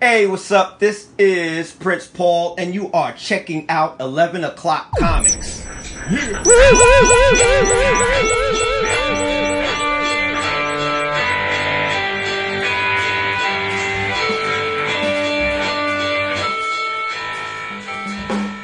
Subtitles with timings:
[0.00, 0.78] Hey, what's up?
[0.78, 5.66] This is Prince Paul, and you are checking out 11 O'Clock Comics.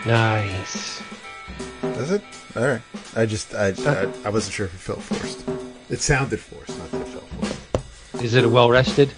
[0.07, 1.03] Nice.
[1.83, 2.23] Does it?
[2.55, 2.81] All right.
[3.17, 5.45] I just I, I I wasn't sure if it felt forced.
[5.91, 8.25] It sounded forced, not that it felt forced.
[8.25, 9.13] Is it a well rested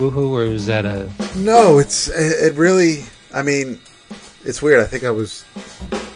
[0.00, 1.10] woohoo, or is that a.
[1.36, 3.04] No, it's it really.
[3.32, 3.78] I mean,
[4.44, 4.80] it's weird.
[4.80, 5.44] I think I was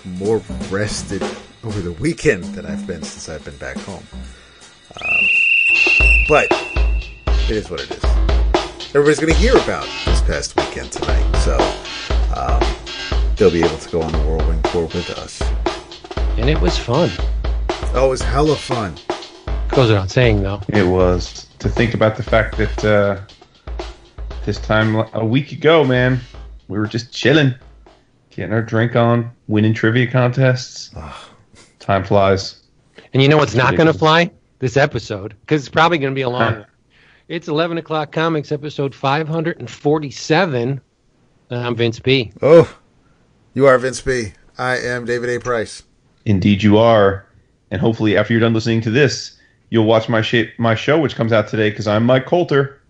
[0.05, 0.39] more
[0.71, 1.23] rested
[1.63, 4.03] over the weekend than I've been since I've been back home.
[5.01, 5.25] Um,
[6.29, 8.05] but it is what it is.
[8.95, 11.57] Everybody's going to hear about this past weekend tonight, so
[12.37, 15.43] um, they'll be able to go on the whirlwind tour with us.
[16.39, 17.11] And it was fun.
[17.95, 18.95] Oh, it was hella fun.
[19.69, 20.61] Goes without saying, though.
[20.69, 23.21] It was to think about the fact that uh,
[24.45, 26.21] this time a week ago, man,
[26.69, 27.55] we were just chilling,
[28.31, 30.95] getting our drink on, winning trivia contests.
[31.79, 32.63] Time flies.
[33.13, 34.31] And you know what's not going to fly?
[34.59, 36.67] This episode, because it's probably going to be a long one.
[37.29, 40.81] It's 11 o'clock comics, episode 547.
[41.51, 42.33] I'm Vince B.
[42.41, 42.79] Oh,
[43.53, 44.33] you are Vince B.
[44.57, 45.41] I am David A.
[45.41, 45.83] Price.
[46.25, 47.27] Indeed, you are.
[47.71, 49.39] And hopefully, after you're done listening to this,
[49.71, 52.81] you'll watch my sh- my show, which comes out today, because I'm Mike Colter.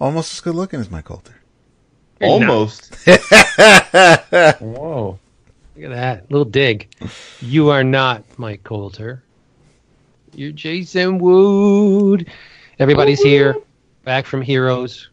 [0.00, 1.34] Almost as good looking as Mike Colter.
[2.22, 2.94] Almost.
[4.60, 5.18] Whoa.
[5.76, 6.30] Look at that.
[6.30, 6.88] Little dig.
[7.40, 9.22] You are not Mike Colter.
[10.34, 12.30] You're Jason Wood.
[12.78, 13.56] Everybody's here,
[14.04, 15.10] back from Heroes,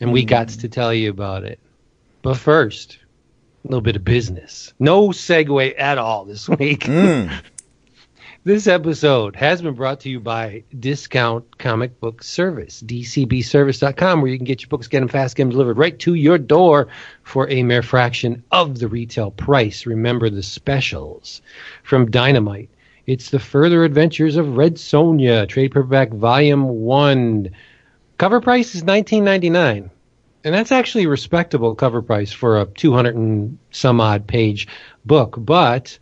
[0.00, 1.58] and we got to tell you about it.
[2.22, 2.98] But first,
[3.64, 4.72] a little bit of business.
[4.78, 6.84] No segue at all this week.
[6.84, 7.28] Hmm.
[8.42, 14.38] This episode has been brought to you by Discount Comic Book Service, dcbservice.com, where you
[14.38, 16.88] can get your books, get them fast, get them delivered right to your door
[17.22, 19.84] for a mere fraction of the retail price.
[19.84, 21.42] Remember the specials
[21.82, 22.70] from Dynamite.
[23.04, 27.50] It's the further adventures of Red Sonja, trade paperback volume one.
[28.16, 29.90] Cover price is nineteen ninety nine.
[30.44, 34.66] And that's actually a respectable cover price for a 200 and some odd page
[35.04, 35.98] book, but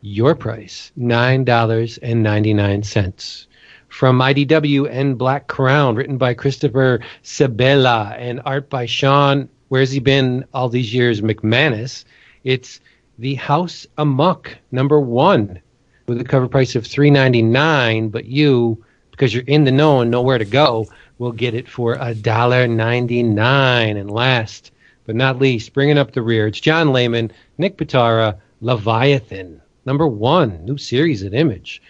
[0.00, 3.46] your price, $9.99.
[3.88, 9.98] From IDW and Black Crown, written by Christopher Sebela and art by Shawn, where's he
[9.98, 12.04] been all these years, McManus.
[12.44, 12.80] It's
[13.18, 15.60] The House Amok, number one,
[16.06, 20.22] with a cover price of $3.99, but you, because you're in the know and know
[20.22, 20.86] where to go,
[21.18, 24.00] will get it for $1.99.
[24.00, 24.72] And last
[25.06, 30.64] but not least, bringing up the rear, it's John Layman, Nick Pitarra, Leviathan, number one,
[30.64, 31.82] new series at Image.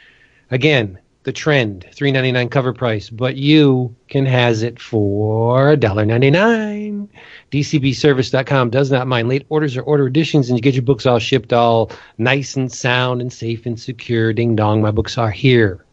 [0.51, 7.09] Again, the trend, three ninety nine cover price, but you can has it for $1.99.
[7.53, 11.19] DCBService.com does not mind late orders or order additions, and you get your books all
[11.19, 14.33] shipped all nice and sound and safe and secure.
[14.33, 15.85] Ding dong, my books are here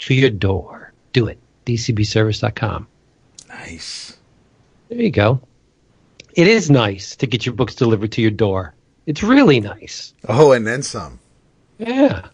[0.00, 0.92] to your door.
[1.12, 1.38] Do it.
[1.66, 2.86] DCBService.com.
[3.48, 4.16] Nice.
[4.88, 5.40] There you go.
[6.34, 8.74] It is nice to get your books delivered to your door.
[9.06, 10.14] It's really nice.
[10.28, 11.18] Oh, and then some.
[11.80, 12.26] Yeah.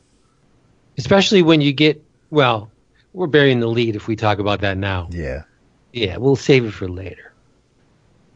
[0.98, 2.70] Especially when you get, well,
[3.12, 5.08] we're burying the lead if we talk about that now.
[5.10, 5.42] Yeah.
[5.92, 7.32] Yeah, we'll save it for later.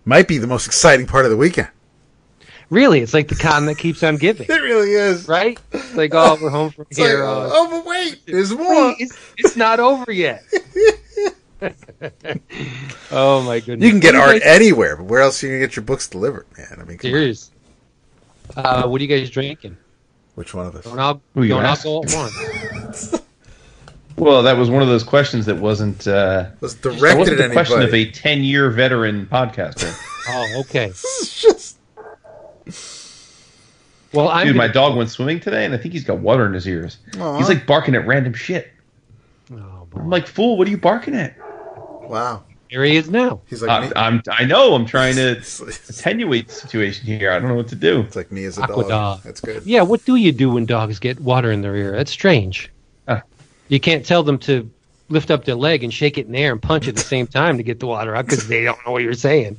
[0.05, 1.69] Might be the most exciting part of the weekend.
[2.71, 5.27] Really, it's like the con that keeps on giving, It really is.
[5.29, 5.59] right?
[5.73, 7.25] It's like, oh, we're home from It's like, here.
[7.25, 8.95] oh, but wait, there's more.
[8.99, 10.45] It's, it's not over yet.
[13.11, 13.85] oh my goodness!
[13.85, 16.09] You can get art guys- anywhere, but where else are you gonna get your books
[16.09, 16.79] delivered, man?
[16.81, 17.11] I mean, come.
[17.11, 17.51] Serious.
[18.57, 19.77] Uh, what are you guys drinking?
[20.41, 20.85] Which one of us?
[20.85, 22.15] Don't all, Who don't all go at
[22.75, 23.15] once.
[24.17, 26.07] Well, that was one of those questions that wasn't.
[26.07, 29.95] Uh, Was that directed wasn't at the question of a ten-year veteran podcaster.
[30.29, 30.89] Oh, okay.
[31.25, 31.79] Just
[34.13, 36.45] Well, I'm Dude, my gonna- dog went swimming today, and I think he's got water
[36.47, 36.99] in his ears.
[37.19, 37.39] Aw.
[37.39, 38.71] He's like barking at random shit.
[39.53, 40.01] Oh, boy.
[40.01, 41.35] I'm like, fool, what are you barking at?
[42.03, 42.43] wow.
[42.71, 43.41] Here he is now.
[43.49, 44.15] He's like I'm.
[44.15, 44.75] I'm, I know.
[44.75, 47.33] I'm trying to It's, it's attenuate the situation here.
[47.33, 48.01] I don't know what to do.
[48.03, 48.89] It's like me as a Aqua dog.
[48.89, 49.23] dog.
[49.25, 49.65] That's good.
[49.67, 51.93] Yeah, what do you do when dogs get water in their ear?
[51.93, 52.71] That's strange.
[53.09, 53.21] Uh.
[53.69, 54.71] You can't tell them to
[55.09, 57.27] lift up their leg and shake it in the air and punch at the same
[57.41, 59.59] time to get the water out because they don't know what you're saying.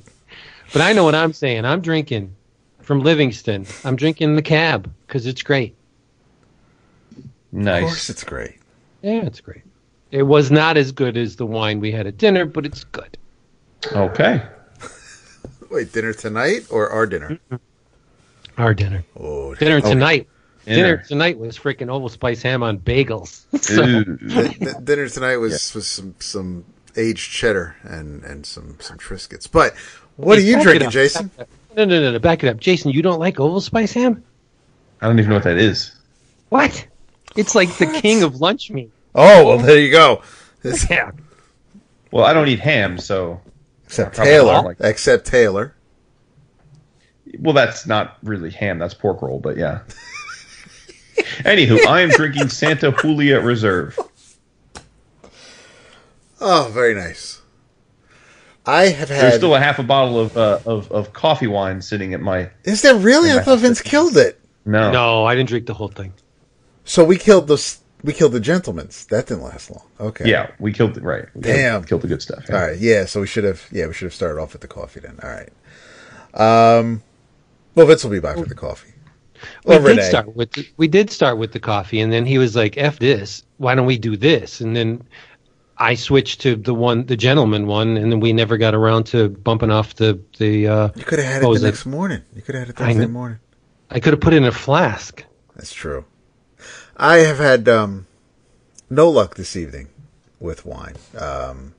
[0.72, 1.66] But I know what I'm saying.
[1.66, 2.34] I'm drinking
[2.82, 3.66] from Livingston.
[3.84, 5.76] I'm drinking the cab because it's great.
[7.18, 7.82] Of Nice.
[7.84, 8.56] course, it's great.
[9.02, 9.64] Yeah, it's great.
[10.12, 13.18] It was not as good as the wine we had at dinner, but it's good.
[13.94, 14.44] Okay.
[15.72, 17.40] Wait, dinner tonight or our dinner?
[17.52, 17.56] Mm-hmm.
[18.62, 19.04] Our dinner.
[19.18, 19.90] Oh, Dinner okay.
[19.90, 20.28] tonight.
[20.66, 21.04] Dinner Dinner.
[21.08, 23.46] tonight was freaking oval spice ham on bagels.
[23.62, 26.66] So- dinner tonight was was some some
[26.98, 29.50] aged cheddar and and some some Triscuits.
[29.50, 29.74] But
[30.18, 30.90] what Hey, are you drinking.
[30.92, 31.32] Jason?
[31.76, 32.20] No, no, no, no.
[32.20, 32.92] Back it up, Jason.
[32.92, 34.24] You don't like Oval Spice ham?
[35.02, 35.96] I don't even know what that is.
[36.50, 36.86] What?
[37.38, 38.92] It's like the king of lunch meat.
[39.16, 40.22] Oh well, there you go.
[40.62, 41.12] This- Yeah.
[42.12, 43.40] Well, I don't eat ham, so
[43.86, 45.74] except Taylor, like- except Taylor.
[47.40, 48.80] well, that's not really ham.
[48.80, 49.80] That's pork roll, but yeah.
[51.44, 53.98] Anywho, I am drinking Santa Julia Reserve.
[56.40, 57.42] Oh, very nice.
[58.66, 59.22] I have had.
[59.22, 62.50] There's still a half a bottle of uh, of of coffee wine sitting at my
[62.64, 63.32] Is there really?
[63.32, 64.40] I thought Vince killed it.
[64.66, 64.92] no.
[64.92, 66.14] No, I didn't drink the whole thing.
[66.84, 67.58] So we killed the
[68.04, 69.06] we killed the gentleman's.
[69.06, 69.86] That didn't last long.
[70.00, 70.30] Okay.
[70.30, 71.26] Yeah, we killed it right.
[71.36, 71.82] We Damn.
[71.82, 72.46] killed, killed the good stuff.
[72.50, 72.56] yeah.
[72.56, 72.78] All right.
[72.80, 73.06] Yeah.
[73.06, 73.66] So we should have.
[73.72, 75.20] Yeah, we should have started off with the coffee then.
[75.24, 75.50] All right.
[76.34, 77.04] Um.
[77.76, 78.90] Well, Vince will be back with the coffee.
[79.66, 82.38] We Or did start with the, we did start with the coffee, and then he
[82.38, 83.44] was like, "F this.
[83.58, 85.04] Why don't we do this?" And then
[85.78, 89.30] I switched to the one, the gentleman one, and then we never got around to
[89.30, 90.68] bumping off the the.
[90.68, 91.72] Uh, You could have had it was the it?
[91.72, 92.22] next morning.
[92.36, 93.40] You could have had it I Thursday kn- morning.
[93.90, 95.24] I could have put it in a flask.
[95.56, 96.06] That's true.
[97.02, 98.06] I have had um,
[98.88, 99.88] no luck this evening
[100.40, 100.98] with wine.
[101.18, 101.74] Um,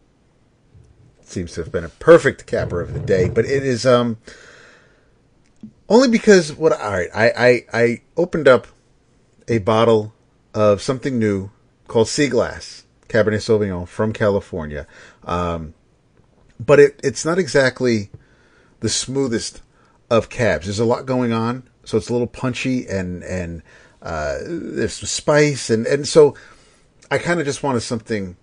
[1.20, 4.18] seems to have been a perfect capper of the day, but it is um,
[5.88, 6.72] only because what?
[6.72, 8.66] All right, I, I I opened up
[9.46, 10.12] a bottle
[10.54, 11.52] of something new
[11.86, 14.88] called Sea Glass Cabernet Sauvignon from California,
[15.22, 15.72] um,
[16.58, 18.10] but it it's not exactly
[18.80, 19.62] the smoothest
[20.10, 20.66] of cabs.
[20.66, 23.62] There's a lot going on, so it's a little punchy and and
[24.02, 26.34] uh, there's some spice and and so
[27.10, 28.36] I kind of just wanted something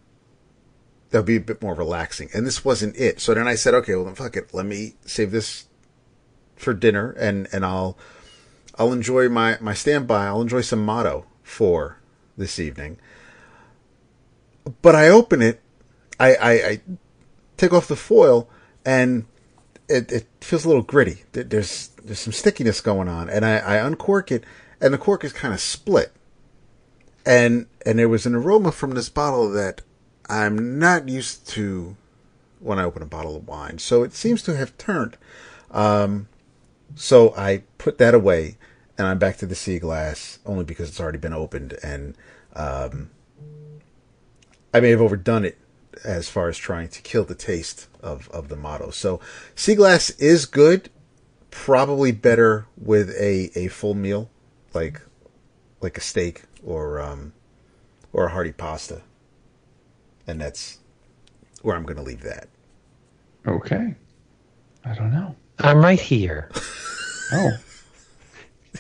[1.10, 3.20] that would be a bit more relaxing, and this wasn't it.
[3.20, 5.66] So then I said, okay, well then fuck it, let me save this
[6.56, 7.98] for dinner, and and I'll
[8.78, 10.28] I'll enjoy my my standby.
[10.28, 12.00] I'll enjoy some motto for
[12.38, 13.00] this evening.
[14.82, 15.62] But I open it,
[16.20, 16.82] I I, I
[17.58, 18.48] take off the foil,
[18.86, 19.26] and
[19.88, 21.24] it, it feels a little gritty.
[21.32, 24.44] There's there's some stickiness going on, and I, I uncork it,
[24.82, 26.12] and the cork is kind of split,
[27.26, 29.82] and and there was an aroma from this bottle that
[30.30, 31.96] I'm not used to
[32.60, 33.80] when I open a bottle of wine.
[33.80, 35.18] So it seems to have turned.
[35.72, 36.28] Um,
[36.96, 38.58] so I put that away,
[38.98, 42.16] and I'm back to the sea glass only because it's already been opened, and
[42.56, 43.12] um,
[44.74, 45.58] I may have overdone it
[46.04, 48.90] as far as trying to kill the taste of, of the motto.
[48.92, 49.20] So
[49.56, 50.90] sea glass is good,
[51.52, 54.30] probably better with a, a full meal,
[54.74, 55.02] like
[55.82, 57.34] like a steak or um,
[58.14, 59.02] or a hearty pasta,
[60.28, 60.80] and that's
[61.62, 62.48] where I'm going to leave that.
[63.48, 63.96] Okay.
[64.86, 65.36] I don't know.
[65.60, 66.50] I'm right here.
[67.32, 67.52] Oh,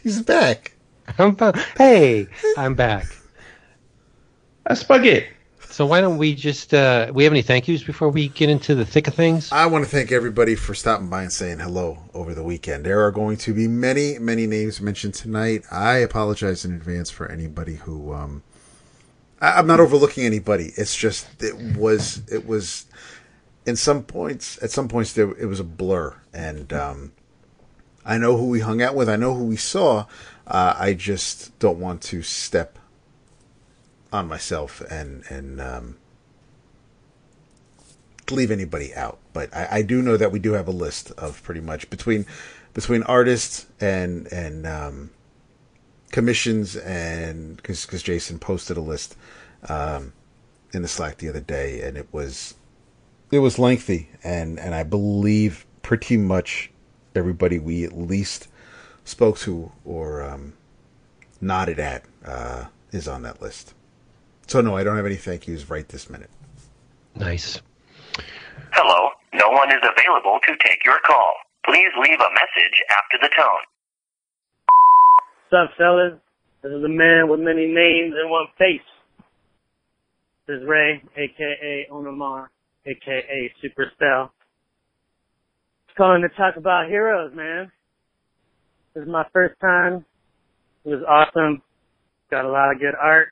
[0.02, 0.72] He's back.
[1.20, 2.26] I'm ba- hey,
[2.58, 3.06] I'm back.
[4.66, 5.28] a spaghetti.
[5.80, 8.76] So why don't we just uh, we have any thank yous before we get into
[8.76, 9.50] the thick of things?
[9.50, 12.86] I want to thank everybody for stopping by and saying hello over the weekend.
[12.86, 15.64] There are going to be many, many names mentioned tonight.
[15.72, 18.12] I apologize in advance for anybody who.
[18.12, 18.44] Um,
[19.40, 20.74] I, I'm not overlooking anybody.
[20.76, 22.86] It's just it was it was,
[23.66, 27.14] in some points at some points there it was a blur, and um,
[28.04, 29.08] I know who we hung out with.
[29.08, 30.08] I know who we saw.
[30.46, 32.79] Uh, I just don't want to step
[34.12, 35.98] on myself and and um,
[38.32, 41.42] leave anybody out, but I, I do know that we do have a list of
[41.44, 42.26] pretty much between
[42.74, 45.12] between artists and and um,
[46.12, 49.16] commissions and because Jason posted a list
[49.68, 50.14] um,
[50.74, 52.56] in the Slack the other day, and it was
[53.32, 56.72] it was lengthy, and and I believe pretty much
[57.16, 58.48] everybody we at least
[59.04, 60.54] spoke to or um,
[61.42, 63.74] nodded at uh, is on that list.
[64.50, 66.32] So no, I don't have any thank yous right this minute.
[67.16, 67.62] Nice.
[68.72, 71.36] Hello, no one is available to take your call.
[71.64, 73.64] Please leave a message after the tone.
[75.52, 76.14] What's up, fellas?
[76.64, 78.82] This is a man with many names and one face.
[80.48, 82.48] This is Ray, aka Onamar,
[82.88, 84.32] aka Super Style.
[85.96, 87.72] Calling to talk about heroes, man.
[88.96, 90.06] This is my first time.
[90.86, 91.62] It was awesome.
[92.32, 93.30] Got a lot of good art.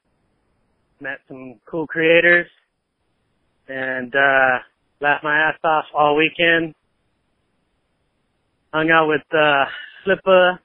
[1.00, 2.48] Met some cool creators.
[3.68, 4.60] And, uh,
[5.01, 6.74] laughed my ass off all weekend.
[8.74, 9.66] Hung out with, uh,
[10.06, 10.60] Flippa,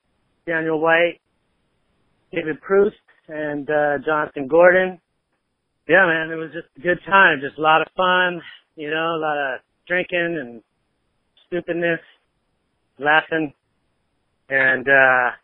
[0.46, 1.20] Daniel White,
[2.32, 2.96] David Proust
[3.28, 5.00] and uh Jonathan Gordon.
[5.88, 7.40] Yeah, man, it was just a good time.
[7.40, 8.40] Just a lot of fun,
[8.76, 10.62] you know, a lot of drinking and
[11.46, 12.00] stupidness,
[12.98, 13.52] laughing.
[14.48, 15.36] And uh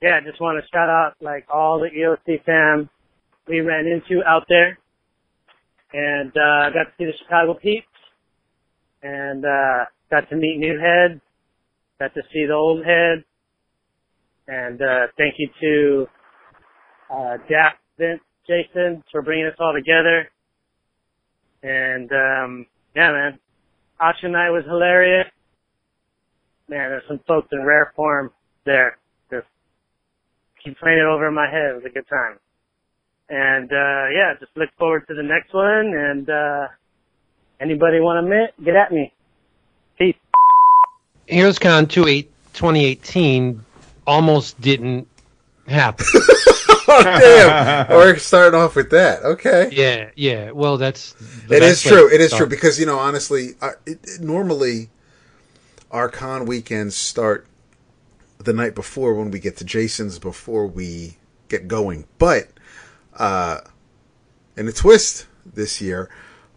[0.00, 2.90] yeah, I just want to shout out like all the EOC fam
[3.48, 4.78] we ran into out there.
[5.92, 7.86] and uh, got to see the Chicago Peeps,
[9.02, 11.20] and uh, got to meet new heads,
[12.00, 13.24] got to see the old heads,
[14.48, 16.06] and uh, thank you to
[17.14, 20.30] uh, Jack, Vince, Jason for bringing us all together.
[21.62, 23.40] And um, yeah, man,
[24.00, 25.28] auction night was hilarious.
[26.68, 28.32] Man, there's some folks in rare form
[28.66, 28.98] there.
[29.30, 29.46] Just
[30.64, 31.72] keep playing it over in my head.
[31.72, 32.38] It was a good time.
[33.28, 35.94] And uh yeah, just look forward to the next one.
[35.94, 36.68] And uh
[37.60, 38.64] anybody want to meet?
[38.64, 39.12] Get at me.
[39.98, 40.16] Peace.
[41.28, 43.64] HeroesCon 28 2018
[44.06, 45.08] almost didn't
[45.66, 46.04] happen.
[46.14, 47.88] oh damn!
[47.90, 49.22] We're starting off with that.
[49.22, 49.70] Okay.
[49.72, 50.50] yeah, yeah.
[50.50, 51.12] Well, that's
[51.46, 52.12] the It best is way true.
[52.14, 52.40] It is start.
[52.40, 54.90] true because you know, honestly, uh, it, it- normally
[55.90, 57.46] our con weekends start
[58.38, 61.16] the night before when we get to Jason's before we
[61.48, 62.04] get going.
[62.18, 62.48] But
[63.16, 63.60] uh,
[64.56, 66.10] in a twist this year,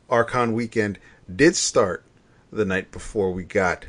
[0.10, 1.00] Archon weekend
[1.34, 2.06] did start
[2.52, 3.88] the night before we got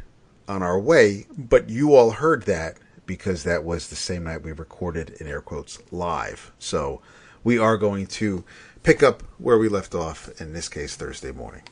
[0.48, 1.26] on our way.
[1.36, 5.40] But you all heard that because that was the same night we recorded in air
[5.40, 6.52] quotes live.
[6.58, 7.00] So
[7.44, 8.44] we are going to
[8.82, 10.28] pick up where we left off.
[10.40, 11.62] In this case, Thursday morning.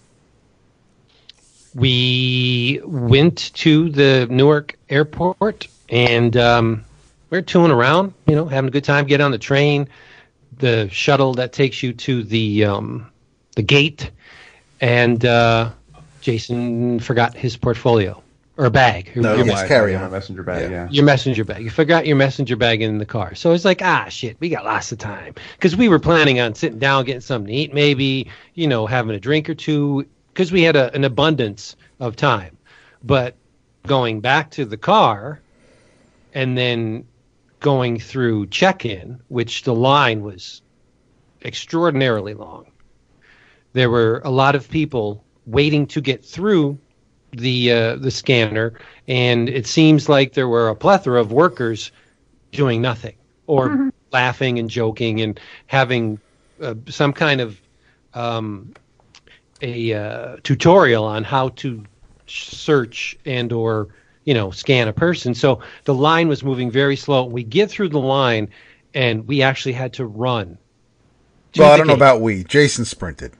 [1.74, 6.84] we went to the Newark airport and um,
[7.30, 9.06] we are tooling around, you know, having a good time.
[9.06, 9.88] Get on the train,
[10.58, 13.10] the shuttle that takes you to the um,
[13.56, 14.10] the gate,
[14.80, 15.70] and uh,
[16.20, 18.22] Jason forgot his portfolio
[18.56, 19.10] or bag.
[19.16, 20.10] No, your, yes, carry on.
[20.10, 20.70] messenger bag.
[20.70, 20.84] Yeah.
[20.84, 20.88] Yeah.
[20.90, 21.62] your messenger bag.
[21.62, 23.34] You forgot your messenger bag in the car.
[23.34, 26.54] So it's like, ah, shit, we got lots of time because we were planning on
[26.54, 30.52] sitting down, getting something to eat, maybe, you know, having a drink or two because
[30.52, 32.56] we had a, an abundance of time.
[33.02, 33.36] But
[33.86, 35.40] going back to the car
[36.32, 37.06] and then
[37.64, 40.60] going through check-in, which the line was
[41.46, 42.66] extraordinarily long.
[43.72, 46.78] There were a lot of people waiting to get through
[47.32, 48.74] the uh, the scanner,
[49.08, 51.90] and it seems like there were a plethora of workers
[52.52, 53.16] doing nothing
[53.46, 56.20] or laughing and joking and having
[56.60, 57.58] uh, some kind of
[58.12, 58.74] um,
[59.62, 61.82] a uh, tutorial on how to
[62.26, 63.88] search and or
[64.24, 65.34] you know scan a person.
[65.34, 67.24] So the line was moving very slow.
[67.24, 68.50] We get through the line,
[68.94, 70.58] and we actually had to run.
[71.54, 72.44] to Well, I don't know about we.
[72.44, 73.32] Jason sprinted.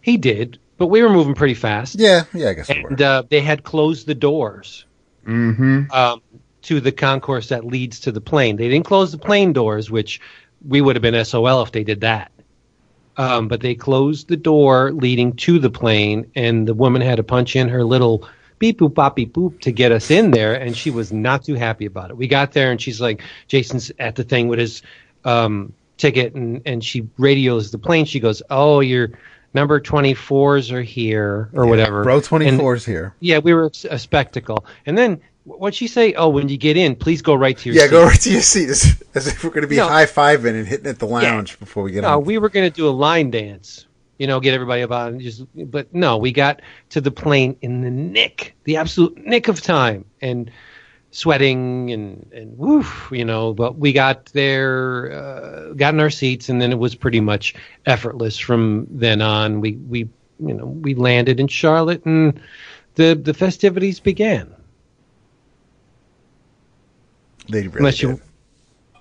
[0.00, 1.96] He did, but we were moving pretty fast.
[1.98, 2.88] Yeah, yeah, I guess we were.
[2.90, 4.84] and uh, they had closed the doors
[5.26, 5.90] Mm-hmm.
[5.92, 6.22] um,
[6.62, 8.56] to the concourse that leads to the plane.
[8.56, 10.20] They didn't close the plane doors, which
[10.66, 12.32] we would have been SOL if they did that.
[13.18, 17.22] Um, but they closed the door leading to the plane, and the woman had to
[17.24, 18.26] punch in her little
[18.58, 21.54] beep boop bop beep boop to get us in there, and she was not too
[21.54, 22.16] happy about it.
[22.16, 24.82] We got there, and she's like, Jason's at the thing with his
[25.24, 28.04] um, ticket, and, and she radios the plane.
[28.04, 29.10] She goes, "Oh, your
[29.54, 33.14] number twenty fours are here, or whatever." Bro, And- twenty four is here.
[33.20, 34.64] yeah, we were a spectacle.
[34.86, 36.12] And then what'd she say?
[36.14, 37.90] Oh, when you get in, please go right to your Yeah, seat.
[37.90, 39.88] go right to your seat as, as if we're going to be No.
[39.88, 42.24] high fiving and hitting at the lounge before we get No, on.
[42.24, 43.86] we were going to do a line dance.
[44.18, 45.44] You know, get everybody about and just.
[45.54, 46.60] But no, we got
[46.90, 50.50] to the plane in the nick, the absolute nick of time, and
[51.10, 53.54] sweating and and woof, you know.
[53.54, 57.54] But we got there, uh, got in our seats, and then it was pretty much
[57.86, 59.60] effortless from then on.
[59.60, 60.08] We we
[60.40, 62.40] you know we landed in Charlotte, and
[62.96, 64.54] the the festivities began.
[67.48, 68.20] they really unless you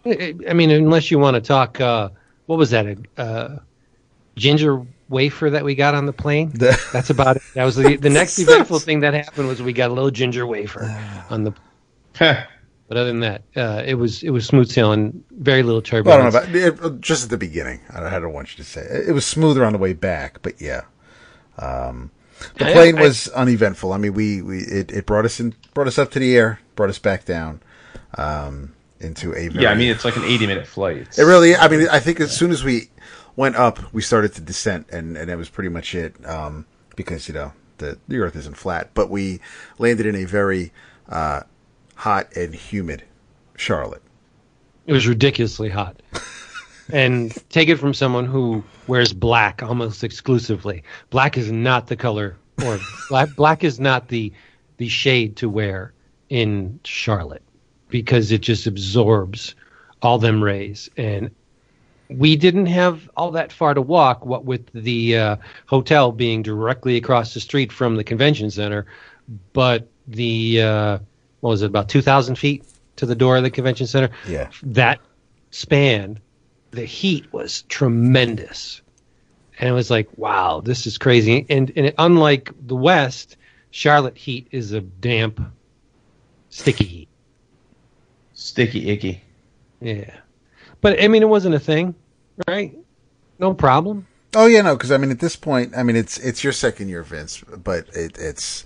[0.06, 0.46] did.
[0.50, 2.10] I mean, unless you want to talk, uh,
[2.46, 2.86] what was that?
[2.86, 3.60] A uh,
[4.36, 6.50] ginger wafer that we got on the plane.
[6.54, 7.42] The- That's about it.
[7.54, 10.46] That was the, the next eventful thing that happened was we got a little ginger
[10.46, 10.84] wafer
[11.30, 11.54] on the.
[12.90, 15.24] But other than that, uh, it was it was smooth sailing.
[15.32, 16.34] Very little Well, I turbulence.
[16.36, 17.82] don't know about it, just at the beginning.
[17.94, 19.92] I don't, I don't want you to say it, it was smoother on the way
[19.92, 20.84] back, but yeah,
[21.60, 22.12] um,
[22.58, 23.92] the plane I- was uneventful.
[23.92, 26.62] I mean, we, we it, it brought us in, brought us up to the air,
[26.78, 27.62] brought us back down
[28.18, 30.96] um, into a very, Yeah, I mean it's like an 80 minute flight.
[30.98, 31.58] It's, It really.
[31.58, 32.90] I mean, I think as soon as we
[33.38, 36.13] went up, we started to descent, and and that was pretty much it.
[36.27, 36.65] Um,
[36.98, 39.39] because you know the the Earth isn't flat, but we
[39.77, 40.74] landed in a very
[41.08, 41.44] uh,
[41.96, 43.03] hot and humid
[43.56, 44.01] Charlotte.
[44.86, 46.01] It was ridiculously hot.
[46.91, 50.84] and take it from someone who wears black almost exclusively.
[51.10, 52.79] Black is not the color, or
[53.10, 54.34] black, black is not the
[54.77, 55.94] the shade to wear
[56.29, 57.44] in Charlotte
[57.89, 59.56] because it just absorbs
[60.01, 60.89] all them rays.
[60.98, 61.32] And
[62.10, 64.26] we didn't have all that far to walk.
[64.26, 65.36] What with the uh,
[65.66, 68.86] hotel being directly across the street from the convention center,
[69.54, 71.00] but the uh,
[71.42, 72.64] what was it about two thousand feet
[72.98, 74.10] to the door of the convention center?
[74.28, 74.50] Yeah.
[74.64, 75.00] that
[75.52, 76.20] span,
[76.72, 78.82] the heat was tremendous.
[79.60, 81.46] and it was like, wow, this is crazy.
[81.50, 83.38] And and it, unlike the West,
[83.72, 85.42] Charlotte heat is a damp,
[86.50, 87.10] sticky heat.
[88.34, 89.22] Sticky icky.
[89.82, 90.16] Yeah,
[90.81, 91.96] but I mean, it wasn't a thing,
[92.48, 92.77] right?
[93.39, 94.07] No problem.
[94.36, 96.89] Oh yeah, no, because I mean, at this point, I mean, it's it's your second
[96.89, 98.65] year, Vince, but it, it's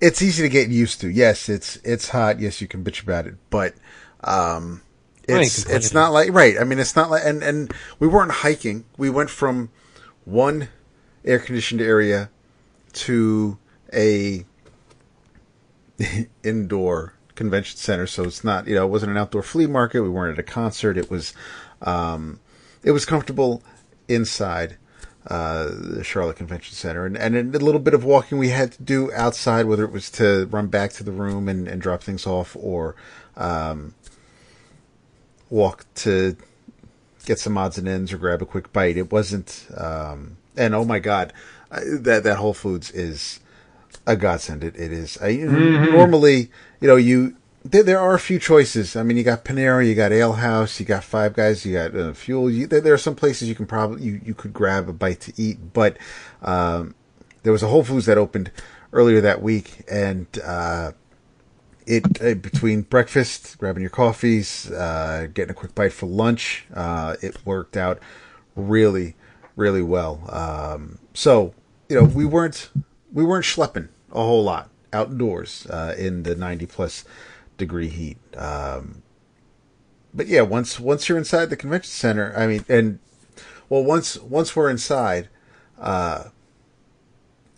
[0.00, 1.08] it's easy to get used to.
[1.08, 2.40] Yes, it's it's hot.
[2.40, 3.74] Yes, you can bitch about it, but
[4.22, 4.82] um,
[5.26, 6.58] it's it's not like right.
[6.60, 8.84] I mean, it's not like and and we weren't hiking.
[8.96, 9.70] We went from
[10.24, 10.68] one
[11.24, 12.30] air conditioned area
[12.92, 13.58] to
[13.92, 14.44] a
[16.42, 18.06] indoor convention center.
[18.06, 20.02] So it's not you know it wasn't an outdoor flea market.
[20.02, 20.98] We weren't at a concert.
[20.98, 21.32] It was
[21.80, 22.40] um,
[22.82, 23.62] it was comfortable
[24.08, 24.76] inside
[25.26, 28.82] uh, the Charlotte Convention Center, and, and a little bit of walking we had to
[28.82, 32.26] do outside, whether it was to run back to the room and, and drop things
[32.26, 32.96] off, or
[33.36, 33.94] um,
[35.50, 36.36] walk to
[37.24, 38.96] get some odds and ends or grab a quick bite.
[38.96, 41.32] It wasn't, um, and oh my god,
[41.70, 43.40] that that Whole Foods is
[44.08, 44.64] a godsend.
[44.64, 45.18] It, it is.
[45.22, 46.50] I, Normally,
[46.80, 48.96] you know, you there, there are a few choices.
[48.96, 51.94] I mean, you got Panera, you got Ale House, you got Five Guys, you got
[51.94, 52.50] uh, Fuel.
[52.50, 55.20] You, there, there are some places you can probably you, you could grab a bite
[55.20, 55.98] to eat, but
[56.42, 56.94] um,
[57.42, 58.50] there was a Whole Foods that opened
[58.92, 60.92] earlier that week, and uh,
[61.86, 67.16] it uh, between breakfast, grabbing your coffees, uh, getting a quick bite for lunch, uh,
[67.20, 67.98] it worked out
[68.56, 69.16] really,
[69.54, 70.22] really well.
[70.30, 71.52] Um, so
[71.90, 72.70] you know, we weren't
[73.12, 77.04] we weren't schlepping a whole lot outdoors uh, in the ninety plus
[77.56, 78.18] degree heat.
[78.36, 79.02] Um,
[80.14, 82.98] but yeah, once once you're inside the convention center, I mean, and
[83.68, 85.28] well, once once we're inside,
[85.78, 86.24] uh,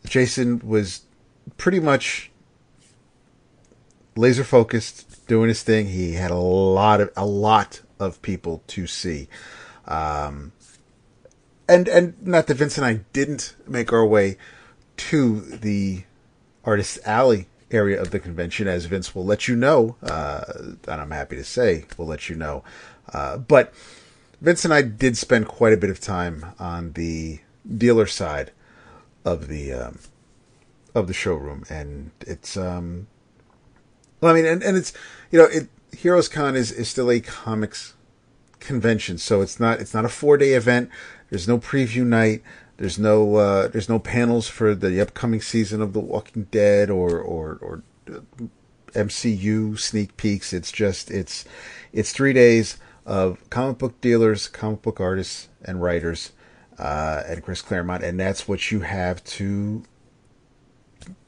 [0.05, 1.03] Jason was
[1.57, 2.31] pretty much
[4.17, 5.87] laser focused, doing his thing.
[5.87, 9.29] He had a lot of a lot of people to see,
[9.87, 10.53] um,
[11.69, 14.37] and and not that Vince and I didn't make our way
[14.97, 16.05] to the
[16.65, 21.11] Artist Alley area of the convention, as Vince will let you know, uh, and I'm
[21.11, 22.65] happy to say will let you know.
[23.13, 23.73] Uh, but
[24.41, 27.41] Vince and I did spend quite a bit of time on the
[27.77, 28.53] dealer side
[29.25, 29.99] of the um,
[30.95, 33.07] of the showroom, and it's um,
[34.21, 34.93] well, I mean, and, and it's
[35.31, 37.95] you know, it Heroes Con is is still a comics
[38.59, 40.91] convention, so it's not it's not a four day event.
[41.29, 42.43] There's no preview night.
[42.81, 47.21] There's no uh, there's no panels for the upcoming season of The Walking Dead or
[47.21, 47.83] or or
[48.95, 50.55] MCU sneak peeks.
[50.55, 51.45] It's just it's
[51.93, 56.33] it's three days of comic book dealers, comic book artists, and writers,
[56.79, 59.83] uh, and Chris Claremont, and that's what you have to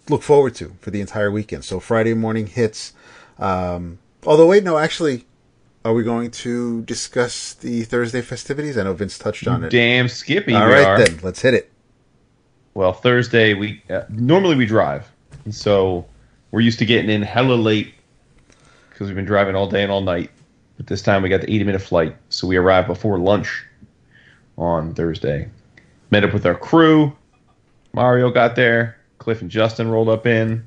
[0.08, 1.66] look forward to for the entire weekend.
[1.66, 2.94] So Friday morning hits.
[3.38, 5.26] Um, although wait, no, actually,
[5.84, 8.78] are we going to discuss the Thursday festivities?
[8.78, 9.70] I know Vince touched on it.
[9.70, 10.54] Damn Skippy.
[10.54, 10.98] All right are.
[10.98, 11.70] then, let's hit it.
[12.74, 15.10] Well, Thursday we uh, normally we drive,
[15.44, 16.06] and so
[16.50, 17.94] we're used to getting in hella late
[18.90, 20.30] because we've been driving all day and all night.
[20.76, 23.64] But this time we got the 80 minute flight, so we arrived before lunch
[24.56, 25.50] on Thursday.
[26.10, 27.16] Met up with our crew.
[27.92, 28.96] Mario got there.
[29.18, 30.66] Cliff and Justin rolled up in,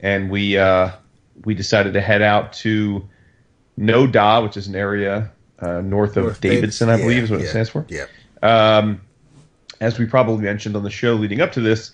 [0.00, 0.90] and we uh,
[1.44, 3.08] we decided to head out to
[3.78, 7.40] Noda, which is an area uh, north of North Davidson, I yeah, believe is what
[7.40, 7.86] it stands for.
[7.88, 8.06] Yeah.
[8.42, 9.00] Um,
[9.80, 11.92] as we probably mentioned on the show leading up to this,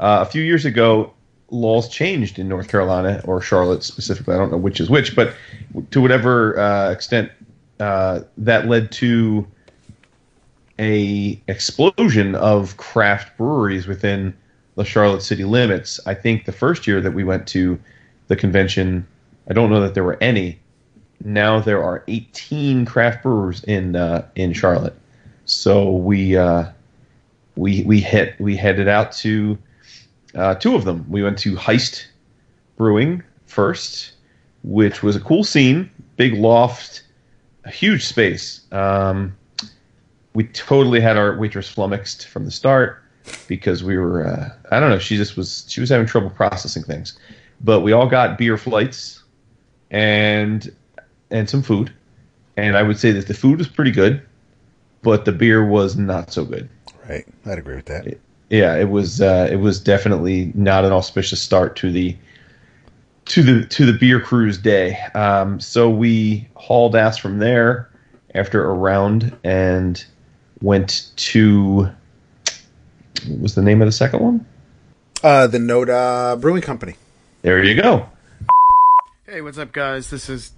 [0.00, 1.12] uh, a few years ago,
[1.50, 4.34] laws changed in North Carolina or Charlotte specifically.
[4.34, 5.34] I don't know which is which, but
[5.90, 7.30] to whatever uh, extent
[7.80, 9.46] uh, that led to
[10.78, 14.34] a explosion of craft breweries within
[14.74, 16.00] the Charlotte city limits.
[16.06, 17.78] I think the first year that we went to
[18.28, 19.06] the convention,
[19.48, 20.58] I don't know that there were any.
[21.26, 24.94] Now there are 18 craft brewers in uh, in Charlotte.
[25.44, 26.66] So we uh,
[27.56, 29.58] we we hit we headed out to
[30.36, 31.04] uh, two of them.
[31.08, 32.06] We went to Heist
[32.76, 34.12] Brewing first,
[34.62, 37.02] which was a cool scene, big loft,
[37.64, 38.60] a huge space.
[38.70, 39.36] Um,
[40.32, 43.02] we totally had our waitress flummoxed from the start
[43.48, 46.84] because we were uh, I don't know she just was she was having trouble processing
[46.84, 47.18] things,
[47.60, 49.24] but we all got beer flights
[49.90, 50.72] and
[51.30, 51.92] and some food,
[52.56, 54.22] and I would say that the food was pretty good,
[55.02, 56.68] but the beer was not so good.
[57.08, 57.26] Right.
[57.44, 58.18] I'd agree with that.
[58.50, 62.16] Yeah, it was uh, it was definitely not an auspicious start to the
[63.26, 64.96] to the to the beer cruise day.
[65.14, 67.90] Um, so we hauled ass from there
[68.34, 70.04] after a round and
[70.60, 71.90] went to
[73.26, 74.46] what was the name of the second one?
[75.22, 76.94] Uh, the Noda Brewing Company.
[77.42, 78.08] There you go.
[79.24, 80.10] Hey, what's up, guys?
[80.10, 80.52] This is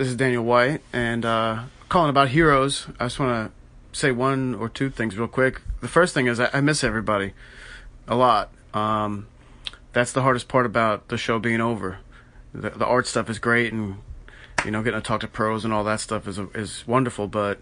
[0.00, 2.86] this is Daniel White, and uh, calling about Heroes.
[2.98, 5.60] I just want to say one or two things real quick.
[5.82, 7.34] The first thing is I, I miss everybody
[8.08, 8.50] a lot.
[8.72, 9.26] Um,
[9.92, 11.98] that's the hardest part about the show being over.
[12.54, 13.96] The, the art stuff is great, and
[14.64, 17.28] you know, getting to talk to pros and all that stuff is is wonderful.
[17.28, 17.60] But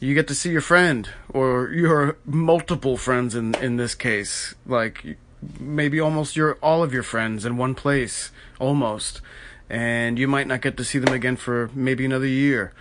[0.00, 5.18] you get to see your friend or your multiple friends in in this case, like
[5.60, 9.20] maybe almost your all of your friends in one place, almost,
[9.68, 12.72] and you might not get to see them again for maybe another year,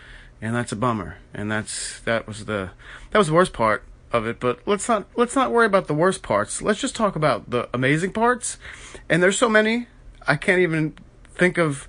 [0.41, 1.17] and that's a bummer.
[1.34, 2.71] And that's that was the
[3.12, 4.39] that was the worst part of it.
[4.39, 6.62] But let's not let's not worry about the worst parts.
[6.62, 8.58] Let's just talk about the amazing parts.
[9.10, 9.88] And there's so many.
[10.28, 10.95] I can't even
[11.36, 11.88] think of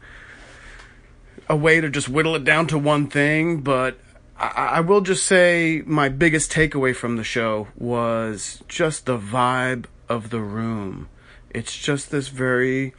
[1.49, 3.99] a way to just whittle it down to one thing, but
[4.39, 9.87] I, I will just say my biggest takeaway from the show was just the vibe
[10.09, 11.09] of the room.
[11.51, 12.95] It's just this very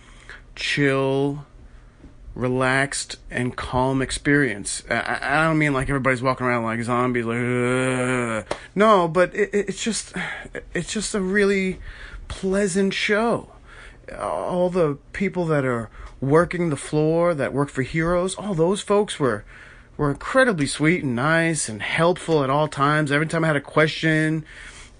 [0.55, 1.45] chill,
[2.37, 4.83] relaxed, and calm experience.
[4.89, 8.57] I, I don't mean like everybody's walking around like zombies, like Ugh.
[8.75, 10.13] no, but it, it's just
[10.73, 11.79] it's just a really
[12.27, 13.51] pleasant show.
[14.17, 15.89] All the people that are
[16.21, 19.43] working the floor, that work for Heroes, all those folks were
[19.97, 23.11] were incredibly sweet and nice and helpful at all times.
[23.11, 24.45] Every time I had a question,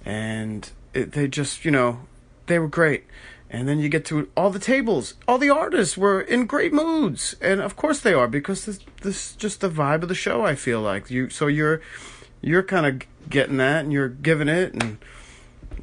[0.04, 2.00] and it, they just, you know,
[2.48, 3.06] they were great.
[3.50, 5.14] And then you get to all the tables.
[5.28, 9.30] All the artists were in great moods, and of course they are because this this
[9.30, 10.46] is just the vibe of the show.
[10.46, 11.30] I feel like you.
[11.30, 11.82] So you're
[12.42, 14.98] you're kind of getting that, and you're giving it, and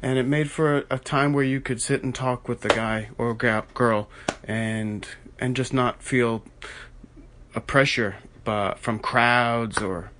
[0.03, 2.69] and it made for a, a time where you could sit and talk with the
[2.69, 4.09] guy or girl,
[4.43, 5.07] and
[5.39, 6.43] and just not feel
[7.55, 10.11] a pressure uh, from crowds or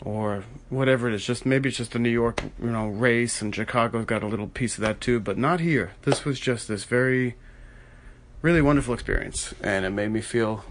[0.00, 1.24] or whatever it is.
[1.24, 4.48] Just maybe it's just the New York, you know, race, and Chicago's got a little
[4.48, 5.92] piece of that too, but not here.
[6.02, 7.36] This was just this very,
[8.42, 10.64] really wonderful experience, and it made me feel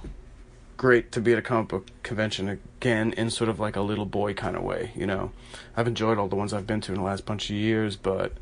[0.76, 4.06] great to be at a comic book convention again in sort of like a little
[4.06, 4.92] boy kind of way.
[4.96, 5.32] You know,
[5.78, 8.34] I've enjoyed all the ones I've been to in the last bunch of years, but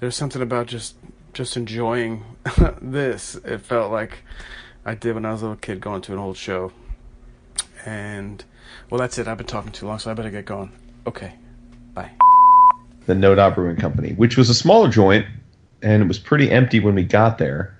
[0.00, 0.96] there's something about just
[1.32, 2.24] just enjoying
[2.82, 3.36] this.
[3.36, 4.24] It felt like
[4.84, 6.72] I did when I was a little kid going to an old show.
[7.84, 8.44] And
[8.88, 9.28] well, that's it.
[9.28, 10.72] I've been talking too long, so I better get going.
[11.06, 11.34] Okay,
[11.94, 12.10] bye.
[13.06, 15.26] The Noda Brewing Company, which was a smaller joint,
[15.82, 17.76] and it was pretty empty when we got there.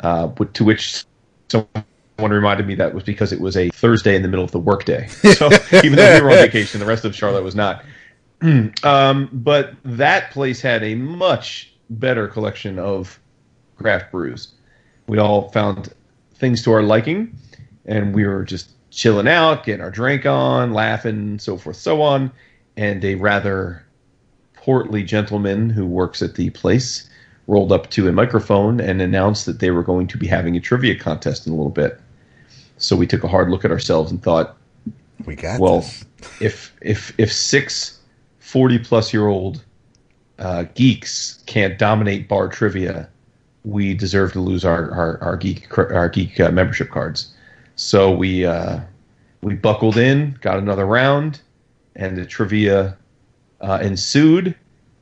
[0.00, 1.04] Uh, to which
[1.48, 1.84] someone
[2.18, 5.08] reminded me that was because it was a Thursday in the middle of the workday.
[5.34, 7.84] So even though we were on vacation, the rest of Charlotte was not.
[8.82, 13.18] um, but that place had a much better collection of
[13.76, 14.54] craft brews.
[15.06, 15.92] We all found
[16.34, 17.36] things to our liking,
[17.86, 22.30] and we were just chilling out, getting our drink on, laughing, so forth, so on.
[22.76, 23.84] And a rather
[24.54, 27.08] portly gentleman who works at the place
[27.48, 30.60] rolled up to a microphone and announced that they were going to be having a
[30.60, 31.98] trivia contest in a little bit.
[32.76, 34.56] So we took a hard look at ourselves and thought,
[35.24, 36.04] we got well, this.
[36.40, 37.98] if if if six
[38.38, 39.64] 40 plus year old
[40.38, 43.08] uh, geeks can't dominate bar trivia,
[43.64, 47.32] we deserve to lose our our, our geek our geek uh, membership cards.
[47.76, 48.80] So we uh,
[49.40, 51.40] we buckled in, got another round,
[51.96, 52.96] and the trivia
[53.60, 54.54] uh, ensued.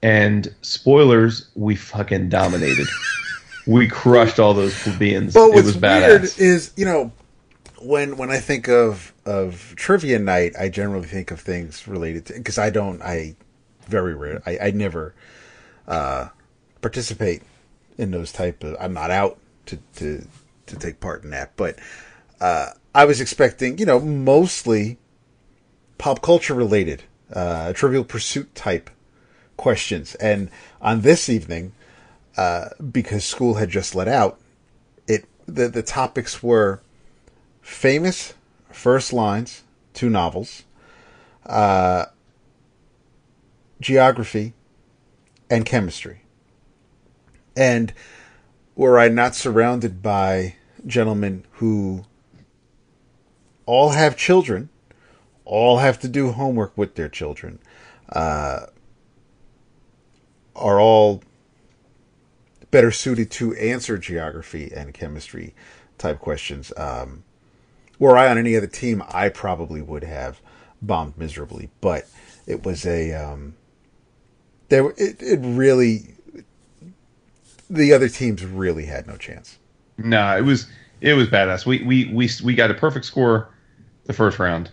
[0.02, 2.88] And spoilers, we fucking dominated.
[3.66, 5.34] we crushed all those plebeians.
[5.34, 7.12] But it what's was weird is, you know,
[7.82, 12.32] when when I think of of trivia night, I generally think of things related to
[12.34, 13.36] because I don't, I
[13.86, 15.14] very rare, I, I never
[15.86, 16.28] uh,
[16.80, 17.42] participate
[17.98, 18.76] in those type of.
[18.80, 20.26] I'm not out to to
[20.66, 21.78] to take part in that, but
[22.40, 24.98] uh, I was expecting, you know, mostly
[25.98, 28.90] pop culture related, uh, Trivial Pursuit type
[29.56, 30.50] questions, and
[30.80, 31.72] on this evening,
[32.36, 34.40] uh, because school had just let out,
[35.06, 36.80] it the the topics were
[37.60, 38.34] famous
[38.72, 40.64] first lines, two novels,
[41.46, 42.06] uh,
[43.80, 44.54] geography,
[45.50, 46.22] and chemistry.
[47.56, 47.92] And
[48.74, 50.54] were I not surrounded by
[50.86, 52.04] gentlemen who
[53.70, 54.68] all have children,
[55.44, 57.60] all have to do homework with their children,
[58.08, 58.66] uh,
[60.56, 61.22] are all
[62.72, 65.54] better suited to answer geography and chemistry
[65.98, 66.72] type questions.
[66.76, 67.22] Um,
[68.00, 70.40] were I on any other team, I probably would have
[70.82, 71.70] bombed miserably.
[71.80, 72.08] But
[72.48, 73.54] it was a um,
[74.68, 74.90] there.
[74.96, 76.16] It, it really
[77.68, 79.60] the other teams really had no chance.
[79.96, 80.66] No, it was
[81.00, 81.64] it was badass.
[81.64, 83.50] We we we we got a perfect score
[84.10, 84.70] the first round,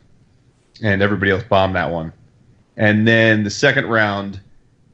[0.82, 2.12] and everybody else bombed that one.
[2.76, 4.40] And then the second round,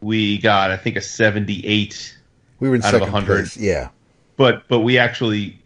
[0.01, 2.17] we got I think a seventy-eight.
[2.59, 3.35] We were in out second of hundred.
[3.45, 3.57] place.
[3.57, 3.89] Yeah,
[4.35, 5.57] But but we actually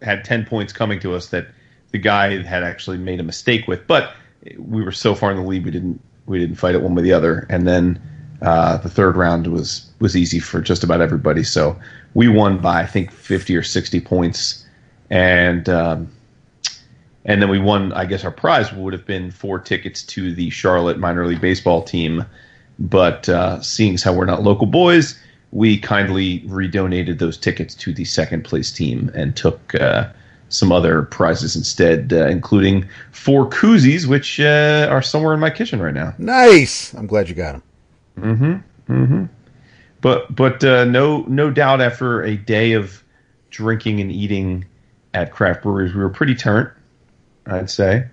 [0.00, 1.48] had ten points coming to us that
[1.92, 3.86] the guy had actually made a mistake with.
[3.86, 4.14] But
[4.58, 7.00] we were so far in the lead, we didn't We didn't fight it one way
[7.00, 8.00] or the other, and then
[8.40, 11.42] uh, the third round was was easy for just about everybody.
[11.44, 11.78] So
[12.14, 14.66] we won by I think fifty or sixty points,
[15.10, 16.08] and um,
[17.24, 17.92] and then we won.
[17.92, 21.82] I guess our prize would have been four tickets to the Charlotte minor league baseball
[21.82, 22.24] team,
[22.78, 25.18] but uh, seeing as how we're not local boys,
[25.52, 29.74] we kindly redonated those tickets to the second place team and took.
[29.74, 30.08] Uh,
[30.50, 35.80] some other prizes instead, uh, including four koozies, which uh, are somewhere in my kitchen
[35.80, 36.14] right now.
[36.18, 36.94] Nice.
[36.94, 37.62] I'm glad you got them.
[38.18, 38.92] Mm-hmm.
[38.92, 39.24] Mm-hmm.
[40.00, 43.02] But but uh, no no doubt after a day of
[43.50, 44.64] drinking and eating
[45.14, 46.70] at craft breweries, we were pretty turnt,
[47.46, 48.06] I'd say,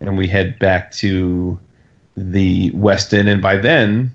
[0.00, 1.58] and we head back to
[2.16, 4.14] the Westin, and by then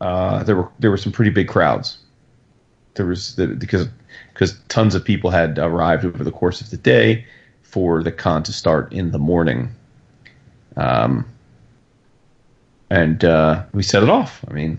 [0.00, 1.98] uh, there were there were some pretty big crowds.
[2.94, 3.88] There was the, because
[4.32, 7.26] because tons of people had arrived over the course of the day
[7.62, 9.74] for the con to start in the morning.
[10.76, 11.26] Um,
[12.90, 14.44] and uh, we set it off.
[14.48, 14.78] I mean,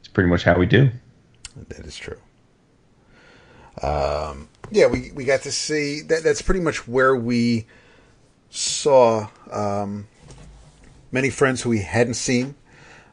[0.00, 0.90] it's pretty much how we do.
[1.68, 2.18] That is true.
[3.82, 6.22] Um, yeah, we, we got to see that.
[6.22, 7.66] That's pretty much where we
[8.50, 10.08] saw um,
[11.10, 12.54] many friends who we hadn't seen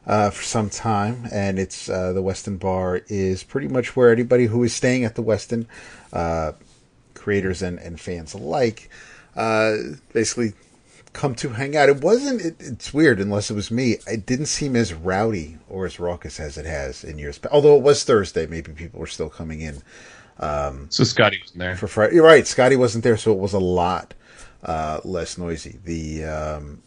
[0.06, 4.46] uh, for some time, and it's uh, the Westin Bar is pretty much where anybody
[4.46, 5.66] who is staying at the Westin,
[6.12, 6.52] uh,
[7.14, 8.88] creators and, and fans alike,
[9.36, 9.76] uh,
[10.14, 10.54] basically
[11.12, 11.90] come to hang out.
[11.90, 12.40] It wasn't.
[12.40, 13.98] It, it's weird, unless it was me.
[14.06, 17.38] It didn't seem as rowdy or as raucous as it has in years.
[17.52, 19.82] Although it was Thursday, maybe people were still coming in.
[20.40, 22.14] Um, so Scotty wasn't there for Friday.
[22.14, 22.46] You're right.
[22.46, 24.14] Scotty wasn't there, so it was a lot
[24.62, 25.78] uh, less noisy.
[25.84, 26.82] The um,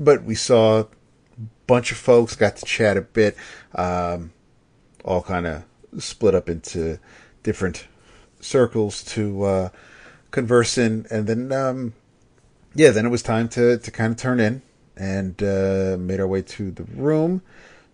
[0.00, 0.86] but we saw a
[1.66, 3.36] bunch of folks, got to chat a bit,
[3.74, 4.32] um,
[5.04, 5.64] all kind of
[5.98, 6.98] split up into
[7.44, 7.86] different
[8.40, 9.68] circles to uh,
[10.32, 11.94] converse in, and then um,
[12.74, 14.62] yeah, then it was time to to kind of turn in
[14.96, 17.42] and uh, made our way to the room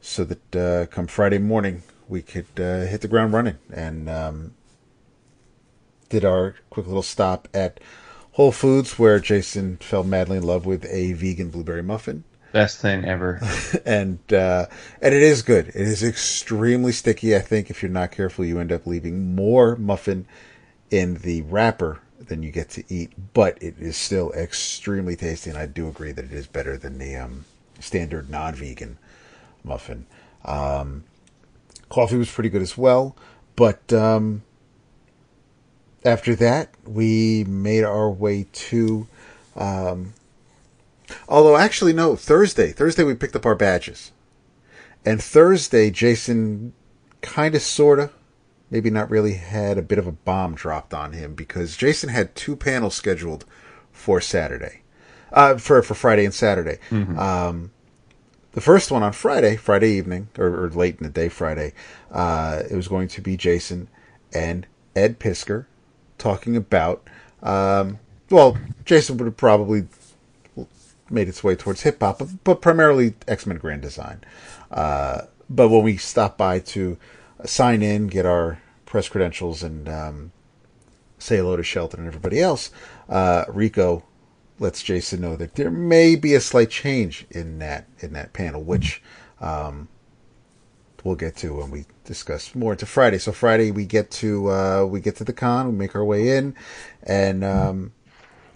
[0.01, 4.55] so that uh, come Friday morning we could uh, hit the ground running and um,
[6.09, 7.81] did our quick little stop at
[8.33, 12.25] Whole Foods where Jason fell madly in love with a vegan blueberry muffin.
[12.53, 13.41] Best thing ever.
[13.87, 14.67] and uh,
[15.03, 15.69] and it is good.
[15.69, 17.35] It is extremely sticky.
[17.35, 20.27] I think if you're not careful, you end up leaving more muffin
[20.91, 23.13] in the wrapper than you get to eat.
[23.33, 26.99] But it is still extremely tasty, and I do agree that it is better than
[26.99, 27.45] the um,
[27.81, 28.99] standard non-vegan
[29.65, 30.07] muffin.
[30.45, 31.05] Um,
[31.89, 33.17] coffee was pretty good as well,
[33.57, 34.43] but um,
[36.05, 39.07] after that, we made our way to.
[39.57, 40.15] Um,
[41.29, 42.73] although, actually, no, Thursday.
[42.73, 44.13] Thursday, we picked up our badges.
[45.05, 46.73] And Thursday, Jason
[47.21, 48.13] kind of, sort of,
[48.71, 52.35] maybe not really, had a bit of a bomb dropped on him because Jason had
[52.35, 53.45] two panels scheduled
[53.93, 54.83] for Saturday.
[55.33, 56.79] Uh, for, for Friday and Saturday.
[56.91, 57.19] Mm-hmm.
[57.19, 57.73] Um,
[58.55, 61.73] the first one on Friday, Friday evening, or, or late in the day Friday,
[62.11, 63.89] uh, it was going to be Jason
[64.33, 65.67] and Ed Piskor
[66.19, 67.07] talking about,
[67.43, 67.99] um,
[68.31, 69.87] well, Jason would have probably
[71.11, 74.21] made its way towards hip hop, but, primarily X Men Grand Design.
[74.71, 76.97] Uh, but when we stopped by to
[77.45, 80.33] sign in, get our press credentials, and um,
[81.19, 82.71] say hello to Shelton and everybody else,
[83.09, 84.05] uh, Rico
[84.59, 88.63] lets Jason know that there may be a slight change in that in that panel,
[88.63, 89.03] which
[89.41, 89.89] um,
[91.03, 93.19] we'll get to when we discuss more into Friday.
[93.19, 96.37] So Friday we get to uh, we get to the con, we make our way
[96.37, 96.55] in,
[97.03, 97.93] and um,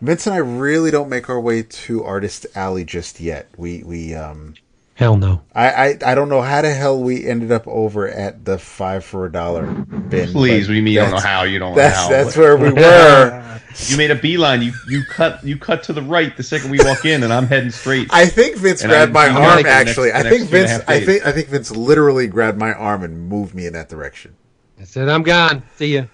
[0.01, 3.49] Vince and I really don't make our way to Artist Alley just yet.
[3.57, 4.55] We we um,
[4.99, 5.43] Hell no.
[5.55, 9.05] I, I, I don't know how the hell we ended up over at the five
[9.05, 10.29] for a dollar bin.
[10.31, 11.45] Please, we mean you don't know how.
[11.45, 12.09] You don't know that's, how.
[12.09, 13.61] That's where we were.
[13.87, 14.61] you made a beeline.
[14.61, 17.47] You you cut you cut to the right the second we walk in, and I'm
[17.47, 18.09] heading straight.
[18.11, 19.63] I think Vince And grabbed I- my arm.
[19.63, 20.85] go next- Actually, I think two and a Vince.
[20.89, 24.35] I think I think Vince literally grabbed my arm and moved me in that direction.
[24.81, 25.63] I said, I'm gone.
[25.77, 26.07] See ya.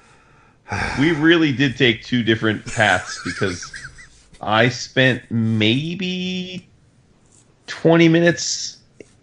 [1.01, 3.73] we really did take two different paths because
[4.42, 6.68] I spent maybe
[7.66, 8.73] 20 minutes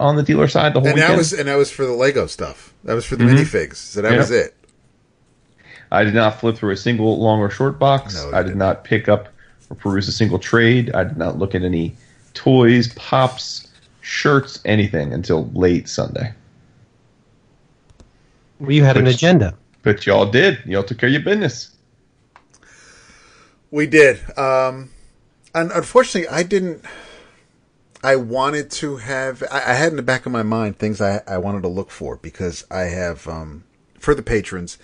[0.01, 1.13] on the dealer side the whole And weekend.
[1.13, 2.73] that was and that was for the Lego stuff.
[2.83, 3.37] That was for the Mhm.
[3.37, 3.75] minifigs.
[3.75, 4.17] So that Yeah.
[4.17, 4.55] was it.
[5.91, 8.15] I did not flip through a single long or short box.
[8.15, 8.59] No, I did didn't.
[8.59, 9.29] not pick up
[9.69, 10.91] or peruse a single trade.
[10.93, 11.95] I did not look at any
[12.33, 13.67] toys, pops,
[14.01, 16.33] shirts, anything until late Sunday.
[18.59, 19.53] Well, you had an agenda.
[19.83, 20.59] But y'all did.
[20.65, 21.69] Y'all took care of your business.
[23.71, 24.19] We did.
[24.37, 24.91] Um,
[25.55, 26.83] and unfortunately, I didn't.
[28.03, 29.43] I wanted to have.
[29.51, 31.91] I, I had in the back of my mind things I, I wanted to look
[31.91, 33.63] for because I have um,
[33.99, 34.77] for the patrons.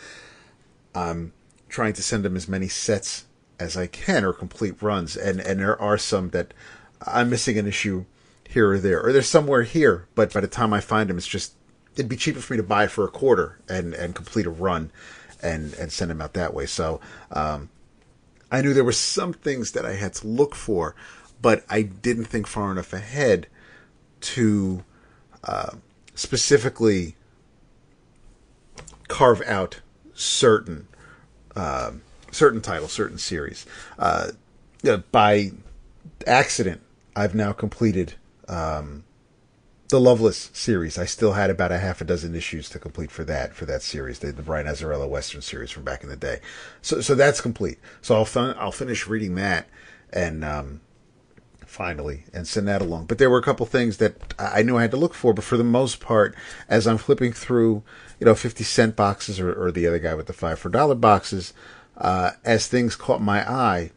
[0.93, 1.33] I'm
[1.69, 3.25] trying to send them as many sets
[3.59, 6.53] as I can or complete runs, and and there are some that
[7.05, 8.05] I'm missing an issue
[8.47, 11.27] here or there, or they're somewhere here, but by the time I find them, it's
[11.27, 11.53] just
[11.95, 14.91] it'd be cheaper for me to buy for a quarter and and complete a run,
[15.41, 16.65] and and send them out that way.
[16.65, 17.01] So
[17.31, 17.69] um,
[18.51, 20.95] I knew there were some things that I had to look for,
[21.41, 23.47] but I didn't think far enough ahead
[24.19, 24.83] to
[25.43, 25.75] uh,
[26.15, 27.15] specifically
[29.07, 29.81] carve out
[30.13, 30.87] certain
[31.55, 33.65] um certain titles, certain series.
[33.97, 34.31] Uh,
[35.11, 35.51] by
[36.25, 36.81] accident,
[37.15, 38.13] I've now completed
[38.47, 39.03] um,
[39.89, 40.97] the Loveless series.
[40.97, 43.81] I still had about a half a dozen issues to complete for that for that
[43.81, 46.39] series, the, the Brian Azzarello Western series from back in the day.
[46.81, 47.79] So so that's complete.
[48.01, 49.67] So I'll fin- I'll finish reading that
[50.11, 50.81] and um,
[51.77, 53.05] finally and send that along.
[53.05, 55.45] But there were a couple things that I knew I had to look for, but
[55.45, 56.35] for the most part,
[56.67, 57.83] as I'm flipping through,
[58.19, 60.95] you know, fifty cent boxes or, or the other guy with the five for dollar
[60.95, 61.53] boxes,
[61.97, 63.91] uh, as things caught my eye,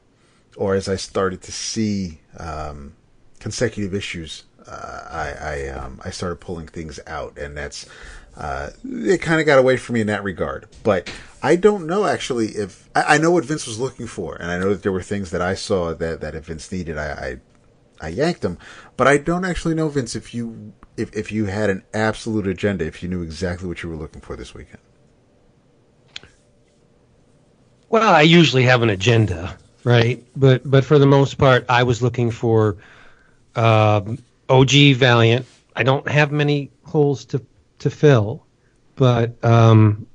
[0.57, 2.93] or as I started to see um,
[3.39, 7.87] consecutive issues, uh, I I, um, I started pulling things out, and that's
[8.37, 9.23] uh, it.
[9.23, 10.69] Kind of got away from me in that regard.
[10.83, 11.11] But
[11.43, 14.59] I don't know actually if I, I know what Vince was looking for, and I
[14.59, 17.41] know that there were things that I saw that that if Vince needed, I.
[18.01, 18.59] I yanked them,
[18.97, 22.85] but I don't actually know, Vince, if you if, if you had an absolute agenda,
[22.85, 24.79] if you knew exactly what you were looking for this weekend.
[27.89, 30.25] Well, I usually have an agenda, right?
[30.37, 32.77] But but for the most part, I was looking for
[33.57, 35.47] um, OG Valiant.
[35.75, 37.43] I don't have many holes to
[37.81, 38.47] to fill,
[38.97, 40.07] but um,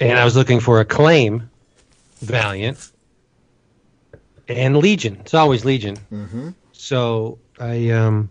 [0.00, 1.50] and I was looking for Acclaim
[2.20, 2.90] Valiant
[4.48, 5.18] and Legion.
[5.20, 5.96] It's always Legion.
[6.12, 6.50] Mm-hmm.
[6.82, 8.28] So I um,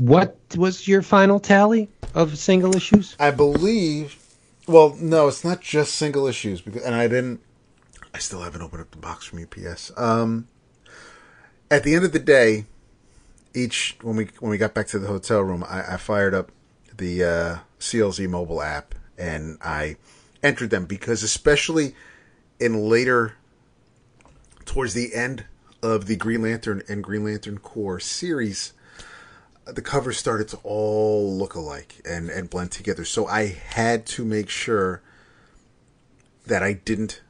[0.00, 3.16] what was your final tally of single issues?
[3.18, 4.22] I believe.
[4.68, 7.40] Well, no, it's not just single issues because, and I didn't.
[8.12, 9.92] I still haven't opened up the box from UPS.
[9.96, 10.46] Um,
[11.70, 12.66] at the end of the day,
[13.54, 16.52] each when we when we got back to the hotel room, I, I fired up
[16.94, 19.96] the uh, CLZ mobile app and I
[20.42, 21.94] entered them because, especially
[22.60, 23.36] in later,
[24.66, 25.46] towards the end
[25.84, 28.72] of the Green Lantern and Green Lantern Corps series,
[29.66, 33.04] the covers started to all look alike and, and blend together.
[33.04, 35.02] So I had to make sure
[36.46, 37.20] that I didn't,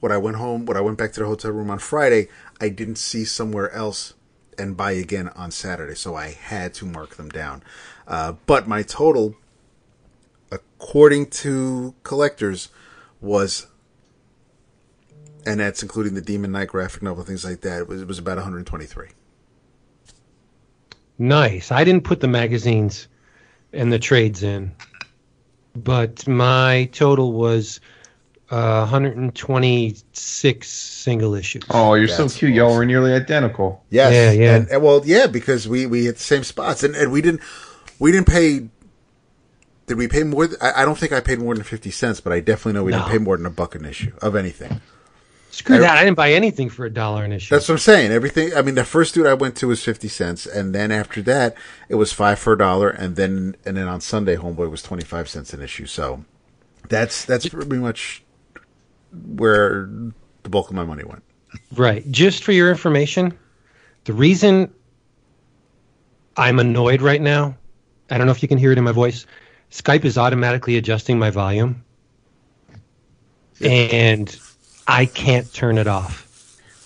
[0.00, 2.70] when I went home, when I went back to the hotel room on Friday, I
[2.70, 4.14] didn't see somewhere else
[4.58, 5.94] and buy again on Saturday.
[5.94, 7.62] So I had to mark them down.
[8.08, 9.36] Uh, but my total,
[10.50, 12.70] according to collectors,
[13.20, 13.66] was,
[15.46, 18.18] and that's including the Demon Knight graphic novel, things like that, it was, it was
[18.18, 19.08] about 123.
[21.18, 21.70] Nice.
[21.70, 23.08] I didn't put the magazines
[23.72, 24.72] and the trades in,
[25.74, 27.80] but my total was
[28.50, 31.62] uh, 126 single issues.
[31.70, 32.54] Oh, you're so That's cute.
[32.54, 32.78] Y'all awesome.
[32.78, 33.84] were nearly identical.
[33.90, 34.12] Yes.
[34.12, 34.56] Yeah, yeah.
[34.56, 37.42] And, and well, yeah, because we, we hit the same spots and, and we didn't,
[37.98, 38.68] we didn't pay,
[39.86, 40.48] did we pay more?
[40.48, 42.84] th- I, I don't think I paid more than 50 cents, but I definitely know
[42.84, 44.80] we didn't pay more than a buck an issue of anything.
[45.50, 45.98] Screw I- that.
[45.98, 47.54] I didn't buy anything for a dollar an issue.
[47.54, 48.12] That's what I'm saying.
[48.12, 50.46] Everything, I mean, the first dude I went to was 50 cents.
[50.46, 51.54] And then after that,
[51.88, 52.88] it was five for a dollar.
[52.88, 55.86] And then, and then on Sunday, Homeboy was 25 cents an issue.
[55.86, 56.24] So
[56.88, 58.22] that's, that's pretty much
[59.12, 59.88] where
[60.42, 61.22] the bulk of my money went.
[61.74, 62.08] Right.
[62.10, 63.36] Just for your information,
[64.04, 64.72] the reason
[66.36, 67.56] I'm annoyed right now,
[68.08, 69.26] I don't know if you can hear it in my voice.
[69.70, 71.84] Skype is automatically adjusting my volume,
[73.60, 74.36] and
[74.90, 76.26] I can't turn it off.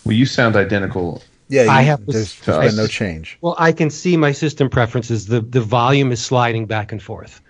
[0.04, 1.22] Well, you sound identical.
[1.48, 1.66] Yeah.
[1.70, 2.66] I have there's, to there's us.
[2.72, 3.38] been no change.
[3.40, 5.26] Well, I can see my system preferences.
[5.26, 7.40] The the volume is sliding back and forth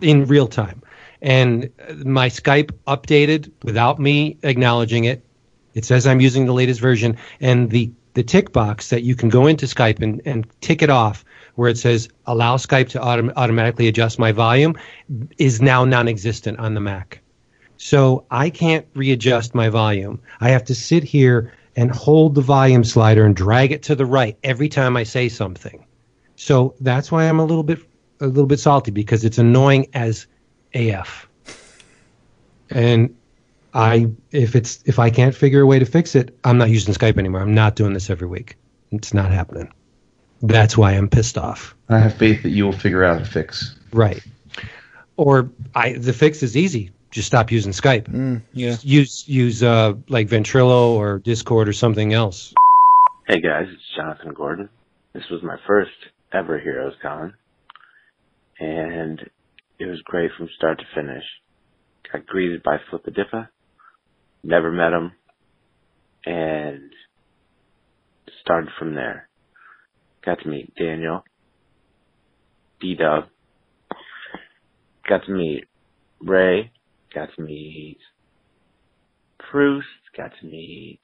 [0.00, 0.82] in real time.
[1.20, 5.24] And uh, my Skype updated without me acknowledging it.
[5.74, 9.30] It says I'm using the latest version and the the tick box that you can
[9.30, 13.32] go into Skype and, and tick it off where it says allow Skype to autom-
[13.36, 14.76] automatically adjust my volume
[15.38, 17.21] is now non-existent on the Mac.
[17.84, 20.20] So I can't readjust my volume.
[20.40, 24.06] I have to sit here and hold the volume slider and drag it to the
[24.06, 25.84] right every time I say something.
[26.36, 27.80] So that's why I'm a little bit
[28.20, 30.28] a little bit salty because it's annoying as
[30.74, 31.28] AF.
[32.70, 33.16] And
[33.74, 36.94] I if it's if I can't figure a way to fix it, I'm not using
[36.94, 37.40] Skype anymore.
[37.40, 38.54] I'm not doing this every week.
[38.92, 39.72] It's not happening.
[40.40, 41.74] That's why I'm pissed off.
[41.88, 43.74] I have faith that you will figure out a fix.
[43.92, 44.22] Right.
[45.16, 46.92] Or I the fix is easy.
[47.12, 48.42] Just stop using Skype.
[48.54, 48.76] Yeah.
[48.80, 52.54] Use use uh like Ventrilo or Discord or something else.
[53.28, 54.70] Hey guys, it's Jonathan Gordon.
[55.12, 55.90] This was my first
[56.32, 57.34] ever Heroes Con,
[58.58, 59.20] and
[59.78, 61.22] it was great from start to finish.
[62.10, 63.48] Got greeted by Flippadiffa,
[64.42, 65.12] never met him,
[66.24, 66.90] and
[68.40, 69.28] started from there.
[70.24, 71.24] got to meet Daniel,
[72.80, 73.24] D Dub,
[75.06, 75.64] got to meet
[76.20, 76.72] Ray,
[77.14, 77.98] got to meet
[79.50, 79.86] Proust,
[80.16, 81.00] got to meet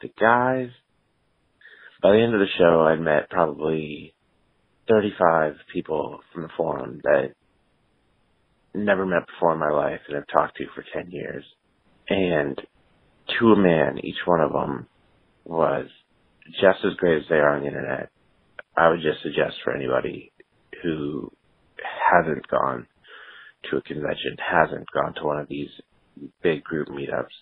[0.00, 0.70] the guys.
[2.02, 4.14] By the end of the show, I'd met probably
[4.88, 7.32] 35 people from the forum that
[8.74, 11.44] never met before in my life and have talked to for 10 years.
[12.08, 12.60] And
[13.38, 14.86] to a man, each one of them
[15.44, 15.86] was
[16.60, 18.10] just as great as they are on the internet.
[18.76, 20.32] I would just suggest for anybody
[20.82, 21.30] who
[22.10, 22.86] hasn't gone
[23.70, 25.70] to a convention, hasn't gone to one of these
[26.42, 27.34] big group meetups,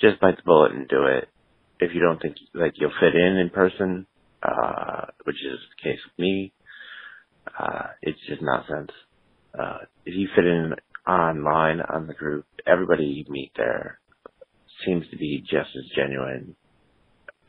[0.00, 1.28] just bite the bullet and do it.
[1.80, 4.06] If you don't think like you'll fit in in person,
[4.42, 6.52] uh, which is the case with me,
[7.58, 8.90] uh, it's just nonsense.
[9.58, 10.72] Uh, if you fit in
[11.08, 14.00] online on the group, everybody you meet there
[14.86, 16.56] seems to be just as genuine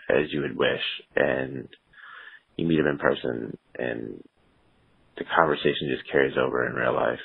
[0.09, 0.83] as you would wish,
[1.15, 1.67] and
[2.57, 4.23] you meet them in person, and
[5.17, 7.19] the conversation just carries over in real life.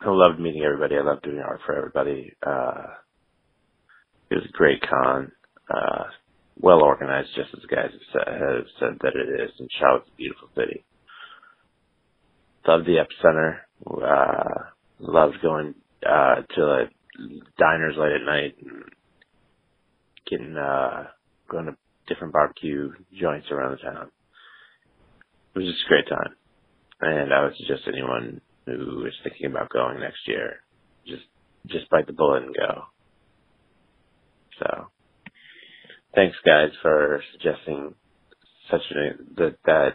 [0.00, 0.96] I loved meeting everybody.
[0.96, 2.32] I loved doing art for everybody.
[2.46, 2.86] Uh,
[4.30, 5.32] it was a great con.
[5.70, 6.04] Uh,
[6.60, 10.08] well organized, just as the guys have said, have said that it is, and Charlotte's
[10.12, 10.84] a beautiful city.
[12.66, 13.58] Loved the epicenter.
[13.86, 14.70] Uh,
[15.00, 15.74] loved going
[16.08, 16.90] uh, to like,
[17.58, 18.84] diners late at night and
[20.30, 21.04] getting uh,
[21.50, 21.76] going to
[22.08, 24.10] different barbecue joints around the town.
[25.54, 26.34] It was just a great time,
[27.00, 28.40] and I would suggest anyone
[28.70, 30.60] who is thinking about going next year
[31.06, 31.22] just
[31.66, 32.84] just bite the bullet and go.
[34.58, 34.86] So,
[36.14, 37.94] thanks guys for suggesting
[38.70, 39.90] such an that that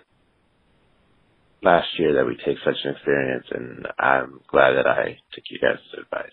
[1.61, 5.59] last year that we take such an experience, and I'm glad that I took you
[5.59, 6.29] guys' advice.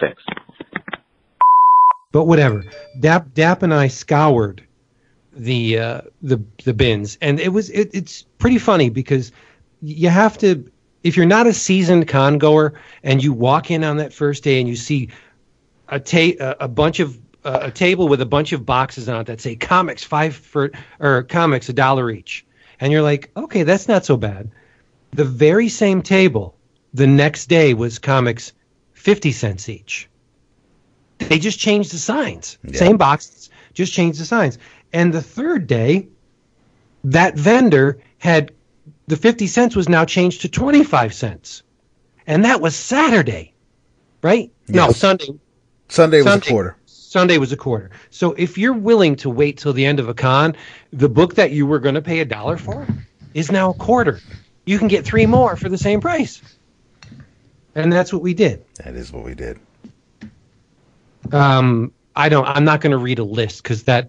[0.00, 0.22] Thanks.
[2.12, 2.64] But whatever.
[2.98, 4.66] Dap Dap and I scoured
[5.32, 9.32] the uh, the the bins, and it was it, it's pretty funny because
[9.82, 10.70] you have to
[11.02, 14.60] if you're not a seasoned con goer and you walk in on that first day
[14.60, 15.08] and you see
[15.88, 19.26] a ta- a bunch of uh, a table with a bunch of boxes on it
[19.26, 20.70] that say comics five for
[21.00, 22.46] or comics a dollar each,
[22.80, 24.50] and you're like, okay, that's not so bad.
[25.10, 26.56] The very same table
[26.94, 28.52] the next day was comics
[28.92, 30.08] fifty cents each.
[31.18, 32.58] They just changed the signs.
[32.64, 32.78] Yeah.
[32.78, 34.58] Same boxes, just changed the signs.
[34.92, 36.08] And the third day,
[37.04, 38.52] that vendor had
[39.12, 41.62] the 50 cents was now changed to 25 cents.
[42.26, 43.52] And that was Saturday,
[44.22, 44.50] right?
[44.68, 45.38] No, Sunday.
[45.88, 46.46] Sunday was Sunday.
[46.46, 46.76] a quarter.
[46.86, 47.90] Sunday was a quarter.
[48.08, 50.56] So if you're willing to wait till the end of a con,
[50.94, 52.88] the book that you were going to pay a dollar for
[53.34, 54.18] is now a quarter.
[54.64, 56.40] You can get three more for the same price.
[57.74, 58.64] And that's what we did.
[58.76, 59.60] That is what we did.
[61.32, 62.46] Um, I don't.
[62.46, 64.08] I'm not going to read a list because that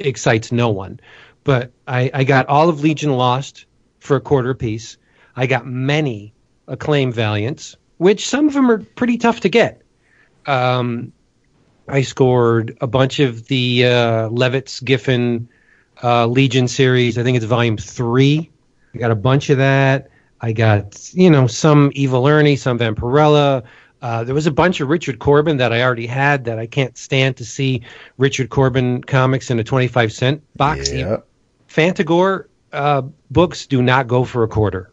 [0.00, 0.98] excites no one.
[1.44, 3.66] But I, I got all of Legion Lost
[4.00, 4.96] for a quarter piece.
[5.36, 6.34] I got many
[6.66, 9.82] acclaim valiants, which some of them are pretty tough to get.
[10.46, 11.12] Um,
[11.88, 15.48] I scored a bunch of the uh, Levitz Giffen
[16.02, 17.18] uh, Legion series.
[17.18, 18.50] I think it's volume three.
[18.94, 20.10] I got a bunch of that.
[20.40, 23.64] I got you know some Evil Ernie, some Vampirella.
[24.02, 26.96] Uh, there was a bunch of Richard Corbin that I already had that I can't
[26.96, 27.82] stand to see
[28.16, 30.90] Richard Corbin comics in a 25 cent box.
[30.90, 31.18] Yeah.
[31.68, 34.90] Fantagor uh, books do not go for a quarter.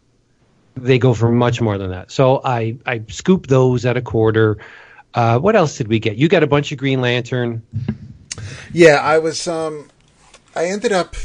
[0.75, 2.11] They go for much more than that.
[2.11, 4.57] So I, I scooped those at a quarter.
[5.13, 6.17] Uh, what else did we get?
[6.17, 7.63] You got a bunch of Green Lantern.
[8.71, 9.47] Yeah, I was.
[9.47, 9.89] Um,
[10.55, 11.15] I ended up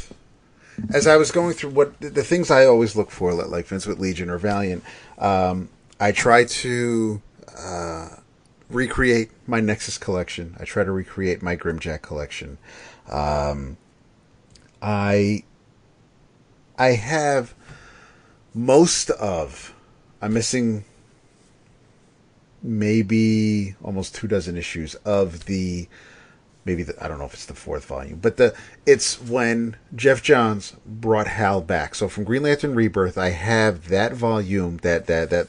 [0.90, 3.86] as I was going through what the, things I always look for, like, like Vince
[3.86, 4.82] with Legion or Valiant.
[5.18, 5.68] Um,
[6.00, 7.22] I try to
[7.58, 8.08] uh,
[8.68, 10.56] recreate my Nexus collection.
[10.58, 12.58] I try to recreate my Grimjack collection.
[13.08, 13.76] Um,
[14.80, 15.44] I
[16.78, 17.54] I have
[18.54, 19.74] most of.
[20.20, 20.84] I'm missing
[22.62, 25.88] maybe almost two dozen issues of the
[26.64, 28.54] maybe the, I don't know if it's the fourth volume, but the
[28.86, 31.94] it's when Geoff Johns brought Hal back.
[31.94, 35.48] So from Green Lantern Rebirth, I have that volume that that that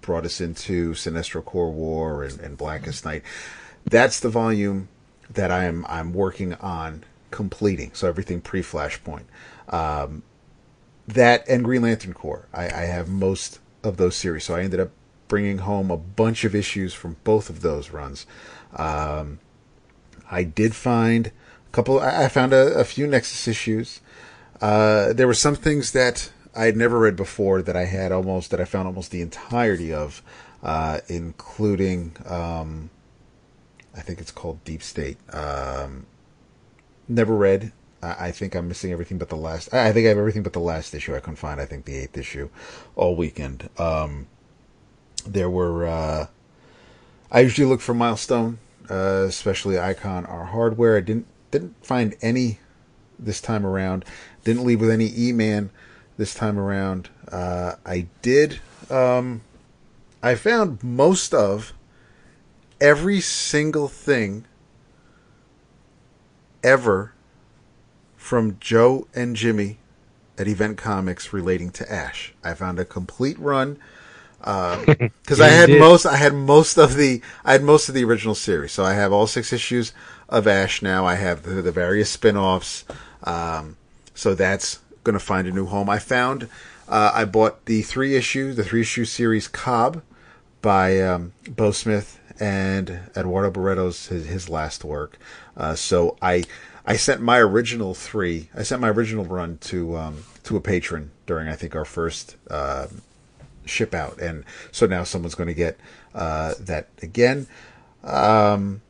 [0.00, 3.22] brought us into Sinestro Corps War and, and Blackest Night.
[3.84, 4.88] That's the volume
[5.30, 7.90] that I'm I'm working on completing.
[7.94, 9.24] So everything pre Flashpoint.
[9.68, 10.22] Um,
[11.06, 12.48] that and Green Lantern Corps.
[12.52, 14.90] I, I have most of those series, so I ended up
[15.28, 18.26] bringing home a bunch of issues from both of those runs.
[18.76, 19.40] Um,
[20.30, 22.00] I did find a couple.
[22.00, 24.00] I found a, a few Nexus issues.
[24.60, 28.50] Uh, there were some things that I had never read before that I had almost
[28.50, 30.22] that I found almost the entirety of,
[30.62, 32.90] uh, including um,
[33.96, 35.18] I think it's called Deep State.
[35.32, 36.06] Um,
[37.08, 37.72] never read.
[38.04, 39.72] I, I think I'm missing everything but the last.
[39.72, 41.14] I think I have everything but the last issue.
[41.14, 41.60] I couldn't find.
[41.60, 42.48] I think the eighth issue,
[42.96, 43.68] all weekend.
[43.78, 44.26] Um,
[45.26, 45.86] there were.
[45.86, 46.26] Uh,
[47.30, 48.58] I usually look for milestone,
[48.90, 50.96] uh, especially Icon or Hardware.
[50.96, 52.58] I didn't didn't find any
[53.18, 54.04] this time around.
[54.44, 55.70] Didn't leave with any E-Man
[56.16, 57.08] this time around.
[57.30, 58.60] Uh, I did.
[58.90, 59.40] Um,
[60.22, 61.72] I found most of
[62.80, 64.44] every single thing
[66.62, 67.13] ever
[68.24, 69.76] from Joe and Jimmy
[70.38, 72.32] at Event Comics relating to Ash.
[72.42, 73.76] I found a complete run
[74.40, 75.78] because Yeah, I had did.
[75.78, 76.06] most.
[76.06, 77.20] I had most of the.
[77.44, 79.92] I had most of the original series, so I have all six issues
[80.30, 81.04] of Ash now.
[81.04, 82.86] I have the, the various spin-offs.
[83.24, 83.76] Um,
[84.14, 85.90] so that's going to find a new home.
[85.90, 86.48] I found.
[86.88, 90.02] Uh, I bought the three issue, the three issue series Cobb
[90.62, 95.18] by um, Beau Smith and Eduardo Barreto's his, his last work.
[95.56, 96.44] Uh, so I
[96.86, 98.50] I sent my original three.
[98.54, 102.36] I sent my original run to um, to a patron during I think our first
[102.50, 102.88] uh,
[103.64, 105.78] ship out, and so now someone's going to get
[106.14, 107.46] uh, that again.
[108.02, 108.82] Um,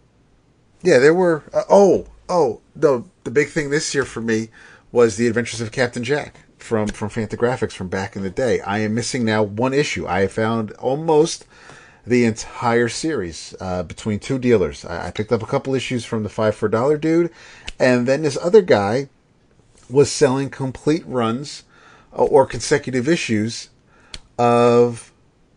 [0.83, 1.45] yeah, there were.
[1.53, 3.09] Uh, oh, oh, no.
[3.23, 4.49] The big thing this year for me
[4.93, 8.61] was the Adventures of Captain Jack from from Fantagraphics from back in the day.
[8.61, 10.07] I am missing now one issue.
[10.07, 11.47] I found almost
[12.07, 14.85] the entire series uh, between two dealers.
[14.85, 17.31] I, I picked up a couple issues from the five for a dollar dude,
[17.79, 19.09] and then this other guy
[19.91, 21.65] was selling complete runs
[22.13, 23.71] uh, or consecutive issues
[24.39, 25.13] of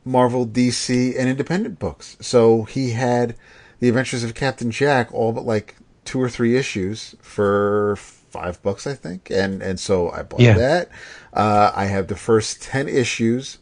[0.05, 2.17] Marvel, DC, and independent books.
[2.21, 3.35] So he had
[3.79, 5.75] the Adventures of Captain Jack, all but like
[6.05, 10.57] two or three issues for five bucks, I think, and and so I bought Yeah.
[10.57, 10.89] that.
[11.33, 13.57] Uh, I have the first ten issues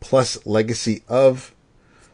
[0.00, 1.51] plus Legacy of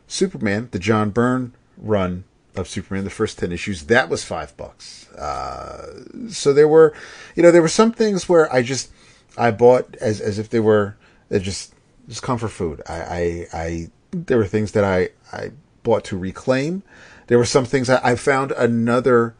[0.09, 2.25] Superman, the John Byrne run
[2.57, 3.85] of Superman, the first ten issues.
[3.85, 5.09] That was five bucks.
[5.13, 6.93] Uh, so there were,
[7.37, 8.91] you know, there were some things where I just
[9.37, 10.97] I bought as as if they were
[11.31, 11.75] just
[12.09, 12.83] just comfort food.
[12.89, 15.53] I, I I there were things that I I
[15.83, 16.83] bought to reclaim.
[17.29, 19.35] There were some things I, I found another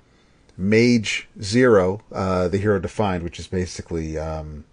[0.57, 4.65] Mage Zero, uh, the Hero Defined, which is basically um,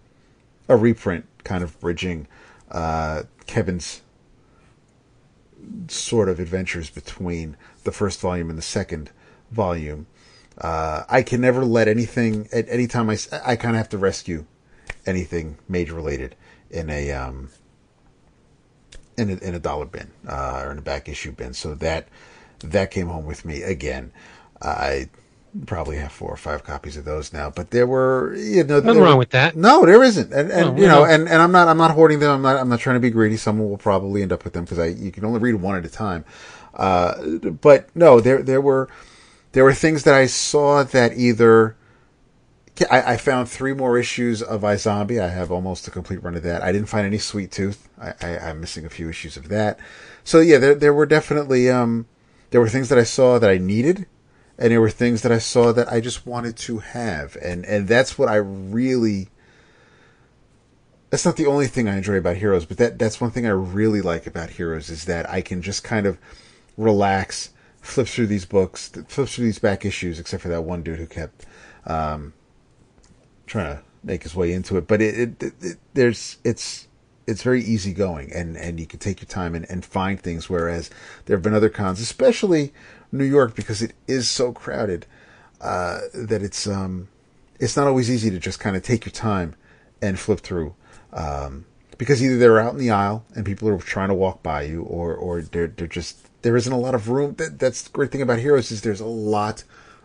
[0.68, 2.26] a reprint, kind of bridging
[2.70, 4.02] uh, Kevin's
[5.88, 9.10] sort of adventures between the first volume and the second
[9.50, 10.06] volume.
[10.58, 13.98] Uh, I can never let anything at any time I I kind of have to
[13.98, 14.46] rescue
[15.04, 16.34] anything mage related
[16.70, 17.50] in a um
[19.16, 21.52] in a, in a dollar bin uh, or in a back issue bin.
[21.52, 22.08] So that
[22.60, 24.12] that came home with me again.
[24.62, 25.10] I
[25.64, 29.02] probably have four or five copies of those now, but there were you know Nothing
[29.02, 29.56] wrong with that.
[29.56, 31.04] No, there isn't, and and No, you know, no.
[31.04, 32.30] and and I'm not I'm not hoarding them.
[32.30, 33.36] I'm not I'm not trying to be greedy.
[33.36, 35.84] Someone will probably end up with them because I you can only read one at
[35.84, 36.24] a time.
[36.74, 38.88] Uh, but no, there there were
[39.52, 41.76] there were things that I saw that either
[42.90, 45.20] I, I found three more issues of iZombie.
[45.20, 46.62] I have almost a complete run of that.
[46.62, 47.88] I didn't find any Sweet Tooth.
[47.98, 49.78] I, I, I'm missing a few issues of that.
[50.24, 52.06] So yeah, there there were definitely um
[52.50, 54.06] there were things that I saw that I needed,
[54.58, 57.88] and there were things that I saw that I just wanted to have, and and
[57.88, 59.28] that's what I really.
[61.10, 63.50] That's not the only thing I enjoy about Heroes, but that that's one thing I
[63.50, 66.18] really like about Heroes is that I can just kind of
[66.76, 67.50] relax,
[67.80, 71.06] flip through these books, flip through these back issues, except for that one dude who
[71.06, 71.46] kept
[71.86, 72.32] um,
[73.46, 74.88] trying to make his way into it.
[74.88, 76.85] But it, it, it, it there's it's
[77.26, 80.48] it's very easygoing, and and you can take your time and, and find things.
[80.48, 80.90] Whereas
[81.24, 82.72] there have been other cons, especially
[83.12, 85.06] New York, because it is so crowded
[85.60, 87.08] uh, that it's um
[87.58, 89.54] it's not always easy to just kind of take your time
[90.00, 90.74] and flip through.
[91.12, 91.64] Um,
[91.98, 94.82] because either they're out in the aisle and people are trying to walk by you,
[94.82, 97.34] or or they're they're just there isn't a lot of room.
[97.38, 99.64] That, that's the great thing about Heroes is there's a lot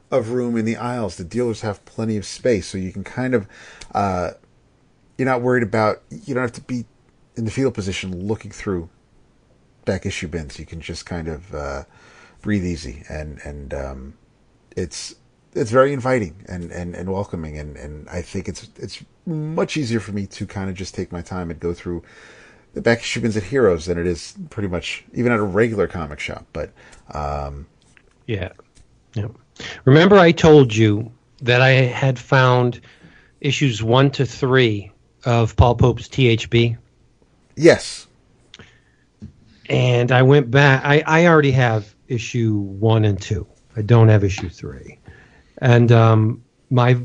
[0.10, 1.18] of room in the aisles.
[1.18, 3.48] The dealers have plenty of space, so you can kind of
[3.94, 4.32] uh,
[5.18, 6.86] you're not worried about you don't have to be
[7.36, 8.90] in the field position looking through
[9.86, 10.60] back issue bins.
[10.60, 11.84] You can just kind of uh,
[12.42, 14.14] breathe easy, and and um,
[14.76, 15.16] it's
[15.54, 20.00] it's very inviting and, and, and welcoming, and, and I think it's it's much easier
[20.00, 22.04] for me to kind of just take my time and go through
[22.74, 25.88] the back issue bins at Heroes than it is pretty much even at a regular
[25.88, 26.46] comic shop.
[26.54, 26.72] But
[27.14, 27.68] um,
[28.28, 28.54] Yeah.
[29.14, 29.28] yeah.
[29.84, 31.12] Remember, I told you
[31.42, 32.80] that I had found
[33.42, 34.92] issues one to three
[35.26, 36.78] of Paul Pope's THB,
[37.62, 38.08] yes,
[39.70, 40.84] and I went back.
[40.86, 43.48] I, I already have issue one and two.
[43.78, 45.00] I don't have issue three,
[45.60, 47.02] and um, my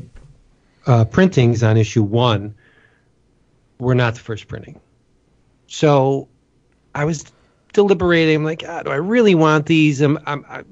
[0.87, 2.55] uh, printings on issue one
[3.79, 4.79] were not the first printing.
[5.67, 6.29] So
[6.95, 7.25] I was
[7.73, 8.37] deliberating.
[8.37, 10.01] I'm like, ah, do I really want these?
[10.01, 10.63] I'm, I'm, I,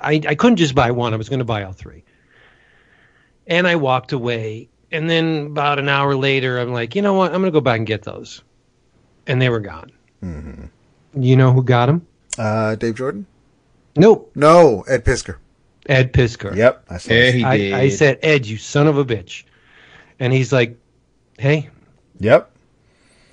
[0.00, 1.14] I I couldn't just buy one.
[1.14, 2.04] I was going to buy all three.
[3.46, 7.32] And I walked away And then about an hour later, I'm like, you know what?
[7.34, 8.42] I'm going to go back and get those.
[9.26, 9.92] And they were gone.
[11.14, 12.06] You know who got them?
[12.38, 13.26] Uh, Dave Jordan?
[13.96, 14.30] Nope.
[14.34, 15.36] No, Ed Piskor.
[15.86, 16.54] Ed Piskor.
[16.56, 17.12] Yep, I saw.
[17.12, 17.44] Yeah, he
[17.74, 17.80] I.
[17.80, 19.44] I said, Ed, you son of a bitch.
[20.20, 20.76] And he's like,
[21.38, 21.68] hey,
[22.20, 22.50] Yep.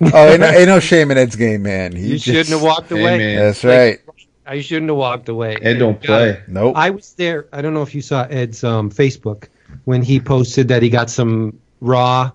[0.12, 1.92] Oh, ain't no, ain't no shame in Ed's game, man.
[1.94, 3.18] He you just- shouldn't have walked away.
[3.18, 3.36] man.
[3.36, 4.00] That's Like, right.
[4.46, 5.56] I shouldn't have walked away.
[5.62, 6.42] Ed don't play.
[6.48, 6.74] Nope.
[6.76, 7.46] I was there.
[7.52, 9.46] I don't know if you saw Ed's um, Facebook
[9.84, 12.30] when he posted that he got some Raw,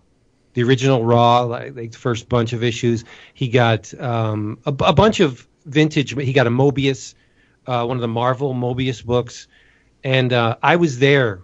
[0.56, 3.04] the original Raw, like, like the first bunch of issues.
[3.34, 6.20] He got um, a, a bunch of vintage.
[6.20, 7.14] He got a Moebius,
[7.68, 9.48] uh, one of the Marvel Moebius books,
[10.04, 11.42] and uh, I was there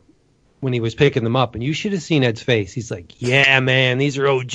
[0.62, 2.72] when he was picking them up, and you should have seen Ed's face.
[2.72, 4.54] He's like, "Yeah, man, these are OG.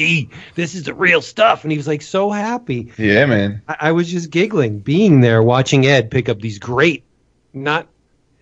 [0.55, 2.93] This is the real stuff," and he was like so happy.
[2.97, 3.63] Yeah, man.
[3.69, 7.05] I, I was just giggling being there watching Ed pick up these great,
[7.53, 7.89] not,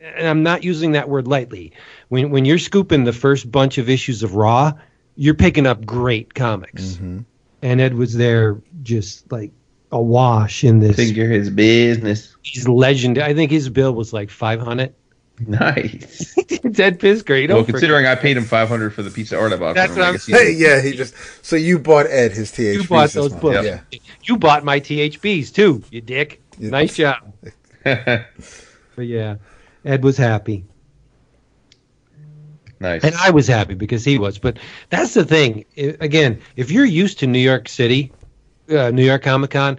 [0.01, 1.73] and I'm not using that word lightly.
[2.09, 4.75] When when you're scooping the first bunch of issues of Raw,
[5.17, 7.21] you're picking up great comics, mm-hmm.
[7.63, 9.53] and Ed was there just like
[9.93, 10.97] awash in this.
[10.97, 12.37] Figure his business.
[12.43, 13.19] He's legend.
[13.19, 14.95] I think his bill was like 500.
[15.41, 16.35] Nice.
[16.37, 17.41] it's Ed Piskor.
[17.41, 19.57] You know, well, considering I paid him five hundred for the piece of art I
[19.57, 19.75] bought.
[19.75, 21.15] That's from him, what I I'm guess he- Hey, yeah, he just.
[21.45, 22.75] So you bought Ed his THB.
[22.75, 23.43] you bought those month.
[23.43, 23.67] books.
[23.67, 23.81] Yeah.
[24.23, 26.41] You bought my THBs too, you dick.
[26.59, 26.71] Yeah.
[26.71, 27.33] Nice job.
[28.97, 29.37] But yeah,
[29.85, 30.65] Ed was happy.
[32.85, 33.05] Nice.
[33.05, 34.39] And I was happy because he was.
[34.39, 34.59] But
[34.91, 35.65] that's the thing.
[35.77, 38.13] Again, if you're used to New York City,
[38.71, 39.79] uh, New York Comic Con,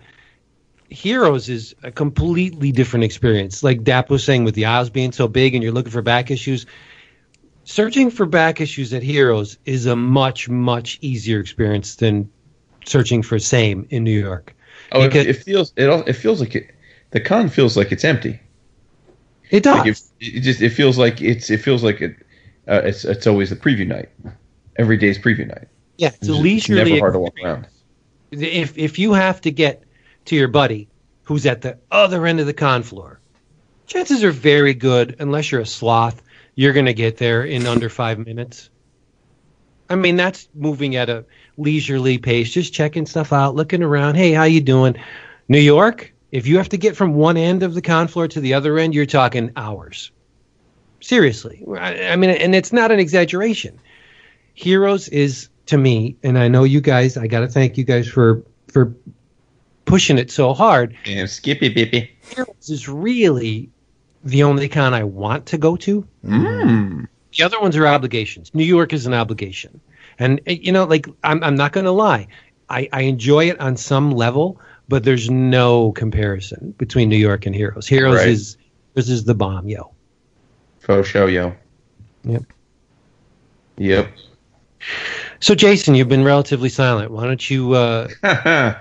[0.89, 3.64] Heroes is a completely different experience.
[3.64, 6.30] Like Dap was saying, with the aisles being so big and you're looking for back
[6.30, 6.66] issues,
[7.64, 12.30] searching for back issues at Heroes is a much, much easier experience than
[12.86, 14.56] searching for same in New York.
[14.91, 15.89] oh, it, it feels it.
[16.08, 16.72] It feels like it.
[17.12, 18.39] The con feels like it's empty.
[19.49, 19.78] It does.
[19.78, 20.01] Like it,
[20.38, 22.16] it just it feels like it's it feels like it.
[22.68, 24.09] Uh, it's it's always the preview night.
[24.78, 25.68] Every day's preview night.
[25.97, 27.68] yeah, it's a It's leisurely never hard to walk around.
[28.32, 29.84] if if you have to get
[30.26, 30.88] to your buddy
[31.24, 33.20] who's at the other end of the con floor,
[33.88, 36.22] chances are very good, unless you're a sloth,
[36.55, 38.70] you're going to get there in under five minutes.
[39.89, 41.26] I mean, that's moving at a
[41.57, 44.16] leisurely pace, just checking stuff out, looking around.
[44.16, 44.95] Hey, how you doing?
[45.47, 48.39] New York, if you have to get from one end of the con floor to
[48.39, 50.11] the other end, you're talking hours.
[51.06, 53.80] Seriously, I, I mean, and it's not an exaggeration.
[54.56, 57.16] Heroes is to me, and I know you guys.
[57.16, 58.91] I got to thank you guys for for
[59.86, 60.97] pushing it so hard.
[61.06, 62.10] And skippy bippy.
[62.34, 63.70] Heroes is really
[64.24, 66.08] the only con I want to go to.
[66.26, 67.08] Mm.
[67.38, 68.49] The other ones are obligations.
[68.56, 69.80] New York is an obligation,
[70.18, 72.26] and uh, you know, like I'm, I'm not going to lie,
[72.68, 77.53] I, I enjoy it on some level, but there's no comparison between New York and
[77.53, 77.86] Heroes.
[77.86, 78.28] Heroes Right.
[78.28, 78.58] is
[78.95, 79.91] this is the bomb, yo.
[80.86, 81.54] Faux show, yo.
[82.26, 82.44] Yep.
[83.78, 84.12] Yep.
[85.40, 87.12] So, Jason, you've been relatively silent.
[87.12, 87.74] Why don't you?
[87.74, 88.08] Uh,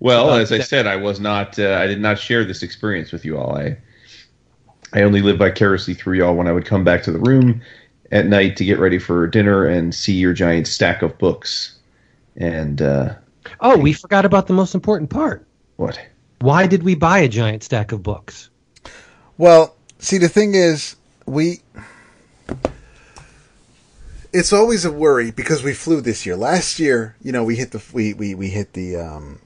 [0.00, 1.58] well, About as I said, I was not.
[1.58, 3.56] Uh, I did not share this experience with you all.
[3.56, 3.76] I
[4.94, 7.60] I only lived vicariously through y'all when I would come back to the room
[8.10, 11.78] at night to get ready for dinner and see your giant stack of books.
[12.36, 13.14] And uh,
[13.60, 15.46] oh, we forgot about the most important part.
[15.76, 16.00] what?
[16.40, 18.48] Why did we buy a giant stack of books?
[19.36, 20.96] Well, see, the thing is,
[21.30, 21.60] we.
[24.32, 26.36] It's always a worry because we flew this year.
[26.36, 29.40] Last year, you know, we hit the we we, we hit the um,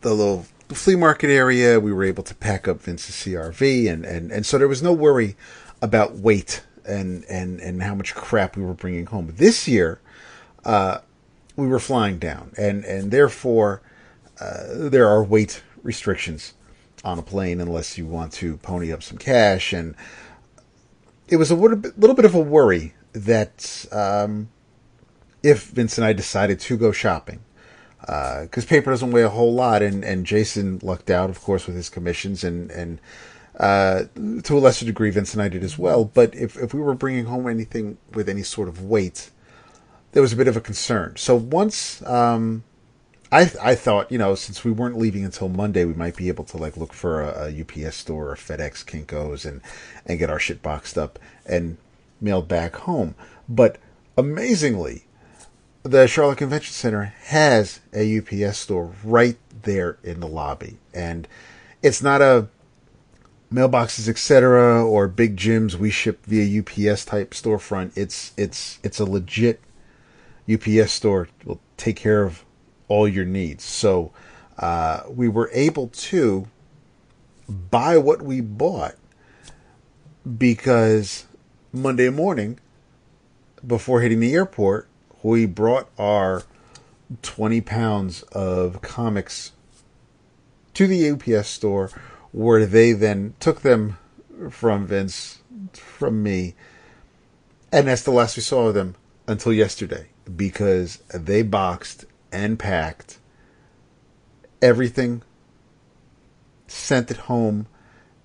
[0.00, 1.80] the little flea market area.
[1.80, 4.92] We were able to pack up Vince's CRV, and, and, and so there was no
[4.92, 5.36] worry
[5.80, 9.32] about weight and, and, and how much crap we were bringing home.
[9.36, 10.00] This year,
[10.64, 10.98] uh,
[11.56, 13.82] we were flying down, and and therefore
[14.40, 16.54] uh, there are weight restrictions
[17.04, 19.72] on a plane unless you want to pony up some cash.
[19.72, 19.94] And
[21.28, 24.48] it was a little bit, of a worry that um,
[25.42, 27.40] if Vince and I decided to go shopping,
[28.00, 31.76] because paper doesn't weigh a whole lot, and, and Jason lucked out, of course, with
[31.76, 33.00] his commissions, and and
[33.58, 34.04] uh,
[34.44, 36.04] to a lesser degree, Vince and I did as well.
[36.04, 39.30] But if if we were bringing home anything with any sort of weight,
[40.12, 41.16] there was a bit of a concern.
[41.16, 42.62] So once um,
[43.30, 46.44] I I thought, you know, since we weren't leaving until Monday, we might be able
[46.44, 49.60] to like look for a, a UPS store or FedEx Kinkos and
[50.06, 51.76] and get our shit boxed up and
[52.20, 53.14] mailed back home.
[53.48, 53.78] But
[54.16, 55.04] amazingly,
[55.82, 61.28] the Charlotte Convention Center has a UPS store right there in the lobby, and
[61.82, 62.48] it's not a
[63.52, 67.96] mailboxes, etc., or big gyms we ship via UPS type storefront.
[67.96, 69.60] It's it's it's a legit
[70.50, 71.28] UPS store.
[71.44, 72.44] Will take care of
[72.88, 73.64] all your needs.
[73.64, 74.12] So
[74.58, 76.48] uh, we were able to
[77.48, 78.96] buy what we bought
[80.36, 81.26] because
[81.72, 82.58] Monday morning
[83.66, 84.88] before hitting the airport,
[85.22, 86.42] we brought our
[87.22, 89.52] 20 pounds of comics
[90.74, 91.90] to the UPS store
[92.32, 93.98] where they then took them
[94.50, 95.40] from Vince,
[95.72, 96.54] from me,
[97.72, 98.94] and that's the last we saw of them
[99.26, 103.18] until yesterday because they boxed and packed
[104.60, 105.22] everything,
[106.66, 107.66] sent it home,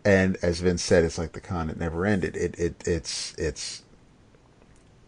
[0.06, 2.36] and as Vince said, it's like the con it never ended.
[2.36, 3.84] It it it's it's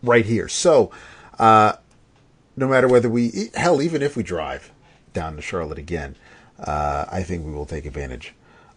[0.02, 0.48] right here.
[0.48, 0.92] So,
[1.38, 1.74] uh,
[2.56, 4.72] no matter whether we hell, even if we drive
[5.14, 6.16] down to Charlotte again,
[6.60, 8.34] uh, I think we will take advantage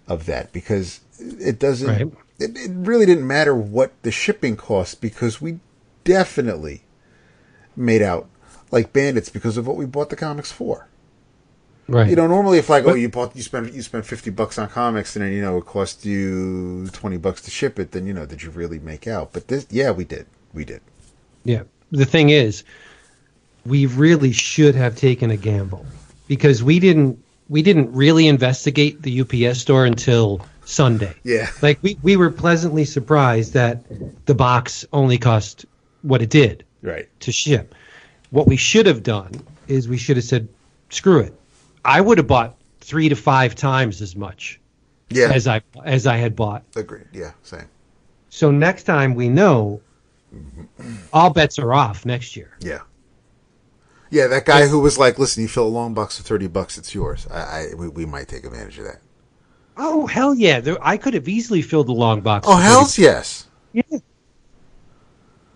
[0.09, 1.89] of that because it doesn't.
[1.89, 2.13] Right.
[2.41, 5.59] It, it really didn't matter what the shipping cost because we
[6.05, 6.85] definitely
[7.77, 8.29] made out
[8.71, 10.89] like bandits because of what we bought the comics for.
[11.87, 12.11] Right.
[12.11, 14.69] You know, normally if like, oh, you bought, you spent, you spent fifty bucks on
[14.69, 17.93] comics, and then you know it cost you twenty bucks to ship it.
[17.93, 19.33] Then you know, did you really make out?
[19.33, 20.83] But this, yeah, we did, we did.
[21.45, 21.63] Yeah.
[21.91, 22.63] The thing is,
[23.65, 25.87] we really should have taken a gamble
[26.27, 31.15] because we didn't we didn't really investigate the UPS store until Sunday.
[31.25, 31.49] Yeah.
[31.63, 33.83] Like we, we were pleasantly surprised that
[34.27, 35.65] the box only cost
[36.03, 37.09] what it did Right.
[37.21, 37.75] to ship.
[38.31, 39.33] What we should have done
[39.69, 40.49] is we should have said,
[40.91, 41.35] screw it.
[41.85, 44.61] I would have bought three to five times as much
[45.11, 45.31] Yeah.
[45.33, 46.63] as I as I had bought.
[46.77, 47.07] Agreed.
[47.13, 47.33] Yeah.
[47.43, 47.69] Same.
[48.31, 49.81] So next time we know
[51.13, 52.57] all bets are off next year.
[52.61, 52.81] Yeah.
[54.11, 56.79] Yeah, that guy who was like, "Listen, you fill a long box for thirty bucks,
[56.79, 59.01] it's yours." I, I we, we might take advantage of that.
[59.77, 60.61] Oh hell yeah!
[60.61, 62.47] There, I could have easily filled the long box.
[62.49, 63.47] Oh for hell's yes.
[63.73, 63.83] Yeah.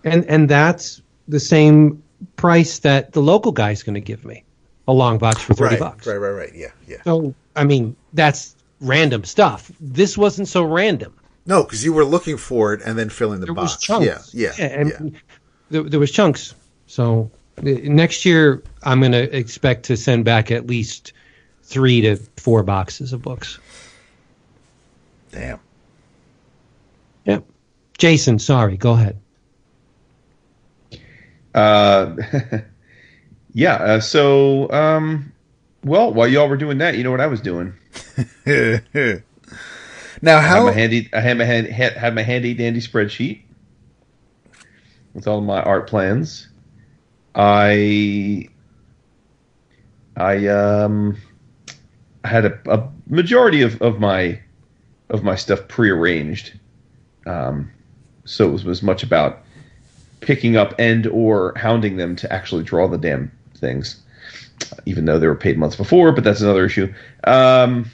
[0.05, 2.02] And and that's the same
[2.37, 4.45] price that the local guy's going to give me,
[4.89, 5.81] a long box for thirty Right.
[5.81, 6.07] bucks.
[6.07, 6.17] Right.
[6.17, 6.31] Right.
[6.31, 6.55] Right.
[6.55, 6.69] Yeah.
[6.87, 7.03] Yeah.
[7.05, 9.71] So I mean, that's random stuff.
[9.81, 11.15] This wasn't so random.
[11.47, 13.75] No, because you were looking for it and then filling the There box.
[13.77, 14.35] was chunks.
[14.35, 14.53] Yeah.
[14.59, 14.65] Yeah.
[14.65, 15.21] and yeah.
[15.71, 16.55] There, there was chunks.
[16.87, 17.31] So
[17.63, 21.13] next year, I'm going to expect to send back at least
[21.63, 23.59] three to four boxes of books.
[25.33, 25.59] Damn.
[27.25, 27.45] Yep.
[27.99, 28.77] Jason, sorry.
[28.77, 29.19] Go ahead.
[31.55, 32.17] Uh,
[33.53, 33.75] yeah.
[33.75, 35.33] Uh, so, um,
[35.85, 37.75] well, while y'all were doing that, you know what I was doing?
[38.47, 40.65] now I had how?
[40.67, 41.09] my handy.
[41.13, 43.43] I had my hand, had, had my handy dandy spreadsheet
[45.15, 46.49] with all my art plans.
[47.35, 48.49] I
[50.17, 51.17] I um
[52.25, 54.41] I had a, a majority of, of my
[55.11, 56.59] of my stuff prearranged.
[57.27, 57.71] Um,
[58.25, 59.42] so it was, was much about
[60.23, 64.01] picking up and or hounding them to actually draw the damn things,
[64.87, 66.13] even though they were paid months before.
[66.13, 66.93] But that's another issue.
[67.25, 67.91] Um,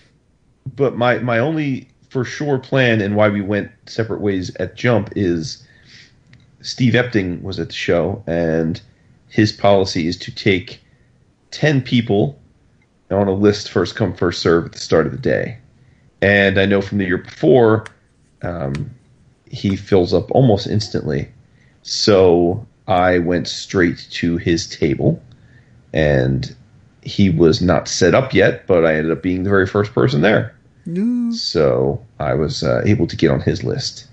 [0.76, 5.11] but my my only for sure plan and why we went separate ways at Jump
[5.16, 5.66] is
[6.61, 8.81] Steve Epting was at the show and
[9.29, 10.81] his policy is to take
[11.51, 12.39] 10 people
[13.11, 15.59] on a list first come first serve at the start of the day
[16.20, 17.87] and i know from the year before
[18.43, 18.91] um,
[19.51, 21.29] he fills up almost instantly
[21.83, 25.22] so i went straight to his table
[25.93, 26.55] and
[27.03, 30.20] he was not set up yet but i ended up being the very first person
[30.20, 30.55] there
[31.33, 34.07] so i was uh, able to get on his list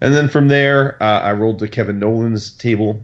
[0.00, 3.02] and then from there uh, i rolled to kevin nowlan's table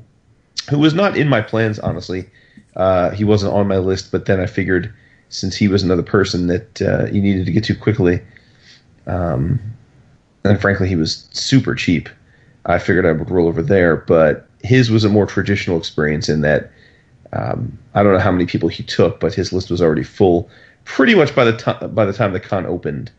[0.70, 2.28] who was not in my plans, honestly.
[2.76, 4.92] Uh, he wasn't on my list, but then I figured
[5.28, 8.20] since he was another person that uh, you needed to get to quickly,
[9.06, 9.60] um,
[10.44, 12.08] and frankly, he was super cheap.
[12.70, 16.40] I figured I would roll over there, but his was a more traditional experience in
[16.42, 16.70] that
[17.32, 20.50] um, I don't know how many people he took, but his list was already full
[20.84, 23.10] pretty much by the time by the time the con opened.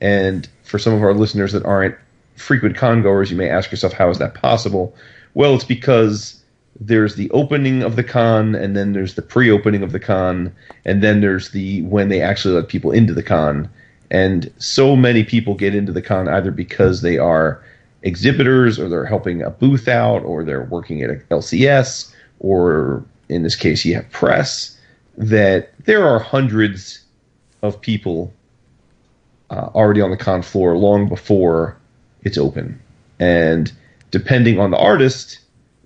[0.00, 1.96] And for some of our listeners that aren't
[2.36, 4.94] frequent con goers, you may ask yourself, how is that possible?
[5.34, 6.40] Well, it's because
[6.80, 11.02] there's the opening of the con, and then there's the pre-opening of the con, and
[11.02, 13.68] then there's the when they actually let people into the con.
[14.10, 17.62] And so many people get into the con either because they are
[18.02, 23.42] exhibitors, or they're helping a booth out, or they're working at a LCS, or in
[23.42, 24.78] this case, you have press.
[25.16, 27.02] That there are hundreds
[27.62, 28.32] of people
[29.50, 31.76] uh, already on the con floor long before
[32.22, 32.80] it's open.
[33.18, 33.72] And
[34.10, 35.40] depending on the artist,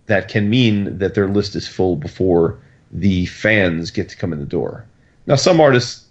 [0.07, 2.59] that can mean that their list is full before
[2.91, 4.85] the fans get to come in the door.
[5.27, 6.05] Now, some artists,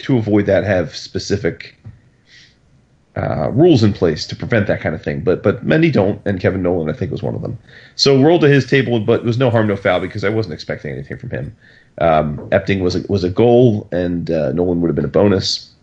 [0.00, 1.76] to avoid that, have specific
[3.18, 6.40] uh, rules in place to prevent that kind of thing, but but many don't, and
[6.40, 7.58] Kevin Nowlan, I think, was one of them.
[7.96, 10.54] So rolled to his table, but it was no harm, no foul because I wasn't
[10.54, 11.56] expecting anything from him.
[12.00, 15.74] Um, Epting was a, was a goal, and uh, Nowlan would have been a bonus.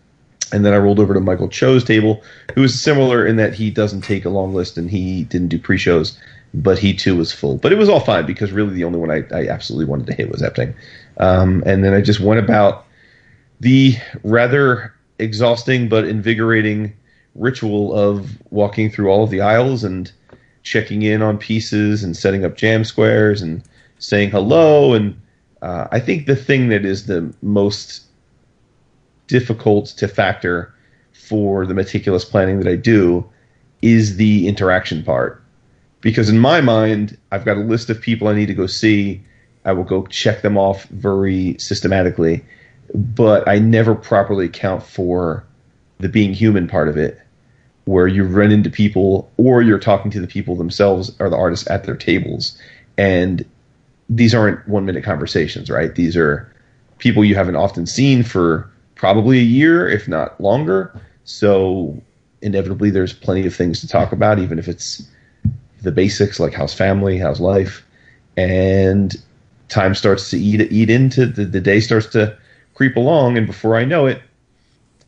[0.52, 2.22] And then I rolled over to Michael Cho's table,
[2.54, 5.58] who is similar in that he doesn't take a long list and he didn't do
[5.58, 6.16] pre-shows.
[6.54, 7.58] but he too was full.
[7.58, 10.14] But it was all fine because really the only one I, I absolutely wanted to
[10.14, 10.74] hit was Epting.
[11.18, 12.86] Um, and then I just went about
[13.60, 16.94] the rather exhausting but invigorating
[17.38, 20.10] ritual of walking through all of the aisles and
[20.62, 23.62] checking in on pieces and setting up jam squares and
[23.98, 24.94] saying hello.
[24.94, 25.20] And
[25.62, 28.02] uh, I think the thing that is the most
[29.26, 30.74] difficult to factor
[31.12, 33.28] for the meticulous planning that I do
[33.82, 35.42] is the interaction part.
[36.00, 39.22] Because in my mind, I've got a list of people I need to go see.
[39.64, 42.44] I will go check them off very systematically,
[42.94, 45.44] but I never properly account for
[45.98, 47.20] the being human part of it,
[47.86, 51.68] where you run into people or you're talking to the people themselves or the artists
[51.70, 52.58] at their tables.
[52.98, 53.44] And
[54.10, 55.94] these aren't one minute conversations, right?
[55.94, 56.52] These are
[56.98, 61.00] people you haven't often seen for probably a year, if not longer.
[61.24, 62.00] So
[62.42, 65.06] inevitably, there's plenty of things to talk about, even if it's
[65.82, 67.84] the basics like how's family, how's life,
[68.36, 69.14] and
[69.68, 72.36] time starts to eat eat into the, the day starts to
[72.74, 74.22] creep along, and before I know it,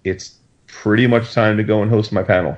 [0.04, 0.34] it's
[0.66, 2.56] pretty much time to go and host my panel.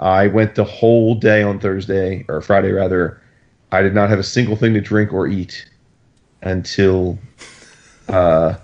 [0.00, 3.20] I went the whole day on Thursday or Friday rather.
[3.72, 5.68] I did not have a single thing to drink or eat
[6.42, 7.18] until
[8.08, 8.54] uh,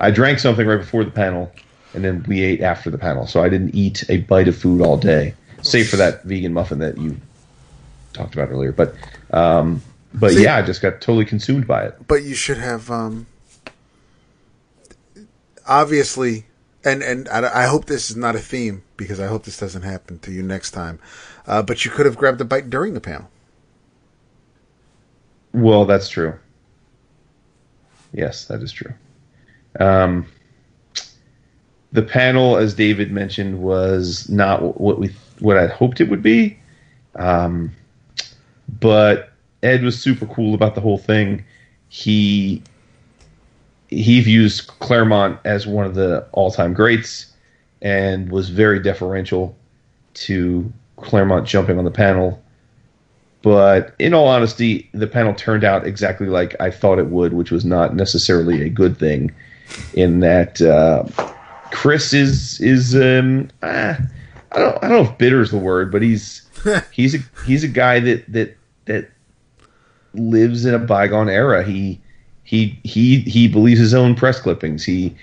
[0.00, 1.52] I drank something right before the panel,
[1.94, 3.26] and then we ate after the panel.
[3.26, 6.78] So I didn't eat a bite of food all day, save for that vegan muffin
[6.78, 7.16] that you
[8.12, 8.72] talked about earlier.
[8.72, 8.94] But
[9.32, 9.82] um,
[10.14, 12.06] but See- yeah, I just got totally consumed by it.
[12.08, 13.26] But you should have, um,
[15.66, 16.46] obviously,
[16.84, 19.82] and and I, I hope this is not a theme because I hope this doesn't
[19.82, 20.98] happen to you next time.
[21.46, 23.28] Uh, but you could have grabbed a bite during the panel.
[25.52, 26.34] Well, that's true.
[28.12, 28.92] Yes, that is true.
[29.78, 30.26] Um,
[31.92, 36.58] the panel, as David mentioned, was not what we what I hoped it would be.
[37.16, 37.72] Um,
[38.78, 41.44] but Ed was super cool about the whole thing.
[41.88, 42.62] He
[43.90, 47.32] he views Claremont as one of the all time greats
[47.82, 49.56] and was very deferential
[50.14, 52.42] to Claremont jumping on the panel.
[53.42, 57.50] But in all honesty, the panel turned out exactly like I thought it would, which
[57.50, 59.34] was not necessarily a good thing.
[59.94, 61.04] In that uh,
[61.70, 63.98] Chris is is um, ah,
[64.52, 66.42] I don't I don't know if bitter is the word, but he's
[66.92, 69.10] he's a he's a guy that that that
[70.12, 71.64] lives in a bygone era.
[71.64, 72.00] He
[72.50, 74.84] he he he believes his own press clippings.
[74.84, 75.14] He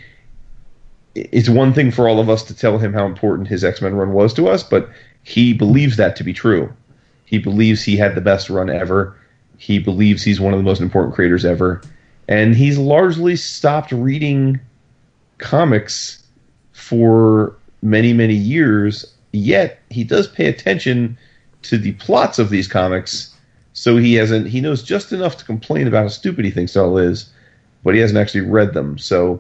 [1.14, 3.96] it's one thing for all of us to tell him how important his X Men
[3.96, 4.90] run was to us, but
[5.24, 6.72] he believes that to be true.
[7.26, 9.14] He believes he had the best run ever.
[9.58, 11.82] He believes he's one of the most important creators ever.
[12.30, 14.58] And he's largely stopped reading
[15.38, 16.24] comics
[16.72, 19.04] for many, many years,
[19.34, 21.18] yet he does pay attention
[21.64, 23.36] to the plots of these comics.
[23.78, 26.80] So he hasn't he knows just enough to complain about how stupid he thinks it
[26.80, 27.30] all is,
[27.84, 28.98] but he hasn't actually read them.
[28.98, 29.40] So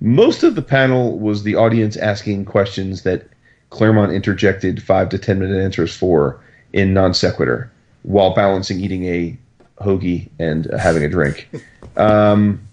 [0.00, 3.28] most of the panel was the audience asking questions that
[3.68, 6.40] Claremont interjected five to ten minute answers for
[6.72, 7.70] in non sequitur
[8.02, 9.36] while balancing eating a
[9.78, 11.48] hoagie and uh, having a drink.
[11.96, 12.66] Um,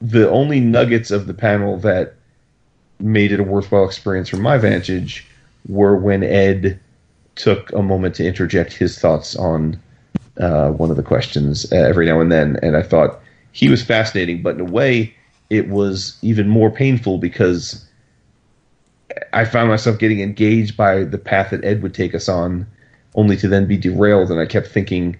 [0.00, 2.14] the only nuggets of the panel that
[3.00, 5.26] made it a worthwhile experience from my vantage
[5.68, 6.78] were when Ed
[7.34, 9.80] took a moment to interject his thoughts on
[10.38, 13.20] uh, one of the questions uh, every now and then, and I thought
[13.52, 15.14] he was fascinating, but in a way,
[15.48, 17.86] it was even more painful because
[19.32, 22.66] I found myself getting engaged by the path that Ed would take us on,
[23.14, 25.16] only to then be derailed, and I kept thinking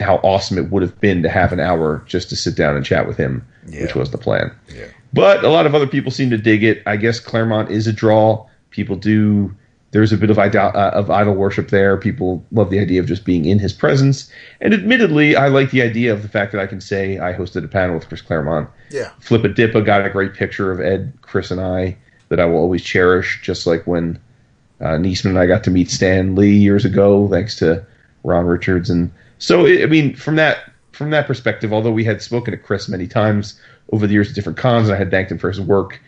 [0.00, 2.84] how awesome it would have been to have an hour just to sit down and
[2.84, 4.52] chat with him, which was the plan.
[4.74, 4.86] Yeah.
[5.12, 6.82] But a lot of other people seem to dig it.
[6.86, 8.46] I guess Claremont is a draw.
[8.70, 9.54] People do.
[9.94, 11.96] There's a bit of idol, uh, of idol worship there.
[11.96, 14.28] People love the idea of just being in his presence.
[14.60, 17.64] And admittedly, I like the idea of the fact that I can say I hosted
[17.64, 18.68] a panel with Chris Claremont.
[18.90, 19.12] Yeah.
[19.20, 21.96] Flip a Dippa got a great picture of Ed, Chris, and I
[22.28, 23.40] that I will always cherish.
[23.40, 24.18] Just like when
[24.80, 27.86] uh, Niesman and I got to meet Stan Lee years ago, thanks to
[28.24, 28.90] Ron Richards.
[28.90, 32.58] And so, I I mean, from that from that perspective, although we had spoken to
[32.58, 33.60] Chris many times
[33.92, 36.00] over the years at different cons, and I had thanked him for his work,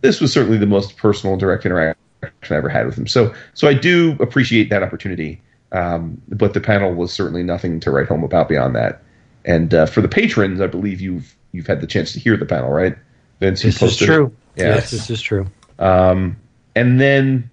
[0.00, 3.06] this was certainly the most personal, direct interaction I ever had with him.
[3.06, 5.40] So, so I do appreciate that opportunity.
[5.72, 9.02] Um, but the panel was certainly nothing to write home about beyond that.
[9.44, 12.46] And uh, for the patrons, I believe you've you've had the chance to hear the
[12.46, 12.96] panel, right?
[13.40, 14.36] Vince, This is posted true.
[14.56, 14.74] Yeah.
[14.74, 15.46] Yes, this is true.
[15.78, 16.36] Um,
[16.76, 17.50] and then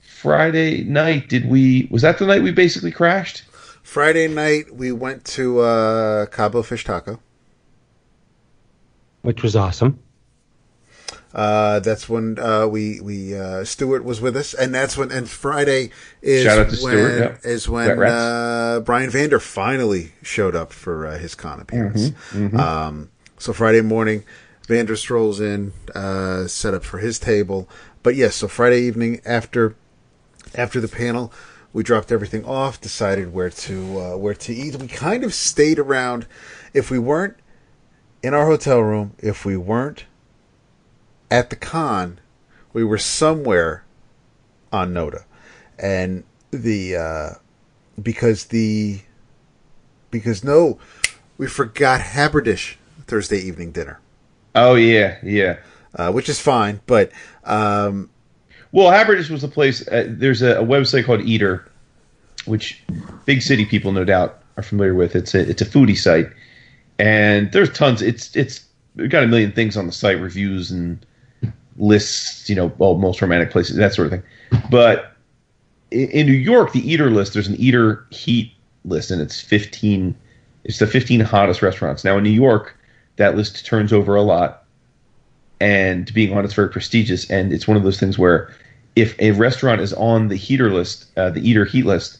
[0.00, 1.88] Friday night, did we?
[1.90, 3.44] Was that the night we basically crashed?
[3.82, 7.20] Friday night we went to uh, Cabo Fish Taco.
[9.22, 9.98] Which was awesome.
[11.32, 15.28] Uh, that's when uh, we we uh, Stewart was with us, and that's when and
[15.28, 15.90] Friday
[16.22, 17.40] is Shout out to when Stuart, yep.
[17.44, 22.10] is when uh, Brian Vander finally showed up for uh, his con appearance.
[22.32, 24.24] Mm-hmm, Um, so Friday morning,
[24.66, 27.68] Vander strolls in, uh, set up for his table.
[28.02, 29.76] But yes, so Friday evening after
[30.56, 31.32] after the panel,
[31.72, 34.74] we dropped everything off, decided where to uh, where to eat.
[34.76, 36.26] We kind of stayed around.
[36.74, 37.36] If we weren't
[38.20, 40.06] in our hotel room, if we weren't
[41.30, 42.18] at the con,
[42.72, 43.84] we were somewhere
[44.72, 45.24] on Noda,
[45.78, 47.30] and the uh,
[48.00, 49.00] because the
[50.10, 50.78] because no,
[51.38, 52.76] we forgot Haberdish
[53.06, 54.00] Thursday evening dinner,
[54.54, 55.58] Oh yeah, yeah.
[55.94, 57.10] uh, which is fine, but
[57.44, 58.10] um,
[58.72, 59.86] Well, Haberdish was the place.
[59.86, 61.68] Uh, there's a, a website called Eater,
[62.44, 62.82] which
[63.24, 65.14] big city people no doubt are familiar with.
[65.16, 66.28] It's a it's a foodie site,
[66.98, 68.02] and there's tons.
[68.02, 68.64] It's it's
[69.08, 71.04] got a million things on the site, reviews and
[71.76, 72.48] lists.
[72.48, 74.60] You know, well, most romantic places, that sort of thing.
[74.70, 75.12] But
[75.90, 78.52] in, in New York, the Eater list, there's an Eater Heat
[78.84, 80.14] list, and it's 15.
[80.64, 82.04] It's the 15 hottest restaurants.
[82.04, 82.76] Now in New York,
[83.16, 84.60] that list turns over a lot
[85.60, 87.30] and being on it's very prestigious.
[87.30, 88.52] And it's one of those things where
[88.96, 92.18] if a restaurant is on the heater list, uh, the eater heat list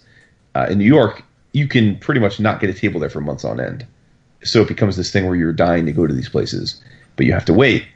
[0.54, 1.22] uh, in New York,
[1.52, 3.86] you can pretty much not get a table there for months on end.
[4.42, 6.82] So it becomes this thing where you're dying to go to these places,
[7.16, 7.86] but you have to wait.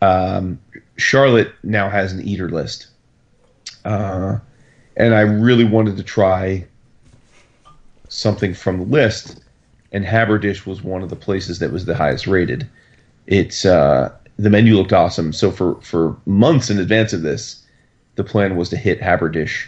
[0.00, 0.58] Um,
[1.00, 2.88] Charlotte now has an eater list,
[3.84, 4.38] uh,
[4.96, 6.66] and I really wanted to try
[8.08, 9.40] something from the list,
[9.92, 12.68] and Haberdish was one of the places that was the highest rated
[13.30, 15.32] it's uh, the menu looked awesome.
[15.32, 17.62] So for for months in advance of this,
[18.16, 19.66] the plan was to hit Haberdish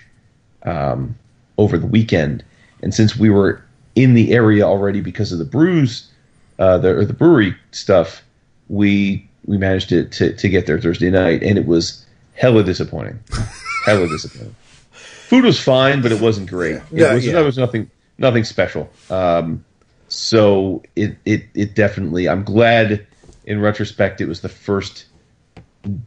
[0.64, 1.16] um,
[1.56, 2.44] over the weekend.
[2.82, 3.64] And since we were
[3.94, 6.10] in the area already because of the brews,
[6.58, 8.22] uh, the or the brewery stuff,
[8.68, 13.18] we we managed to, to to get there Thursday night, and it was hella disappointing.
[13.84, 14.54] hella disappointing.
[14.92, 16.76] Food was fine, but it wasn't great.
[16.76, 17.32] It Yeah, was, yeah.
[17.32, 18.90] There was nothing nothing special.
[19.10, 19.64] Um,
[20.08, 22.28] so it, it it definitely.
[22.28, 23.06] I'm glad
[23.44, 25.06] in retrospect it was the first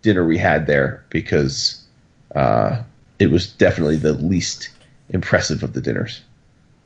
[0.01, 1.83] dinner we had there because
[2.35, 2.81] uh,
[3.19, 4.69] it was definitely the least
[5.09, 6.21] impressive of the dinners.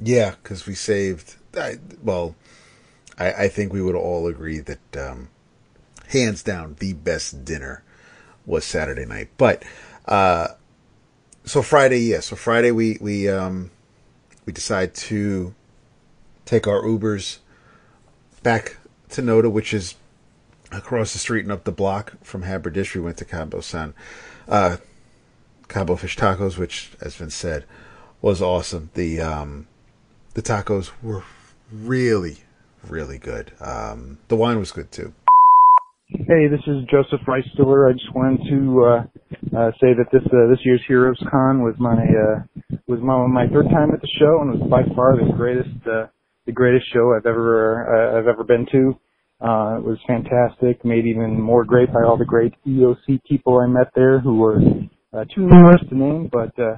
[0.02, 1.36] Yeah, because we saved.
[1.58, 2.36] I, well,
[3.18, 5.30] I, I think we would all agree that um,
[6.10, 7.84] hands down the best dinner
[8.46, 9.30] was Saturday night.
[9.38, 9.64] But
[10.06, 10.50] uh,
[11.46, 12.20] so Friday, yeah.
[12.20, 13.72] So Friday we we um,
[14.46, 15.54] we decide to
[16.46, 17.40] take our Ubers
[18.44, 18.78] back
[19.10, 19.96] to Noda, which is
[20.72, 22.96] across the street and up the block from Haberdish.
[22.96, 23.94] We went to Cabo San,
[24.48, 24.78] uh,
[25.68, 27.66] Cabo Fish Tacos, which, as Vince said,
[28.22, 28.90] was awesome.
[28.94, 29.68] The um,
[30.34, 31.24] the tacos were
[31.72, 32.38] really,
[32.88, 33.52] really good.
[33.60, 35.14] Um, the wine was good too.
[36.12, 37.88] Hey, this is Joseph Reistiller.
[37.88, 41.76] I just wanted to uh, uh, say that this uh, this year's Heroes Con was
[41.78, 45.32] my uh, was my my third time at the show and was by far the
[45.38, 46.08] greatest uh,
[46.48, 49.00] the greatest show I've ever uh, I've ever been to.
[49.40, 53.68] Uh, it was fantastic, made even more great by all the great EOC people I
[53.68, 54.58] met there who were
[55.14, 56.28] uh, too numerous to name.
[56.32, 56.78] But uh,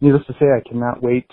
[0.00, 1.30] needless to say, I cannot wait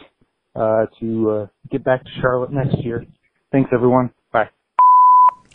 [0.55, 3.03] uh, to uh, get back to Charlotte next year.
[3.51, 4.11] Thanks, everyone.
[4.31, 4.49] Bye.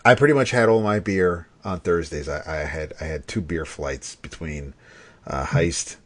[0.04, 2.28] I pretty much had all my beer on Thursdays.
[2.28, 4.74] I, I had I had two beer flights between
[5.26, 5.96] uh, Heist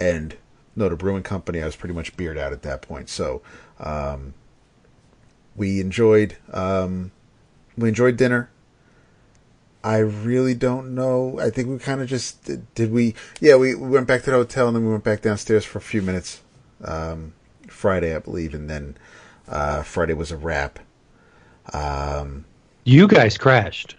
[0.00, 0.36] and
[0.76, 1.62] Noda Brewing Company.
[1.62, 3.08] I was pretty much beered out at that point.
[3.08, 3.42] So
[3.80, 4.34] um,
[5.56, 7.10] we enjoyed um,
[7.76, 8.50] we enjoyed dinner.
[9.82, 11.38] I really don't know.
[11.38, 13.14] I think we kind of just did, did we?
[13.40, 15.76] Yeah, we, we went back to the hotel and then we went back downstairs for
[15.78, 16.40] a few minutes.
[16.82, 17.34] Um,
[17.68, 18.96] Friday, I believe, and then
[19.46, 20.78] uh, Friday was a wrap.
[21.72, 22.46] Um,
[22.84, 23.96] You guys crashed.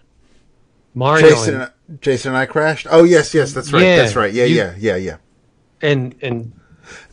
[0.96, 2.86] Mario Jason, and, and I, Jason and I crashed.
[2.90, 3.82] Oh yes, yes, that's right.
[3.84, 4.32] Yeah, that's right.
[4.32, 5.16] Yeah, you- yeah, yeah, yeah.
[5.82, 6.52] and and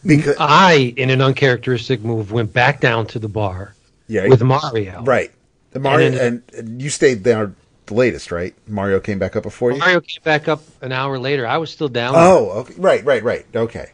[0.05, 3.75] Because I, in an uncharacteristic move, went back down to the bar
[4.07, 5.03] yeah, with Mario.
[5.03, 5.31] right.
[5.71, 7.53] The Mario And and, and you stayed there
[7.85, 8.53] the latest, right?
[8.67, 9.79] Mario came back up before you.
[9.79, 11.45] Mario came back up an hour later.
[11.45, 12.15] I was still down.
[12.15, 12.75] Oh, okay.
[12.77, 13.45] Right, right, right.
[13.55, 13.91] Okay.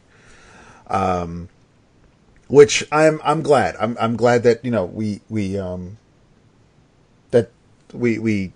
[0.88, 1.50] Um,
[2.48, 3.76] which I'm I'm glad.
[3.80, 5.98] I'm I'm glad that you know we we um
[7.32, 7.52] that
[7.94, 8.52] we we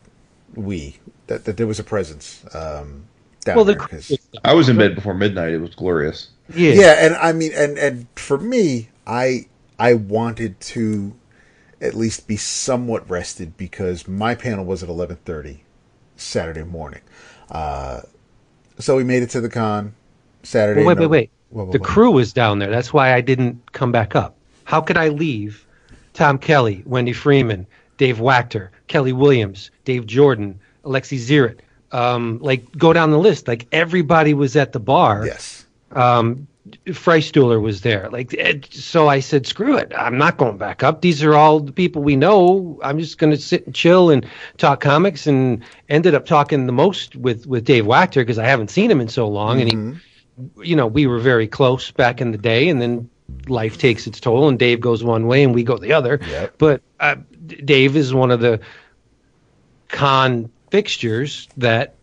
[0.56, 0.98] we
[1.28, 3.06] that that there was a presence um
[3.42, 5.50] down well, the there 'cause- I was in bed before midnight.
[5.54, 6.30] It was glorious.
[6.54, 9.46] yeah, yeah and i mean and and for me i
[9.80, 11.14] i wanted to
[11.82, 15.60] at least be somewhat rested because my panel was at 11.30
[16.18, 17.02] saturday morning
[17.52, 18.02] uh
[18.80, 19.94] so we made it to the con
[20.44, 21.30] saturday Well, wait, no- wait, wait.
[21.50, 21.86] Whoa, whoa, The whoa.
[21.86, 22.72] crew was down there.
[22.72, 24.36] That's why I didn't come back up.
[24.66, 25.66] How could I leave
[26.14, 32.94] Tom Kelly, Wendy Freeman, Dave Wachter, Kelly Williams, Dave Jordan, Alexi Ziritt, um, like go
[32.94, 33.48] down the list.
[33.48, 35.26] Like everybody was at the bar.
[35.26, 35.66] Yes.
[35.94, 36.48] Um,
[36.86, 38.08] Freistuhler was there.
[38.12, 39.92] Like, it, so I said, screw it.
[39.98, 41.02] I'm not going back up.
[41.02, 42.80] These are all the people we know.
[42.84, 44.28] I'm just going to sit and chill and
[44.60, 48.70] talk comics and ended up talking the most with, with Dave Wachter because I haven't
[48.70, 49.60] seen him in so long.
[49.60, 53.10] And he, you know, we were very close back in the day and then
[53.48, 56.20] life takes its toll and Dave goes one way and we go the other.
[56.28, 56.56] Yep.
[56.60, 57.16] But uh,
[57.66, 58.60] Dave is one of the
[59.94, 61.96] con fixtures that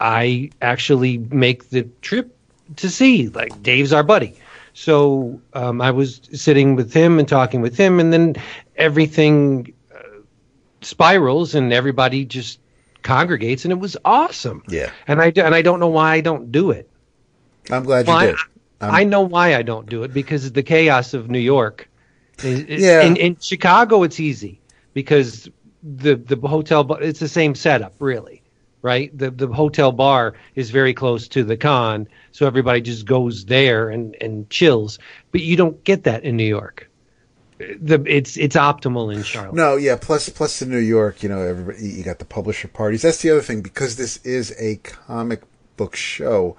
[0.00, 2.34] I actually make the trip
[2.76, 3.28] to see.
[3.28, 4.34] Like Dave's our buddy.
[4.72, 8.34] So um, I was sitting with him and talking with him, and then
[8.74, 9.98] everything uh,
[10.80, 12.58] spirals, and everybody just
[13.02, 14.64] congregates, and it was awesome.
[14.68, 14.90] Yeah.
[15.06, 16.90] And I and I don't know why I don't do it.
[17.70, 18.36] I'm glad Well, you I- did.
[18.80, 21.88] I'm- I know why I don't do it because the chaos of New York.
[22.42, 23.02] Yeah.
[23.02, 24.60] In, in Chicago, it's easy
[24.92, 25.48] because
[25.84, 28.42] the the hotel bar, it's the same setup really,
[28.82, 29.16] right?
[29.16, 33.90] The the hotel bar is very close to the con, so everybody just goes there
[33.90, 34.98] and and chills.
[35.30, 36.90] But you don't get that in New York.
[37.58, 39.54] The it's it's optimal in Charlotte.
[39.54, 39.96] No, yeah.
[40.00, 43.02] Plus, plus in New York, you know, everybody you got the publisher parties.
[43.02, 45.42] That's the other thing because this is a comic
[45.76, 46.56] book show.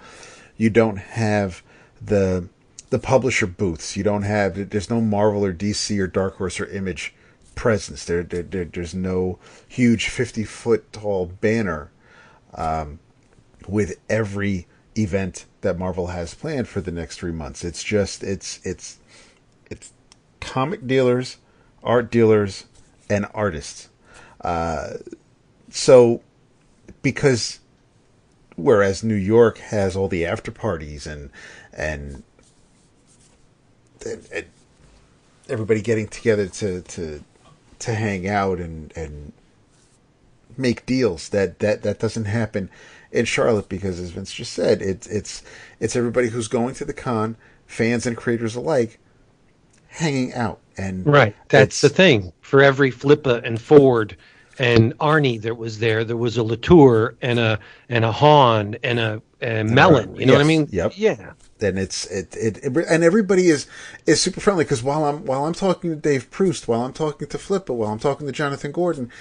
[0.55, 1.63] You don't have
[1.99, 2.47] the
[2.91, 3.97] the publisher booths.
[3.97, 4.69] You don't have.
[4.69, 7.13] There's no Marvel or DC or Dark Horse or Image
[7.55, 8.05] presence.
[8.05, 11.91] There, there, there there's no huge fifty foot tall banner
[12.53, 12.99] um,
[13.67, 17.63] with every event that Marvel has planned for the next three months.
[17.63, 18.99] It's just it's it's
[19.69, 19.91] it's
[20.39, 21.37] comic dealers,
[21.83, 22.65] art dealers,
[23.09, 23.89] and artists.
[24.41, 24.97] Uh,
[25.69, 26.21] so
[27.01, 27.59] because
[28.55, 31.29] whereas New York has all the after parties and
[31.73, 32.23] and,
[34.05, 34.45] and, and
[35.49, 37.23] everybody getting together to to
[37.79, 39.33] to hang out and and
[40.57, 42.69] make deals that that that doesn't happen
[43.11, 45.43] in Charlotte because as Vince just said it's it's
[45.79, 47.35] it's everybody who's going to the con
[47.67, 48.99] fans and creators alike
[49.89, 51.35] hanging out and Right.
[51.49, 52.33] That's the thing.
[52.41, 54.17] For every Flippa and Ford
[54.59, 57.59] and Arnie that was there, there was a Latour and a
[57.89, 60.15] and a Hahn and a, a Mellon.
[60.15, 60.67] You know what I mean?
[60.71, 60.93] Yep.
[60.95, 61.33] Yeah.
[61.59, 63.67] then it's it, it, it- and everybody is
[64.05, 67.27] is super friendly because while I'm while I'm talking to Dave Proust, while I'm talking
[67.27, 69.11] to Flippa, while I'm talking to Jonathan Gordon,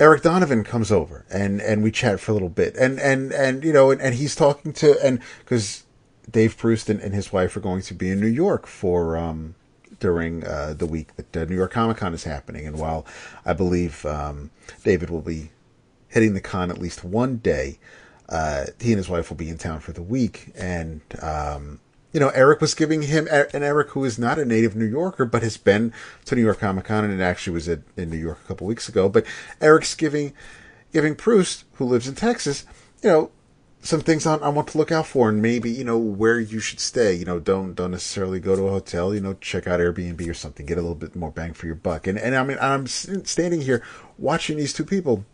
[0.00, 3.64] Eric Donovan comes over and and we chat for a little bit and and and
[3.64, 5.84] you know and, and he's talking to and because
[6.30, 9.54] Dave Proust and, and his wife are going to be in New York for um
[10.00, 13.06] during uh, the week that uh, New York Comic Con is happening and while
[13.46, 14.50] I believe um,
[14.82, 15.50] David will be
[16.08, 17.78] hitting the con at least one day.
[18.28, 21.80] Uh, he and his wife will be in town for the week, and um,
[22.14, 25.24] you know, Eric was giving him, and Eric, who is not a native New Yorker,
[25.24, 25.92] but has been
[26.26, 28.88] to New York Comic Con, and actually was at, in New York a couple weeks
[28.88, 29.08] ago.
[29.08, 29.26] But
[29.60, 30.32] Eric's giving
[30.92, 32.64] giving Proust, who lives in Texas,
[33.02, 33.30] you know,
[33.82, 36.60] some things on, on what to look out for, and maybe you know where you
[36.60, 37.12] should stay.
[37.12, 39.12] You know, don't don't necessarily go to a hotel.
[39.12, 40.64] You know, check out Airbnb or something.
[40.64, 42.06] Get a little bit more bang for your buck.
[42.06, 43.82] And and I mean, I'm standing here
[44.18, 45.24] watching these two people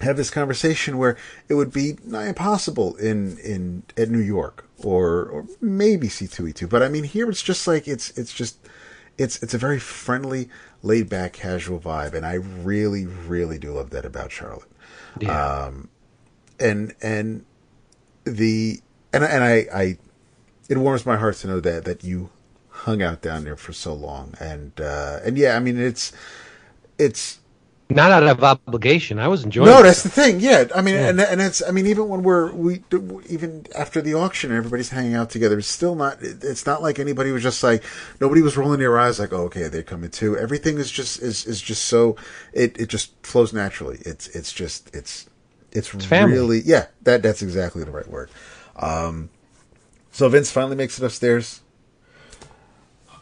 [0.00, 1.16] have this conversation where
[1.48, 6.68] it would be nigh impossible in in at New York or or maybe C2E2.
[6.68, 8.58] But I mean, here it's just like it's it's just
[9.18, 10.48] it's it's a very friendly,
[10.82, 14.70] laid back, casual vibe, and I really really do love that about Charlotte.
[15.20, 15.64] Yeah.
[15.66, 15.88] Um,
[16.58, 17.44] and and
[18.24, 18.80] the
[19.12, 19.98] and I- and I I
[20.68, 22.30] it warms my heart to know that that you
[22.68, 26.12] hung out down there for so long and uh and yeah, I mean it's
[26.98, 27.39] it's
[27.90, 29.18] Not out of obligation.
[29.18, 29.82] I was enjoying no, it.
[29.82, 30.40] that's the thing.
[30.40, 31.08] Yeah, I mean, Yeah.
[31.08, 32.82] and and it's I mean, even when we're we
[33.28, 35.58] even after the auction, everybody's hanging out together.
[35.58, 36.18] It's still not.
[36.20, 37.82] It's not like anybody was just like
[38.20, 40.36] nobody was rolling their eyes like, oh, okay, they're coming too.
[40.36, 42.16] Everything is just is is just so
[42.52, 43.98] it it just flows naturally.
[44.06, 45.26] It's it's just it's
[45.72, 46.34] it's, family.
[46.34, 46.86] really yeah.
[47.02, 48.30] That that's exactly the right word.
[48.76, 49.30] Um,
[50.12, 51.60] so Vince finally makes it upstairs.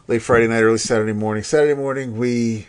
[0.07, 1.43] Late Friday night, early Saturday morning.
[1.43, 2.67] Saturday morning, we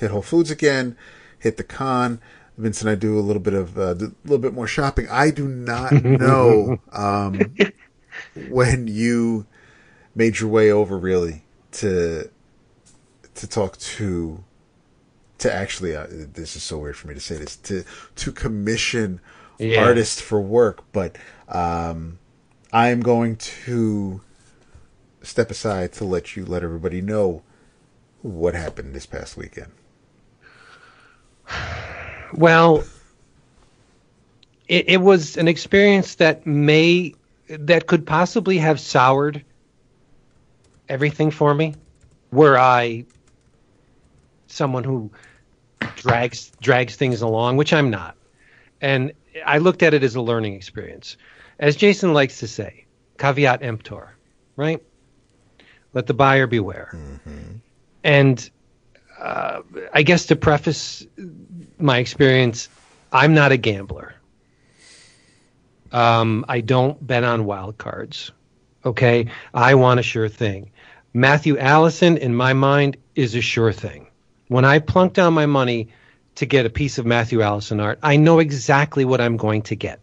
[0.00, 0.96] hit Whole Foods again,
[1.38, 2.20] hit the con.
[2.58, 5.06] Vince and I do a little bit of uh, a little bit more shopping.
[5.10, 7.54] I do not know um,
[8.50, 9.46] when you
[10.14, 12.28] made your way over really to
[13.36, 14.44] to talk to
[15.38, 17.84] to actually uh, this is so weird for me to say this to
[18.16, 19.20] to commission
[19.58, 19.82] Yeah.
[19.82, 21.16] artists for work, but
[21.48, 22.18] um,
[22.72, 24.20] I am going to
[25.22, 27.42] step aside to let you let everybody know
[28.20, 29.72] what happened this past weekend.
[32.32, 32.84] Well,
[34.68, 37.14] it, it was an experience that may
[37.48, 39.44] that could possibly have soured
[40.88, 41.74] everything for me.
[42.30, 43.04] Were I
[44.46, 45.10] someone who
[45.96, 48.16] drags drags things along, which I'm not,
[48.80, 49.12] and
[49.44, 51.16] I looked at it as a learning experience.
[51.58, 52.86] As Jason likes to say,
[53.18, 54.16] caveat emptor,
[54.56, 54.82] right?
[55.92, 56.90] Let the buyer beware.
[58.04, 58.50] And
[59.18, 59.62] uh,
[59.92, 61.06] I guess to preface
[61.82, 62.68] my experience,
[63.12, 64.14] I'm not a gambler.
[65.92, 68.30] Um, I don't bet on wild cards.
[68.84, 70.70] Okay, I want a sure thing.
[71.12, 74.06] Matthew Allison, in my mind, is a sure thing.
[74.48, 75.88] When I plunk down my money
[76.36, 79.76] to get a piece of Matthew Allison art, I know exactly what I'm going to
[79.76, 80.00] get.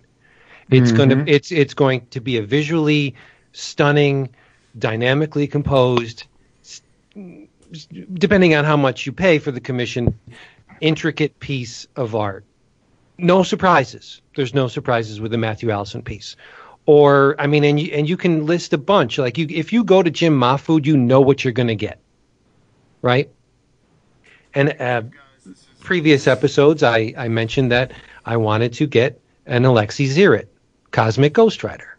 [0.69, 3.15] It's going to it's it's going to be a visually
[3.53, 4.29] stunning,
[4.77, 6.25] dynamically composed,
[8.13, 10.19] depending on how much you pay for the commission,
[10.81, 12.43] intricate piece of art.
[13.17, 14.21] No surprises.
[14.35, 16.35] There's no surprises with the Matthew Allison piece.
[16.85, 19.17] Or I mean, and you and you can list a bunch.
[19.17, 21.99] Like you, if you go to Jim Mahfood, you know what you're going to get,
[23.01, 23.29] right?
[24.53, 25.03] And uh,
[25.81, 27.91] previous episodes, I, I mentioned that
[28.25, 30.47] I wanted to get an Alexi Ziritt
[30.91, 31.97] Cosmic Ghost Rider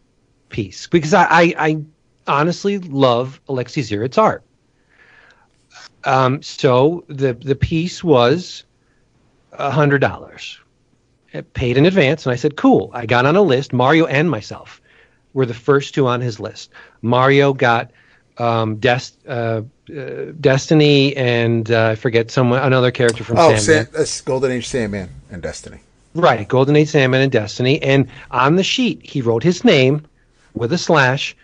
[0.49, 1.83] piece because I, I, I
[2.27, 4.43] honestly love Alexi Ziritt's art.
[6.05, 8.65] Um, so the the piece was
[9.59, 10.59] hundred dollars,
[11.55, 13.73] paid in advance, and I said, "Cool." I got on a list.
[13.73, 14.81] Mario and myself
[15.35, 16.71] were the first two on his list.
[17.03, 17.91] Mario got
[18.39, 19.63] um, Des- uh,
[19.95, 23.61] uh, Destiny and uh, I forget someone another character from Oh, Sandman.
[23.87, 25.81] San, that's Golden Age Sandman and Destiny.
[26.15, 27.81] Right, Golden Age Sandman and Destiny.
[27.83, 30.07] And on the sheet, he wrote his name
[30.55, 31.37] with a slash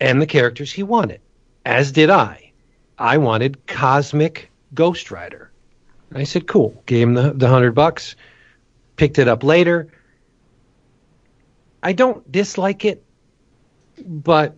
[0.00, 1.20] and the characters he wanted,
[1.64, 2.52] as did I.
[2.98, 5.47] I wanted Cosmic Ghost Rider.
[6.14, 6.82] I said, cool.
[6.86, 8.16] Gave him the, the hundred bucks,
[8.96, 9.88] picked it up later.
[11.82, 13.04] I don't dislike it,
[14.04, 14.56] but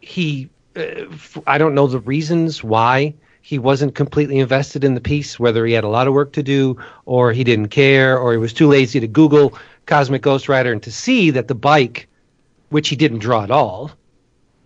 [0.00, 5.00] he, uh, f- I don't know the reasons why he wasn't completely invested in the
[5.00, 8.32] piece, whether he had a lot of work to do, or he didn't care, or
[8.32, 9.56] he was too lazy to Google
[9.86, 12.08] Cosmic Ghost Rider and to see that the bike,
[12.70, 13.90] which he didn't draw at all,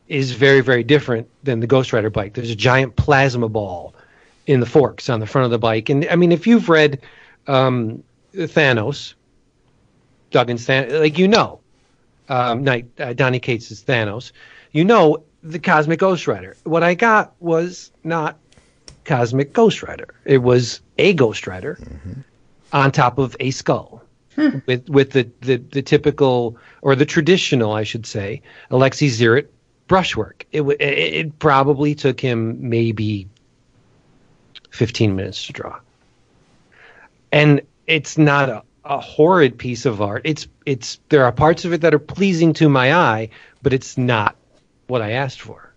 [0.09, 2.35] is very, very different than the Ghost Rider bike.
[2.35, 3.95] There's a giant plasma ball
[4.51, 5.89] in the forks on the front of the bike.
[5.89, 7.01] And I mean, if you've read
[7.47, 8.03] um,
[8.35, 9.15] Thanos,
[10.33, 11.61] Duggan's Thanos, like you know,
[12.29, 14.33] um, Night, uh, Donny Cates is Thanos,
[14.73, 16.57] you know the Cosmic Ghost Rider.
[16.65, 18.39] What I got was not
[19.05, 20.15] Cosmic Ghost Rider.
[20.25, 21.79] It was a Ghost Rider
[22.73, 24.03] on top of a skull.
[24.67, 29.49] With with the, the, the typical or the traditional, I should say, Alexi Ziritt
[29.87, 30.47] brushwork.
[30.53, 33.29] It, w- it it probably took him maybe
[34.71, 35.79] fifteen minutes to draw,
[37.33, 40.23] and it's not a, a horrid piece of art.
[40.25, 43.31] It's it's there are parts of it that are pleasing to my eye,
[43.63, 44.37] but it's not
[44.87, 45.73] what I asked for.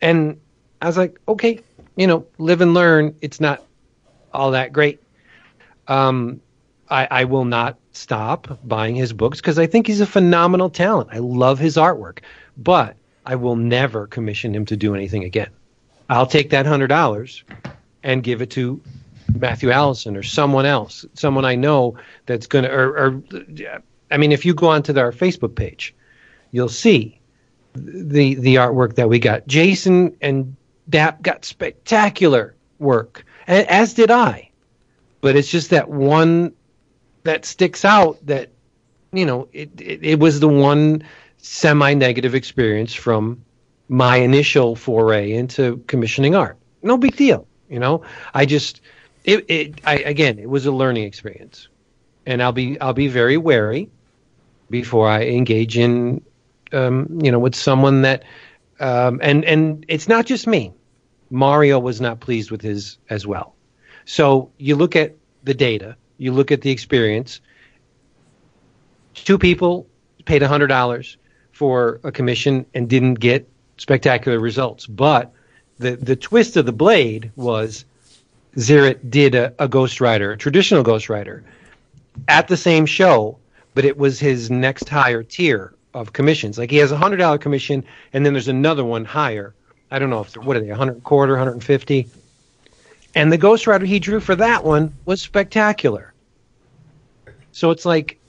[0.00, 0.40] And
[0.80, 1.60] I was like, okay,
[1.96, 3.14] you know, live and learn.
[3.20, 3.62] It's not
[4.32, 5.02] all that great.
[5.88, 6.40] Um,
[6.88, 11.10] I, I will not stop buying his books because I think he's a phenomenal talent.
[11.12, 12.20] I love his artwork,
[12.56, 12.96] but
[13.26, 15.50] I will never commission him to do anything again.
[16.10, 17.44] I'll take that hundred dollars
[18.02, 18.82] and give it to
[19.38, 21.96] Matthew Allison or someone else, someone I know
[22.26, 23.22] that's going to, or, or,
[24.10, 25.94] I mean, if you go onto our Facebook page,
[26.50, 27.20] you'll see
[27.74, 29.46] the the artwork that we got.
[29.46, 30.56] Jason and
[30.88, 34.50] Dap got spectacular work, as did I.
[35.20, 36.52] But it's just that one
[37.22, 38.50] that sticks out that
[39.12, 41.04] you know it it, it was the one
[41.36, 43.44] semi-negative experience from
[43.90, 46.56] my initial foray into commissioning art.
[46.80, 48.02] No big deal, you know.
[48.32, 48.80] I just
[49.24, 51.68] it, it I again it was a learning experience,
[52.24, 53.90] and I'll be I'll be very wary
[54.70, 56.24] before I engage in
[56.72, 58.22] um, you know with someone that
[58.78, 60.72] um, and and it's not just me.
[61.30, 63.54] Mario was not pleased with his as well.
[64.04, 67.40] So you look at the data, you look at the experience.
[69.14, 69.88] Two people
[70.26, 71.16] paid hundred dollars
[71.50, 73.48] for a commission and didn't get
[73.80, 74.86] spectacular results.
[74.86, 75.32] But
[75.78, 77.86] the the twist of the blade was
[78.56, 81.42] Ziritt did a, a Ghost Rider, a traditional Ghost Rider,
[82.28, 83.38] at the same show,
[83.74, 86.58] but it was his next higher tier of commissions.
[86.58, 87.82] Like he has a hundred dollar commission,
[88.12, 89.54] and then there's another one higher.
[89.90, 92.06] I don't know if what are they, a hundred quarter, hundred and fifty.
[93.14, 96.12] And the Ghost Rider he drew for that one was spectacular.
[97.52, 98.20] So it's like,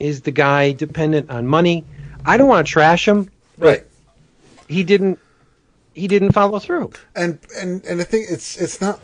[0.00, 1.84] is the guy dependent on money?
[2.26, 3.84] I don't want to trash him, Right.
[4.68, 5.18] He didn't.
[5.94, 6.92] He didn't follow through.
[7.16, 9.00] and and and I think it's it's not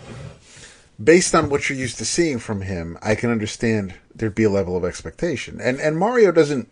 [1.03, 2.97] based on what you're used to seeing from him.
[3.03, 6.69] I can understand there'd be a level of expectation, and and Mario doesn't.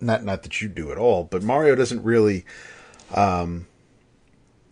[0.00, 2.44] Not not that you do at all, but Mario doesn't really.
[3.14, 3.66] Um,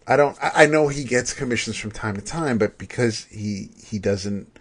[0.06, 0.36] I don't.
[0.42, 4.58] I, I know he gets commissions from time to time, but because he he doesn't,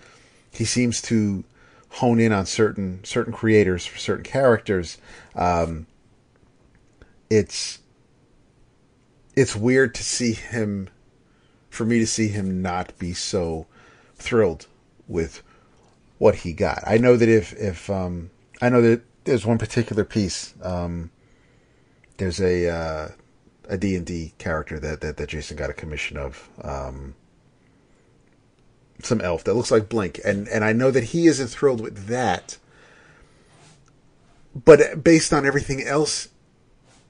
[0.52, 1.46] he seems to
[1.90, 4.98] hone in on certain certain creators for certain characters.
[5.36, 5.88] Um,
[7.30, 7.80] it's
[9.38, 10.90] it's weird to see him,
[11.70, 13.68] for me to see him not be so
[14.16, 14.66] thrilled
[15.08, 15.44] with
[16.18, 16.84] what he got.
[16.88, 18.32] I know that if if um,
[18.62, 20.56] I know that there's one particular piece.
[20.64, 21.12] Um,
[22.18, 23.08] there's a uh,
[23.70, 26.50] a D and D character that, that that Jason got a commission of.
[26.62, 27.16] Um,
[29.04, 32.08] some elf that looks like Blink, and and I know that he isn't thrilled with
[32.08, 32.58] that.
[34.56, 36.30] But based on everything else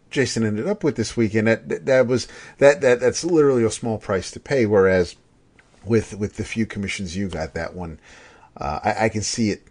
[0.09, 2.27] Jason ended up with this weekend, that that was
[2.59, 4.65] that that that's literally a small price to pay.
[4.65, 5.15] Whereas
[5.85, 7.99] with with the few commissions you got, that one,
[8.57, 9.63] uh, I, I can see it.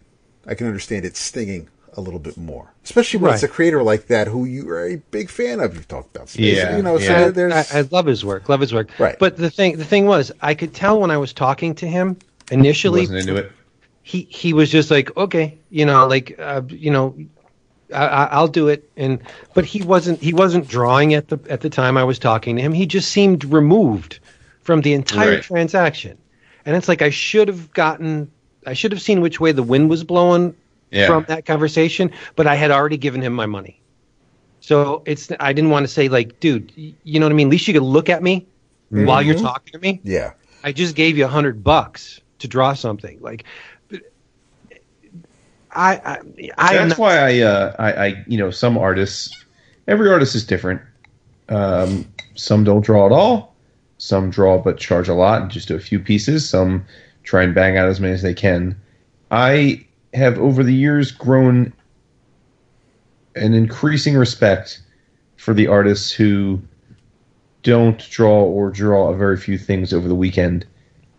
[0.46, 4.08] I can understand it stinging a little bit more, especially when it's a creator like
[4.08, 5.74] that who you are a big fan of.
[5.74, 6.98] You've talked about, space, Yeah, you know.
[6.98, 7.06] yeah.
[7.06, 8.48] So there's I, I love his work.
[8.48, 8.90] Love his work.
[8.98, 9.18] Right.
[9.18, 12.18] But the thing, the thing was, I could tell when I was talking to him
[12.50, 13.00] initially.
[13.00, 13.52] Wasn't into it.
[14.02, 17.16] He he was just like, okay, you know, like, uh, you know,
[17.92, 18.90] I, I, I'll do it.
[18.96, 19.20] And
[19.54, 22.62] but he wasn't he wasn't drawing at the at the time I was talking to
[22.62, 22.72] him.
[22.72, 24.18] He just seemed removed
[24.62, 25.42] from the entire Right.
[25.42, 26.18] transaction.
[26.64, 28.28] And it's like I should have gotten,
[28.66, 30.54] I should have seen which way the wind was blowing
[30.90, 31.06] Yeah.
[31.06, 33.80] from that conversation, but I had already given him my money.
[34.60, 37.46] So it's I didn't want to say like, dude, you know what I mean?
[37.46, 38.46] At least you could look at me
[38.90, 39.44] while you're mm-hmm.
[39.44, 40.00] talking to me.
[40.02, 40.32] yeah.
[40.64, 43.18] I just gave you a hundred bucks to draw something.
[43.20, 43.44] Like,
[45.76, 46.18] I, I,
[46.56, 49.44] I That's why I, uh, I, I, you know, some artists,
[49.86, 50.80] every artist is different.
[51.48, 53.54] Um, some don't draw at all.
[53.98, 56.48] Some draw but charge a lot and just do a few pieces.
[56.48, 56.84] Some
[57.22, 58.76] try and bang out as many as they can.
[59.30, 59.84] I
[60.14, 61.72] have over the years grown
[63.34, 64.80] an increasing respect
[65.36, 66.60] for the artists who
[67.62, 70.64] don't draw or draw a very few things over the weekend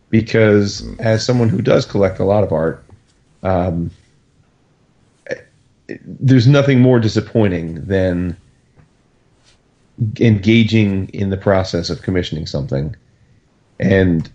[0.10, 2.84] because as someone who does collect a lot of art
[3.44, 3.92] um,
[6.04, 8.36] there's nothing more disappointing than
[10.20, 12.96] engaging in the process of commissioning something
[13.80, 14.30] and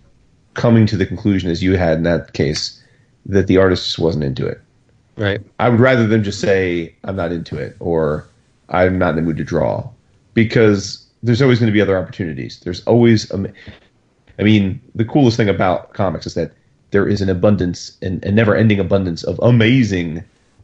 [0.55, 2.81] coming to the conclusion as you had in that case
[3.25, 4.61] that the artist just wasn't into it
[5.17, 5.41] right.
[5.59, 8.27] I would rather them just say I'm not into it or
[8.69, 9.89] I'm not in the mood to draw
[10.33, 12.59] because there's always going to be other opportunities.
[12.59, 13.47] There's always, um,
[14.39, 16.51] I mean, the coolest thing about comics is that
[16.91, 20.23] there is an abundance and a never-ending abundance of amazing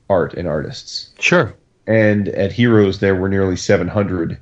[0.10, 1.12] art and artists.
[1.20, 1.54] Sure.
[1.88, 4.38] And at Heroes, there were nearly 700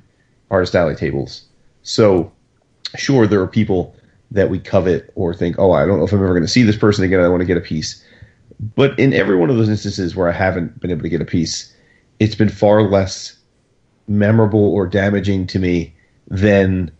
[0.50, 1.44] artist alley tables.
[1.82, 2.32] So,
[2.96, 3.94] sure, there are people
[4.30, 6.62] that we covet or think, oh, I don't know if I'm ever going to see
[6.62, 7.20] this person again.
[7.20, 8.04] I want to get a piece.
[8.74, 11.26] But in every one of those instances where I haven't been able to get a
[11.26, 11.74] piece,
[12.18, 13.36] it's been far less
[14.08, 15.94] memorable or damaging to me
[16.28, 16.90] than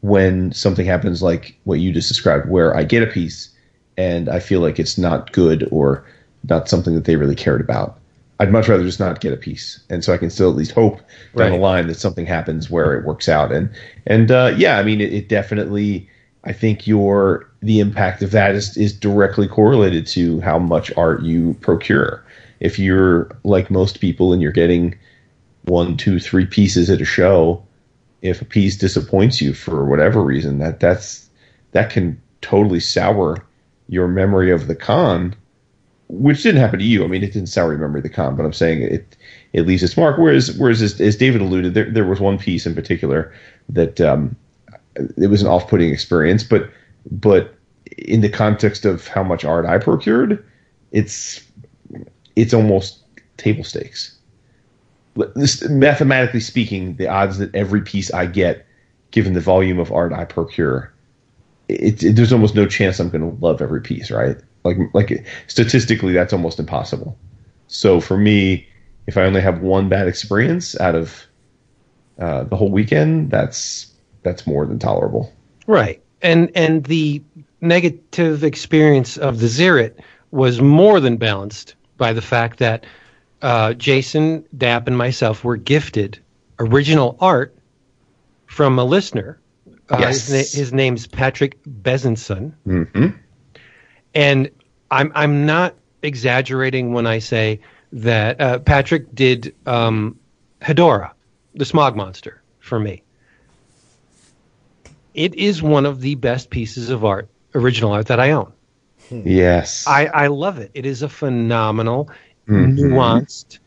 [0.00, 3.50] when something happens like what you just described, where I get a piece
[3.96, 6.06] and I feel like it's not good or
[6.48, 7.98] not something that they really cared about.
[8.40, 10.72] I'd much rather just not get a piece, and so I can still at least
[10.72, 11.00] hope
[11.36, 13.50] down the line that something happens where it works out.
[13.50, 13.70] And
[14.06, 16.08] and uh, yeah, I mean, it, it definitely.
[16.44, 21.22] I think your the impact of that is is directly correlated to how much art
[21.22, 22.24] you procure.
[22.60, 24.96] If you're like most people and you're getting
[25.64, 27.64] one, two, three pieces at a show,
[28.22, 31.28] if a piece disappoints you for whatever reason, that that's
[31.72, 33.44] that can totally sour
[33.88, 35.34] your memory of the con,
[36.08, 37.04] which didn't happen to you.
[37.04, 39.16] I mean, it didn't sour your memory of the con, but I'm saying it
[39.52, 40.18] it leaves its mark.
[40.18, 43.32] Whereas whereas as, as David alluded, there there was one piece in particular
[43.68, 44.34] that um,
[45.16, 46.70] it was an off-putting experience, but
[47.10, 47.54] but
[47.96, 50.44] in the context of how much art I procured,
[50.92, 51.44] it's
[52.36, 53.02] it's almost
[53.36, 54.16] table stakes.
[55.34, 58.64] This, mathematically speaking, the odds that every piece I get,
[59.10, 60.92] given the volume of art I procure,
[61.68, 64.36] it, it, there's almost no chance I'm going to love every piece, right?
[64.64, 67.16] Like like statistically, that's almost impossible.
[67.68, 68.66] So for me,
[69.06, 71.24] if I only have one bad experience out of
[72.18, 75.32] uh, the whole weekend, that's that's more than tolerable.
[75.66, 76.02] Right.
[76.22, 77.22] And and the
[77.60, 79.94] negative experience of the Ziritt
[80.30, 82.84] was more than balanced by the fact that
[83.42, 86.18] uh, Jason, Dap, and myself were gifted
[86.58, 87.56] original art
[88.46, 89.38] from a listener.
[89.90, 90.26] Uh, Yes.
[90.28, 92.52] his, na- his name's Patrick Bezenson.
[92.66, 93.08] Mm-hmm.
[94.14, 94.50] And
[94.90, 97.60] I'm I'm not exaggerating when I say
[97.92, 100.18] that uh, Patrick did um,
[100.60, 101.10] Hedorah,
[101.54, 103.02] the smog monster, for me.
[105.14, 108.52] It is one of the best pieces of art, original art that I own.
[109.10, 109.84] Yes.
[109.86, 110.70] I, I love it.
[110.74, 112.10] It is a phenomenal,
[112.48, 112.78] Mhm.
[112.78, 113.58] nuanced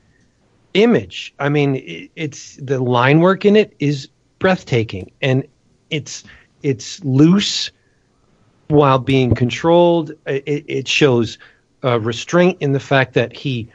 [0.73, 1.33] image.
[1.39, 4.07] I mean, it, it's the line work in it is
[4.39, 5.45] breathtaking, and
[5.89, 6.23] it's
[6.63, 7.71] it's loose
[8.71, 10.11] while being controlled.
[10.25, 11.37] It, it shows
[11.83, 13.69] uh, restraint in the fact that he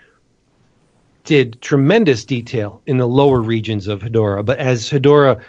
[1.24, 5.42] did tremendous detail in the lower regions of Hedorah, but as Hedorah,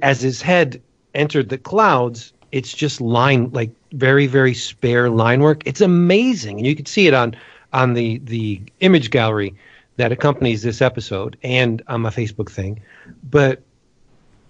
[0.00, 0.80] as his head
[1.14, 5.62] entered the clouds, it's just line like very very spare line work.
[5.66, 7.36] It's amazing, and you can see it on
[7.72, 9.54] on the the image gallery
[9.96, 12.80] that accompanies this episode and on my Facebook thing.
[13.28, 13.62] But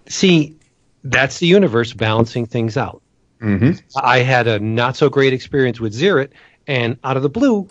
[0.07, 0.55] see,
[1.03, 3.01] that's the universe balancing things out.
[3.39, 6.29] Hmm I had a not so great experience with Ziritt,
[6.67, 7.67] and out of the blue,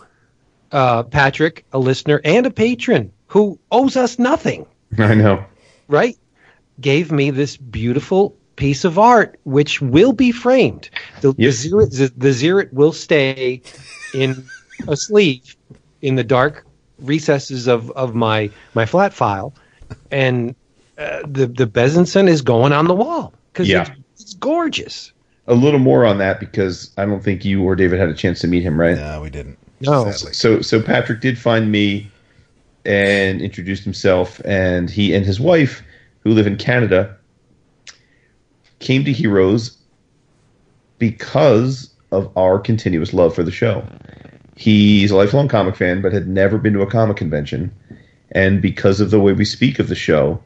[0.73, 4.67] uh, Patrick, a listener and a patron who owes us nothing,
[4.99, 5.45] I know.
[5.89, 6.17] right,
[6.81, 10.89] gave me this beautiful piece of art, which will be framed.
[11.21, 11.63] The, Yes.
[11.63, 13.61] the, Ziritt, the, the Ziritt will stay
[14.15, 14.45] in
[14.89, 15.57] a sleeve
[16.03, 16.65] in the dark
[17.01, 19.53] recesses of, of my, my flat file,
[20.11, 20.55] and
[20.99, 23.83] uh, the the Bezenson is going on the wall because Yeah.
[23.83, 25.13] it's, it's gorgeous.
[25.49, 28.41] A little more on that because I don't think you or David had a chance
[28.41, 28.97] to meet him, right?
[28.97, 29.59] No, we didn't.
[29.81, 30.11] No.
[30.11, 30.33] Sadly.
[30.33, 32.11] So so Patrick did find me
[32.85, 35.83] and introduced himself and he and his wife
[36.21, 37.17] who live in Canada
[38.79, 39.77] came to Heroes
[40.99, 43.85] because of our continuous love for the show.
[44.57, 47.73] He's a lifelong comic fan but had never been to a comic convention
[48.33, 50.41] and because of the way we speak of the show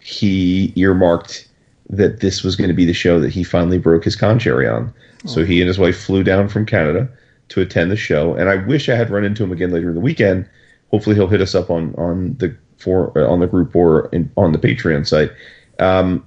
[0.00, 1.47] he earmarked
[1.90, 4.68] that this was going to be the show that he finally broke his con cherry
[4.68, 4.92] on.
[5.24, 7.08] So he and his wife flew down from Canada
[7.48, 9.94] to attend the show, and I wish I had run into him again later in
[9.94, 10.48] the weekend.
[10.90, 14.30] Hopefully, he'll hit us up on on the for uh, on the group or in,
[14.36, 15.32] on the Patreon site.
[15.80, 16.24] Um,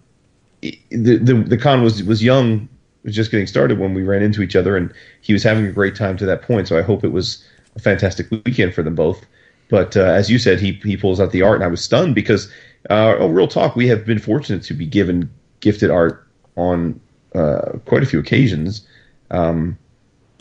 [0.62, 2.68] the, the the con was was young,
[3.04, 5.72] was just getting started when we ran into each other, and he was having a
[5.72, 6.68] great time to that point.
[6.68, 7.44] So I hope it was
[7.76, 9.26] a fantastic weekend for them both.
[9.70, 12.14] But uh, as you said, he he pulls out the art, and I was stunned
[12.14, 12.52] because,
[12.90, 15.30] uh, oh, real talk, we have been fortunate to be given
[15.62, 16.28] gifted art
[16.58, 17.00] on
[17.34, 18.86] uh, quite a few occasions,
[19.30, 19.78] um,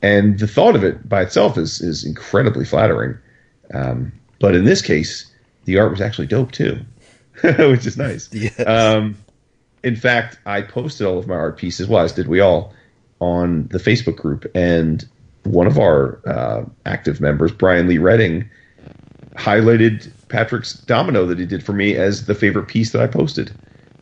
[0.03, 3.17] and the thought of it by itself is is incredibly flattering.
[3.73, 5.31] Um, but in this case,
[5.65, 6.81] the art was actually dope too,
[7.43, 8.29] which is nice.
[8.33, 8.59] Yes.
[8.67, 9.17] Um,
[9.83, 12.75] in fact, I posted all of my art pieces, well, as did we all,
[13.21, 15.07] on the Facebook group, and
[15.45, 18.49] one of our uh, active members, Brian Lee Redding,
[19.37, 23.53] highlighted Patrick's domino that he did for me as the favorite piece that I posted.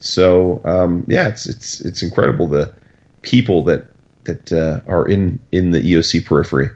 [0.01, 2.73] So um, yeah, it's it's it's incredible the
[3.23, 3.87] people that
[4.25, 6.71] that uh, are in in the EOC periphery.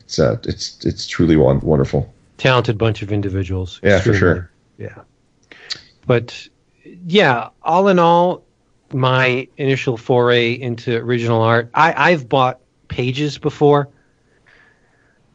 [0.00, 2.12] It's uh, it's it's truly won- wonderful.
[2.38, 3.80] talented bunch of individuals.
[3.82, 4.50] Yeah, for sure.
[4.78, 5.02] Yeah.
[6.06, 6.48] But
[7.06, 8.44] yeah, all in all,
[8.92, 13.88] my initial foray into original art, I, I've bought pages before.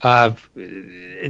[0.01, 0.34] Uh,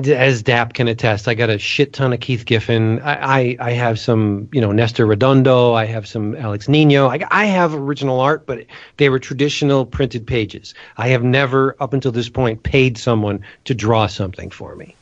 [0.06, 3.00] as Dap can attest, I got a shit ton of Keith Giffen.
[3.00, 5.74] I, I, I have some, you know, Nestor Redondo.
[5.74, 7.08] I have some Alex Nino.
[7.08, 8.66] I, I have original art, but
[8.98, 10.76] they were traditional printed pages.
[10.98, 14.96] I have never, up until this point, paid someone to draw something for me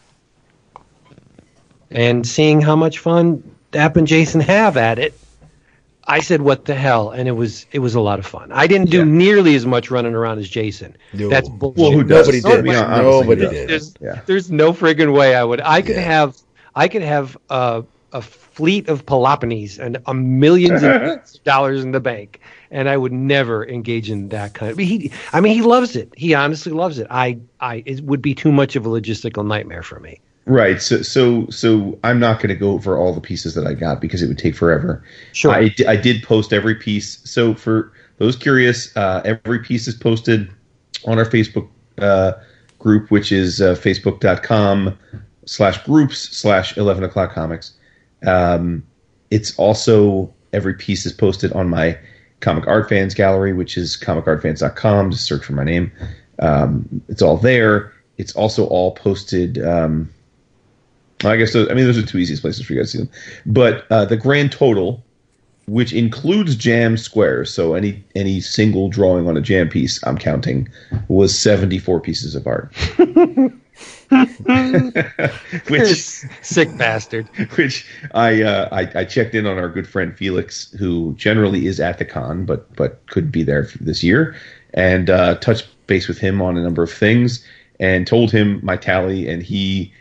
[1.92, 5.20] and seeing how much fun Dap and Jason have at it,
[6.10, 8.52] I said, "What the hell?" And it was it was a lot of fun.
[8.52, 9.04] I didn't do Yeah.
[9.04, 10.96] nearly as much running around as Jason.
[11.14, 11.30] No.
[11.30, 11.78] That's bullshit.
[11.80, 12.28] Well, who does?
[12.28, 12.66] Nobody No, did.
[12.66, 13.52] You know, Nobody does?
[13.52, 13.70] did.
[13.70, 14.22] There's, Yeah.
[14.26, 15.62] there's no friggin' way I would.
[15.62, 16.02] I could Yeah.
[16.04, 16.38] have
[16.76, 21.92] I could have a, a fleet of Peloponnese and a millions millions of dollars in
[21.92, 22.40] the bank,
[22.72, 24.78] and I would never engage in that kind of.
[24.78, 26.14] He, I mean, he loves it.
[26.16, 27.08] He honestly loves it.
[27.10, 30.20] I, I, it would be too much of a logistical nightmare for me.
[30.48, 30.82] Right.
[30.82, 34.00] So so so I'm not going to go over all the pieces that I got
[34.00, 35.04] because it would take forever.
[35.34, 35.52] Sure.
[35.52, 37.20] I, I did post every piece.
[37.30, 40.50] So for those curious, uh, every piece is posted
[41.06, 41.68] on our Facebook
[41.98, 42.32] uh,
[42.80, 44.98] group, which is uh, facebook.com
[45.46, 47.74] slash groups slash 11 o'clock comics.
[48.26, 48.88] Um,
[49.30, 51.98] it's also every piece is posted on my
[52.40, 55.12] comic art fans gallery, which is comicartfans.com.
[55.12, 55.92] Just search for my name.
[56.40, 57.92] Um, it's all there.
[58.18, 59.62] It's also all posted.
[59.62, 60.10] Um,
[61.24, 63.04] I guess those, I mean those are two easiest places for you guys to see
[63.04, 63.12] them.
[63.46, 65.04] But uh, the grand total,
[65.66, 70.70] which includes jam squares, so any any single drawing on a jam piece, I'm counting,
[71.08, 72.74] was 74 pieces of art.
[75.68, 77.28] which Sick bastard.
[77.56, 81.80] which I, uh, I I checked in on our good friend Felix, who generally is
[81.80, 84.36] at the con, but but couldn't be there for this year,
[84.74, 87.46] and uh, touched base with him on a number of things,
[87.80, 89.92] and told him my tally, and he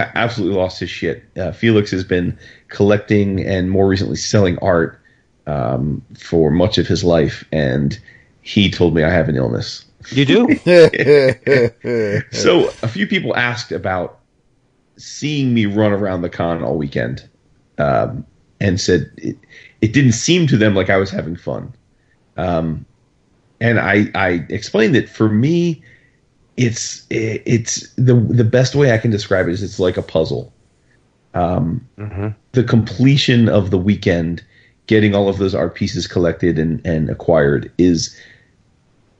[0.00, 1.24] absolutely lost his shit.
[1.36, 2.38] Uh, Felix has been
[2.68, 5.00] collecting and more recently selling art
[5.46, 7.98] um, for much of his life, and
[8.42, 9.84] he told me I have an illness.
[10.10, 10.48] You do?
[12.32, 14.18] So a few people asked about
[14.96, 17.28] seeing me run around the con all weekend,
[17.78, 18.26] um,
[18.60, 19.36] and said it,
[19.80, 21.72] it didn't seem to them like I was having fun.
[22.36, 22.86] Um,
[23.60, 25.82] and I, I explained that for me,
[26.56, 30.02] it's it, it's the the best way I can describe it is it's like a
[30.02, 30.52] puzzle.
[31.34, 31.86] Um,
[32.52, 34.44] The completion of the weekend,
[34.86, 38.14] getting all of those art pieces collected and, and acquired, is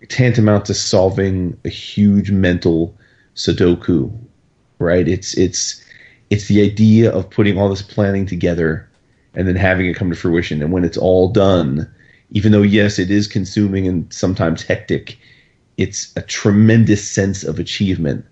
[0.08, 2.94] tantamount to solving a huge mental
[3.34, 4.12] Sudoku.
[4.78, 5.08] Right?
[5.08, 5.82] It's it's
[6.30, 8.88] it's the idea of putting all this planning together
[9.34, 10.62] and then having it come to fruition.
[10.62, 11.88] And when it's all done,
[12.30, 15.18] even though yes, it is consuming and sometimes hectic,
[15.82, 18.24] it's a tremendous sense of achievement.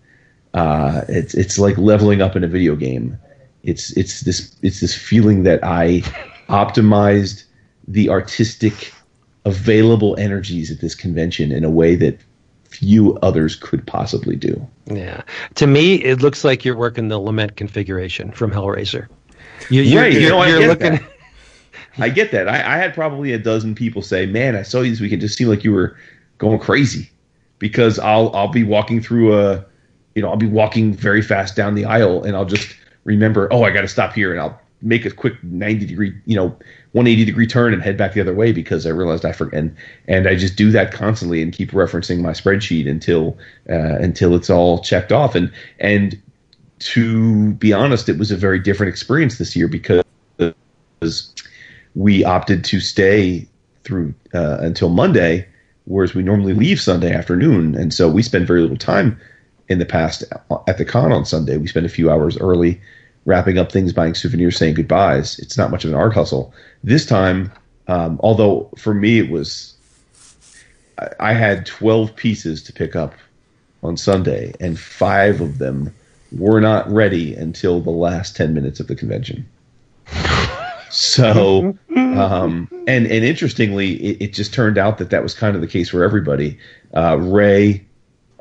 [0.55, 3.19] Uh, it's it's like leveling up in a video game.
[3.65, 6.01] It's it's this it's this feeling that I
[6.49, 7.45] optimized
[7.89, 8.93] the artistic
[9.45, 12.21] available energies at this convention in a way that
[12.69, 14.65] few others could possibly do.
[14.87, 15.23] Yeah.
[15.57, 19.09] To me, it looks like you're working the lament configuration from Hellraiser.
[19.71, 20.93] You, you're, right, you you're, know, I you're get looking.
[20.93, 21.03] that.
[21.99, 22.49] I get that.
[22.49, 25.23] I, I had probably a dozen people say, "Man, I saw you this weekend.
[25.23, 25.97] It just seemed like you were
[26.39, 27.10] going crazy."
[27.61, 29.65] Because I'll I'll be walking through a,
[30.17, 32.75] you know, I'll be walking very fast down the aisle, and I'll just
[33.05, 36.35] remember, oh, I got to stop here, and I'll make a quick ninety degree, you
[36.35, 36.57] know,
[36.93, 39.61] one eighty degree turn and head back the other way because I realized I forget,
[39.61, 39.77] and
[40.09, 43.39] and I just do that constantly and keep referencing my spreadsheet until
[43.69, 46.21] uh, until it's all checked off, and and
[46.81, 50.03] to be honest, it was a very different experience this year because
[51.95, 53.47] we opted to stay
[53.85, 55.47] through uh, until Monday,
[55.91, 59.21] whereas we normally leave Sunday afternoon, and so we spend very little time
[59.69, 60.23] in the past
[60.69, 61.57] at the con on Sunday.
[61.57, 62.81] We spend a few hours early,
[63.25, 65.39] wrapping up things, buying souvenirs, saying goodbyes.
[65.41, 66.55] It's not much of an art hustle
[66.85, 67.53] this time.
[67.89, 69.75] Um, although for me it was,
[70.99, 73.15] I, I had twelve pieces to pick up
[73.83, 75.93] on Sunday, and five of them
[76.31, 79.49] were not ready until the last ten minutes of the convention.
[80.91, 85.61] So, um, and and interestingly, it, it just turned out that that was kind of
[85.61, 86.59] the case for everybody.
[86.95, 87.85] Uh, Ray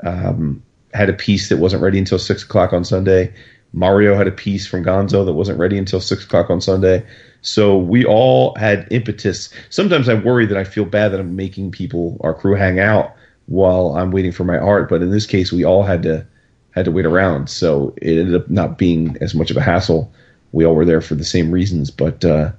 [0.03, 0.61] um,
[0.93, 3.33] had a piece that wasn't ready until six o'clock on Sunday.
[3.71, 7.05] Mario had a piece from Gonzo that wasn't ready until six o'clock on Sunday.
[7.41, 9.53] So we all had impetus.
[9.69, 13.13] Sometimes I worry that I feel bad that I'm making people, our crew, hang out
[13.45, 14.89] while I'm waiting for my art.
[14.89, 16.25] But in this case, we all had to
[16.71, 17.49] had to wait around.
[17.49, 20.11] So it ended up not being as much of a hassle
[20.51, 21.91] we all were there for the same reasons.
[21.91, 22.51] But uh,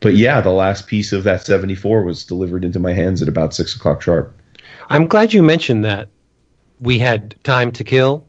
[0.00, 3.28] but yeah, the last piece of that seventy four was delivered into my hands at
[3.28, 4.34] about six o'clock sharp.
[4.88, 6.10] I'm glad you mentioned that
[6.80, 8.28] we had time to kill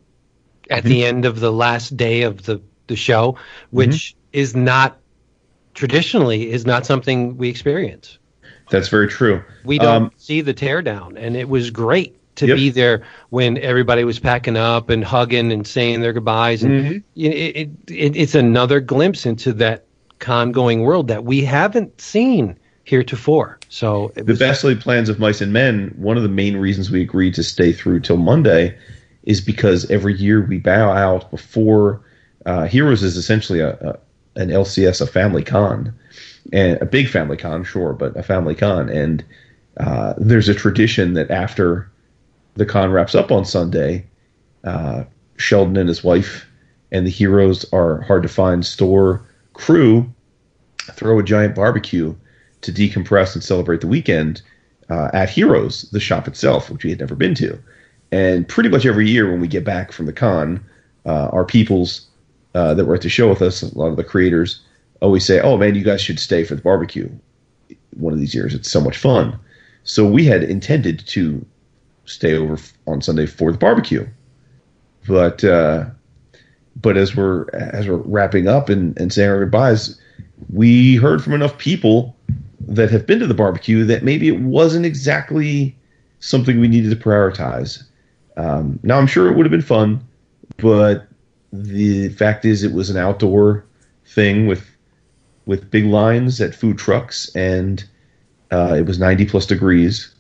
[0.70, 0.88] at Mm-hmm.
[0.88, 3.38] the end of the last day of the, the show,
[3.72, 4.20] which Mm-hmm.
[4.34, 5.02] is not
[5.76, 8.20] traditionally is not something we experience.
[8.70, 9.44] That's very true.
[9.64, 12.58] We don't Um, see the teardown, and it was great to Yep.
[12.58, 16.64] be there when everybody was packing up and hugging and saying their goodbyes.
[16.64, 17.04] And Mhm.
[17.16, 19.86] it, it, it, it's another glimpse into that
[20.20, 23.60] con-going world that we haven't seen heretofore.
[23.70, 25.94] So the best laid plans of mice and men.
[25.98, 28.76] One of the main reasons we agreed to stay through till Monday
[29.24, 32.02] is because every year we bow out before
[32.46, 34.00] uh, Heroes is essentially a, a
[34.36, 35.94] an LCS, a family con,
[36.54, 38.88] and a big family con, sure, but a family con.
[38.90, 39.24] And
[39.78, 41.90] uh, there's a tradition that after
[42.56, 44.06] the con wraps up on Sunday,
[44.64, 45.04] uh,
[45.38, 46.46] Sheldon and his wife
[46.92, 49.22] and the heroes are hard to find store
[49.54, 50.12] crew
[50.94, 52.16] throw a giant barbecue
[52.62, 54.42] to decompress and celebrate the weekend
[54.90, 57.58] uh, at Heroes, the shop itself, which we had never been to.
[58.12, 60.64] And pretty much every year when we get back from the con,
[61.06, 62.08] uh, our peoples
[62.56, 64.62] uh, that were at the show with us, a lot of the creators,
[65.02, 67.10] always say, "Oh man, you guys should stay for the barbecue."
[67.92, 69.40] One of these years, it's so much fun.
[69.84, 71.46] So we had intended to
[72.10, 72.58] stay over
[72.88, 74.08] on Sunday for the barbecue,
[75.08, 75.86] but uh,
[76.82, 80.00] but as we're as we're wrapping up and, and saying our goodbyes,
[80.52, 82.16] we heard from enough people
[82.68, 85.76] that have been to the barbecue that maybe it wasn't exactly
[86.20, 87.84] something we needed to prioritize.
[88.38, 90.06] Um, now I'm sure it would have been fun,
[90.58, 91.08] but
[91.52, 93.66] the fact is it was an outdoor
[94.06, 94.70] thing with
[95.46, 97.84] with big lines at food trucks and
[98.52, 100.14] uh, it was 90 plus degrees.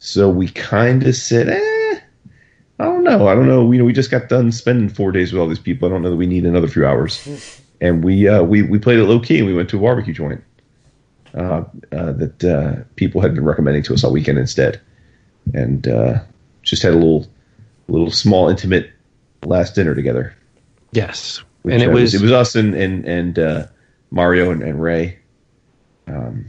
[0.00, 2.00] So we kind of said, eh,
[2.78, 3.28] I don't know.
[3.28, 3.70] I don't know.
[3.70, 5.86] You know, we just got done spending four days with all these people.
[5.86, 7.60] I don't know that we need another few hours.
[7.82, 10.12] And we uh, we we played it low key and we went to a barbecue
[10.14, 10.42] joint
[11.34, 14.80] uh, uh, that uh, people had been recommending to us all weekend instead,
[15.54, 16.20] and uh,
[16.62, 17.26] just had a little
[17.88, 18.90] little small intimate
[19.44, 20.34] last dinner together.
[20.92, 23.66] yes, Which, and it uh, was it was us and and and uh,
[24.10, 25.18] Mario and, and Ray.
[26.06, 26.46] Um,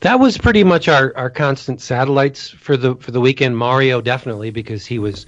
[0.00, 3.56] That was pretty much our, our constant satellites for the for the weekend.
[3.56, 5.26] Mario definitely because he was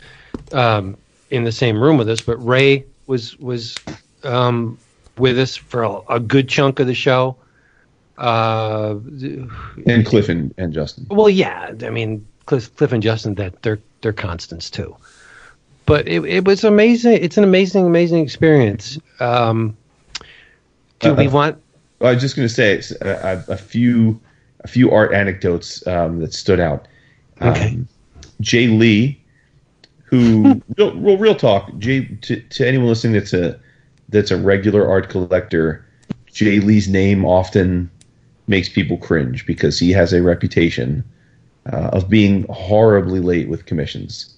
[0.52, 0.96] um,
[1.30, 3.76] in the same room with us, but Ray was was
[4.24, 4.78] um,
[5.18, 7.36] with us for a, a good chunk of the show.
[8.18, 8.96] Uh,
[9.86, 11.06] and Cliff and, and Justin.
[11.10, 14.96] well, yeah, I mean Cliff, Cliff and Justin that they're they're constants too.
[15.86, 17.18] but it, it was amazing.
[17.22, 18.98] It's an amazing, amazing experience.
[19.20, 19.76] Um,
[21.00, 21.62] do Uh, we uh, want?
[22.00, 24.20] I was just going to say a, a few
[24.64, 26.86] a few art anecdotes um, that stood out.
[27.40, 27.68] Okay.
[27.68, 27.88] Um,
[28.40, 29.20] Jae Lee,
[30.04, 33.58] who real, real real talk, Jae to, to anyone listening that's a
[34.08, 35.84] that's a regular art collector,
[36.28, 37.90] Jae Lee's name often
[38.48, 41.04] makes people cringe because he has a reputation
[41.72, 44.36] uh, of being horribly late with commissions.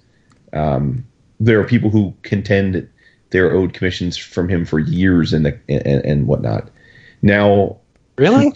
[0.52, 1.04] Um,
[1.40, 2.88] there are people who contend that
[3.30, 6.70] they're owed commissions from him for years and and, and whatnot.
[7.22, 7.78] Now,
[8.16, 8.52] Really?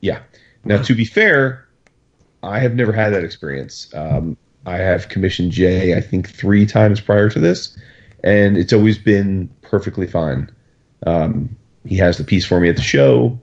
[0.00, 0.20] yeah.
[0.64, 1.66] Now, to be fair,
[2.42, 3.92] I have never had that experience.
[3.94, 7.76] Um, I have commissioned Jae, I think, three times prior to this,
[8.22, 10.50] and it's always been perfectly fine.
[11.06, 13.40] Um, he has the piece for me at the show.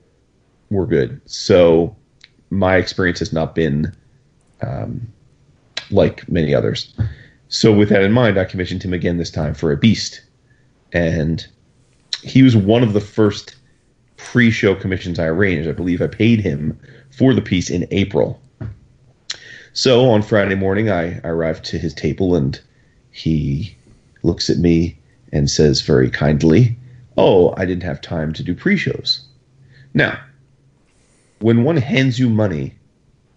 [0.70, 1.20] We're good.
[1.26, 1.96] So,
[2.50, 3.92] my experience has not been
[4.62, 5.06] um,
[5.90, 6.94] like many others.
[7.48, 10.20] So, with that in mind, I commissioned him again this time for a beast,
[10.92, 11.44] and
[12.22, 13.56] he was one of the first
[14.16, 15.68] pre-show commissions I arranged.
[15.68, 16.78] I believe I paid him
[17.18, 18.40] for the piece in April.
[19.72, 22.58] So on Friday morning, I, I arrived to his table and
[23.10, 23.76] he
[24.22, 24.96] looks at me
[25.32, 26.76] and says very kindly,
[27.16, 29.22] "Oh, I didn't have time to do pre-shows."
[29.92, 30.20] Now,
[31.40, 32.74] when one hands you money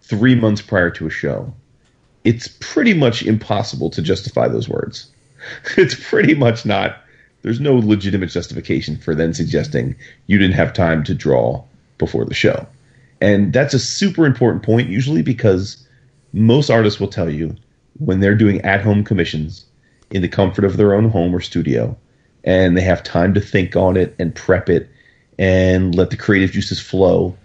[0.00, 1.52] three months prior to a show,
[2.22, 5.10] it's pretty much impossible to justify those words.
[5.76, 6.98] It's pretty much not
[7.42, 9.96] there's no legitimate justification for then suggesting
[10.28, 11.64] you didn't have time to draw
[11.98, 12.68] before the show.
[13.22, 15.86] And that's a super important point usually because
[16.32, 17.54] most artists will tell you
[18.00, 19.64] when they're doing at home commissions
[20.10, 21.96] in the comfort of their own home or studio
[22.42, 24.90] and they have time to think on it and prep it
[25.38, 27.38] and let the creative juices flow,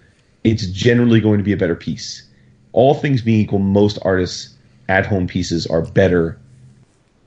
[0.43, 2.23] it's generally going to be a better piece.
[2.73, 4.55] All things being equal, most artists'
[4.89, 6.39] at home pieces are better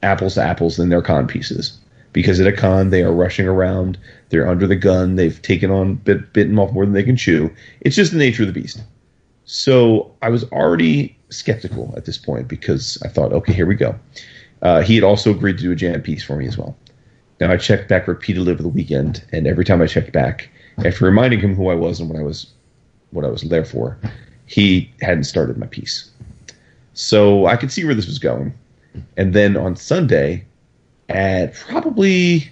[0.02, 1.79] apples to apples than their con pieces
[2.12, 5.94] because at a con they are rushing around, they're under the gun, they've taken on
[5.96, 7.50] bit bitten off more than they can chew.
[7.80, 8.82] It's just the nature of the beast.
[9.44, 13.98] So I was already skeptical at this point because I thought, okay, here we go.
[14.62, 16.76] Uh, he had also agreed to do a jam piece for me as well.
[17.40, 20.50] Now I checked back repeatedly over the weekend, and every time I checked back,
[20.84, 22.46] after reminding him who I was and what I was,
[23.10, 23.98] what I was there for,
[24.46, 26.10] he hadn't started my piece.
[26.92, 28.52] So I could see where this was going.
[29.16, 30.44] And then on Sunday,
[31.10, 32.50] at probably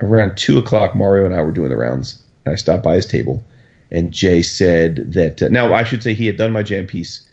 [0.00, 2.22] around two o'clock, Mario and I were doing the rounds.
[2.44, 3.44] And I stopped by his table,
[3.90, 5.42] and Jae said that.
[5.42, 7.24] Uh, now I should say he had done my jam piece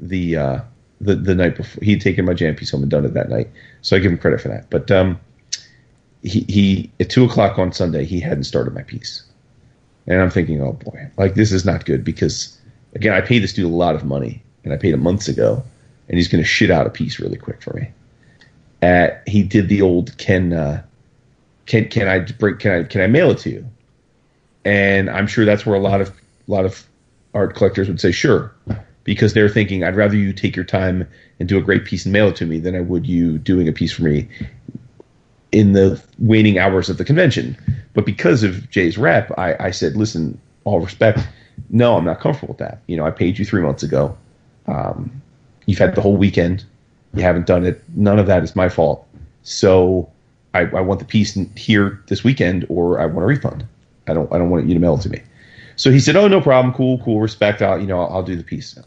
[0.00, 0.60] the uh,
[1.00, 1.84] the the night before.
[1.84, 3.48] He had taken my jam piece home and done it that night,
[3.82, 4.68] so I give him credit for that.
[4.70, 5.20] But um,
[6.22, 9.22] he he at two o'clock on Sunday he hadn't started my piece,
[10.08, 12.58] and I'm thinking, oh boy, like this is not good because
[12.96, 15.62] again I paid this dude a lot of money, and I paid him months ago,
[16.08, 17.88] and he's going to shit out a piece really quick for me
[18.86, 20.82] at he did the old can uh,
[21.66, 23.66] can can I break can I can I mail it to you?
[24.64, 26.86] And I'm sure that's where a lot of a lot of
[27.34, 28.54] art collectors would say sure,
[29.02, 31.08] because they're thinking I'd rather you take your time
[31.40, 33.68] and do a great piece and mail it to me than I would you doing
[33.68, 34.28] a piece for me
[35.50, 37.56] in the waning hours of the convention.
[37.92, 41.26] But because of Jae's rep, I, I said, listen, all respect,
[41.70, 42.82] no, I'm not comfortable with that.
[42.86, 44.16] You know, I paid you three months ago.
[44.66, 45.22] Um,
[45.66, 46.64] you've had the whole weekend
[47.14, 47.82] you haven't done it.
[47.94, 49.06] None of that is my fault.
[49.42, 50.10] So
[50.54, 53.64] I, I want the piece here this weekend, or I want a refund.
[54.08, 54.32] I don't.
[54.32, 55.22] I don't want you to mail it to me.
[55.76, 56.74] So he said, "Oh, no problem.
[56.74, 57.20] Cool, cool.
[57.20, 57.62] Respect.
[57.62, 58.78] I'll, you know, I'll, I'll do the piece."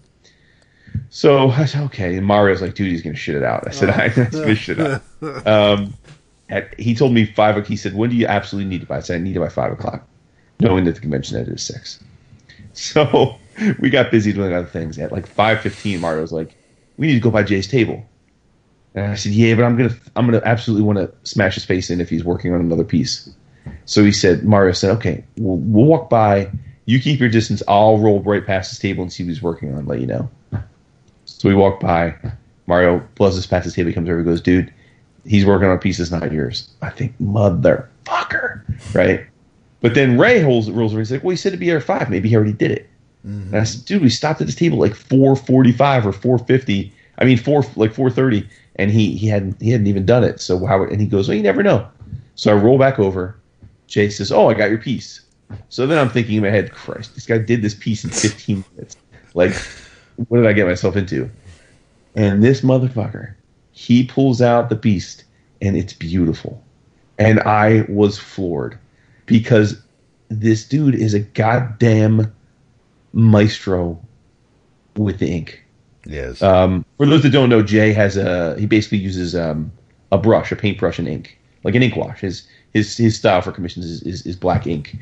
[1.09, 3.89] So I said, "Okay." And Mario's like, "Dude, he's gonna shit it out." I said,
[3.89, 5.01] "I'm gonna shit it out."
[5.45, 5.93] Um,
[6.49, 7.67] at, he told me five.
[7.67, 9.49] He said, "When do you absolutely need it by?" I said, "I need it by
[9.49, 10.07] five o'clock,"
[10.59, 12.03] knowing that the convention ended at six.
[12.73, 13.35] So
[13.79, 14.97] we got busy doing other things.
[14.99, 16.55] At like five fifteen, Mario's like,
[16.97, 18.05] "We need to go by Jae's table."
[18.95, 21.89] And I said, "Yeah, but I'm gonna, I'm gonna absolutely want to smash his face
[21.89, 23.29] in if he's working on another piece."
[23.85, 26.49] So he said, Mario said, "Okay, we'll, we'll walk by.
[26.85, 27.61] You keep your distance.
[27.67, 29.85] I'll roll right past his table and see what he's working on.
[29.85, 30.29] Let you know."
[31.25, 32.15] So we walk by.
[32.67, 33.87] Mario buzzes past his table.
[33.87, 34.17] He comes over.
[34.17, 34.71] and goes, "Dude,
[35.25, 38.61] he's working on a piece that's not yours." I think, motherfucker,
[38.93, 39.25] right?
[39.81, 40.99] But then Ray rolls rolls over.
[40.99, 42.09] He's like, "Well, he said it'd be here at five.
[42.09, 42.89] Maybe he already did it."
[43.25, 43.53] Mm-hmm.
[43.53, 46.37] And I said, "Dude, we stopped at this table like four forty five or four
[46.37, 46.93] fifty.
[47.17, 48.47] I mean, four like four thirty,
[48.79, 50.39] and he he hadn't he hadn't even done it.
[50.39, 50.83] So how?
[50.83, 51.85] And he goes, "Well, you never know."
[52.35, 53.35] So I roll back over.
[53.89, 55.21] Jae says, "Oh, I got your piece."
[55.67, 58.63] So then I'm thinking in my head, "Christ, this guy did this piece in 15
[58.73, 58.95] minutes.
[59.33, 59.53] Like,
[60.27, 61.29] what did I get myself into?"
[62.15, 63.33] And this motherfucker,
[63.73, 65.25] he pulls out the beast,
[65.61, 66.63] and it's beautiful.
[67.17, 68.77] And I was floored
[69.25, 69.81] because
[70.29, 72.31] this dude is a goddamn
[73.11, 73.99] maestro
[74.95, 75.65] with the ink.
[76.09, 76.41] Yes.
[76.41, 79.71] Um, for those that don't know, Jae has a he basically uses um,
[80.11, 82.21] a brush, a paintbrush and ink, like an ink wash.
[82.21, 84.97] His his his style for commissions is, is, is black ink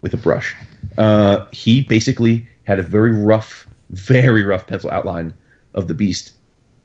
[0.00, 0.56] with a brush.
[0.96, 5.34] Uh, he basically had a very rough, very rough pencil outline
[5.74, 6.32] of the beast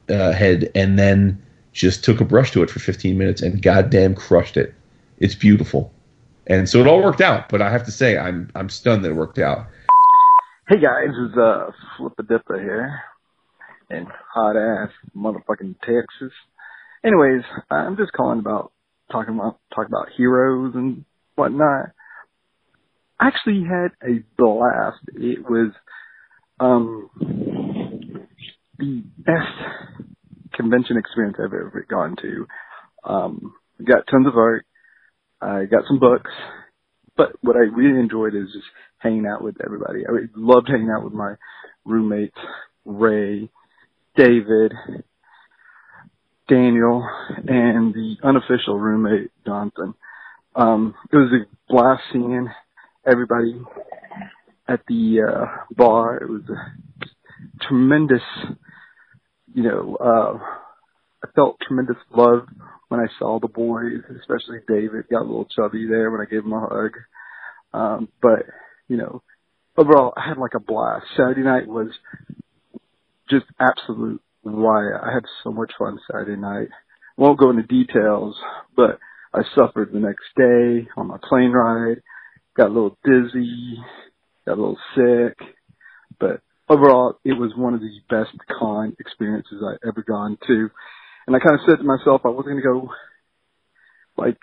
[0.10, 1.42] uh, head, and then
[1.72, 4.74] just took a brush to it for 15 minutes and goddamn crushed it.
[5.20, 5.94] It's beautiful,
[6.48, 7.48] and so it all worked out.
[7.48, 9.68] But I have to say, I'm I'm stunned that it worked out.
[10.68, 13.02] Hey guys, it's uh Flippa Dippa here
[13.92, 16.34] in hot ass motherfucking Texas.
[17.04, 18.72] Anyways, I'm just calling about
[19.12, 21.06] talking about talking about heroes and
[21.36, 21.92] whatnot.
[23.20, 25.00] I actually had a blast.
[25.14, 25.72] It was
[26.60, 27.10] um
[28.78, 32.48] the best convention experience I've ever gone to.
[33.04, 33.54] Um
[33.84, 34.66] got tons of art.
[35.42, 36.32] I got some books.
[37.18, 38.66] But what I really enjoyed is just
[39.00, 40.02] hanging out with everybody.
[40.08, 41.36] I loved hanging out with my
[41.86, 42.38] roommates,
[42.86, 43.50] Ray,
[44.16, 44.74] David,
[46.48, 47.08] Daniel,
[47.48, 49.94] and the unofficial roommate, Johnson.
[50.56, 52.48] Um, it was a blast seeing
[53.06, 53.62] everybody
[54.68, 56.18] at the uh, bar.
[56.18, 58.22] It was a tremendous,
[59.54, 60.38] you know, uh,
[61.24, 62.48] I felt tremendous love
[62.90, 66.44] when I saw the boys, especially David got a little chubby there when I gave
[66.44, 66.92] him a hug.
[67.74, 68.46] Um, but,
[68.88, 69.22] you know,
[69.78, 71.06] overall I had like a blast.
[71.16, 71.90] Saturday night was
[73.32, 75.02] just absolute riot.
[75.04, 76.68] I had so much fun Saturday night.
[77.18, 78.36] Won't go into details,
[78.76, 79.00] but
[79.34, 82.02] I suffered the next day on my plane ride,
[82.58, 83.78] got a little dizzy,
[84.46, 85.38] got a little sick,
[86.20, 90.70] but overall it was one of the best con experiences I ever gone to.
[91.28, 92.90] And I kind of said to myself, I wasn't going to go
[94.18, 94.38] like,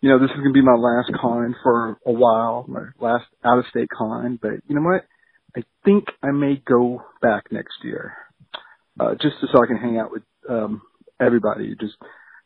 [0.00, 3.26] you know, this is going to be my last con for a while, my last
[3.44, 5.04] out of state con, but you know what?
[5.54, 8.14] I think I may go back next year
[9.00, 10.82] uh, just so I can hang out with um,
[11.20, 11.74] everybody.
[11.80, 11.94] Just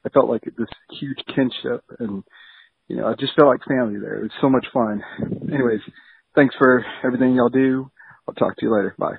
[0.06, 0.68] I felt like this
[1.00, 2.22] huge kinship, and
[2.88, 4.18] you know, I just felt like family there.
[4.18, 5.02] It was so much fun.
[5.52, 5.80] Anyways,
[6.34, 7.90] thanks for everything y'all do.
[8.28, 8.94] I'll talk to you later.
[8.98, 9.16] Bye.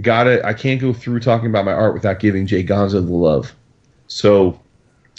[0.00, 0.44] Got it.
[0.44, 3.54] I can't go through talking about my art without giving Jay Gonzo the love.
[4.06, 4.60] So,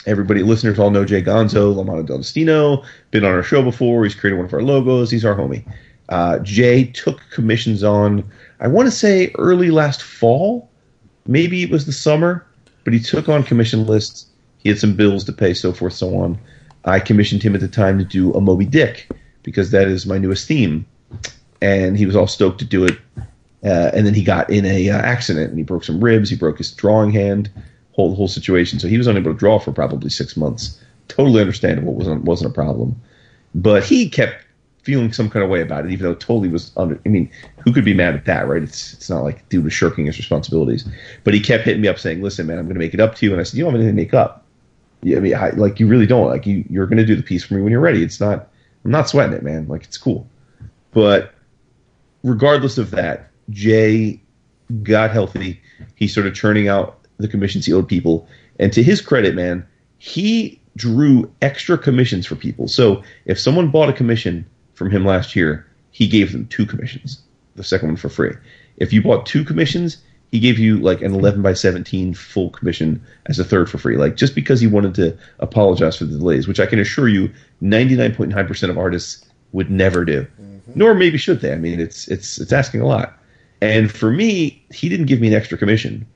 [0.05, 4.03] everybody, listeners all know Jay Gonzo, Lamano D'Agostino, been on our show before.
[4.03, 5.11] He's created one of our logos.
[5.11, 5.65] He's our homie.
[6.09, 8.29] Uh, Jay took commissions on,
[8.59, 10.69] I want to say early last fall.
[11.27, 12.45] Maybe it was the summer,
[12.83, 14.25] but he took on commission lists.
[14.57, 16.37] He had some bills to pay, so forth, so on.
[16.85, 19.09] I commissioned him at the time to do a Moby Dick
[19.43, 20.85] because that is my newest theme,
[21.61, 22.97] and he was all stoked to do it.
[23.63, 26.29] Uh, and then he got in a uh, accident and he broke some ribs.
[26.29, 27.49] He broke his drawing hand.
[27.93, 28.79] Whole whole situation.
[28.79, 30.79] So he was unable to draw for probably six months.
[31.09, 31.93] Totally understandable.
[31.93, 32.99] wasn't wasn't a problem.
[33.53, 34.45] But he kept
[34.83, 36.99] feeling some kind of way about it, even though it totally was under.
[37.05, 37.29] I mean,
[37.63, 38.63] who could be mad at that, right?
[38.63, 40.87] It's it's not like dude was shirking his responsibilities.
[41.23, 43.15] But he kept hitting me up saying, "Listen, man, I'm going to make it up
[43.15, 44.45] to you." And I said, "You don't have anything to make up.
[45.03, 46.27] Yeah, I mean, I, like you really don't.
[46.27, 48.03] Like you you're going to do the piece for me when you're ready.
[48.03, 48.49] It's not.
[48.83, 49.67] I'm not sweating it, man.
[49.67, 50.27] Like it's cool.
[50.91, 51.33] But
[52.23, 54.21] regardless of that, Jay
[54.83, 55.61] got healthy.
[55.95, 58.27] He started churning out the commissions he owed people.
[58.59, 59.65] And to his credit, man,
[59.97, 62.67] he drew extra commissions for people.
[62.67, 64.45] So if someone bought a commission
[64.81, 67.21] from him last year, he gave them two commissions,
[67.55, 68.33] the second one for free.
[68.77, 69.97] If you bought two commissions,
[70.31, 73.95] he gave you like an 11 by 17 full commission as a third for free.
[73.95, 77.29] Like just because he wanted to apologize for the delays, which I can assure you
[77.61, 80.23] 99.9% of artists would never do.
[80.41, 80.71] Mm-hmm.
[80.73, 81.53] Nor maybe should they.
[81.53, 83.15] I mean, it's it's it's asking a lot.
[83.61, 86.07] And for me, he didn't give me an extra commission,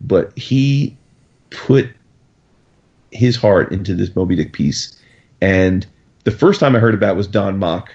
[0.00, 0.96] but he
[1.50, 1.88] put
[3.10, 4.96] his heart into this Moby Dick piece.
[5.40, 5.84] And
[6.22, 7.90] the first time I heard about it was Don Mock.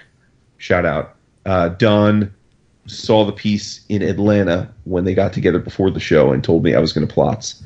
[0.58, 1.16] Shout out.
[1.46, 2.32] Uh, Don
[2.86, 6.74] saw the piece in Atlanta when they got together before the show and told me
[6.74, 7.62] I was going to plots.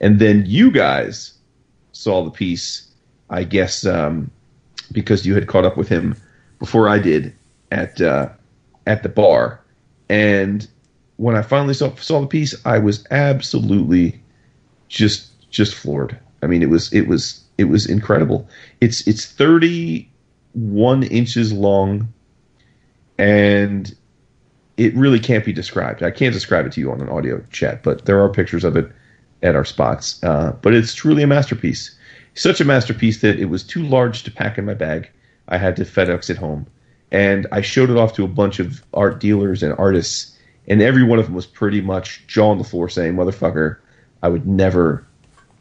[0.00, 1.32] And then you guys
[1.92, 2.86] saw the piece,
[3.30, 4.30] I guess, um,
[4.92, 6.16] because you had caught up with him
[6.58, 7.34] before I did
[7.70, 8.28] at uh,
[8.86, 9.60] at the bar.
[10.08, 10.66] And
[11.16, 14.20] when I finally saw saw the piece, I was absolutely
[14.88, 16.18] just just floored.
[16.42, 18.48] I mean, it was it was it was incredible.
[18.80, 20.08] It's it's thirty
[20.52, 22.12] one inches long,
[23.18, 23.94] and
[24.76, 26.02] it really can't be described.
[26.02, 28.76] I can't describe it to you on an audio chat, but there are pictures of
[28.76, 28.90] it
[29.42, 30.22] at our spots.
[30.22, 31.96] Uh, but it's truly a masterpiece.
[32.34, 35.10] Such a masterpiece that it was too large to pack in my bag.
[35.48, 36.66] I had to FedEx it home,
[37.10, 40.36] and I showed it off to a bunch of art dealers and artists,
[40.68, 43.76] and every one of them was pretty much jaw on the floor saying, "Motherfucker,
[44.22, 45.06] I would never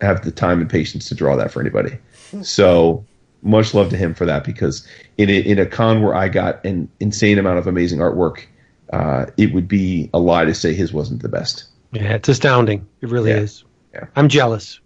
[0.02, 1.98] have the time and patience to draw that for anybody."
[2.41, 3.06] so
[3.45, 4.85] much love to him for that because
[5.17, 8.45] in a, in a con where I got an insane amount of amazing artwork,
[8.91, 11.65] uh, it would be a lie to say his wasn't the best.
[11.91, 12.85] Yeah, it's astounding.
[13.01, 13.38] It really Yeah.
[13.38, 13.63] is.
[13.93, 14.05] Yeah.
[14.15, 14.80] I'm jealous.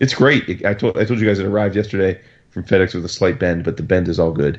[0.00, 0.64] It's great.
[0.66, 3.62] I told I told you guys it arrived yesterday from FedEx with a slight bend,
[3.64, 4.58] but the bend is all good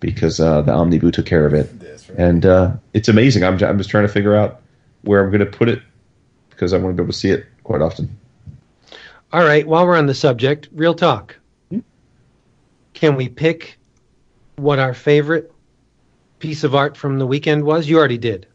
[0.00, 2.18] because uh, the Omniboo took care of it, Right.
[2.18, 3.42] and uh, it's amazing.
[3.42, 4.60] I'm I'm just trying to figure out
[5.02, 5.80] where I'm going to put it
[6.50, 8.16] because I want to be able to see it quite often.
[9.32, 11.36] All right, while we're on the subject, real talk.
[13.02, 13.80] Can we pick
[14.54, 15.50] what our favorite
[16.38, 17.88] piece of art from the weekend was?
[17.88, 18.46] You already did.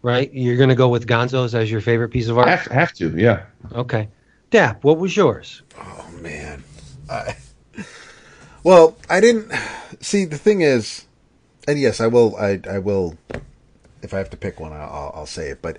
[0.00, 0.32] Right?
[0.32, 2.48] You're going to go with Gonzo's as your favorite piece of art?
[2.48, 3.44] Have, have to, yeah.
[3.72, 4.08] Okay.
[4.48, 5.60] Dap, what was yours?
[5.78, 6.64] Oh man.
[7.10, 7.36] I,
[8.62, 9.52] well, I didn't
[10.00, 11.04] see the thing is
[11.68, 13.18] and yes, I will I I will
[14.00, 15.76] if I have to pick one I'll I'll say it, but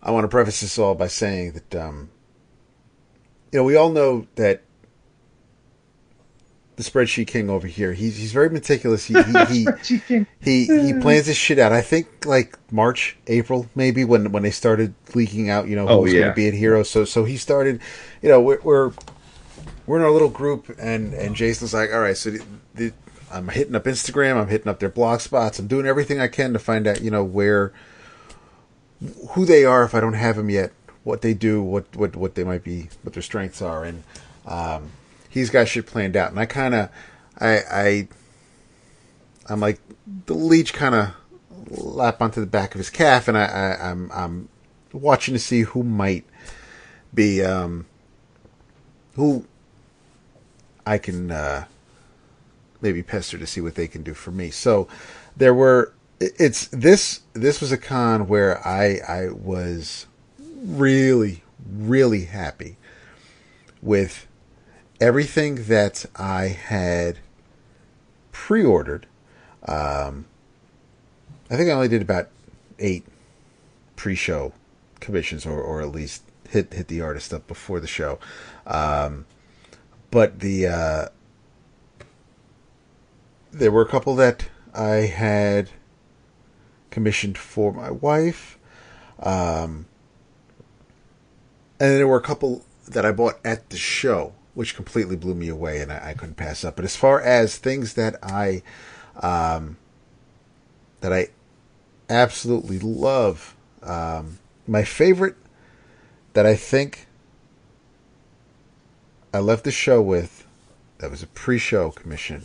[0.00, 2.10] I want to preface this all by saying that um
[3.50, 4.62] you know, we all know that
[6.82, 7.92] the spreadsheet king over here.
[7.92, 9.04] He's he's very meticulous.
[9.04, 11.72] He he he, he, he plans his shit out.
[11.72, 15.68] I think like March, April, maybe when when they started leaking out.
[15.68, 16.20] You know Oh, who's yeah.
[16.20, 16.82] going to be at Hero.
[16.82, 17.80] So so he started.
[18.22, 18.92] You know we're we're,
[19.86, 22.44] we're in our little group, and and Jason's like, all right, so the,
[22.74, 22.92] the,
[23.32, 24.36] I'm hitting up Instagram.
[24.36, 25.58] I'm hitting up their blog spots.
[25.58, 27.00] I'm doing everything I can to find out.
[27.02, 27.72] You know where
[29.30, 30.72] who they are if I don't have them yet.
[31.04, 34.04] What they do, what what what they might be, what their strengths are, and
[34.46, 34.90] um,
[35.32, 36.30] he's got shit planned out.
[36.30, 36.90] And I kind of,
[37.38, 38.08] I, I,
[39.48, 39.80] I'm like
[40.26, 41.14] the leech kind of
[41.70, 44.48] lap onto the back of his calf, and I, I I'm I'm
[44.92, 46.24] watching to see who might
[47.14, 47.86] be um
[49.14, 49.46] who
[50.86, 51.64] I can uh
[52.80, 54.50] maybe pester to see what they can do for me.
[54.50, 54.88] So
[55.36, 60.06] there were it's this this was a con where I I was
[60.62, 62.76] really really happy
[63.80, 64.26] with
[65.02, 67.18] everything that I had
[68.30, 69.08] pre-ordered.
[69.66, 70.26] Um,
[71.50, 72.28] I think I only did about
[72.78, 73.04] eight
[73.96, 74.52] pre-show
[75.00, 78.20] commissions, or, or at least hit hit the artist up before the show.
[78.64, 79.26] Um,
[80.12, 81.08] but the uh,
[83.50, 85.70] there were a couple that I had
[86.90, 88.56] commissioned for my wife.
[89.18, 89.86] Um,
[91.80, 95.48] and there were a couple that I bought at the show, which completely blew me
[95.48, 96.76] away, and I, I couldn't pass up.
[96.76, 98.62] But as far as things that I,
[99.20, 99.76] um,
[101.00, 101.28] that I
[102.10, 105.36] absolutely love, um, my favorite
[106.34, 107.06] that I think
[109.34, 110.46] I left the show with,
[110.98, 112.44] that was a pre-show commission.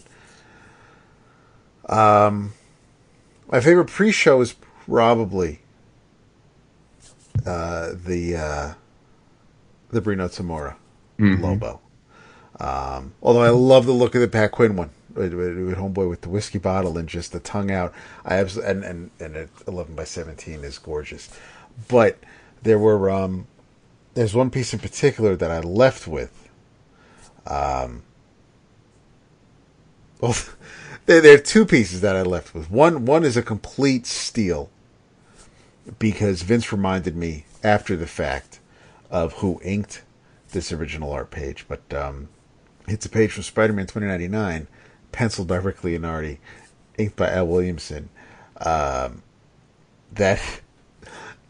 [1.89, 2.53] Um,
[3.51, 4.53] my favorite pre-show is
[4.85, 5.61] probably
[7.45, 8.73] uh, the uh,
[9.89, 10.75] the Brino Tamora
[11.19, 11.41] Mhm.
[11.41, 11.79] Lobo.
[12.59, 16.21] Um, although I love the look of the Pat Quinn one with, with, Homeboy with
[16.21, 17.93] the whiskey bottle and just the tongue out.
[18.25, 21.29] I absolutely and and and eleven by seventeen is gorgeous.
[21.87, 22.17] But
[22.63, 23.47] there were um,
[24.13, 26.49] there's one piece in particular that I left with.
[27.45, 28.03] Um,
[30.19, 30.35] well,
[31.05, 32.71] there, there are two pieces that I left with.
[32.71, 34.69] One one is a complete steal
[35.99, 38.59] because Vince reminded me after the fact
[39.09, 40.03] of who inked
[40.51, 41.65] this original art page.
[41.67, 42.29] But um,
[42.87, 44.67] it's a page from Spider-Man 2099,
[45.11, 46.37] penciled by Rick Leonardi,
[46.97, 48.09] inked by Al Williamson.
[48.59, 49.23] Um,
[50.11, 50.41] that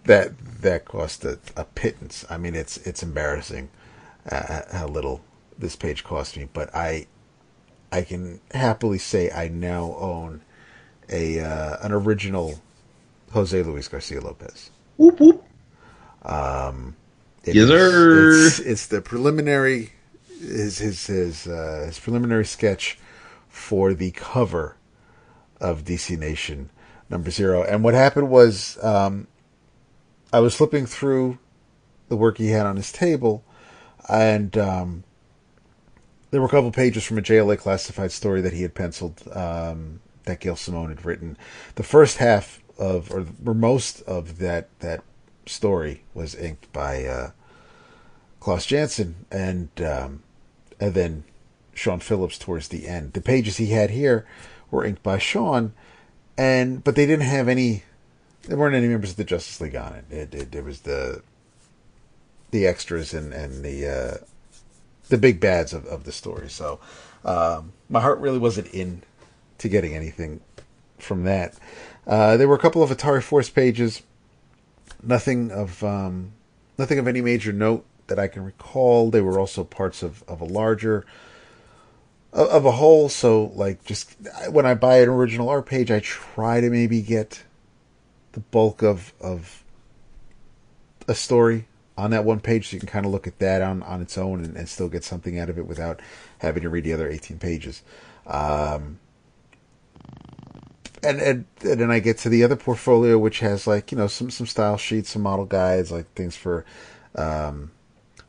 [0.05, 0.31] that
[0.61, 2.25] that cost a, a pittance.
[2.29, 3.69] I mean, it's it's embarrassing
[4.29, 5.21] uh, how little
[5.57, 6.47] this page cost me.
[6.51, 7.07] But I
[7.91, 10.41] I can happily say I now own
[11.09, 12.59] a uh, an original
[13.31, 14.71] Jose Luis Garcia Lopez.
[14.97, 15.43] Whoop whoop.
[16.23, 16.95] Um,
[17.43, 18.47] it Yes, is- sir.
[18.47, 19.93] It's, it's the preliminary
[20.39, 22.97] his his his, uh, his preliminary sketch
[23.47, 24.77] for the cover
[25.59, 26.69] of DC Nation
[27.09, 27.63] number zero.
[27.63, 29.27] And what happened was um,
[30.31, 31.39] I was flipping through
[32.09, 33.43] the work he had on his table,
[34.09, 35.03] and um,
[36.31, 40.01] there were a couple pages from a JLA classified story that he had penciled um,
[40.25, 41.37] that Gail Simone had written.
[41.75, 45.03] The first half of, or, or most of that that
[45.45, 47.31] story was inked by uh,
[48.39, 50.23] Klaus Janson, and um,
[50.79, 51.23] and then
[51.73, 53.13] Sean Phillips towards the end.
[53.13, 54.25] The pages he had here
[54.71, 55.73] were inked by Sean,
[56.37, 57.83] and but they didn't have any.
[58.43, 60.05] There weren't any members of the Justice League on it.
[60.09, 61.21] It, it, it was the
[62.51, 64.25] the extras and and the uh,
[65.09, 66.49] the big bads of, of the story.
[66.49, 66.79] So
[67.23, 69.03] um, my heart really wasn't in
[69.59, 70.41] to getting anything
[70.97, 71.57] from that.
[72.05, 74.01] Uh, there were a couple of Atari Force pages,
[75.03, 76.31] nothing of um,
[76.77, 79.09] nothing of any major note that I can recall.
[79.09, 81.05] They were also parts of, of a larger
[82.33, 83.09] of a whole.
[83.09, 84.15] So like just
[84.51, 87.43] when I buy an original art page, I try to maybe get
[88.33, 89.63] the bulk of of
[91.07, 91.67] a story
[91.97, 94.17] on that one page, so you can kind of look at that on, on its
[94.17, 95.99] own and, and still get something out of it without
[96.39, 97.81] having to read the other 18 pages.
[98.27, 98.99] Um,
[101.01, 104.07] and, and and then I get to the other portfolio, which has like you know
[104.07, 106.65] some some style sheets, some model guides, like things for
[107.15, 107.71] um,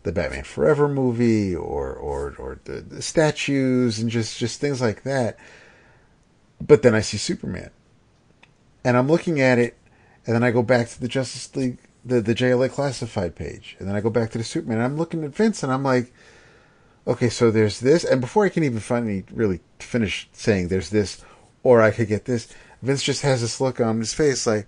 [0.09, 5.03] the Batman Forever movie, or or or the, the statues, and just just things like
[5.03, 5.37] that.
[6.61, 7.71] But then I see Superman,
[8.83, 9.77] and I'm looking at it,
[10.27, 11.77] and then I go back to the Justice League,
[12.07, 14.79] the the JLA classified page, and then I go back to the Superman.
[14.79, 16.11] And I'm looking at Vince, and I'm like,
[17.07, 21.23] okay, so there's this, and before I can even finally really finish saying there's this,
[21.63, 22.49] or I could get this,
[22.81, 24.67] Vince just has this look on his face like,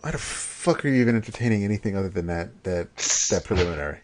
[0.00, 4.00] why the fuck are you even entertaining anything other than that that that preliminary?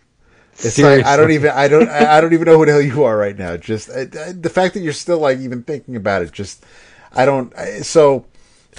[0.60, 2.80] It's like I don't even I don't I I don't even know who the hell
[2.80, 3.56] you are right now.
[3.56, 6.64] Just I, I, the fact that you're still like even thinking about it, just
[7.12, 7.56] I don't.
[7.56, 8.26] I, so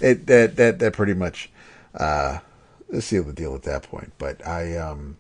[0.02, 1.50] it that that that pretty much
[1.96, 2.40] uh,
[3.00, 4.12] sealed the deal at that point.
[4.18, 5.18] But I um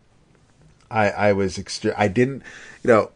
[0.91, 2.43] I I was extre- I didn't
[2.83, 3.11] you know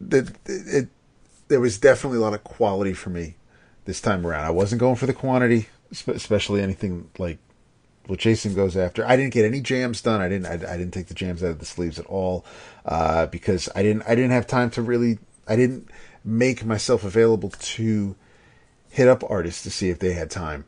[0.00, 0.88] the it
[1.48, 3.36] there was definitely a lot of quality for me
[3.84, 4.44] this time around.
[4.44, 7.38] I wasn't going for the quantity, especially anything like
[8.06, 9.06] what Jason goes after.
[9.06, 10.20] I didn't get any jams done.
[10.20, 10.46] I didn't.
[10.46, 12.44] I, I didn't take the jams out of the sleeves at all
[12.84, 14.02] uh, because I didn't.
[14.02, 15.18] I didn't have time to really.
[15.46, 15.88] I didn't
[16.24, 18.16] make myself available to
[18.90, 20.64] hit up artists to see if they had time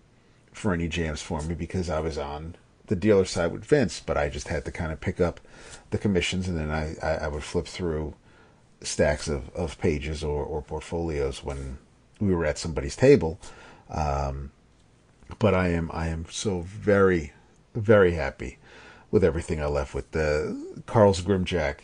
[0.53, 2.57] for any jams for me because I was on
[2.87, 4.01] the dealer side with Vince.
[4.01, 5.41] But I just had to kind of pick up
[5.91, 8.15] the commissions and then I, I, I would flip through
[8.83, 11.79] stacks of, of pages or, or portfolios when
[12.21, 13.39] we were at somebody's table.
[13.91, 14.51] Um,
[15.39, 17.33] but I am I am so very
[17.75, 18.59] very happy
[19.11, 20.11] with everything I left with.
[20.13, 21.81] The Carl's Grimjack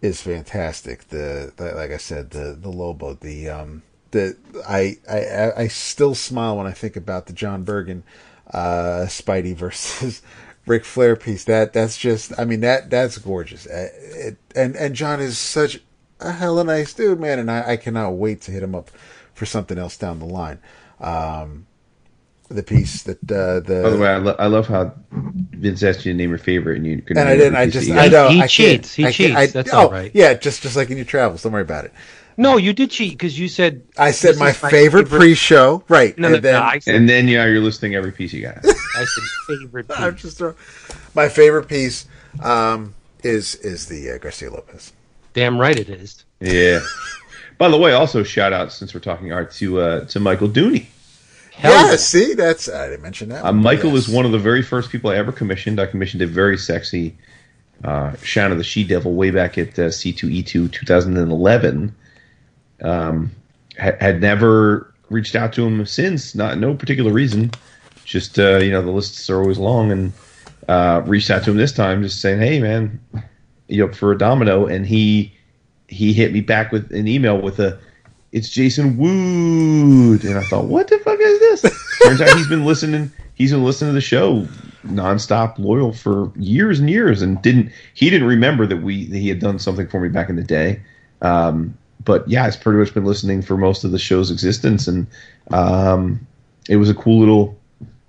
[0.00, 1.08] is fantastic.
[1.08, 4.36] The, the like I said the the Lobo the um the
[4.68, 8.04] I I I still smile when I think about the John Bergen
[8.52, 10.22] uh Spidey versus
[10.66, 11.44] Ric Flair piece.
[11.44, 13.66] That that's just I mean that that's gorgeous.
[13.66, 15.80] Uh, It, and and John is such
[16.20, 18.90] a hella nice dude, man, and I, I cannot wait to hit him up
[19.34, 20.58] for something else down the line.
[21.00, 21.66] Um,
[22.48, 26.04] the piece that uh, the By the way, I, lo- I love how Vince asked
[26.04, 27.18] you to name your favorite, and you couldn't.
[27.18, 27.56] and I didn't.
[27.56, 28.12] I just I got.
[28.12, 28.94] know He I cheats.
[28.94, 29.36] He I cheats.
[29.36, 30.10] I- That's oh, all right.
[30.14, 31.42] Yeah, just just like in your travels.
[31.42, 31.92] Don't worry about it.
[32.36, 36.18] No, you did cheat because you said I said my, my favorite, favorite- pre-show, right?
[36.18, 38.58] No, no, and then no, said, And then yeah, you're listing every piece you got.
[38.58, 39.86] I said favorite.
[39.96, 40.56] I'm just throwing-
[41.14, 42.06] my favorite piece
[42.42, 44.92] um, is is the uh, Garcia Lopez.
[45.32, 46.24] Damn right it is.
[46.40, 46.80] yeah.
[47.56, 50.86] By the way, also shout out since we're talking art to uh, to Michael Dooney.
[51.56, 51.96] Hell yeah, yeah.
[51.96, 53.44] see, that's I didn't mention that.
[53.44, 54.06] Uh, one, Michael yes.
[54.06, 55.80] was one of the very first people I ever commissioned.
[55.80, 57.16] I commissioned a very sexy
[57.84, 61.94] uh, Shanna the She Devil way back at uh, C2E2 2011.
[62.82, 63.30] Um,
[63.78, 67.52] ha- had never reached out to him since, not no particular reason.
[68.04, 70.12] Just uh, you know, the lists are always long, and
[70.68, 73.00] uh, reached out to him this time, just saying, "Hey, man,
[73.68, 75.32] you up for a domino?" And he
[75.88, 77.78] he hit me back with an email with a
[78.34, 80.24] it's Jason Wood.
[80.24, 81.43] And I thought, what the fuck is this?
[82.04, 83.10] Turns out he's been listening.
[83.34, 84.46] He's been listening to the show
[84.86, 89.28] nonstop, loyal for years and years, and didn't he didn't remember that we that he
[89.28, 90.80] had done something for me back in the day.
[91.22, 95.06] Um, but yeah, it's pretty much been listening for most of the show's existence, and
[95.50, 96.26] um,
[96.68, 97.58] it was a cool little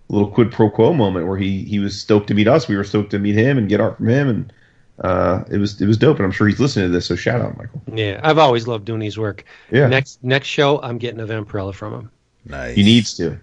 [0.09, 2.67] little quid pro quo moment where he he was stoked to meet us.
[2.67, 4.53] We were stoked to meet him and get art from him, and
[4.99, 6.17] uh, it was it was dope.
[6.17, 7.81] And I'm sure he's listening to this, so shout out, Michael.
[7.93, 9.45] Yeah, I've always loved Dooney's work.
[9.71, 9.87] Yeah.
[9.87, 12.11] Next next show, I'm getting a Vampirella from him.
[12.45, 12.75] nice.
[12.75, 13.39] He needs to.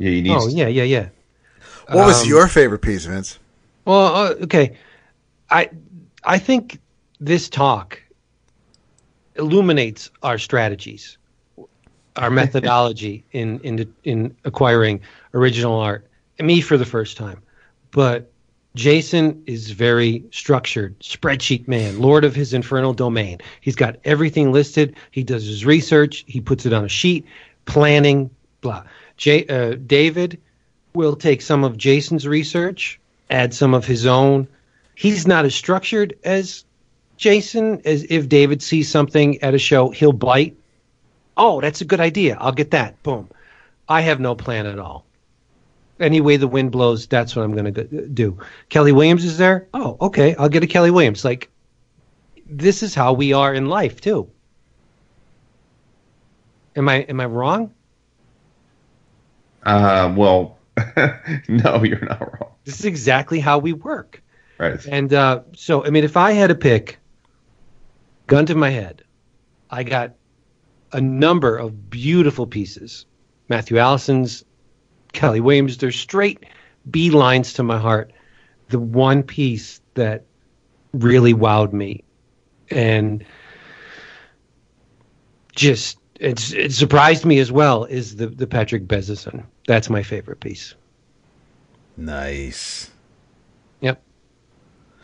[0.00, 0.44] Yeah, he needs.
[0.44, 0.54] Oh to.
[0.54, 1.08] yeah, yeah, yeah.
[1.88, 3.38] What was Um, your favorite piece, Vince?
[3.84, 4.76] Well, uh, okay.
[5.50, 5.68] I
[6.24, 6.80] I think
[7.20, 8.00] this talk
[9.36, 11.18] illuminates our strategies,
[12.16, 15.00] our methodology in in in acquiring
[15.34, 16.06] original art.
[16.38, 17.42] Me for the first time,
[17.90, 18.32] but
[18.74, 23.36] Jason is very structured, spreadsheet man, lord of his infernal domain.
[23.60, 24.96] He's got everything listed.
[25.10, 26.24] He does his research.
[26.26, 27.26] He puts it on a sheet,
[27.66, 28.30] planning,
[28.62, 28.84] blah.
[29.20, 30.40] J, uh, David
[30.94, 32.98] will take some of Jason's research,
[33.28, 34.48] add some of his own.
[34.94, 36.64] He's not as structured as
[37.18, 37.82] Jason.
[37.84, 40.56] As if David sees something at a show, he'll bite.
[41.36, 42.38] Oh, that's a good idea.
[42.40, 43.02] I'll get that.
[43.02, 43.28] Boom.
[43.86, 45.04] I have no plan at all.
[45.98, 48.38] Any way the wind blows, that's what I'm going to do.
[48.70, 49.68] Kelly Williams is there.
[49.74, 50.34] Oh, okay.
[50.36, 51.26] I'll get a Kelly Williams.
[51.26, 51.50] Like,
[52.48, 54.30] this is how we are in life too.
[56.74, 57.74] Am I am I wrong?
[59.64, 60.58] Uh, well,
[61.48, 62.52] no, you're not wrong.
[62.64, 64.22] This is exactly how we work.
[64.58, 64.84] Right.
[64.86, 66.98] And uh, so, I mean, if I had to pick,
[68.26, 69.02] gun to my head,
[69.70, 70.14] I got
[70.92, 73.06] a number of beautiful pieces.
[73.48, 74.44] Matthew Allison's,
[75.12, 76.44] Kelly Williams, they're straight
[76.90, 78.12] B lines to my heart
[78.70, 80.24] the one piece that
[80.92, 82.04] really wowed me
[82.70, 83.24] and
[85.54, 89.44] just it's it surprised me as well is the the Patrick Bezison.
[89.66, 90.74] That's my favorite piece.
[91.96, 92.90] Nice.
[93.80, 94.02] Yep.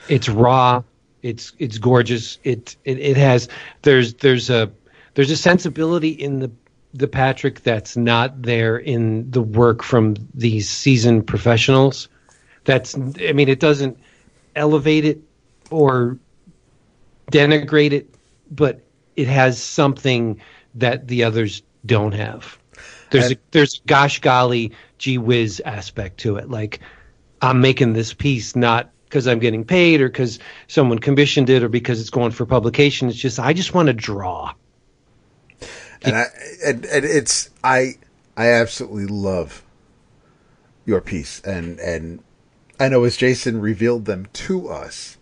[0.09, 0.83] It's raw.
[1.23, 2.39] It's it's gorgeous.
[2.45, 3.49] It it, it has
[3.83, 4.71] there's there's a
[5.15, 6.51] there's a sensibility in the
[6.93, 12.09] the Patrick that's not there in the work from these seasoned professionals.
[12.65, 13.99] That's I mean it doesn't
[14.55, 15.21] elevate it
[15.71, 16.19] or
[17.33, 18.15] denigrate it,
[18.51, 18.83] but
[19.17, 20.41] it has something
[20.77, 22.59] that the others don't have.
[23.11, 26.51] There's a, there's gosh golly gee whiz aspect to it.
[26.51, 26.81] Like
[27.41, 31.69] I'm making this piece not because I'm getting paid or because someone commissioned it or
[31.69, 33.09] because it's going for publication.
[33.09, 34.53] It's just I just want to draw.
[36.03, 36.25] and I
[36.65, 37.95] and, and it's I
[38.37, 39.63] I absolutely love
[40.85, 42.23] your piece and and
[42.79, 45.17] I know as Jason revealed them to us,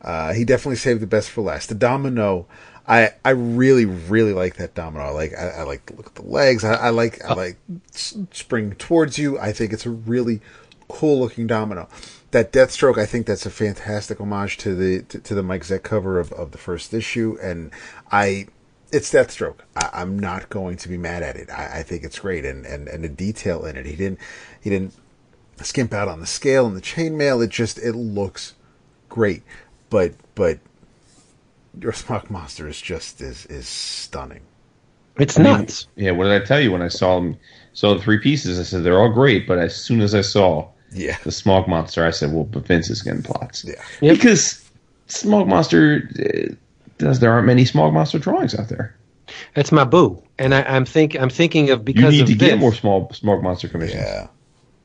[0.00, 1.68] uh, he definitely saved the best for last.
[1.68, 2.46] The domino,
[2.86, 5.04] I I really really like that domino.
[5.04, 6.64] I like I, I like to look at the legs.
[6.64, 7.36] I, I like I uh.
[7.36, 7.56] like
[7.94, 9.38] s- spring towards you.
[9.38, 10.40] I think it's a really
[10.88, 11.88] cool looking domino.
[12.32, 15.82] That Deathstroke, I think that's a fantastic homage to the to, to the Mike Zeck
[15.82, 17.70] cover of, of the first issue, and
[18.10, 18.48] I
[18.92, 19.60] it's Deathstroke.
[19.76, 21.50] I, I'm not going to be mad at it.
[21.50, 23.86] I, I think it's great, and, and and the detail in it.
[23.86, 24.18] He didn't
[24.60, 24.94] he didn't
[25.62, 27.42] skimp out on the scale and the chainmail.
[27.42, 28.54] It just it looks
[29.08, 29.42] great,
[29.88, 30.58] but but
[31.80, 34.40] your Smog Monster is just is is stunning.
[35.18, 35.86] It's I mean, nuts.
[35.96, 37.36] yeah, what did I tell you when I saw them?
[37.72, 38.58] Saw the three pieces.
[38.58, 41.16] I said they're all great, but as soon as I saw Yeah.
[41.24, 43.74] the Smog Monster, I said, "Well, but Vince is getting plots." Yeah.
[44.00, 44.16] Yep.
[44.16, 44.68] Because
[45.06, 46.54] Smog Monster uh,
[46.98, 47.20] does.
[47.20, 48.96] There aren't many Smog Monster drawings out there.
[49.54, 52.34] That's my boo, and I, I'm think I'm thinking of because You need of to
[52.34, 54.02] get more small Smog Monster commissions.
[54.02, 54.28] Yeah.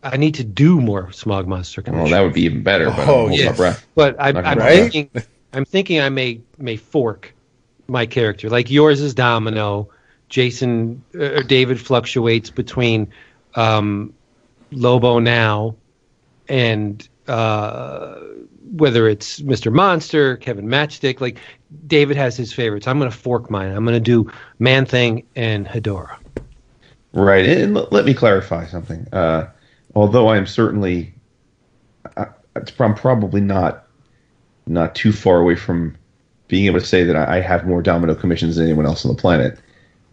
[0.02, 2.12] I need to do more Smog Monster Well, commissions.
[2.12, 2.86] that would be even better.
[2.86, 3.84] But Oh, I'm yes.
[3.96, 5.10] but I'm, Not I'm gonna thinking
[5.54, 7.34] I'm thinking I may may fork
[7.88, 8.50] my character.
[8.50, 9.90] Like yours is Domino.
[10.30, 13.12] Jason uh, or David fluctuates between
[13.56, 14.14] um,
[14.72, 15.76] Lobo now
[16.48, 18.16] and uh,
[18.74, 19.74] whether it's Mr.
[19.74, 21.20] Monster, Kevin Matchstick.
[21.20, 21.40] Like
[21.88, 22.88] David has his favorites.
[22.88, 23.72] I'm going to fork mine.
[23.72, 26.18] I'm going to do Man Thing and Hedorah.
[27.12, 29.08] Right, and let me clarify something.
[29.12, 29.48] Uh,
[29.96, 31.14] although I am certainly,
[32.16, 33.88] I, I'm probably not
[34.70, 35.98] not too far away from
[36.48, 39.20] being able to say that I have more domino commissions than anyone else on the
[39.20, 39.60] planet.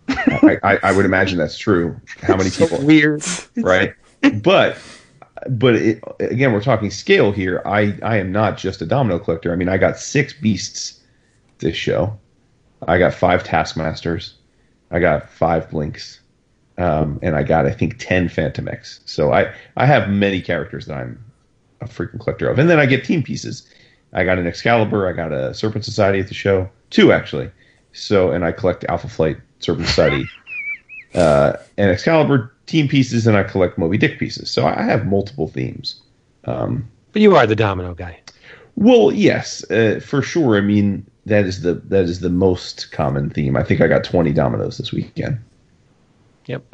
[0.08, 1.98] I, I, I would imagine that's true.
[2.22, 2.84] How many people?
[2.84, 3.24] Weird.
[3.56, 3.94] right?
[4.42, 4.78] But
[5.50, 7.62] but it, again, we're talking scale here.
[7.64, 9.52] I I am not just a domino collector.
[9.52, 11.00] I mean, I got six beasts
[11.58, 12.18] this show.
[12.86, 14.34] I got five Taskmasters.
[14.90, 16.20] I got five Blinks.
[16.78, 19.00] Um, and I got I think ten Phantomex.
[19.06, 21.24] So I I have many characters that I'm
[21.80, 23.68] a freaking collector of, and then I get team pieces.
[24.12, 25.08] I got an Excalibur.
[25.08, 27.50] I got a Serpent Society at the show, two actually.
[27.92, 30.24] So and I collect Alpha Flight, Serpent Society,
[31.14, 34.50] uh, and Excalibur team pieces, and I collect Moby Dick pieces.
[34.50, 36.00] So I have multiple themes.
[36.44, 38.20] Um, But you are the Domino guy.
[38.76, 40.56] well, yes, uh, for sure.
[40.56, 43.56] I mean, that is the that is the most common theme.
[43.56, 45.38] I think I got twenty dominoes this weekend.
[46.46, 46.64] Yep.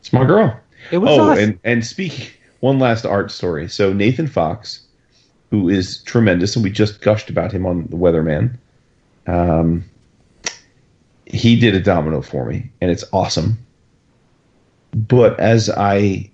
[0.00, 0.58] It's my girl.
[0.90, 1.44] It was oh, awesome.
[1.44, 3.68] and and speak one last art story.
[3.68, 4.82] So Nathan Fox,
[5.52, 8.56] who is tremendous, and we just gushed about him on the Weatherman.
[9.26, 9.84] Um,
[11.26, 13.58] he did a domino for me, and it's awesome.
[14.94, 16.30] But as I,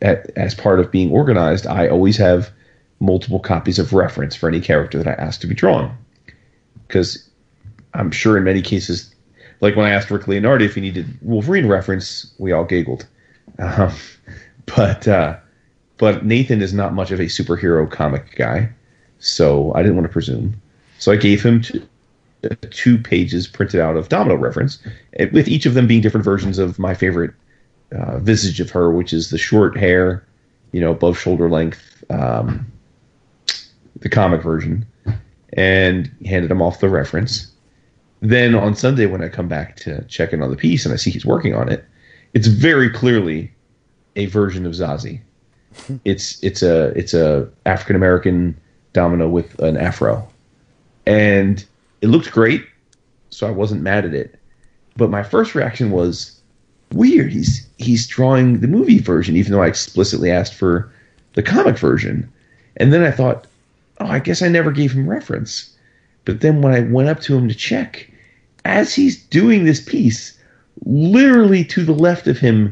[0.00, 2.52] as part of being organized, I always have
[3.00, 5.92] multiple copies of reference for any character that I ask to be drawn,
[6.86, 7.28] because
[7.92, 9.12] I'm sure in many cases,
[9.60, 13.04] like when I asked Rick Leonardi if he needed Wolverine reference, we all giggled.
[13.58, 13.92] Um,
[14.66, 15.38] but uh,
[15.98, 18.70] but Nathan is not much of a superhero comic guy,
[19.18, 20.60] so I didn't want to presume.
[20.98, 21.86] So I gave him two,
[22.70, 24.78] two pages printed out of Domino reference,
[25.14, 27.32] eh, with each of them being different versions of my favorite
[27.92, 30.26] uh, visage of her, which is the short hair,
[30.72, 32.70] you know, above shoulder length, um,
[34.00, 34.86] the comic version,
[35.54, 37.50] and handed him off the reference.
[38.20, 40.96] Then on Sunday, when I come back to check in on the piece and I
[40.96, 41.84] see he's working on it,
[42.34, 43.52] it's very clearly
[44.16, 45.20] a version of Zazie.
[46.04, 48.58] It's it's a it's a African American
[48.92, 50.28] domino with an afro,
[51.06, 51.64] and
[52.00, 52.64] it looked great,
[53.30, 54.38] so I wasn't mad at it.
[54.96, 56.38] But my first reaction was
[56.92, 57.32] weird.
[57.32, 60.92] He's he's drawing the movie version, even though I explicitly asked for
[61.34, 62.30] the comic version.
[62.76, 63.46] And then I thought,
[64.00, 65.74] oh, I guess I never gave him reference.
[66.24, 68.10] But then when I went up to him to check,
[68.64, 70.38] as he's doing this piece,
[70.84, 72.70] literally to the left of him,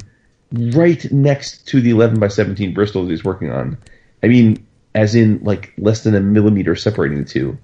[0.53, 3.79] right next to the 11 by 17 Bristol that he's working on,
[4.23, 4.65] I mean,
[4.95, 7.57] as in like less than a millimeter separating the two,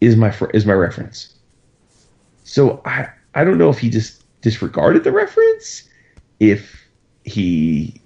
[0.00, 1.34] is my fr- is my reference.
[2.44, 5.88] So I I don't know if he just disregarded the reference,
[6.40, 6.84] if
[7.24, 8.00] he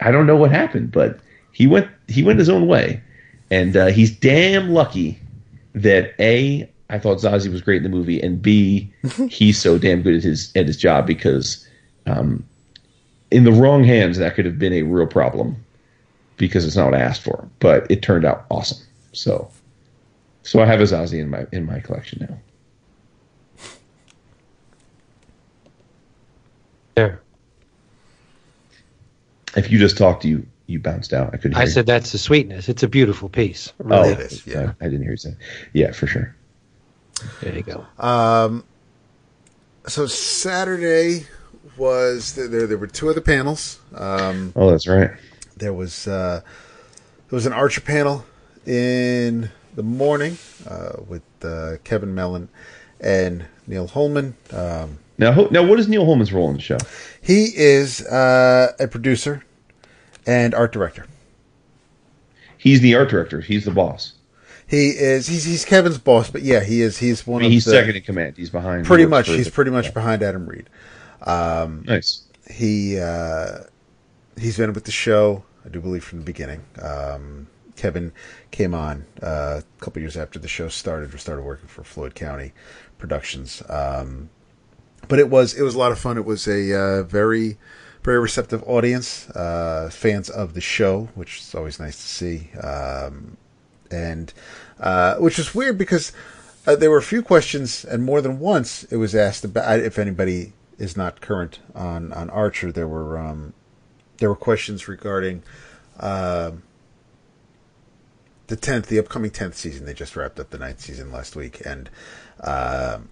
[0.00, 1.20] I don't know what happened, but
[1.52, 3.00] he went he went his own way,
[3.50, 5.18] and uh, he's damn lucky
[5.74, 8.92] that a I thought Zazie was great in the movie, and b
[9.30, 11.66] he's so damn good at his at his job because
[12.06, 12.44] um,
[13.30, 15.56] in the wrong hands that could have been a real problem
[16.36, 18.78] because it's not what I asked for, but it turned out awesome.
[19.12, 19.50] So
[20.46, 22.38] so I have a Zazie in my in my collection now.
[26.94, 27.20] There.
[29.56, 31.34] If you just talked, you you bounced out.
[31.34, 31.56] I couldn't.
[31.56, 32.68] I hear said that's the sweetness.
[32.68, 33.72] It's a beautiful piece.
[33.78, 34.46] Really oh, is.
[34.46, 34.72] yeah.
[34.80, 35.34] I didn't hear you say.
[35.72, 36.34] Yeah, for sure.
[37.40, 37.84] There you go.
[37.98, 38.64] Um,
[39.88, 41.26] so Saturday
[41.76, 42.66] was there.
[42.66, 43.80] There were two other panels.
[43.94, 45.10] Um, Oh, that's right.
[45.56, 46.40] there was uh,
[47.28, 48.24] there was an Archer panel
[48.66, 50.38] in the morning
[50.68, 52.48] uh, with uh, Kevin Mellon
[53.00, 54.34] and Neal Holman.
[54.52, 56.78] Um, Now, now, what is Neal Holman's role in the show?
[57.20, 59.44] he is uh, a producer
[60.26, 61.06] and art director.
[62.58, 63.40] He's the art director.
[63.40, 64.12] He's the boss.
[64.68, 67.52] He is he's he's Kevin's boss, but yeah, he is he's I one mean, of
[67.52, 68.36] he's the, second in command.
[68.36, 68.84] He's behind.
[68.84, 70.68] pretty much he's pretty much behind Adam Reed.
[71.26, 72.22] Um, nice.
[72.50, 73.58] He uh,
[74.38, 76.64] he's been with the show, I do believe, from the beginning.
[76.80, 78.12] Um, Kevin
[78.50, 82.14] came on uh, a couple years after the show started, or started working for Floyd
[82.14, 82.52] County
[82.98, 83.62] Productions.
[83.68, 84.30] Um,
[85.08, 86.16] but it was it was a lot of fun.
[86.16, 87.58] It was a uh, very
[88.02, 92.50] very receptive audience, uh, fans of the show, which is always nice to see.
[92.62, 93.36] Um,
[93.90, 94.32] and
[94.80, 96.12] uh, which is weird because
[96.66, 99.98] uh, there were a few questions, and more than once it was asked about if
[99.98, 102.72] anybody is not current on on Archer.
[102.72, 103.52] There were um,
[104.18, 105.42] there were questions regarding
[105.98, 106.62] um
[108.48, 109.86] the tenth, the upcoming tenth season.
[109.86, 111.90] They just wrapped up the ninth season last week, and
[112.40, 113.08] um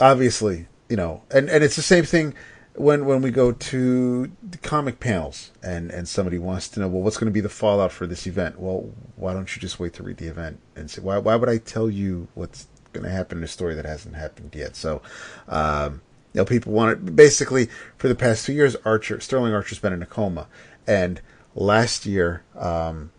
[0.00, 2.34] obviously, you know, and and it's the same thing
[2.78, 7.02] when when we go to the comic panels and and somebody wants to know well
[7.02, 9.92] what's going to be the fallout for this event well why don't you just wait
[9.92, 13.10] to read the event and say why why would I tell you what's going to
[13.10, 15.02] happen in a story that hasn't happened yet so
[15.48, 16.02] um
[16.32, 17.16] you know people want it.
[17.16, 20.46] Basically for the past two years Archer Sterling Archer's been in a coma.
[20.86, 21.20] And
[21.54, 23.10] last year um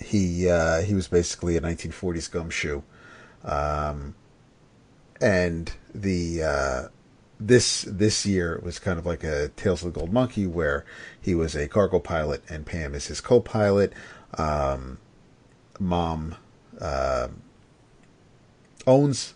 [0.00, 2.82] he uh he was basically a 1940s gumshoe.
[3.44, 4.14] Um
[5.20, 6.82] and the uh,
[7.38, 10.84] this this year was kind of like a Tales of the Gold Monkey, where
[11.20, 13.92] he was a cargo pilot and Pam is his co-pilot.
[14.36, 14.98] Um,
[15.78, 16.36] Mom
[16.80, 17.28] uh,
[18.86, 19.34] owns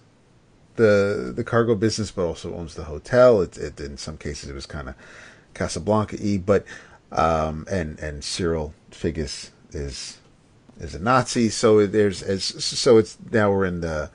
[0.81, 3.43] the the cargo business, but also owns the hotel.
[3.43, 4.95] It, it in some cases it was kind of
[5.55, 6.65] Casablanca-y, but
[7.13, 10.19] um, and and Cyril Figgis is
[10.79, 11.51] is a Nazi.
[11.51, 14.11] So there's as so it's now we're in the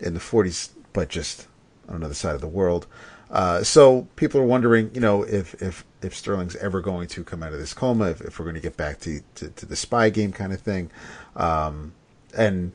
[0.00, 1.46] in the 40s, but just
[1.88, 2.86] on another side of the world.
[3.30, 7.42] Uh, so people are wondering, you know, if if if Sterling's ever going to come
[7.42, 9.76] out of this coma, if, if we're going to get back to, to, to the
[9.76, 10.90] spy game kind of thing.
[11.36, 11.92] Um,
[12.36, 12.72] and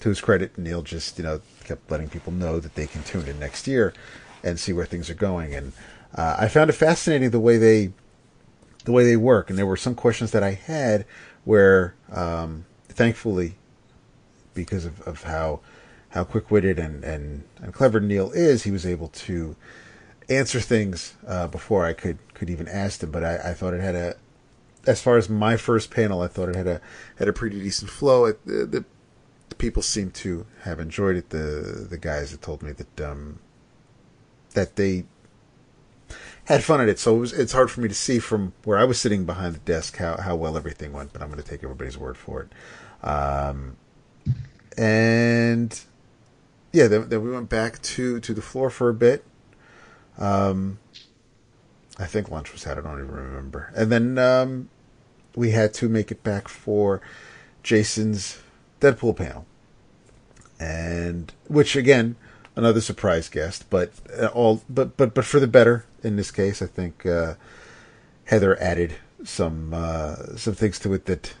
[0.00, 1.40] to his credit, Neal just you know
[1.70, 3.94] kept letting people know that they can tune in next year
[4.42, 5.54] and see where things are going.
[5.54, 5.72] And
[6.14, 7.92] uh, I found it fascinating the way they
[8.84, 9.50] the way they work.
[9.50, 11.04] And there were some questions that I had
[11.44, 13.54] where, um, thankfully,
[14.54, 15.60] because of, of how
[16.08, 19.54] how quick witted and, and, and clever Neal is, he was able to
[20.28, 23.12] answer things uh, before I could, could even ask him.
[23.12, 24.16] But I, I thought it had a,
[24.88, 26.80] as far as my first panel, I thought it had a
[27.18, 28.24] had a pretty decent flow.
[28.24, 28.84] It, the, the,
[29.50, 31.30] the people seem to have enjoyed it.
[31.30, 33.38] The the guys that told me that um,
[34.54, 35.04] that they
[36.44, 36.98] had fun at it.
[36.98, 39.54] So it was, it's hard for me to see from where I was sitting behind
[39.54, 42.42] the desk how, how well everything went, but I'm going to take everybody's word for
[42.42, 43.06] it.
[43.06, 43.76] Um,
[44.76, 45.78] and
[46.72, 49.24] yeah, then, then we went back to, to the floor for a bit.
[50.18, 50.80] Um,
[51.98, 52.78] I think lunch was had.
[52.78, 53.72] I don't even remember.
[53.76, 54.70] And then um,
[55.36, 57.00] we had to make it back for
[57.62, 58.40] Jason's
[58.80, 59.46] Deadpool panel,
[60.58, 62.16] and which again
[62.56, 66.62] another surprise guest, but uh, all but but but for the better in this case.
[66.62, 67.34] I think uh,
[68.24, 68.94] Heather added
[69.24, 71.34] some uh, some things to it that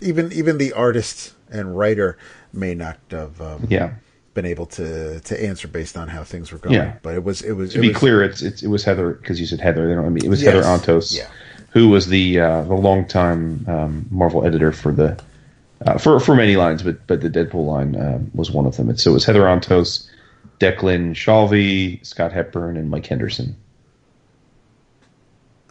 [0.00, 2.16] even even the artist and writer
[2.52, 3.94] may not have um, Yeah.
[4.34, 6.74] been able to to answer based on how things were going.
[6.74, 6.94] Yeah.
[7.02, 9.12] But it was it was To it be was, clear, it's, it's it was Heather
[9.12, 9.86] because you said Heather.
[9.88, 10.04] They don't.
[10.04, 10.54] I mean, it was Yes.
[10.64, 11.28] Heather Antos, Yeah.
[11.70, 15.18] who was the uh, the longtime um, Marvel editor for the
[15.86, 18.88] uh, for for many lines, but but the Deadpool line uh, was one of them.
[18.88, 20.08] And so it was Heather Antos,
[20.60, 23.56] Declan Shalvey, Scott Hepburn, and Mike Henderson.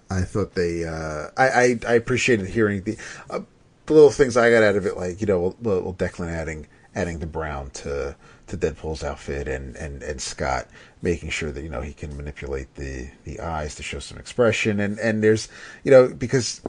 [0.10, 0.86] I thought they.
[0.86, 2.98] Uh, I, I I appreciated hearing the.
[3.30, 3.42] Uh,
[3.88, 7.20] the little things I got out of it, like you know, well Declan adding adding
[7.20, 8.16] the brown to
[8.48, 10.68] to Deadpool's outfit, and and and Scott
[11.02, 14.80] making sure that you know he can manipulate the the eyes to show some expression,
[14.80, 15.50] and and there's
[15.84, 16.62] you know because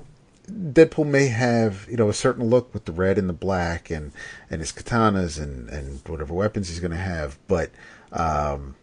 [0.51, 4.12] Deadpool may have you know a certain look with the red and the black and
[4.51, 7.70] and his katanas and and whatever weapons he's going to have, but
[8.12, 8.74] um,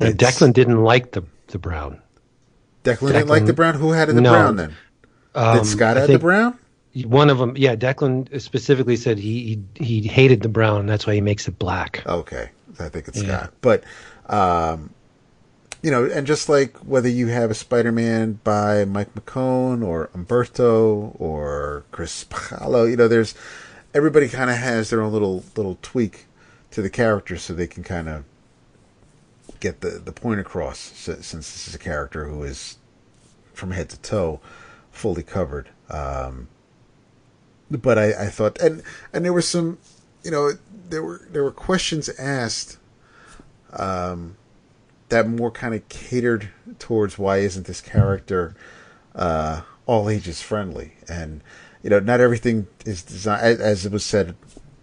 [0.00, 2.00] And Declan didn't like the the brown.
[2.84, 3.74] Declan, didn't like the brown.
[3.74, 4.30] Who had in the No.
[4.32, 4.76] brown then?
[5.34, 6.58] Um, Did Scott I have the brown?
[7.04, 7.74] One of them, yeah.
[7.76, 10.80] Declan specifically said he he, he hated the brown.
[10.80, 12.02] and That's why he makes it black.
[12.06, 13.38] Okay, I think it's Yeah.
[13.48, 13.52] Scott.
[13.60, 13.84] But
[14.32, 14.90] um,
[15.86, 21.14] you know, and just like whether you have a Spider-Man by Mike McKone or Umberto
[21.16, 23.36] or Chris Bachalo, you know, there's
[23.94, 26.26] everybody kind of has their own little little tweak
[26.72, 28.24] to the character, so they can kind of
[29.60, 30.76] get the the point across.
[30.80, 32.78] si- Since this is a character who is
[33.54, 34.40] from head to toe
[34.90, 35.68] fully covered.
[35.88, 36.48] Um,
[37.70, 38.82] but I, I thought, and
[39.12, 39.78] and there were some,
[40.24, 40.50] you know,
[40.90, 42.78] there were there were questions asked,
[43.72, 44.36] um,
[45.08, 48.54] that more kind of catered towards why isn't this character,
[49.14, 51.42] uh, all ages friendly, and
[51.82, 54.34] you know, not everything is designed as, it was said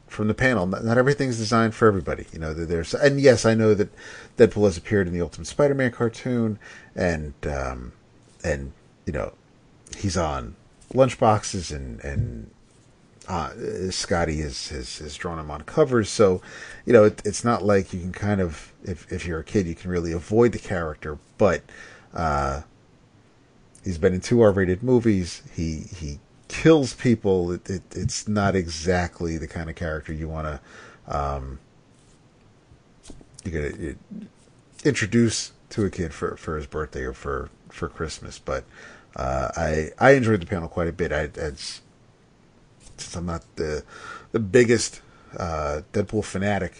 [0.08, 0.66] from the panel.
[0.66, 2.26] Not, not everything is designed for everybody.
[2.32, 3.90] You know, there's and yes, I know that
[4.38, 6.60] Deadpool has appeared in the Ultimate Spider-Man cartoon,
[6.95, 7.91] and um,
[8.44, 8.72] and
[9.06, 9.34] you know,
[9.98, 10.56] he's on
[10.94, 12.52] lunchboxes and and
[13.28, 13.52] uh,
[13.91, 16.41] Scotty has, has has drawn him on covers, so
[16.86, 19.68] you know it, it's not like you can kind of if if you're a kid
[19.68, 21.64] you can really avoid the character, but
[22.14, 22.62] uh,
[23.84, 25.44] he's been in two R-rated movies.
[25.54, 27.52] He he kills people.
[27.52, 30.60] It, it, it's not exactly the kind of character you want to
[31.08, 31.60] um,
[33.44, 33.95] you gotta
[34.84, 38.40] introduce to a kid for for his birthday or for for Christmas.
[38.40, 38.66] But
[39.16, 41.12] uh, I I enjoyed the panel quite a bit.
[41.12, 41.82] I it's
[43.04, 43.84] since I'm not the
[44.32, 45.02] the biggest
[45.38, 46.74] uh, Deadpool fanatic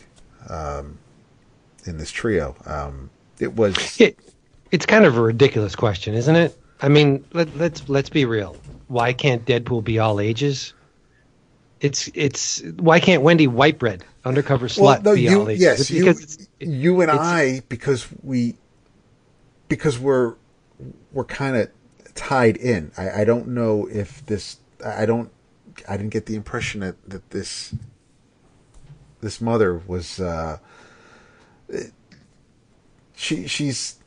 [0.50, 0.98] um,
[1.86, 2.56] in this trio.
[2.66, 3.10] Um,
[3.40, 4.18] it was It,
[4.72, 6.58] it's kind of a ridiculous question, isn't it?
[6.82, 8.58] I mean, let, let's let's be real.
[8.88, 10.74] Why can't Deadpool be all ages?
[11.82, 15.62] It's it's why can't Wendy Whitebread, undercover slut, well, no, be you all ages?
[15.62, 18.56] yes, It's you because it's- you and I because we
[19.68, 20.36] because we're
[21.12, 21.70] we're kind of
[22.16, 22.92] tied in.
[22.98, 24.58] I, I don't know if this.
[24.86, 25.30] I don't.
[25.88, 27.74] I didn't get the impression that that this
[29.22, 30.20] this mother was.
[30.20, 30.60] Uh,
[33.16, 33.98] she she's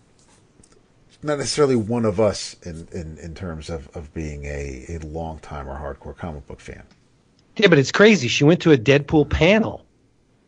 [1.22, 5.38] not necessarily one of us in, in, in terms of, of being a, a long
[5.40, 6.82] time or hardcore comic book fan.
[7.56, 8.28] Yeah, but it's crazy.
[8.28, 9.84] She went to a Deadpool panel,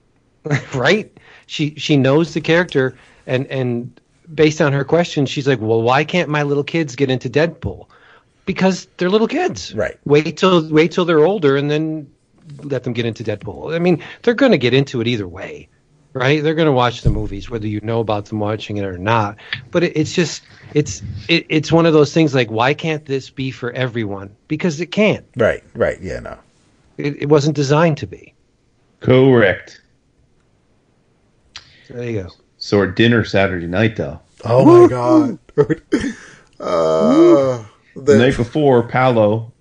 [0.75, 1.11] right?
[1.47, 2.97] She she knows the character,
[3.27, 3.99] and and
[4.35, 7.87] based on her question, she's like, "Well, why can't my little kids get into Deadpool?
[8.49, 9.75] Because they're little kids.
[9.75, 9.99] Right.
[10.07, 12.11] Wait till wait till they're older, and then
[12.63, 13.75] let them get into Deadpool.
[13.75, 15.69] I mean, they're going to get into it either way,
[16.15, 16.43] right?
[16.43, 19.37] They're going to watch the movies, whether you know about them watching it or not.
[19.71, 23.29] But it, it's just it's it, it's one of those things like, why can't this
[23.29, 24.35] be for everyone?
[24.49, 25.27] Because it can't.
[25.37, 26.39] Right, right, yeah, no.
[26.97, 28.33] It, it wasn't designed to be.
[29.01, 29.83] Correct.
[31.91, 32.31] There you go.
[32.57, 34.21] So our dinner Saturday night, though.
[34.43, 35.39] Oh my god.
[36.61, 37.65] uh,
[38.05, 39.53] The night before, Paolo,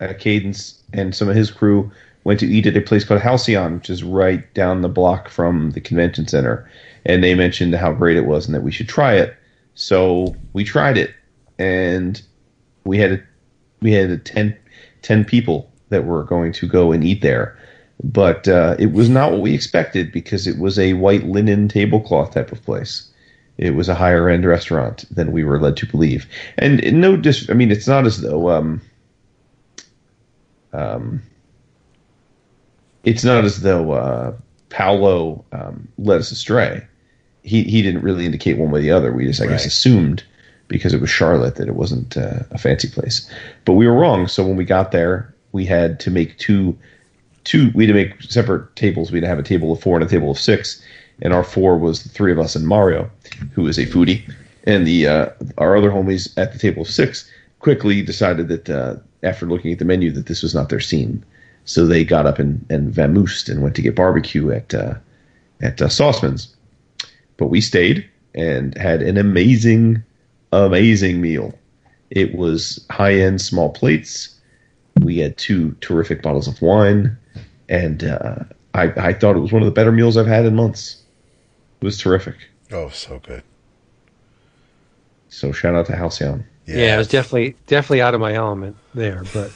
[0.00, 1.90] uh, Cadence, and some of his crew
[2.24, 5.72] went to eat at a place called Halcyon, which is right down the block from
[5.72, 6.70] the convention center.
[7.04, 9.36] And they mentioned how great it was and that we should try it.
[9.74, 11.14] So we tried it,
[11.58, 12.20] and
[12.84, 13.22] we had a,
[13.80, 14.56] we had a 10,
[15.02, 17.58] 10 people that were going to go and eat there.
[18.02, 22.34] But uh, it was not what we expected because it was a white linen tablecloth
[22.34, 23.09] type of place.
[23.60, 26.26] It was a higher end restaurant than we were led to believe.
[26.56, 28.80] And no dis I mean it's not as though um
[30.72, 31.22] um
[33.04, 34.32] it's not as though uh
[34.70, 36.86] Paolo um, led us astray.
[37.42, 39.12] He he didn't really indicate one way or the other.
[39.12, 40.24] We just I guess assumed
[40.68, 43.28] because it was Charlotte that it wasn't uh, a fancy place.
[43.64, 44.28] But we were wrong.
[44.28, 46.78] So when we got there, we had to make two
[47.44, 49.10] two we had to make separate tables.
[49.10, 50.82] We had to have a table of four and a table of six,
[51.22, 53.10] and our four was the three of us and Mario,
[53.52, 54.22] who is a foodie,
[54.64, 55.28] and the uh,
[55.58, 59.78] our other homies at the table of six quickly decided that uh, after looking at
[59.78, 61.24] the menu that this was not their scene,
[61.64, 64.94] so they got up and and vamoosed and went to get barbecue at uh,
[65.60, 66.54] at uh, Sauceman's,
[67.36, 70.02] but we stayed and had an amazing
[70.52, 71.56] amazing meal.
[72.10, 74.36] It was high end small plates.
[75.00, 77.16] We had two terrific bottles of wine,
[77.68, 78.36] and uh,
[78.74, 80.96] I, I thought it was one of the better meals I've had in months.
[81.80, 82.36] It was terrific.
[82.72, 83.42] Oh, so good.
[85.28, 86.44] So shout out to Halcyon.
[86.66, 86.94] Yeah.
[86.94, 89.50] it was definitely definitely out of my element there, but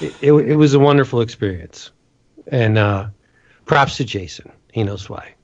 [0.00, 1.90] it, it, it was a wonderful experience,
[2.46, 3.08] and uh,
[3.66, 4.50] props to Jason.
[4.72, 5.34] He knows why.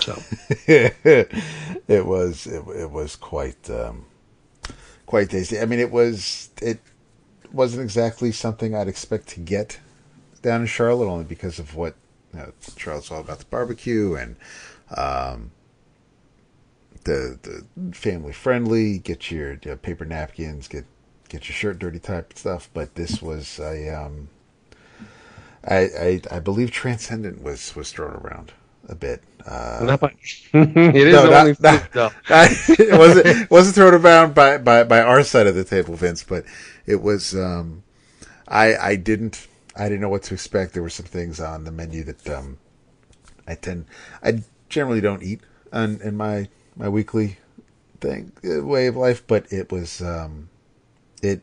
[0.00, 0.18] So
[0.66, 4.06] it was it, it was quite um,
[5.06, 5.60] quite tasty.
[5.60, 6.80] I mean, it was it
[7.52, 9.78] wasn't exactly something I'd expect to get
[10.42, 11.94] down in Charlotte, only because of what
[12.32, 14.36] you know, Charlotte's all about the barbecue and
[14.94, 15.50] um,
[17.04, 18.98] the the family friendly.
[18.98, 20.84] Get your you know, paper napkins, get
[21.28, 22.68] get your shirt dirty type stuff.
[22.74, 24.28] But this was a um,
[25.64, 28.52] I, I I believe Transcendent was was thrown around
[28.88, 29.22] a bit.
[29.44, 30.08] Uh, Not by,
[30.52, 32.10] it is no, not- only not- food, though.
[32.28, 36.24] it wasn't it wasn't thrown around by, by, by our side of the table, Vince,
[36.24, 36.44] but
[36.84, 37.34] it was.
[37.34, 37.82] Um,
[38.48, 39.46] I I didn't
[39.76, 40.72] I didn't know what to expect.
[40.72, 42.58] There were some things on the menu that um,
[43.46, 43.86] I tend
[44.22, 45.40] I generally don't eat
[45.72, 47.38] on in my my weekly
[48.00, 50.48] thing uh, way of life, but it was um,
[51.22, 51.40] it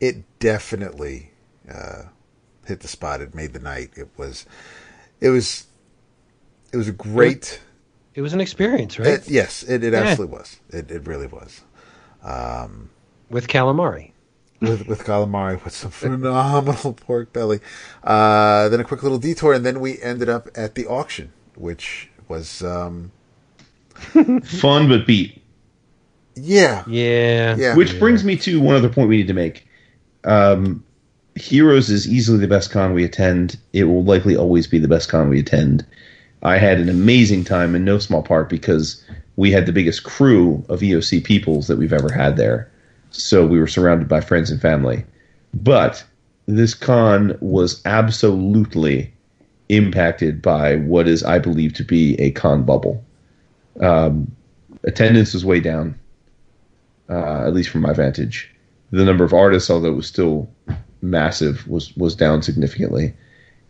[0.00, 1.30] it definitely
[1.72, 2.04] uh,
[2.66, 3.20] hit the spot.
[3.20, 3.90] It made the night.
[3.96, 4.46] It was
[5.20, 5.66] it was
[6.72, 7.60] it was a great.
[8.14, 9.08] It was an experience, right?
[9.08, 10.00] It, yes, it, it Yeah.
[10.00, 10.60] absolutely was.
[10.70, 11.60] It it really was.
[12.22, 12.90] Um,
[13.30, 14.12] With calamari.
[14.60, 17.60] with with calamari with some phenomenal pork belly.
[18.02, 22.08] Uh, then a quick little detour, and then we ended up at the auction, which
[22.28, 23.10] was um,
[24.44, 25.42] Fun but beat.
[26.34, 27.56] yeah, Yeah.
[27.56, 27.74] yeah.
[27.76, 29.66] Which brings me to one other point we need to make.
[30.24, 30.84] Um,
[31.34, 33.58] Heroes is easily the best con we attend.
[33.72, 35.84] It will likely always be the best con we attend.
[36.42, 39.02] I had an amazing time in no small part because
[39.36, 42.70] we had the biggest crew of EOC peoples that we've ever had there.
[43.10, 45.04] So we were surrounded by friends and family.
[45.54, 46.04] But
[46.46, 49.12] this con was absolutely
[49.68, 53.04] impacted by what is, I believe, to be a con bubble.
[53.80, 54.34] Um,
[54.84, 55.98] attendance was way down
[57.08, 58.52] uh, at least from my vantage.
[58.90, 60.48] The number of artists, although it was still
[61.02, 63.14] massive, was was down significantly,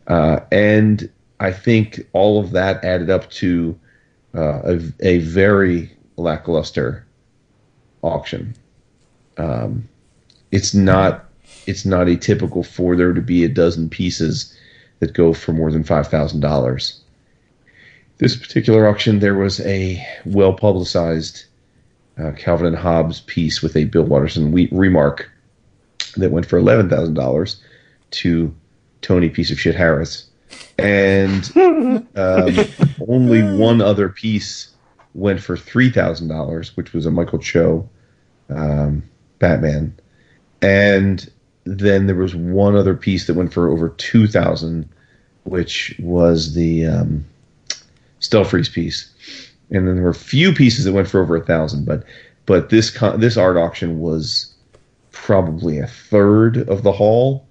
[0.06, 1.10] uh, and
[1.40, 3.78] I think all of that added up to
[4.34, 7.06] uh, a, a very lackluster
[8.02, 8.54] auction.
[9.38, 9.88] Um,
[10.52, 11.24] it's not
[11.66, 14.55] it's not atypical for there to be a dozen pieces
[15.00, 17.00] that go for more than five thousand dollars.
[18.18, 21.44] This particular auction, there was a well publicized
[22.18, 25.30] uh, Calvin and Hobbes piece with a Bill Watterson we- remark
[26.16, 27.60] that went for eleven thousand dollars
[28.12, 28.54] to
[29.02, 30.26] Tony piece of shit Harris,
[30.78, 31.52] and
[32.16, 32.56] um,
[33.06, 34.70] only one other piece
[35.14, 37.88] went for three thousand dollars, which was a Michael Cho
[38.48, 39.02] um,
[39.38, 39.94] Batman,
[40.62, 41.30] and
[41.66, 44.88] then there was one other piece that went for over two thousand,
[45.44, 47.24] which was the um,
[48.20, 49.12] Stelfreeze piece
[49.70, 51.84] and then there were a few pieces that went for over a thousand.
[51.84, 52.04] But
[52.46, 54.52] but this con- this art auction was
[55.12, 57.46] probably a third of the haul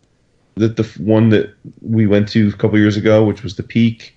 [0.55, 4.15] that the one that we went to a couple years ago, which was the Peak,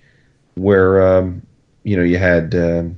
[0.55, 1.41] where um,
[1.83, 2.97] you know you had um,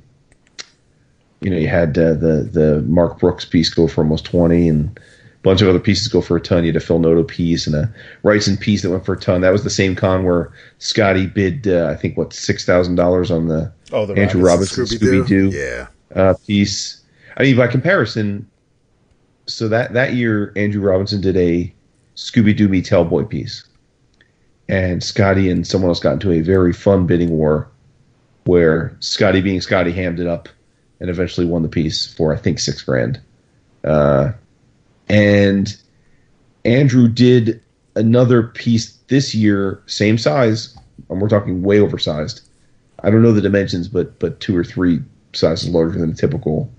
[1.41, 4.99] you know you had uh, the the Mark Brooks piece go for almost twenty and.
[5.43, 6.63] Bunch of other pieces go for a ton.
[6.63, 7.91] You had a Phil Noto piece and a
[8.23, 9.41] Wrightson piece that went for a ton.
[9.41, 13.31] That was the same con where Scotty bid, uh, I think, what six thousand dollars
[13.31, 15.49] on the Oh, the Andrew Robinson Robinson Scooby-Doo?
[15.49, 15.88] Yeah.
[16.15, 17.01] uh, piece.
[17.38, 18.47] I mean, by comparison,
[19.47, 21.73] so that that year Andrew Robinson did a
[22.15, 23.65] Scooby Doo Hellboy piece,
[24.69, 27.68] and Scotty and someone else got into a very fun bidding war,
[28.45, 30.47] where Scotty, being Scotty, hammed it up
[30.99, 33.19] and eventually won the piece for I think six grand.
[33.84, 34.31] Uh,
[35.09, 35.75] and
[36.65, 37.61] Andrew did
[37.95, 40.77] another piece this year, same size,
[41.09, 42.41] and we're talking way oversized.
[43.03, 45.01] I don't know the dimensions, but but two or three
[45.33, 46.71] sizes larger than a typical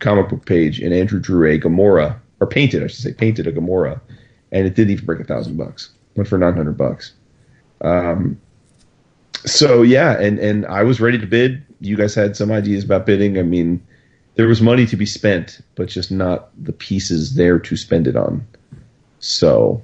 [0.00, 0.80] comic book page.
[0.80, 4.00] And Andrew drew a Gamora, or painted, I should say, painted a Gamora,
[4.50, 5.90] and it didn't even break a thousand bucks.
[6.16, 7.12] Went for nine hundred bucks.
[7.80, 8.40] Um,
[9.44, 11.64] so yeah, and and I was ready to bid.
[11.80, 13.38] You guys had some ideas about bidding.
[13.38, 13.84] I mean,
[14.34, 18.16] there was money to be spent, but just not the pieces there to spend it
[18.16, 18.46] on.
[19.18, 19.82] So,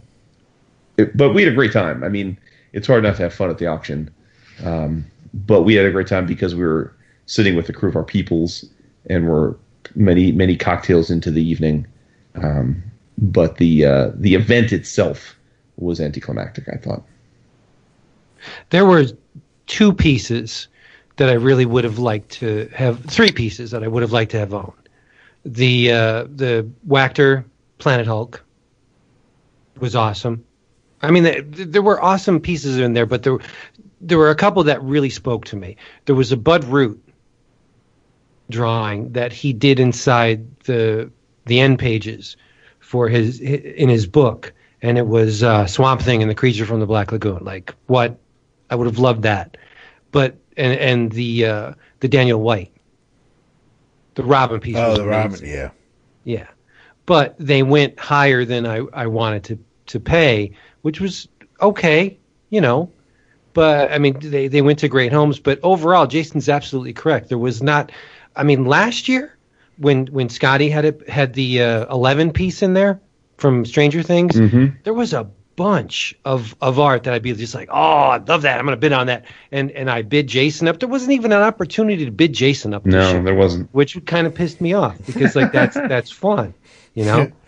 [0.97, 2.03] it, but we had a great time.
[2.03, 2.39] I mean,
[2.73, 4.11] it's hard not to have fun at the auction.
[4.65, 5.05] Um,
[5.35, 6.95] but we had a great time because we were
[7.27, 8.65] sitting with the crew of our peoples
[9.09, 9.57] and were
[9.95, 11.87] many many cocktails into the evening.
[12.35, 12.83] Um,
[13.19, 15.37] but the uh, the event itself
[15.77, 16.69] was anticlimactic.
[16.69, 17.03] I thought.
[18.71, 19.05] There were
[19.67, 20.69] two pieces
[21.19, 23.05] that I really would have liked to have.
[23.05, 24.89] Three pieces that I would have liked to have owned.
[25.45, 27.45] The uh, the Wachter
[27.79, 28.43] Planet Hulk
[29.79, 30.45] was awesome.
[31.03, 33.39] I mean, th- there were awesome pieces in there, but there
[34.01, 35.77] there were a couple that really spoke to me.
[36.07, 37.03] There was a Bud Root
[38.51, 41.11] drawing that he did inside the
[41.47, 42.37] the end pages
[42.81, 46.81] for his in his book, and it was uh, Swamp Thing and the creature from
[46.81, 47.45] the Black Lagoon.
[47.45, 48.19] Like what?
[48.71, 49.57] I would have loved that,
[50.13, 52.73] but and and the uh, the Daniel White,
[54.15, 54.77] the Robin piece.
[54.77, 55.49] Oh, was the Robin, amazing.
[55.51, 55.71] yeah.
[56.25, 56.47] Yeah,
[57.07, 60.53] but they went higher than I, I wanted to to pay,
[60.83, 61.29] which was
[61.61, 62.19] okay,
[62.51, 62.91] you know.
[63.55, 65.39] But I mean, they they went to great homes.
[65.41, 67.29] But overall, Jason's absolutely correct.
[67.29, 67.93] There was not.
[68.37, 69.37] I mean, last year
[69.79, 73.01] when when Scotty had it had the uh, eleven piece in there
[73.39, 74.77] from Stranger Things, Mhm.
[74.85, 78.43] there was a bunch of of art that I'd be just like, oh, I love
[78.43, 78.59] that.
[78.59, 80.79] I'm gonna bid on that, and and I bid Jason up.
[80.79, 82.87] There wasn't even an opportunity to bid Jason up.
[82.87, 83.69] No, year there wasn't.
[83.75, 86.55] which kind of pissed me off because like that's that's fun,
[86.95, 87.31] you know.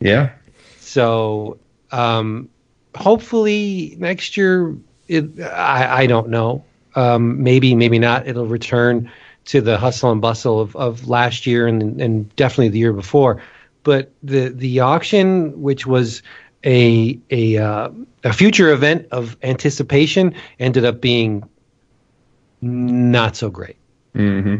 [0.00, 0.30] Yeah.
[0.78, 1.58] So
[1.90, 2.48] um,
[2.94, 4.76] hopefully next year,
[5.08, 6.64] it, I I don't know.
[6.94, 8.28] Um, maybe maybe not.
[8.28, 9.10] It'll return
[9.46, 13.42] to the hustle and bustle of, of last year and and definitely the year before.
[13.82, 16.22] But the the auction, which was
[16.64, 17.88] a a uh,
[18.24, 21.48] a future event of anticipation, ended up being
[22.60, 23.76] not so great
[24.14, 24.56] Mm-hmm.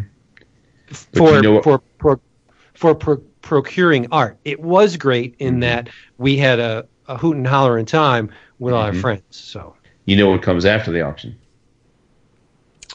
[1.16, 2.20] for you know what- for for
[2.74, 4.38] for pro- procuring art.
[4.44, 5.60] It was great in Mm-hmm.
[5.60, 5.88] that
[6.18, 8.30] we had a, a hoot and holler in time
[8.60, 9.24] with all our friends.
[9.30, 11.36] So You know what comes after the auction?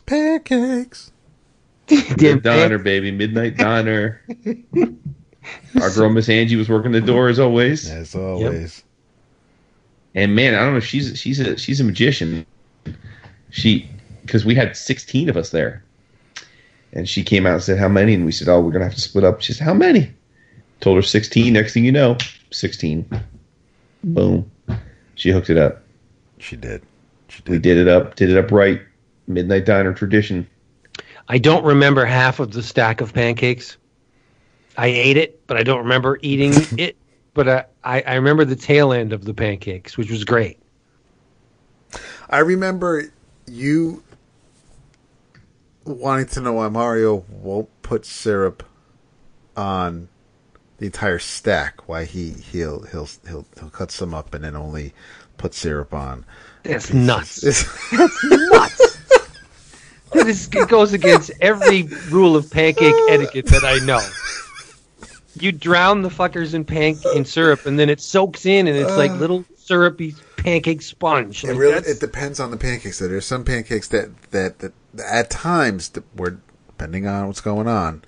[0.05, 1.11] Pancakes.
[1.88, 4.21] The diner, baby, midnight diner.
[5.81, 7.89] Our girl Miss Angie was working the door as always.
[7.89, 8.84] As always.
[10.15, 10.80] And man, I don't know.
[10.80, 12.45] She's she's a she's a magician.
[13.49, 13.90] She
[14.22, 15.84] because we had sixteen of us there,
[16.94, 18.95] and she came out and said how many, and we said, oh, we're gonna have
[18.95, 19.41] to split up.
[19.41, 20.11] She said how many?
[20.81, 21.53] Told her sixteen.
[21.53, 22.18] Next thing you know,
[22.52, 23.10] sixteen.
[24.03, 24.49] Boom.
[25.15, 25.84] She hooked it up.
[26.40, 26.84] She did.
[27.30, 27.52] She did.
[27.52, 28.15] We did it up.
[28.15, 28.81] Did it up right.
[29.27, 30.48] Midnight diner tradition.
[31.30, 33.77] I don't remember half of the stack of pancakes.
[34.77, 36.98] I ate it, but I don't remember eating it.
[37.34, 40.60] But I, I, I remember the tail end of the pancakes, which was great.
[42.30, 43.11] I remember
[43.45, 44.03] you
[45.85, 48.64] wanting to know why Mario won't put syrup
[49.55, 50.07] on
[50.77, 51.88] the entire stack.
[51.88, 54.93] Why he he'll he'll he'll he'll cut some up and then only
[55.38, 56.26] put syrup on.
[56.64, 56.95] That's pieces.
[56.95, 57.41] nuts.
[57.91, 58.97] That's nuts.
[60.14, 64.01] That is, it goes against every rule of pancake etiquette that I know.
[65.39, 68.95] You drown the fuckers in pan in syrup, and then it soaks in, and it's
[68.97, 69.15] like Uh.
[69.15, 71.43] little syrupy pancake sponge.
[71.43, 72.99] It really it depends on the pancakes.
[72.99, 74.73] Though there's some pancakes that that, that
[75.03, 76.38] at times that were
[76.68, 78.03] depending on what's going on,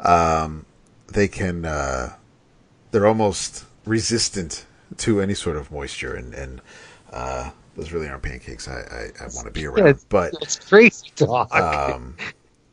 [0.00, 0.66] um,
[1.12, 2.14] they can uh,
[2.92, 4.66] they're almost resistant
[4.98, 6.60] to any sort of moisture, and and
[7.12, 9.86] uh, those really aren't pancakes I I, I want to be around.
[9.88, 11.52] it's- but it's crazy talk.
[11.54, 12.14] um,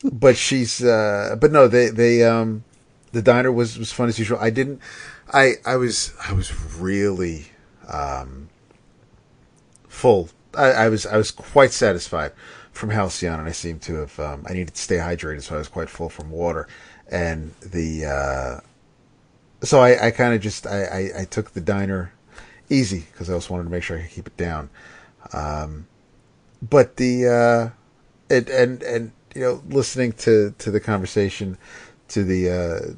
[0.03, 2.64] but she's uh, but no they they um
[3.12, 4.38] the diner was was fun as usual.
[4.40, 4.82] I didn't
[5.34, 7.48] I I was I was really
[7.88, 8.50] um
[9.88, 10.30] full.
[10.56, 12.32] I, I was I was quite satisfied
[12.72, 15.58] from Halcyon, and I seemed to have um, I needed to stay hydrated, so I
[15.58, 16.68] was quite full from water.
[17.10, 22.14] And the uh, so I, I kind of just I, I, I took the diner
[22.70, 24.70] easy because I also wanted to make sure I could keep it down.
[25.34, 25.88] Um,
[26.62, 31.58] but the uh, and and and you know listening to to the conversation
[32.10, 32.94] to the uh,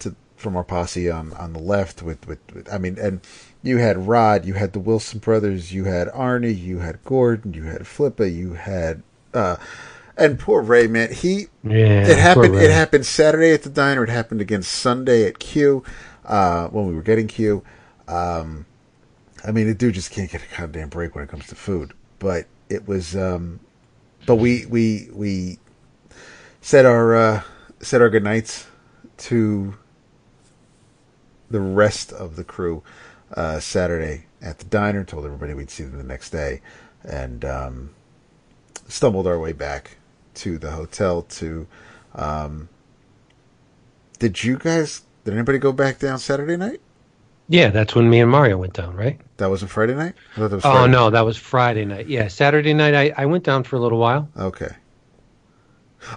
[0.00, 3.20] to from our posse on on the left with, with with I mean and
[3.62, 7.64] you had Rod, you had the Wilson brothers, you had Arnie, you had Gordon, you
[7.64, 9.02] had Flippa, you had
[9.34, 9.56] uh
[10.16, 14.10] and poor Ray man, he Yeah, it happened it happened Saturday at the diner, it
[14.10, 15.82] happened again Sunday at Q,
[16.24, 17.62] uh when we were getting Q.
[18.06, 18.66] Um
[19.44, 21.92] I mean the dude just can't get a goddamn break when it comes to food.
[22.18, 23.60] But it was um
[24.26, 25.58] but we we we
[26.60, 27.42] said our uh
[27.80, 28.66] said our goodnights
[29.18, 29.74] to
[31.50, 32.82] the rest of the crew
[33.34, 35.04] uh, Saturday at the diner.
[35.04, 36.60] Told everybody we'd see them the next day,
[37.02, 37.90] and um,
[38.88, 39.96] stumbled our way back
[40.34, 41.22] to the hotel.
[41.22, 41.66] To
[42.14, 42.68] um,
[44.18, 45.02] did you guys?
[45.24, 46.80] Did anybody go back down Saturday night?
[47.50, 49.18] yeah, that's when me and Mario went down, right?
[49.38, 50.14] That wasn't Friday night.
[50.36, 50.92] I thought that was Oh Friday.
[50.92, 52.06] no, that was Friday night.
[52.06, 54.28] Yeah, Saturday night I, I went down for a little while.
[54.36, 54.68] Okay.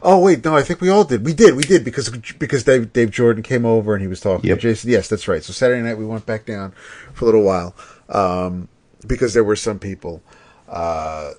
[0.03, 1.25] Oh wait, no, I think we all did.
[1.25, 4.47] We did, we did because because Dave, Dave Jordan came over and he was talking
[4.49, 4.57] Yep.
[4.59, 4.89] to Jason.
[4.91, 5.43] Yes, that's right.
[5.43, 6.73] So Saturday night we went back down
[7.13, 7.75] for a little while
[8.09, 8.67] um,
[9.07, 10.21] because there were some people
[10.69, 11.31] uh,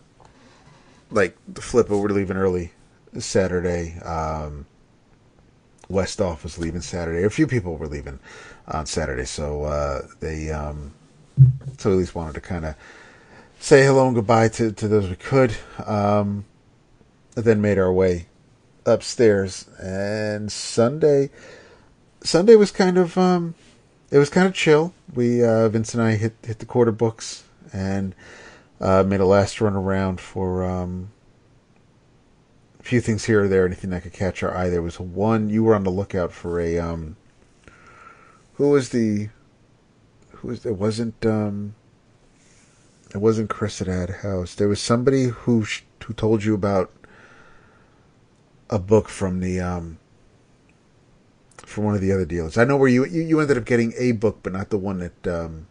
[1.10, 2.72] like Flipper were leaving early
[3.18, 3.98] Saturday.
[4.00, 4.66] Um,
[5.90, 7.24] Westoff was leaving Saturday.
[7.24, 8.18] A few people were leaving
[8.66, 10.92] on Saturday, so uh, they um,
[11.78, 12.74] so at least wanted to kind of
[13.60, 15.54] say hello and goodbye to, to those we could.
[15.86, 16.44] Um,
[17.34, 18.26] then made our way
[18.86, 21.30] upstairs, and Sunday
[22.24, 23.54] Sunday was kind of um,
[24.10, 24.92] it was kind of chill.
[25.14, 28.14] We uh, Vince and I hit hit the quarter books and
[28.80, 31.10] uh, made a last run around for um,
[32.78, 34.68] a few things here or there, anything that could catch our eye.
[34.68, 37.16] There was one you were on the lookout for a um,
[38.54, 39.28] who was the
[40.30, 41.74] who was it wasn't um,
[43.14, 44.54] it wasn't Chris at Ad House.
[44.54, 45.66] There was somebody who
[46.04, 46.92] who told you about
[48.72, 49.98] a book from the um,
[51.58, 52.56] from one of the other dealers.
[52.56, 54.98] I know where you you, you ended up getting a book, but not the one
[54.98, 55.66] that um,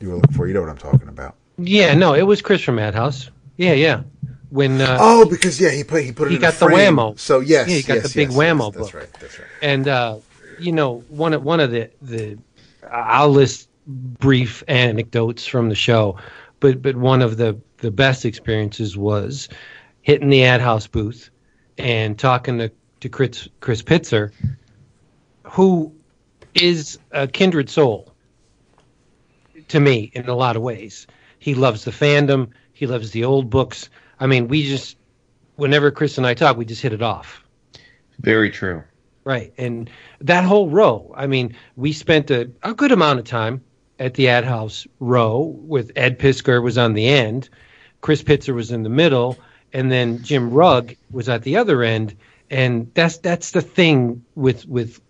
[0.00, 0.46] you were looking for.
[0.46, 1.36] You know what I'm talking about.
[1.56, 3.30] Yeah, no, it was Chris from AdHouse.
[3.56, 4.02] Yeah, yeah.
[4.50, 7.18] When uh, oh, because yeah, he put he put it he in got the whammo.
[7.18, 8.92] So yes, yeah, he got yes, the big yes, whammo yes, book.
[8.92, 9.20] That's right.
[9.20, 9.48] That's right.
[9.62, 10.18] And uh,
[10.58, 12.36] you know, one of one of the the
[12.90, 16.18] I'll list brief anecdotes from the show,
[16.58, 19.48] but but one of the the best experiences was
[20.02, 21.30] hitting the ad house booth
[21.78, 22.70] and talking to
[23.00, 24.32] to Chris Chris Pitzer,
[25.44, 25.92] who
[26.54, 28.12] is a kindred soul
[29.68, 31.06] to me in a lot of ways.
[31.38, 32.50] He loves the fandom.
[32.72, 33.90] He loves the old books.
[34.20, 34.96] I mean, we just
[35.56, 37.44] whenever Chris and I talk, we just hit it off.
[38.20, 38.82] Very true.
[39.24, 39.52] Right.
[39.58, 39.90] And
[40.20, 43.62] that whole row, I mean, we spent a, a good amount of time
[43.98, 47.48] at the ad house row with Ed Piskor was on the end,
[48.02, 49.36] Chris Pitzer was in the middle,
[49.72, 52.14] and then Jim Rugg was at the other end.
[52.50, 55.00] And that's that's the thing with with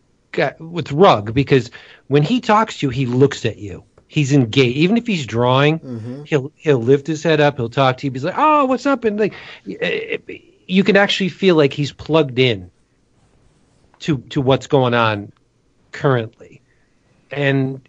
[0.59, 1.71] with Rugg because
[2.09, 3.85] when he talks to you, he looks at you.
[4.09, 4.77] He's engaged.
[4.77, 6.25] Even if he's drawing, mm-hmm.
[6.25, 7.57] he'll he'll lift his head up.
[7.57, 8.13] He'll talk to you.
[8.13, 9.35] He's like, "Oh, what's up?" And like,
[9.65, 12.71] you can actually feel like he's plugged in
[14.01, 15.33] to to what's going on
[15.93, 16.63] currently.
[17.31, 17.87] And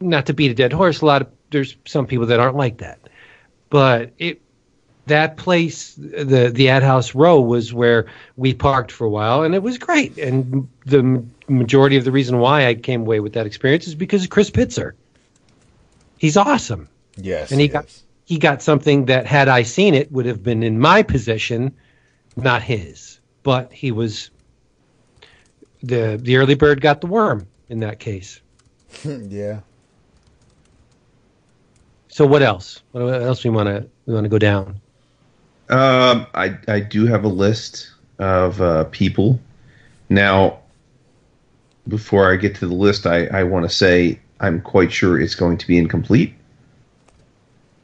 [0.00, 2.78] not to beat a dead horse, a lot of there's some people that aren't like
[2.78, 2.98] that.
[3.70, 4.40] But it
[5.06, 8.06] that place, the the ad house row, was where
[8.36, 10.16] we parked for a while, and it was great.
[10.18, 14.24] And the majority of the reason why I came away with that experience is because
[14.24, 14.92] of Chris Pitzer.
[16.18, 16.88] He's awesome.
[17.16, 17.86] Yes, and he got
[18.24, 21.74] he got something that had I seen it would have been in my possession,
[22.36, 23.20] not his.
[23.42, 24.30] But he was
[25.82, 28.40] the the early bird got the worm in that case.
[29.04, 29.60] yeah.
[32.08, 32.82] So what else?
[32.92, 34.80] What else we want to we want to go down?
[35.68, 39.40] Um, I I do have a list of uh, people.
[40.08, 40.60] Now,
[41.88, 45.34] before I get to the list, I, I want to say I'm quite sure it's
[45.34, 46.34] going to be incomplete.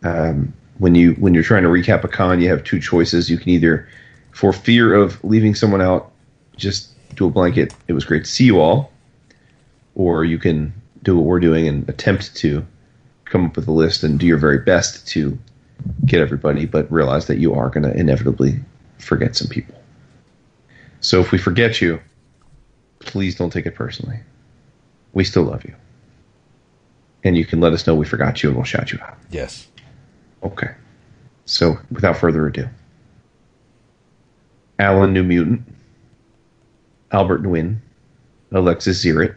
[0.02, 3.30] Um, when you when you're trying to recap a con, you have two choices.
[3.30, 3.88] You can either,
[4.32, 6.10] for fear of leaving someone out,
[6.56, 7.74] just do a blanket.
[7.88, 8.92] It was great to see you all,
[9.94, 12.66] or you can do what we're doing and attempt to
[13.24, 15.38] come up with a list and do your very best to
[16.06, 18.60] get everybody, but realize that you are going to inevitably
[18.98, 19.74] forget some people.
[21.00, 22.00] So if we forget you,
[22.98, 24.20] please don't take it personally.
[25.12, 25.74] We still love you.
[27.24, 29.18] And you can let us know we forgot you and we'll shout you out.
[29.30, 29.68] Yes.
[30.42, 30.70] Okay.
[31.46, 32.68] So without further ado,
[34.78, 35.62] Alan New Mutant,
[37.12, 37.78] Albert Nguyen,
[38.52, 39.34] Alexis Ziritt,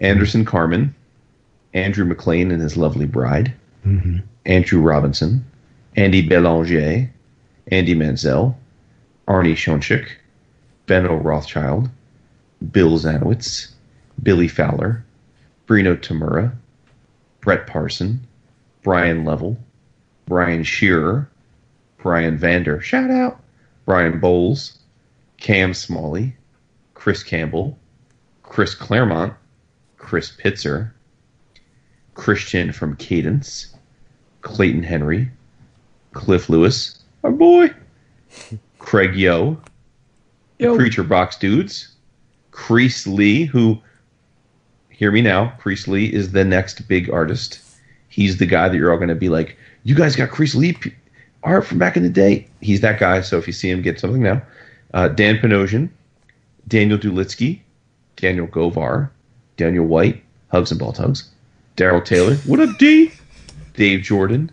[0.00, 0.94] Anderson Carmen,
[1.74, 3.54] Andrew MacLean and his lovely bride,
[3.86, 4.18] Mm-hmm.
[4.46, 5.44] Andrew Robinson,
[5.96, 7.10] Andy Belanger,
[7.68, 8.54] Andy Manzel,
[9.28, 10.08] Arnie Shonchik,
[10.86, 11.88] Benno Rothschild,
[12.70, 13.72] Bill Zanowitz,
[14.22, 15.04] Billy Fowler,
[15.66, 16.52] Brino Tamura,
[17.40, 18.26] Brett Parson,
[18.82, 19.56] Brian Level,
[20.26, 21.28] Brian Shearer,
[21.98, 23.40] Brian Vander, shout out,
[23.84, 24.78] Brian Bowles,
[25.38, 26.34] Cam Smalley,
[26.94, 27.78] Chris Campbell,
[28.42, 29.34] Chris Claremont,
[29.98, 30.92] Chris Pitzer,
[32.14, 33.71] Christian from Cadence,
[34.42, 35.30] Clayton Henry,
[36.12, 37.70] Cliff Lewis, our boy,
[38.78, 39.56] Craig Yoe,
[40.58, 40.76] Yo.
[40.76, 41.88] Preacher Box Dudes,
[42.50, 43.80] Crease Lee, who,
[44.90, 47.60] hear me now, Crease Lee is the next big artist.
[48.08, 50.76] He's the guy that you're all going to be like, you guys got Crease Lee
[51.42, 52.46] art from back in the day.
[52.60, 54.42] He's that guy, so if you see him, get something now.
[54.94, 55.88] Uh, Dan Panosian,
[56.68, 57.60] Daniel Dulitsky,
[58.16, 59.10] Daniel Govar,
[59.56, 61.30] Daniel White, Hugs and Ball Tugs,
[61.76, 63.10] Daryl Taylor, what up, D?
[63.74, 64.50] Dave Jordan,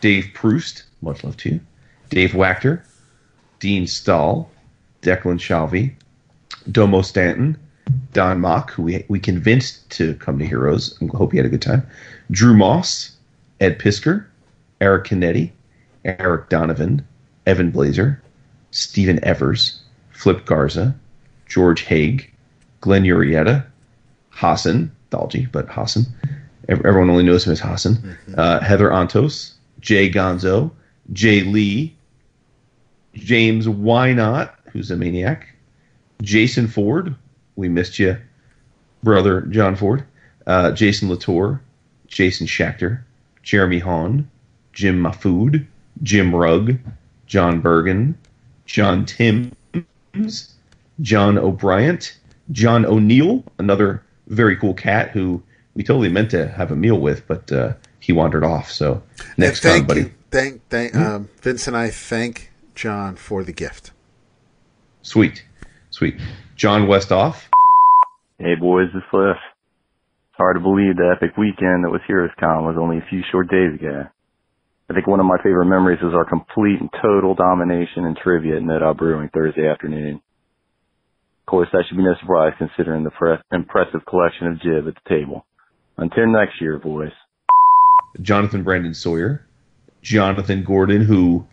[0.00, 1.60] Dave Proust, much love to you,
[2.10, 2.82] Dave Wachter,
[3.60, 4.50] Dean Stahl,
[5.02, 5.94] Declan Shalvey,
[6.70, 7.56] Domo Stanton,
[8.12, 10.96] Don Mock, who we, we convinced to come to Heroes.
[11.00, 11.86] I hope he had a good time.
[12.30, 13.16] Drew Moss,
[13.60, 14.26] Ed Piskor,
[14.80, 15.50] Eric Canetti,
[16.04, 17.06] Eric Donovan,
[17.46, 18.22] Evan Blazer,
[18.70, 19.80] Stephen Evers,
[20.10, 20.94] Flip Garza,
[21.48, 22.30] George Haig,
[22.80, 23.64] Glenn Urieta,
[24.30, 26.06] Hassan, Dalji, but Hassan.
[26.68, 28.16] Ev- Everyone only knows him as Hassan.
[28.36, 30.70] Uh, Heather Antos, Jay Gonzo,
[31.12, 31.94] Jay Lee,
[33.14, 35.54] James Why Not, who's a maniac,
[36.22, 37.14] Jason Ford,
[37.56, 38.18] we missed you
[39.02, 40.04] brother John Ford,
[40.46, 41.60] uh, Jason Latour,
[42.06, 43.02] Jason Schachter,
[43.42, 44.28] Jeremy Hahn,
[44.72, 45.66] Jim Mahfood,
[46.02, 46.78] Jim Rugg,
[47.26, 48.16] John Bergen,
[48.66, 49.54] John Timms,
[51.00, 51.98] John O'Brien,
[52.50, 55.42] John O'Neill, another very cool cat who
[55.78, 58.68] we totally meant to have a meal with, but uh, he wandered off.
[58.68, 59.00] So
[59.38, 60.00] next And time, thank buddy.
[60.00, 63.92] you- Thank, thank, um, Vince and I thank John for the gift.
[65.00, 65.42] Sweet,
[65.88, 66.16] sweet.
[66.54, 67.44] John Westoff.
[68.38, 69.38] Hey boys, this is Cliff.
[69.38, 73.22] It's hard to believe the epic weekend that was Heroes Con was only a few
[73.32, 74.04] short days ago.
[74.90, 78.56] I think one of my favorite memories is our complete and total domination in trivia
[78.56, 80.16] at NoDa Brewing Thursday afternoon.
[80.16, 85.08] Of course, that should be no surprise considering the impressive collection of jib at the
[85.08, 85.46] table.
[85.98, 87.12] Until next year, boys.
[88.22, 89.44] Jonathan Brandon Sawyer,
[90.02, 91.46] Jonathan Gordon, who,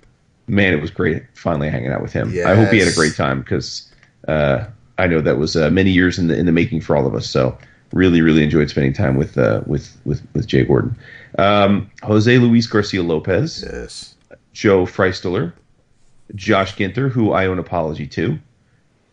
[0.47, 2.33] man, it was great finally hanging out with him.
[2.45, 3.91] I hope he had a great time because
[4.27, 4.65] uh,
[4.97, 7.15] I know that was uh, many years in the in the making for all of
[7.15, 7.29] us.
[7.29, 7.57] So
[7.93, 10.95] really, really enjoyed spending time with uh, with with with Jay Gordon,
[11.37, 14.15] um, Jose Luis Garcia Lopez, yes,
[14.53, 15.53] Joe Freistler,
[16.35, 18.39] Josh Ginter, who I owe an apology to.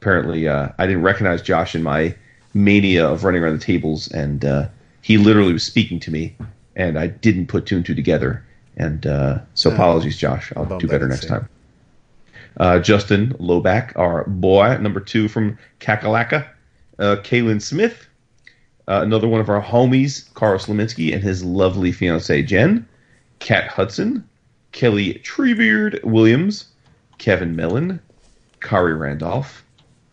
[0.00, 2.14] Apparently, uh, I didn't recognize Josh in my
[2.54, 4.68] mania of running around the tables, and uh,
[5.02, 6.34] he literally was speaking to me,
[6.76, 8.42] and I didn't put two and two together.
[8.76, 9.74] And uh, so, Oh.
[9.74, 10.52] apologies, Josh.
[10.56, 11.48] I'll do better next time.
[12.58, 16.46] Uh, Justin Loback, our boy, number two from Kakalaka.
[16.98, 18.06] Uh, Kaylin Smith,
[18.88, 22.86] uh, another one of our homies, Carl Slominski, and his lovely fiancee, Jen.
[23.40, 24.26] Kat Hudson,
[24.72, 26.66] Kelly Treebeard Williams,
[27.18, 27.98] Kevin Millen,
[28.60, 29.64] Khary Randolph,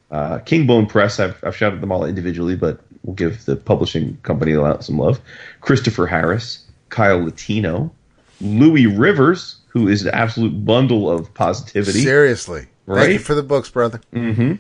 [0.10, 1.20] uh, Kingbone Press.
[1.20, 2.80] I've, I've shouted them all individually, but
[3.10, 5.20] we'll give the publishing company some love.
[5.62, 7.92] Christopher Harris, Kyle Latino,
[8.40, 12.02] Louis Rivers, who is an absolute bundle of positivity.
[12.02, 12.68] Seriously.
[12.86, 13.02] Right?
[13.02, 14.00] Thank you for the books, brother.
[14.14, 14.54] Mm-hmm.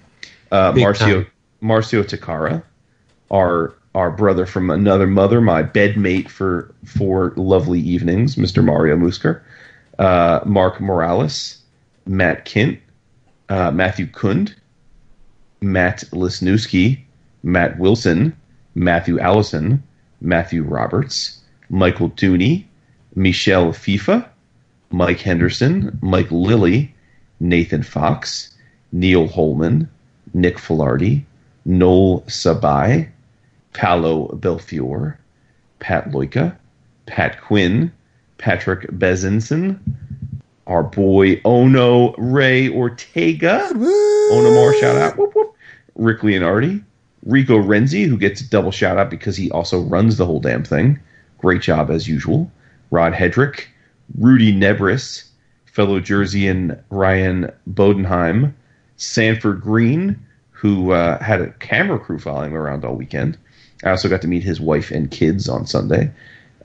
[0.51, 1.27] Uh, Big Marcio time.
[1.61, 2.63] Marcio Takara,
[3.29, 8.63] our our brother from another mother, my bedmate for four lovely evenings, Mr.
[8.63, 9.41] Mario Musker,
[9.97, 11.57] uh, Mark Morales,
[12.05, 12.79] Matt Kint,
[13.49, 14.55] uh, Matthew Kund,
[15.61, 16.99] Matt Lisnewski,
[17.43, 18.35] Matt Wilson,
[18.79, 19.83] Matthew Allison,
[20.21, 22.63] Matthew Roberts, Michael Dooney,
[23.13, 24.25] Michelle FIFA,
[24.89, 26.95] Mike Henderson, Mike Lilly,
[27.41, 28.55] Nathan Fox,
[28.93, 29.89] Neal Holman,
[30.33, 31.25] Nick Filardi,
[31.65, 33.09] Noel Sabai,
[33.73, 35.17] Paolo Belfiore,
[35.79, 36.55] Pat Loika,
[37.05, 37.91] Pat Quinn,
[38.37, 39.77] Patrick Bezinson,
[40.67, 45.53] our boy Ono Ray Ortega, Onomar shout out, whoop, whoop.
[45.95, 46.81] Rick Leonardi,
[47.25, 50.63] Rico Renzi, who gets a double shout out because he also runs the whole damn
[50.63, 50.99] thing.
[51.37, 52.51] Great job as usual.
[52.91, 53.65] Rod Hedrick,
[54.17, 55.25] Rudy Nebres,
[55.65, 58.53] fellow Jerseyan Ryan Bodenheim,
[58.97, 60.17] Sanford Greene,
[60.51, 63.37] who uh, had a camera crew following him around all weekend.
[63.83, 66.11] I also got to meet his wife and kids on Sunday.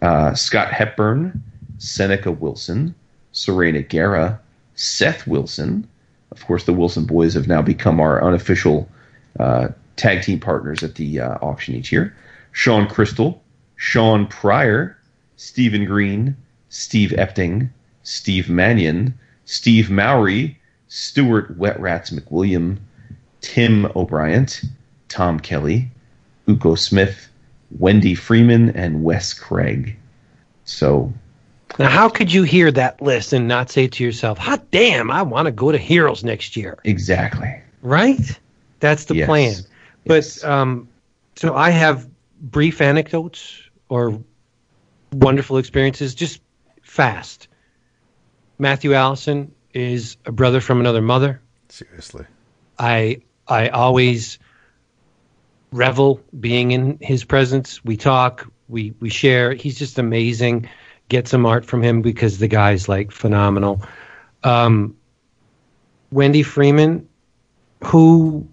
[0.02, 1.42] Uh, Scott Hepburn,
[1.78, 2.94] Seneca Wilson,
[3.32, 4.40] Serena Guerra,
[4.74, 5.86] Seth Wilson.
[6.32, 8.88] Of course, the Wilson boys have now become our unofficial
[9.38, 12.14] uh, tag team partners at the uh, auction each year.
[12.52, 13.42] Sean Crystal,
[13.76, 14.96] Sean Pryor,
[15.36, 16.36] Stephen Green,
[16.68, 17.68] Steve Epting,
[18.02, 19.14] Steve Mannion,
[19.44, 20.58] Steve Mowry,
[20.88, 22.78] Stuart Wet Rats McWilliam,
[23.40, 24.46] Tim O'Brien,
[25.08, 25.90] Tom Kelly,
[26.48, 27.28] Uko Smith,
[27.78, 29.96] Wendy Freeman, and Wes Craig.
[30.64, 31.12] So
[31.78, 35.22] Now, how could you hear that list and not say to yourself, "Hot damn, I
[35.22, 36.78] want to go to Heroes next year"?
[36.84, 37.52] exactly.
[37.82, 38.38] Right?
[38.80, 39.26] That's the Yes.
[39.26, 39.54] plan.
[40.06, 40.88] But um,
[41.36, 42.08] so I have
[42.40, 44.20] brief anecdotes or
[45.12, 46.40] wonderful experiences, just
[46.82, 47.48] fast.
[48.58, 51.40] Matthew Allison is a brother from another mother.
[51.68, 52.26] Seriously.
[52.78, 54.38] I I always
[55.72, 57.84] revel being in his presence.
[57.84, 59.54] We talk, we we share.
[59.54, 60.68] He's just amazing.
[61.08, 63.82] Get some art from him because the guy's like phenomenal.
[64.42, 64.96] Um,
[66.10, 67.08] Wendy Freeman,
[67.84, 68.48] who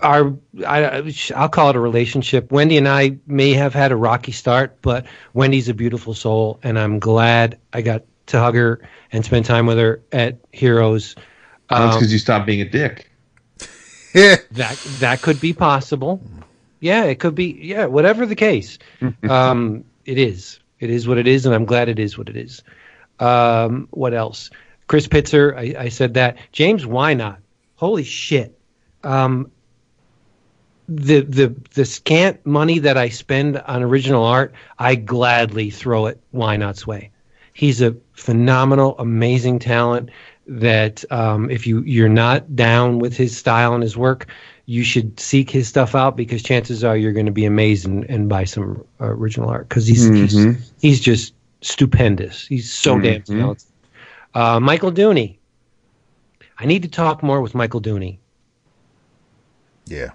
[0.00, 0.34] are
[0.66, 2.50] I, I'll call it a relationship.
[2.52, 6.78] Wendy and I may have had a rocky start, but Wendy's a beautiful soul, and
[6.78, 8.80] I'm glad I got to hug her
[9.12, 11.14] and spend time with her at Heroes.
[11.68, 13.10] That's Um, because you stopped being a dick.
[14.14, 16.20] that that could be possible.
[16.80, 17.58] Yeah, it could be.
[17.60, 18.78] Yeah, whatever the case,
[19.28, 20.60] um, it is.
[20.80, 22.62] It is what it is, and I'm glad it is what it is.
[23.18, 24.50] Um, what else?
[24.86, 26.38] Chris Pitzer, I, I said that.
[26.52, 27.40] James, why not?
[27.76, 28.57] Holy shit!
[29.04, 29.50] Um,
[30.88, 36.20] the the the scant money that I spend on original art, I gladly throw it
[36.30, 37.10] Why Not's way.
[37.52, 40.10] He's a phenomenal, amazing talent.
[40.46, 44.28] That um, if you you're not down with his style and his work,
[44.64, 48.04] you should seek his stuff out because chances are you're going to be amazed and,
[48.08, 50.16] and buy some uh, original art because he's, Mhm.
[50.16, 52.46] he's he's just stupendous.
[52.46, 53.38] He's so damn Mhm.
[53.38, 53.66] talented.
[54.34, 55.36] Uh, Michael Dooney.
[56.58, 58.16] I need to talk more with Michael Dooney.
[59.90, 60.10] Yeah.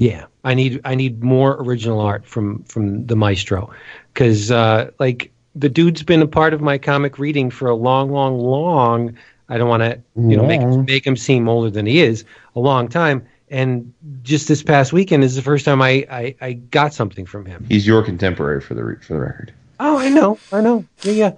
[0.00, 3.70] Yeah, I need I need more original art from from the maestro,
[4.14, 8.10] because uh, like the dude's been a part of my comic reading for a long,
[8.10, 9.18] long, long.
[9.50, 12.24] I don't want to you know make make him seem older than he is.
[12.56, 16.52] A long time, and just this past weekend is the first time I I, I
[16.54, 17.66] got something from him.
[17.68, 19.52] He's your contemporary for the re- for the record.
[19.78, 20.86] Oh, I know, I know.
[21.02, 21.32] Yeah, yeah.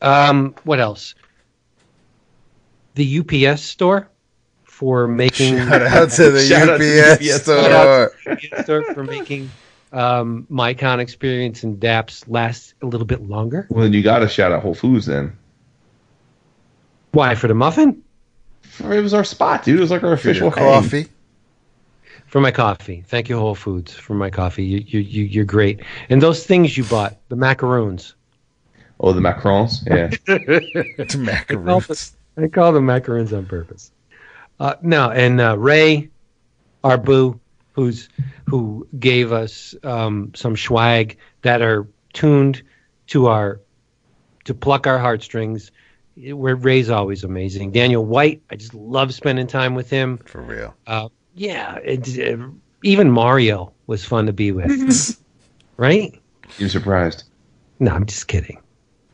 [0.00, 1.16] Um, what else?
[2.94, 4.08] The UPS store
[4.84, 7.58] for making Shout out to the Shout out to the UPS, UPS store.
[7.58, 9.50] Out to the UPS store for making
[9.92, 13.66] um, my con experience and DAPS last a little bit longer.
[13.70, 15.38] Well, then you got to shout out Whole Foods then.
[17.12, 18.02] Why for the muffin?
[18.78, 19.78] It was our spot, dude.
[19.78, 20.62] It was like our official hang.
[20.62, 21.06] coffee.
[22.26, 23.04] For my coffee.
[23.06, 24.66] Thank you, Whole Foods, for my coffee.
[24.66, 25.80] You, you, you, you're great.
[26.10, 28.16] And those things you bought, the macaroons.
[29.00, 29.86] Oh, the macarons.
[29.86, 30.10] Yeah.
[31.06, 32.16] To macaroons.
[32.36, 33.90] I call them macaroons on purpose.
[34.60, 36.10] Uh, no, and uh, Ray,
[36.82, 37.38] Arbu,
[37.72, 38.08] who's
[38.46, 42.62] who gave us um, some swag that are tuned
[43.08, 43.60] to our
[44.44, 45.70] to pluck our heartstrings.
[46.16, 47.72] Where Ray's always amazing.
[47.72, 50.18] Daniel White, I just love spending time with him.
[50.18, 50.72] For real.
[50.86, 52.36] Uh, yeah, it's, uh,
[52.84, 55.20] even Mario was fun to be with,
[55.76, 56.16] right?
[56.58, 57.24] You're surprised?
[57.80, 58.62] No, I'm just kidding.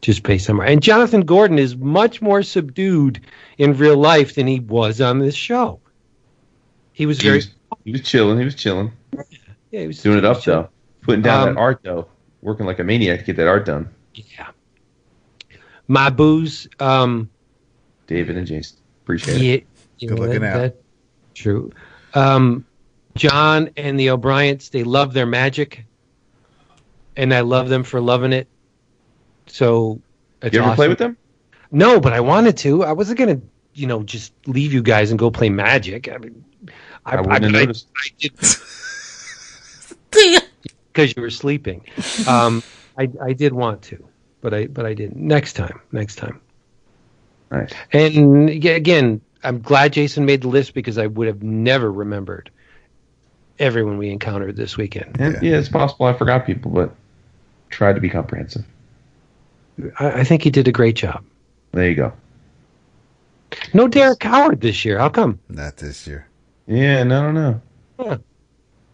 [0.00, 3.20] Just pay on and Jonathan Gordon is much more subdued
[3.58, 5.78] in real life than he was on this show.
[6.92, 7.50] He was He very was,
[7.84, 8.38] he was chilling.
[8.38, 8.92] He was chilling.
[9.70, 10.68] yeah, he was Doing it he was up though.
[11.02, 12.08] Putting down Um, that art though.
[12.42, 13.88] Working like a maniac to get that art done.
[14.14, 14.48] Yeah.
[15.88, 17.28] My booze, um,
[18.06, 18.78] David and Jason.
[19.02, 19.66] Appreciate yeah, it.
[19.98, 20.58] you Good know, looking that- out.
[20.62, 20.82] that-
[21.34, 21.70] true.
[22.14, 22.64] Um,
[23.16, 25.84] John and the O'Briens, they love their magic,
[27.16, 28.48] and I love them for loving it.
[29.50, 30.00] So,
[30.42, 31.16] it's You ever play with them?
[31.70, 32.84] No, but I wanted to.
[32.84, 33.40] I wasn't gonna,
[33.74, 36.08] you know, just leave you guys and go play Magic.
[36.08, 36.44] I mean,
[37.04, 37.88] I, I wouldn't I, noticed.
[37.96, 38.32] I did
[40.92, 41.84] because you were sleeping.
[42.26, 42.62] Um,
[42.98, 44.04] I I did want to,
[44.40, 45.16] but I but I didn't.
[45.16, 46.40] Next time, next time.
[47.50, 47.72] Nice.
[47.92, 52.50] And again, I'm glad Jason made the list because I would have never remembered
[53.58, 55.20] everyone we encountered this weekend.
[55.20, 55.58] And, yeah.
[55.58, 56.94] it's possible I forgot people, but
[57.68, 58.64] tried to be comprehensive.
[59.98, 61.24] I, I think he did a great job.
[61.72, 62.12] There you go.
[63.74, 64.98] No Derek Howard this year.
[64.98, 65.38] How come?
[65.48, 66.26] Not this year.
[66.66, 67.62] Yeah, no, no, no.
[67.98, 68.16] Yeah.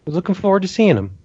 [0.05, 1.17] We're looking forward to seeing him.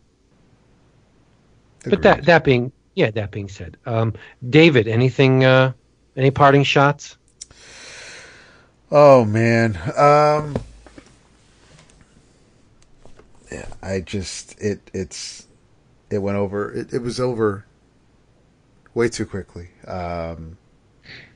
[1.85, 4.15] But that that being yeah, that being said, um,
[4.49, 5.73] David, anything, uh,
[6.17, 7.17] any parting shots?
[8.91, 9.79] Oh man.
[9.97, 10.57] Um
[13.51, 15.47] Yeah, I just it it's
[16.11, 17.65] it went over it, it was over
[18.95, 19.69] way too quickly.
[19.87, 20.57] Um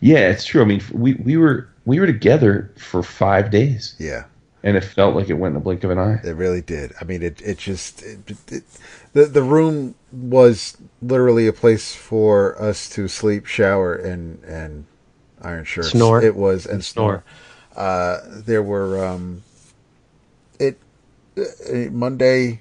[0.00, 0.62] Yeah, it's true.
[0.62, 4.24] I mean, we we were we were together for five days, yeah,
[4.62, 6.20] and it felt like it went in a blink of an eye.
[6.24, 6.92] it really did.
[7.00, 8.18] I mean it it just it,
[8.50, 8.64] it,
[9.12, 14.84] the the room was literally a place for us to sleep, shower and and
[15.42, 15.90] iron shirts.
[15.90, 16.22] Snore.
[16.22, 17.22] It was and, And snore.
[17.74, 17.84] snore.
[17.84, 19.42] Uh there were um
[20.58, 20.78] it
[21.38, 22.60] uh, Monday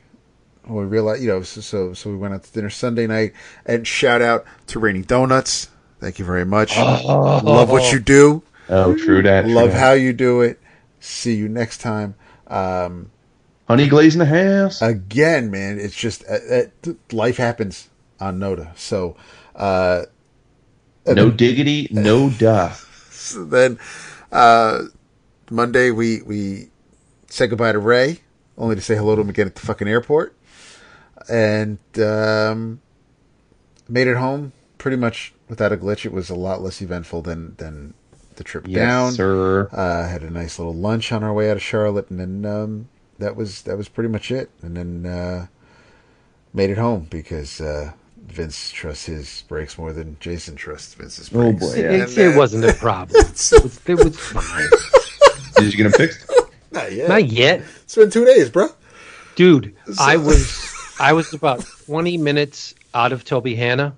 [0.67, 3.33] we realized, you know, so, so so we went out to dinner Sunday night,
[3.65, 5.69] and shout out to Rainy Donuts.
[5.99, 6.73] Thank you very much.
[6.75, 7.41] Oh.
[7.43, 8.43] Love what you do.
[8.69, 9.43] Oh, true that.
[9.45, 9.79] true Love that.
[9.79, 10.59] how you do it.
[10.99, 12.15] See you next time.
[12.47, 13.11] Um,
[13.67, 14.81] honey glaze in the house.
[14.81, 16.37] again, man, it's just uh,
[16.87, 18.75] uh, life happens on Noda.
[18.77, 19.15] So,
[19.55, 20.03] uh,
[21.07, 22.69] no then- diggity, no duh.
[23.11, 23.79] so then
[24.31, 24.83] uh,
[25.49, 26.69] Monday we we
[27.29, 28.19] said goodbye to Ray,
[28.57, 30.35] only to say hello to him again at the fucking airport,
[31.29, 32.81] and um,
[33.87, 36.05] made it home pretty much without a glitch.
[36.05, 37.93] It was a lot less eventful than than
[38.35, 39.11] the trip Yes, down.
[39.13, 39.69] sir.
[39.71, 42.89] Uh, had a nice little lunch on our way out of Charlotte, and then um,
[43.19, 44.49] that was that was pretty much it.
[44.61, 45.47] And then uh,
[46.53, 47.91] made it home because uh,
[48.27, 51.45] Vince trusts his brakes more than Jason trusts Vince's brakes.
[51.47, 51.75] Oh, brakes.
[51.75, 51.91] boy, yeah.
[51.91, 53.21] It, And, it uh, wasn't a problem.
[53.21, 54.67] it, was, it was fine.
[55.57, 56.29] Did you get them fixed?
[56.71, 57.07] Not yet.
[57.07, 58.67] Not yet, It's been two days, bro.
[59.35, 59.73] dude.
[59.97, 60.51] I was
[60.99, 63.93] I was about 20 minutes out of Tobyhanna.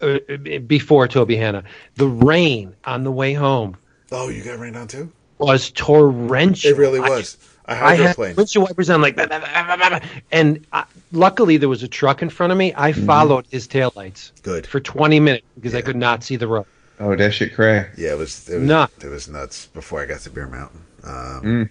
[0.00, 0.18] Uh,
[0.66, 1.62] before Tobyhanna,
[1.94, 3.76] the rain on the way home
[4.10, 5.12] Oh, you got rained on too?
[5.38, 6.70] was torrential.
[6.72, 7.36] It really was.
[7.66, 8.36] I, I had hydroplaned.
[8.36, 11.88] windshield wipers on, like, bah, bah, bah, bah, bah, and I, luckily there was a
[11.88, 12.72] truck in front of me.
[12.76, 14.66] I followed his taillights Good.
[14.66, 16.66] for 20 minutes because I could not see the road.
[16.98, 17.88] Oh, that shit cray.
[17.96, 19.04] Yeah, it was it was, Nuts.
[19.04, 20.80] it was nuts before I got to Bear Mountain.
[21.04, 21.70] Um, Mm.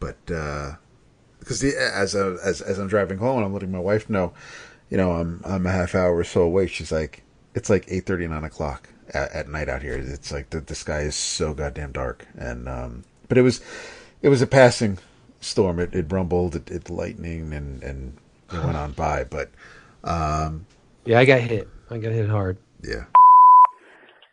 [0.00, 0.72] But uh,
[1.50, 4.32] because as, I, as as I'm driving home, and I'm letting my wife know,
[4.88, 6.68] you know, I'm I'm a half hour or so away.
[6.68, 7.24] She's like,
[7.56, 9.94] it's like eight thirty, nine o'clock at, at night out here.
[9.94, 13.60] It's like the, the sky is so goddamn dark, and um, but it was
[14.22, 14.98] it was a passing
[15.40, 15.80] storm.
[15.80, 18.16] It, it rumbled, it, it lightning, and and
[18.52, 19.24] it went on by.
[19.24, 19.50] But
[20.04, 20.66] um,
[21.04, 21.68] Yeah, I got hit.
[21.90, 22.58] I got hit hard.
[22.84, 23.06] Yeah.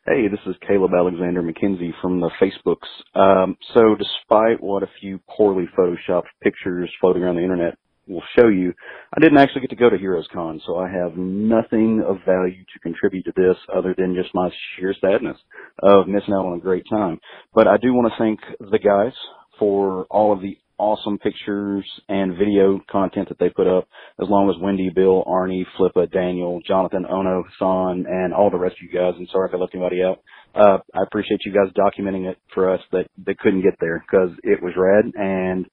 [0.09, 2.87] Hey, this is Caleb Alexander McKenzie from the Facebooks.
[3.13, 7.77] Um, so despite what a few poorly photoshopped pictures floating around the internet
[8.07, 8.73] will show you,
[9.13, 12.63] I didn't actually get to go to Heroes Con, so I have nothing of value
[12.63, 15.37] to contribute to this other than just my sheer sadness
[15.83, 17.19] of missing out on a great time.
[17.53, 18.39] But I do want to thank
[18.71, 19.13] the guys
[19.59, 23.87] for all of the awesome pictures and video content that they put up,
[24.21, 28.75] as long as Wendy, Bill, Arnie, Flippa, Daniel, Jonathan, Ono, San, and all the rest
[28.75, 29.13] of you guys.
[29.17, 30.19] And sorry if I left anybody out.
[30.55, 34.31] Uh, I appreciate you guys documenting it for us that, that couldn't get there because
[34.43, 35.67] it was rad and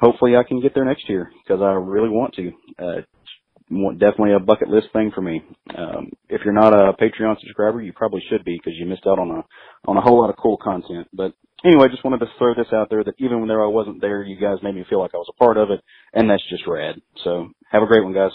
[0.00, 2.52] hopefully I can get there next year because I really want to.
[2.78, 3.00] Uh,
[3.98, 5.42] definitely a bucket list thing for me.
[5.76, 9.18] Um, if you're not a Patreon subscriber, you probably should be because you missed out
[9.18, 11.08] on a on a whole lot of cool content.
[11.12, 11.32] But
[11.64, 14.00] anyway, I just wanted to throw this out there that even when there I wasn't
[14.00, 15.80] there, you guys made me feel like I was a part of it,
[16.12, 17.00] and that's just rad.
[17.24, 18.32] So have a great one, guys.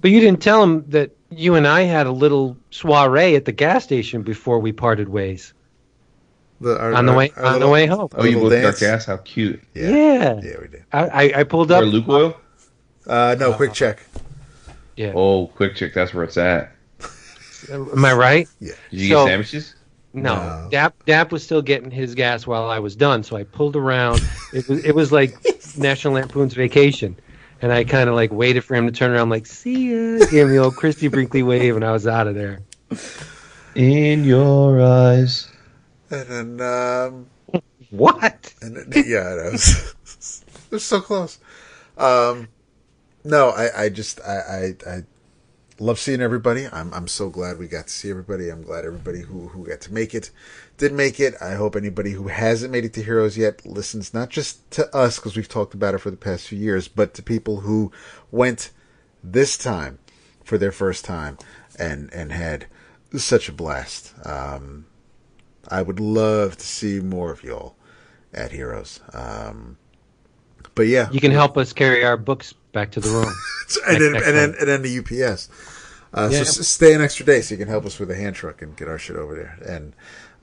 [0.00, 3.52] But you didn't tell him that you and I had a little soiree at the
[3.52, 5.52] gas station before we parted ways.
[6.60, 8.08] The, our, on the way our on the way home.
[8.14, 9.04] Oh, you little both got gas?
[9.04, 9.62] How cute.
[9.74, 10.40] Yeah.
[10.42, 10.84] Yeah, we did.
[10.90, 11.82] I, I, I pulled up.
[11.82, 12.34] Or Lukoil?
[13.06, 13.98] Uh, no, QuickChek.
[14.96, 15.12] Yeah.
[15.14, 15.92] Oh, QuickChek.
[15.92, 16.72] That's where it's at.
[17.70, 18.48] Am I right?
[18.60, 18.72] Yeah.
[18.90, 19.74] Did you So- get sandwiches?
[20.16, 23.76] No, Dap Dap was still getting his gas while I was done, so I pulled
[23.76, 24.22] around.
[24.54, 25.36] It was it was like
[25.76, 27.16] National Lampoon's Vacation,
[27.60, 30.46] and I kind of like waited for him to turn around, like see ya, gave
[30.46, 32.60] him the old Christie Brinkley wave, and I was out of there.
[33.74, 35.50] In your eyes.
[36.08, 37.26] And then, um,
[37.90, 38.54] what?
[38.62, 39.94] And then, yeah, it was,
[40.46, 41.38] it was so close.
[41.98, 42.48] Um,
[43.22, 44.38] no, I, I just, I,
[44.86, 45.02] I, I
[45.78, 46.66] love seeing everybody.
[46.72, 48.48] I'm, I'm so glad we got to see everybody.
[48.48, 50.30] I'm glad everybody who, who got to make it
[50.78, 51.34] did make it.
[51.40, 55.16] I hope anybody who hasn't made it to Heroes yet listens not just to us
[55.16, 57.92] because we've talked about it for the past few years, but to people who
[58.30, 58.70] went
[59.22, 59.98] this time
[60.44, 61.38] for their first time
[61.78, 62.66] and, and had
[63.16, 64.14] such a blast.
[64.24, 64.86] Um,
[65.68, 67.74] I would love to see more of y'all
[68.32, 69.00] at Heroes.
[69.12, 69.78] Um,
[70.74, 73.32] but yeah, You can help us carry our books back to the room.
[73.88, 75.48] and then, Next- and then and then the UPS.
[76.14, 76.44] Uh, Yeah.
[76.44, 78.62] So s- stay an extra day so you can help us with a hand truck
[78.62, 79.58] and get our shit over there.
[79.66, 79.92] And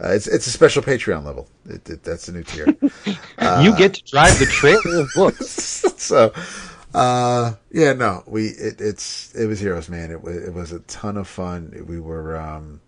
[0.03, 1.48] uh, it's it's a special Patreon level.
[1.70, 2.68] It, it, that's a new tier.
[3.38, 5.48] Uh, you get to drive the trailer of books.
[5.98, 6.32] so
[6.94, 10.80] uh yeah no we it, it's it was heroes man it was it was a
[10.82, 12.80] ton of fun we were um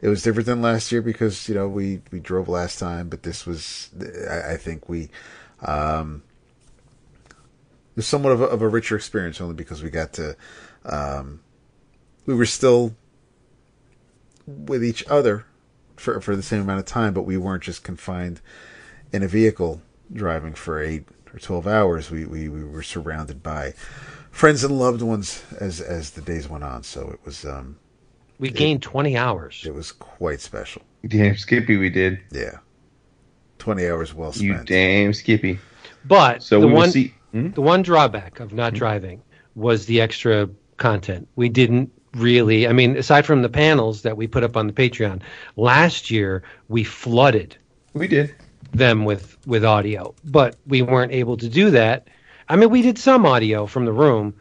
[0.00, 3.22] it was different than last year because you know we we drove last time but
[3.24, 3.90] this was
[4.30, 5.10] i, I think we
[5.60, 6.22] um
[7.92, 10.36] it was somewhat of a, of a richer experience only because we got to
[10.84, 11.40] um
[12.26, 12.94] we were still
[14.46, 15.44] with each other
[15.96, 18.40] for for the same amount of time but we weren't just confined
[19.12, 21.04] in a vehicle driving for eight
[21.34, 23.72] or 12 hours, we, we, we were surrounded by
[24.30, 26.82] friends and loved ones as, as the days went on.
[26.82, 27.78] So it was, um,
[28.38, 29.62] We gained 20 hours.
[29.66, 30.82] it was quite special.
[31.06, 32.20] Damn Skippy, we did.
[32.30, 32.58] Yeah.
[33.60, 34.46] 20 hours well spent.
[34.46, 35.58] You damn Skippy.
[36.04, 37.50] But So the we will one see- Hmm?
[37.50, 39.22] the one drawback of not driving
[39.54, 41.28] was the extra content.
[41.36, 42.68] We didn't really.
[42.68, 45.22] I mean, aside from the panels that we put up on the Patreon
[45.56, 47.56] last year, we flooded.
[47.94, 48.34] We did
[48.72, 52.08] them with with audio, but we weren't able to do that.
[52.48, 54.34] I mean, we did some audio from the room,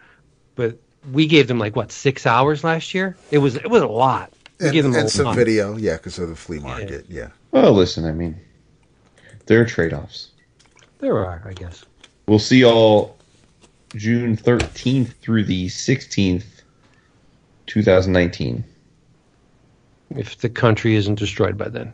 [0.56, 0.78] but
[1.11, 3.16] we gave them like what six hours last year.
[3.30, 4.34] It was it was a lot.
[4.60, 5.36] We and, gave them a and some lot.
[5.36, 5.78] video.
[5.78, 5.98] Yeah.
[5.98, 7.06] Cause of the flea market.
[7.10, 7.30] Yeah.
[7.52, 8.40] Well, listen, I mean,
[9.45, 10.32] there are trade offs.
[11.00, 11.84] There are, I guess.
[12.32, 13.18] We'll see all
[13.93, 16.45] June 13th through the 16th,
[17.66, 18.64] 2019.
[20.11, 21.93] If the country isn't destroyed by then.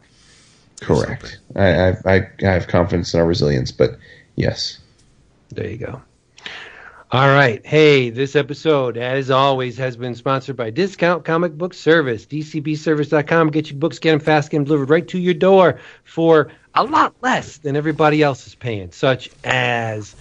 [0.80, 1.40] Correct.
[1.56, 3.98] I, I, I have confidence in our resilience, but
[4.35, 4.77] yes.
[5.49, 6.03] There you go.
[7.09, 7.66] All right.
[7.66, 12.27] Hey, this episode, as always, has been sponsored by Discount Comic Book Service.
[12.27, 13.49] DCBService.com.
[13.49, 16.83] Get your books, get them fast, get them delivered right to your door for a
[16.83, 20.16] lot less than everybody else is paying, such as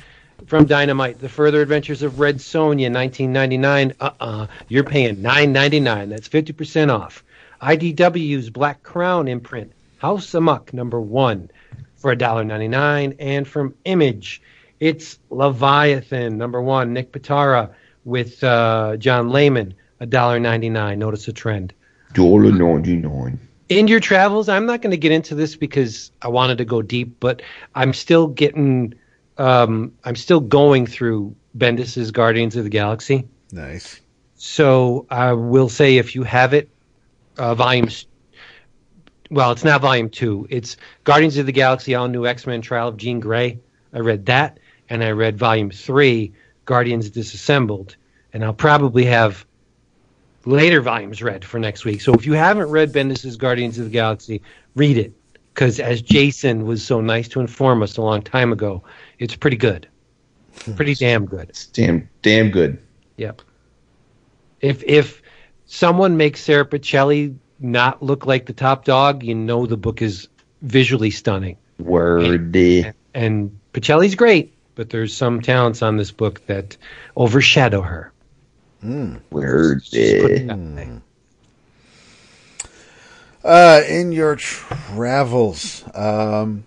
[0.46, 3.94] from Dynamite, The Further Adventures of Red Sonja, 1999.
[4.00, 4.46] Uh-uh.
[4.68, 6.10] You're paying 9.99.
[6.10, 7.24] That's 50% off.
[7.62, 11.50] IDW's Black Crown imprint, House Amok, number one,
[11.96, 13.16] for $1.99.
[13.18, 14.42] And from Image,
[14.78, 17.70] it's Leviathan, number one, Nick Pitarra
[18.04, 20.98] with uh, John Layman, $1.99.
[20.98, 21.72] Notice a trend.
[22.12, 23.38] Dollar ninety nine.
[23.68, 26.82] In your travels, I'm not going to get into this because I wanted to go
[26.82, 27.42] deep, but
[27.74, 28.94] I'm still getting
[29.38, 33.28] um, I'm still going through Bendis's Guardians of the Galaxy.
[33.52, 34.00] Nice.
[34.34, 36.68] So I will say if you have it,
[37.38, 38.06] uh, volumes.
[39.30, 40.46] Well, it's not volume two.
[40.50, 43.58] It's Guardians of the Galaxy All New X Men Trial of Jean Grey.
[43.92, 44.58] I read that,
[44.88, 46.32] and I read volume three,
[46.64, 47.96] Guardians Disassembled,
[48.32, 49.44] and I'll probably have
[50.44, 52.00] later volumes read for next week.
[52.00, 54.42] So if you haven't read Bendis's Guardians of the Galaxy,
[54.74, 55.12] read it
[55.56, 58.82] because as Jason was so nice to inform us a long time ago,
[59.18, 59.88] it's pretty good,
[60.76, 61.48] pretty damn good.
[61.48, 62.78] It's Damn, damn good.
[63.16, 63.40] Yep.
[64.60, 65.22] If if
[65.64, 70.28] someone makes Sara Pichelli not look like the top dog, you know the book is
[70.60, 71.56] visually stunning.
[71.78, 72.92] Wordy.
[73.14, 76.76] And Pichelli's great, but there's some talents on this book that
[77.16, 78.12] overshadow her.
[78.84, 79.22] Mm.
[79.30, 79.82] Word.
[79.84, 81.00] Just put it that way.
[83.46, 86.64] Uh, in your travels, um,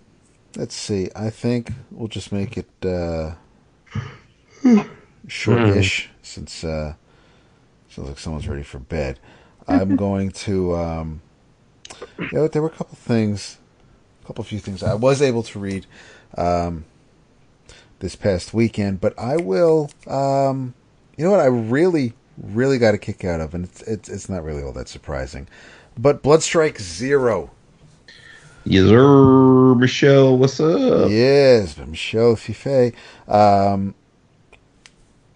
[0.56, 1.10] let's see.
[1.14, 3.34] I think we'll just make it uh,
[5.28, 6.94] shortish since uh,
[7.90, 9.18] sounds like someone's ready for bed.
[9.68, 11.20] I'm going to, um,
[12.18, 13.58] you know, there were a couple things,
[14.24, 15.84] a couple few things I was able to read
[16.38, 16.86] um,
[17.98, 19.90] this past weekend, but I will.
[20.06, 20.72] Um,
[21.18, 21.40] you know what?
[21.40, 24.72] I really, really got a kick out of, and it's it's, it's not really all
[24.72, 25.46] that surprising.
[26.00, 27.50] But Bloodstrike Zero.
[28.64, 30.38] Yes, sir, Michelle.
[30.38, 31.10] What's up?
[31.10, 32.94] Yes, Michel Fiffe.
[33.28, 33.94] Um,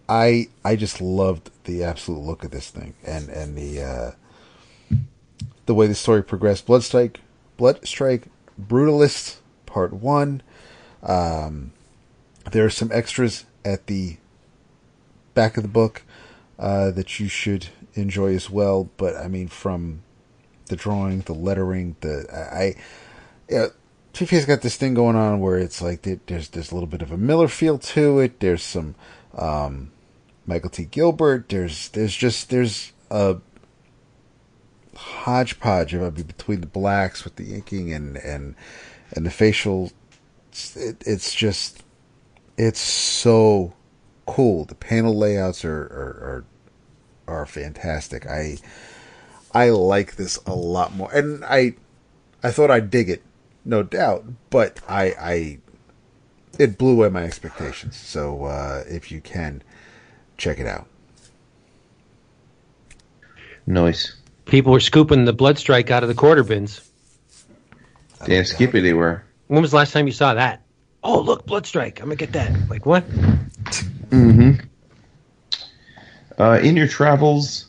[0.09, 4.97] I I just loved the absolute look of this thing and and the uh,
[5.67, 6.67] the way the story progressed.
[6.67, 7.17] Bloodstrike,
[7.59, 8.29] Bloodstrike,
[8.59, 10.41] Brutalist, Part One.
[11.03, 11.73] Um,
[12.53, 14.17] there are some extras at the
[15.35, 16.05] back of the book
[16.59, 18.89] uh, that you should enjoy as well.
[18.97, 20.05] But I mean, from
[20.67, 22.77] the drawing, the lettering, the I,
[23.49, 23.67] yeah,
[24.15, 27.11] Fiffe's got this thing going on where it's like there's there's a little bit of
[27.11, 28.41] a Miller feel to it.
[28.41, 28.95] There's some
[29.37, 29.91] um,
[30.47, 30.85] Michael T.
[30.85, 31.49] Gilbert.
[31.49, 33.39] There's there's just there's a
[34.97, 38.55] hodgepodge of between the blacks with the inking and and
[39.13, 39.91] and the facial.
[40.77, 41.83] It, it's just
[42.57, 43.75] it's so
[44.27, 44.65] cool.
[44.65, 46.45] The panel layouts are are
[47.27, 48.27] are, are fantastic.
[48.27, 48.59] I
[49.55, 51.75] I like this a lot more, and I
[52.43, 53.23] I thought I'd dig it,
[53.65, 55.59] no doubt, but I I
[56.59, 57.97] it blew away my expectations.
[57.97, 59.63] So uh, if you can,
[60.37, 60.87] check it out.
[63.67, 64.17] Nice.
[64.45, 66.81] People were scooping the blood strike out of the quarter bins.
[68.25, 69.23] Damn skippy they were.
[69.49, 70.63] When was the last time you saw that?
[71.03, 72.01] Oh, look, blood strike.
[72.01, 72.53] I'm gonna get that.
[72.69, 73.09] Like what?
[74.11, 74.53] Mm-hmm.
[76.39, 77.67] Uh, in your travels,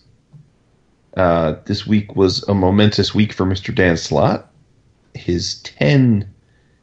[1.16, 3.74] uh, this week was a momentous week for Mr.
[3.74, 4.52] Dan Slott.
[5.14, 6.30] His 10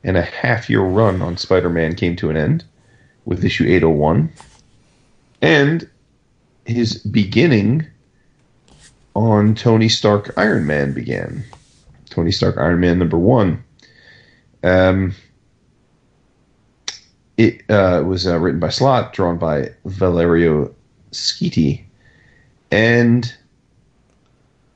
[0.05, 2.65] and a half year run on Spider Man came to an end
[3.25, 4.33] with issue 801.
[5.43, 5.89] And
[6.65, 7.87] his beginning
[9.15, 11.45] on Tony Stark Iron Man began.
[12.09, 13.63] Tony Stark Iron Man number one.
[14.63, 15.15] Um,
[17.37, 20.75] it uh, was uh, written by Slott, drawn by Valerio
[21.13, 21.83] Schiti,
[22.71, 23.35] and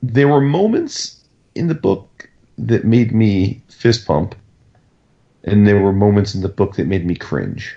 [0.02, 4.34] there were moments in the book that made me fist pump,
[5.44, 7.76] and there were moments in the book that made me cringe.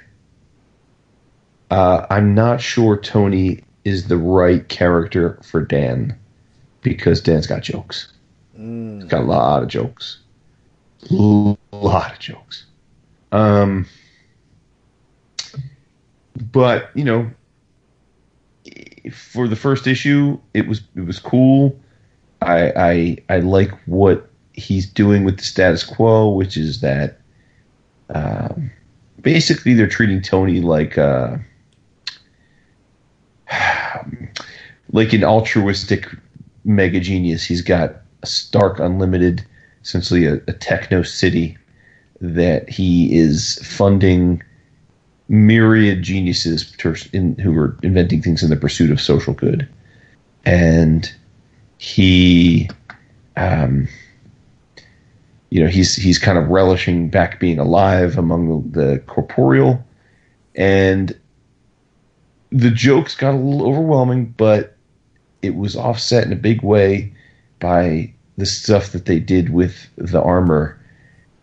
[1.72, 6.18] Uh, I'm not sure Tony is the right character for Dan
[6.82, 8.12] because Dan's got jokes.
[8.56, 10.20] He's got a lot of jokes.
[11.10, 12.66] A lot of jokes.
[13.32, 13.86] Um,
[16.52, 17.30] but you know,
[19.14, 21.80] for the first issue, it was it was cool.
[22.42, 27.20] I I I like what he's doing with the status quo, which is that
[28.10, 28.72] um,
[29.22, 31.38] basically they're treating Tony like uh,
[34.92, 36.08] like an altruistic
[36.66, 37.44] mega genius.
[37.44, 39.46] He's got a Stark Unlimited,
[39.84, 41.58] essentially a, a techno city
[42.22, 44.44] that he is funding
[45.30, 46.76] myriad geniuses
[47.14, 49.68] in, who are inventing things in the pursuit of social good.
[50.46, 51.12] And
[51.80, 52.70] he,
[53.38, 53.88] um,
[55.50, 59.84] you know, he's he's kind of relishing back being alive among the, the corporeal,
[60.56, 61.18] and
[62.52, 64.76] the jokes got a little overwhelming, but
[65.42, 67.14] it was offset in a big way
[67.60, 70.78] by the stuff that they did with the armor.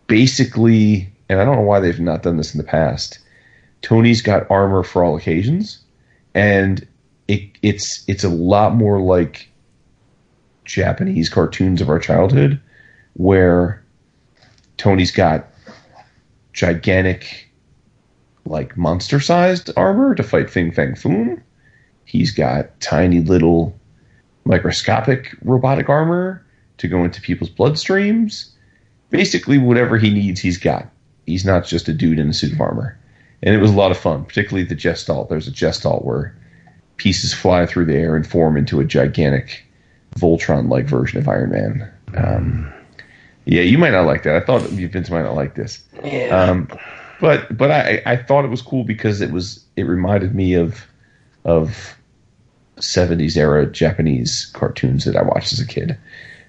[0.05, 3.17] Basically, and I don't know why they've not done this in the past.
[3.81, 5.79] Tony's got armor for all occasions,
[6.35, 6.87] and
[7.27, 9.49] it, it's it's a lot more like
[10.67, 12.59] Japanese cartoons of our childhood,
[13.13, 13.83] where
[14.77, 15.47] Tony's got
[16.53, 17.49] gigantic
[18.45, 21.41] like monster sized armor to fight Fing Fang Foom.
[22.05, 23.77] He's got tiny little
[24.45, 26.45] microscopic robotic armor
[26.77, 28.49] to go into people's bloodstreams.
[29.09, 30.89] Basically, whatever he needs, he's got.
[31.25, 32.97] He's not just a dude in a suit of armor.
[33.43, 35.29] And it was a lot of fun, particularly the Gestalt.
[35.29, 36.35] There's a Gestalt where
[36.97, 39.66] pieces fly through the air and form into a gigantic
[40.15, 41.91] Voltron like version of Iron Man.
[42.15, 42.73] Um,
[43.45, 44.35] yeah, you might not like that.
[44.35, 45.83] I thought you Vince might not like this.
[46.03, 46.27] Yeah.
[46.27, 46.67] Um,
[47.19, 50.85] but but I, I thought it was cool because it was it reminded me of
[51.45, 51.95] of
[52.77, 55.97] 70s era Japanese cartoons that I watched as a kid.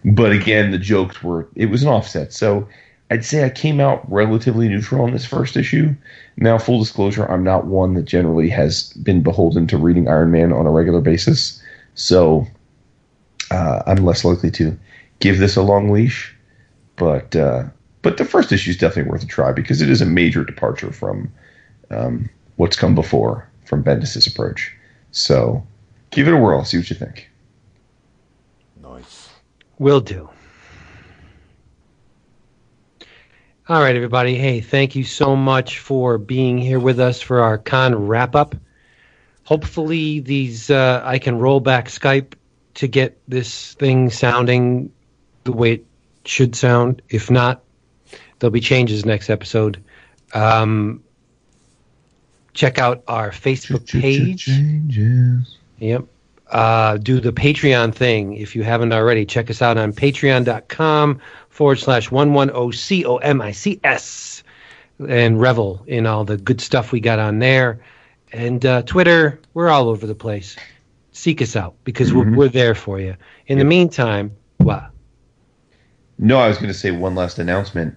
[0.05, 2.33] But again, the jokes were it was an offset.
[2.33, 2.69] So
[3.11, 5.95] I'd say I came out relatively neutral on this first issue.
[6.37, 10.53] Now, full disclosure, I'm not one that generally has been beholden to reading Iron Man
[10.53, 11.62] on a regular basis.
[11.95, 12.47] So
[13.51, 14.78] uh, I'm less likely to
[15.20, 16.35] give this a long leash.
[16.97, 17.65] But uh,
[18.02, 20.93] but the first issue is definitely worth a try because it is a major departure
[20.93, 21.33] from
[21.91, 24.73] um, what's come before from Bendis' approach.
[25.12, 25.65] So
[26.10, 27.31] give it a whirl, see what you think.
[28.83, 29.31] Nice.
[29.78, 30.28] Will do.
[33.68, 34.35] All right, everybody.
[34.35, 38.55] Hey, thank you so much for being here with us for our con wrap up.
[39.44, 42.33] Hopefully, these uh, I can roll back Skype
[42.79, 44.93] to get this thing sounding
[45.43, 45.85] the way it
[46.25, 47.03] should sound.
[47.09, 47.65] If not,
[48.39, 49.83] there'll be changes next episode.
[50.33, 51.03] Um,
[52.55, 54.45] check out our Facebook page.
[54.45, 55.57] Changes.
[55.79, 56.05] Yep.
[56.49, 59.27] Uh, do the Patreon thing if you haven't already.
[59.27, 64.43] Check us out on patreon.com forward slash 110COMICS
[65.09, 67.81] and revel in all the good stuff we got on there.
[68.33, 70.57] And uh, Twitter, we're all over the place.
[71.19, 72.37] Seek us out because we're, mm-hmm.
[72.37, 73.17] we're there for you.
[73.49, 74.89] In the meantime, what?
[76.17, 77.97] No, I was going to say one last announcement.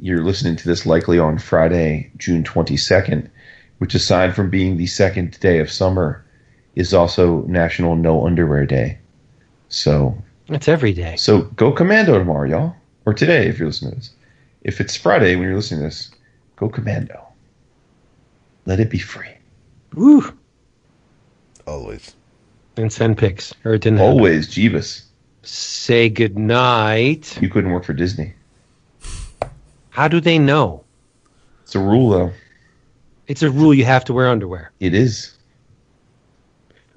[0.00, 3.28] You're listening to this likely on Friday, June 22nd,
[3.78, 6.24] which, aside from being the second day of summer,
[6.74, 8.96] is also National No Underwear Day.
[9.68, 10.16] So,
[10.48, 11.16] It's every day.
[11.16, 14.10] so go commando tomorrow, y'all, or today if you're listening to this.
[14.62, 16.10] If it's Friday when you're listening to this,
[16.56, 17.28] go commando.
[18.64, 19.36] Let it be free.
[19.92, 20.32] Woo!
[21.66, 22.14] Always.
[22.76, 23.54] And send pics.
[23.64, 24.12] Or it didn't happen.
[24.12, 25.04] Always, Jeebus.
[25.42, 27.40] Say goodnight.
[27.40, 28.34] You couldn't work for Disney.
[29.90, 30.82] How do they know?
[31.62, 32.32] It's a rule, though.
[33.28, 34.72] It's a rule you have to wear underwear.
[34.80, 35.36] It is.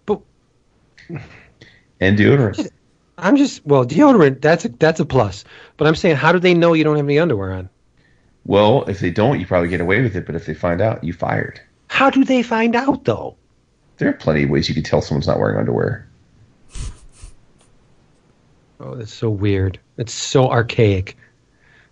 [0.06, 0.22] But-
[2.00, 2.70] and deodorant.
[3.18, 4.42] I'm just well, deodorant.
[4.42, 5.44] That's a that's a plus.
[5.78, 7.70] But I'm saying, how do they know you don't have any underwear on?
[8.46, 10.26] Well, if they don't, you probably get away with it.
[10.26, 11.60] But if they find out, you fired.
[11.88, 13.36] How do they find out though?
[13.98, 16.08] There are plenty of ways you can tell someone's not wearing underwear.
[18.80, 19.80] Oh, that's so weird.
[19.98, 21.18] It's so archaic.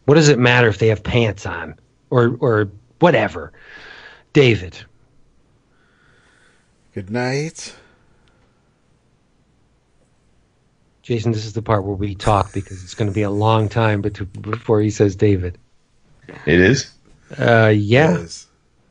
[0.05, 1.75] What does it matter if they have pants on
[2.11, 2.69] or or
[2.99, 3.53] whatever?
[4.33, 4.77] David,
[6.95, 7.75] Good night.
[11.01, 13.67] Jason, this is the part where we talk because it's going to be a long
[13.67, 15.57] time bet- before he says David.
[16.45, 16.89] It is.
[17.37, 18.25] Uh, yeah,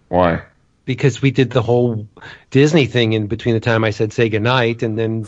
[0.08, 0.42] Why?
[0.84, 2.06] Because we did the whole
[2.50, 5.26] Disney thing in between the time I said say goodnight and then.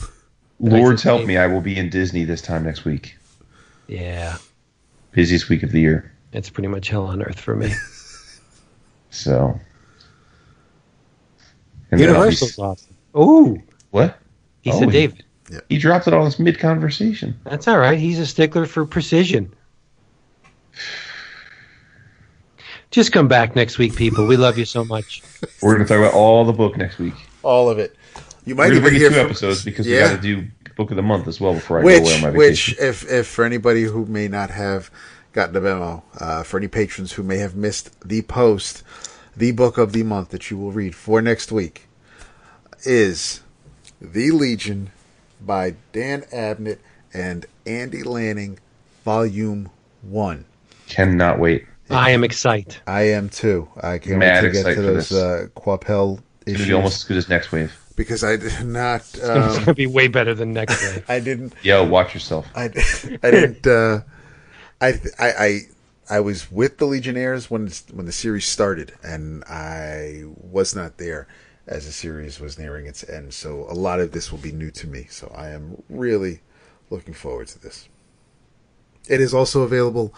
[0.59, 1.37] Lords help me!
[1.37, 3.17] I will be in Disney this time next week.
[3.89, 4.39] Yeah,
[5.13, 6.11] Busiest week of the year.
[6.33, 7.73] it's pretty much hell on earth for me.
[9.11, 9.59] So.
[11.91, 12.97] And then Universal's awesome.
[13.17, 14.19] Ooh, What?
[14.63, 15.25] he Oh, said he- David.
[15.69, 17.39] He dropped it on us mid conversation.
[17.45, 17.99] That's all right.
[17.99, 19.55] He's a stickler for precision.
[22.97, 24.27] Just come back next week, people.
[24.27, 25.23] We love you so much.
[25.63, 27.13] We're going to talk about all the book next week.
[27.43, 27.95] All of it.
[28.47, 30.17] You We're might going to even bring you hear two from, episodes because we got
[30.17, 32.69] to do book of the month as well before I go away on my which,
[32.69, 32.89] vacation.
[32.89, 34.91] if if for anybody who may not have
[35.35, 38.83] gotten the memo, uh, for any patrons who may have missed the post,
[39.37, 41.89] the book of the month that you will read for next week
[42.85, 43.43] is
[44.01, 44.91] The Legion
[45.39, 46.79] by Dan Abnett
[47.13, 48.59] and Andy Lanning,
[49.05, 49.69] Volume
[50.01, 50.47] One.
[50.89, 51.67] Cannot wait.
[51.91, 52.77] I am excited.
[52.87, 53.69] I am too.
[53.81, 55.13] I can't Mad wait to get to those this.
[55.19, 57.73] uh, Quapel It's going issues be almost as good as next wave.
[57.97, 59.01] because I did not.
[59.15, 61.05] It's going to Um, be way better than next wave.
[61.09, 61.55] I didn't.
[61.63, 62.47] Yo, watch yourself.
[62.55, 62.65] I,
[63.23, 63.67] I didn't.
[63.67, 64.01] Uh,
[64.81, 65.61] I, I I
[66.09, 71.27] I was with the Legionnaires when when the series started, and I was not there
[71.67, 73.35] as the series was nearing its end.
[73.35, 75.07] So a lot of this will be new to me.
[75.11, 76.41] So I am really
[76.91, 77.89] looking forward to this.
[79.09, 80.13] It is also available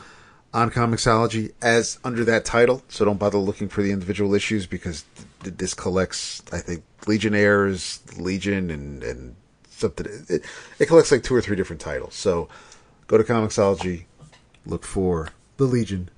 [0.54, 2.82] on Comixology as under that title.
[2.88, 5.04] So don't bother looking for the individual issues because
[5.42, 9.36] th- this collects, I think, Legionnaires, Legion, and and
[9.70, 10.06] something.
[10.28, 10.44] It,
[10.78, 12.14] it collects like two or three different titles.
[12.14, 12.48] So
[13.06, 14.04] go to Comixology,
[14.66, 16.08] look for The Legion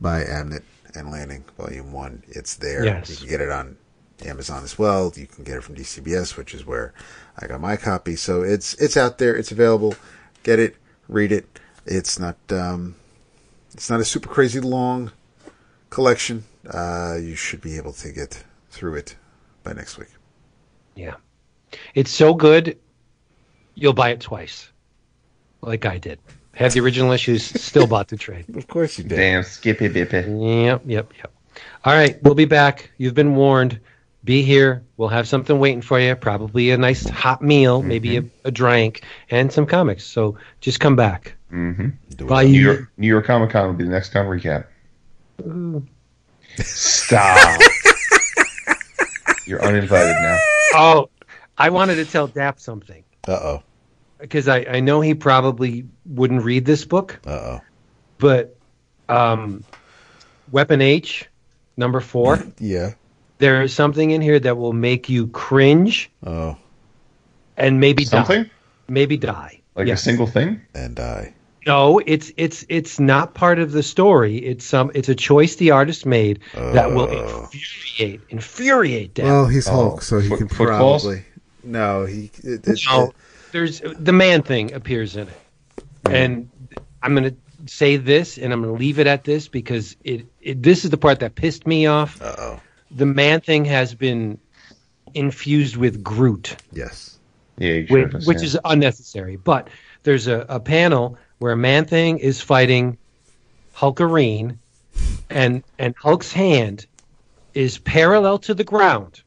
[0.00, 0.62] by Abnett
[0.94, 2.22] and Lanning Volume One.
[2.28, 2.84] It's there.
[2.84, 3.10] Yes.
[3.10, 3.76] You can get it on
[4.24, 5.12] Amazon as well.
[5.16, 6.92] You can get it from DCBS, which is where
[7.38, 8.16] I got my copy.
[8.16, 9.36] So it's it's out there.
[9.36, 9.94] It's available.
[10.42, 10.76] Get it.
[11.08, 11.58] Read it.
[11.86, 12.94] It's not um,
[13.80, 15.10] it's not a super crazy long
[15.88, 16.44] collection.
[16.68, 19.16] Uh, you should be able to get through it
[19.62, 20.10] by next week.
[20.94, 21.14] Yeah.
[21.94, 22.78] It's so good,
[23.74, 24.70] you'll buy it twice,
[25.62, 26.18] like I did.
[26.54, 28.44] Had the original issues, still bought the trade.
[28.54, 29.16] Of course you did.
[29.16, 30.66] Damn, skippy bippy.
[30.66, 31.32] Yep, yep, yep.
[31.82, 32.90] All right, we'll be back.
[32.98, 33.80] You've been warned.
[34.22, 34.82] Be here.
[34.96, 36.14] We'll have something waiting for you.
[36.14, 40.04] Probably a nice hot meal, maybe a, a drink, and some comics.
[40.04, 41.36] So just come back.
[41.50, 42.26] Mm-hmm.
[42.26, 42.44] Bye.
[42.44, 44.66] New York, New York Comic Con will be the next con recap.
[45.42, 45.86] Ooh.
[46.58, 47.60] Stop.
[49.46, 50.38] You're uninvited now.
[50.74, 51.10] Oh,
[51.58, 53.62] I wanted to tell Dap something Uh oh.
[54.18, 57.60] because I, I know he probably wouldn't read this book, Uh oh.
[58.18, 58.56] but
[59.08, 59.64] um,
[60.52, 61.28] Weapon H,
[61.76, 62.92] number four, Yeah.
[63.40, 66.56] There is something in here that will make you cringe Oh.
[67.56, 68.44] and maybe Something?
[68.44, 68.50] die.
[68.88, 69.60] Maybe die.
[69.74, 70.00] Like Yes.
[70.00, 70.60] a single thing?
[70.74, 71.34] And die.
[71.66, 74.36] No, it's it's it's not part of the story.
[74.38, 77.48] It's some it's a choice the artist made that will Oh.
[77.52, 79.24] infuriate infuriate Dap.
[79.26, 81.02] Well, he's Oh, Hulk, so he foot- can footballs?
[81.02, 81.24] probably.
[81.62, 82.30] No, he.
[82.42, 83.12] It, it, No,
[83.52, 86.48] there's the man thing appears in it, and
[87.02, 87.36] I'm going to
[87.66, 90.90] say this, and I'm going to leave it at this because it, it this is
[90.90, 92.20] the part that pissed me off.
[92.22, 92.60] Uh oh.
[92.90, 94.38] The man thing has been
[95.14, 97.18] infused with Groot, Yes.
[97.58, 99.36] Yeah, you which, showed which is unnecessary.
[99.36, 99.68] But
[100.04, 102.96] there's a, a panel where Man Thing is fighting
[103.76, 104.56] Hulkverine,
[105.28, 106.86] and and Hulk's hand
[107.54, 109.22] is parallel to the ground.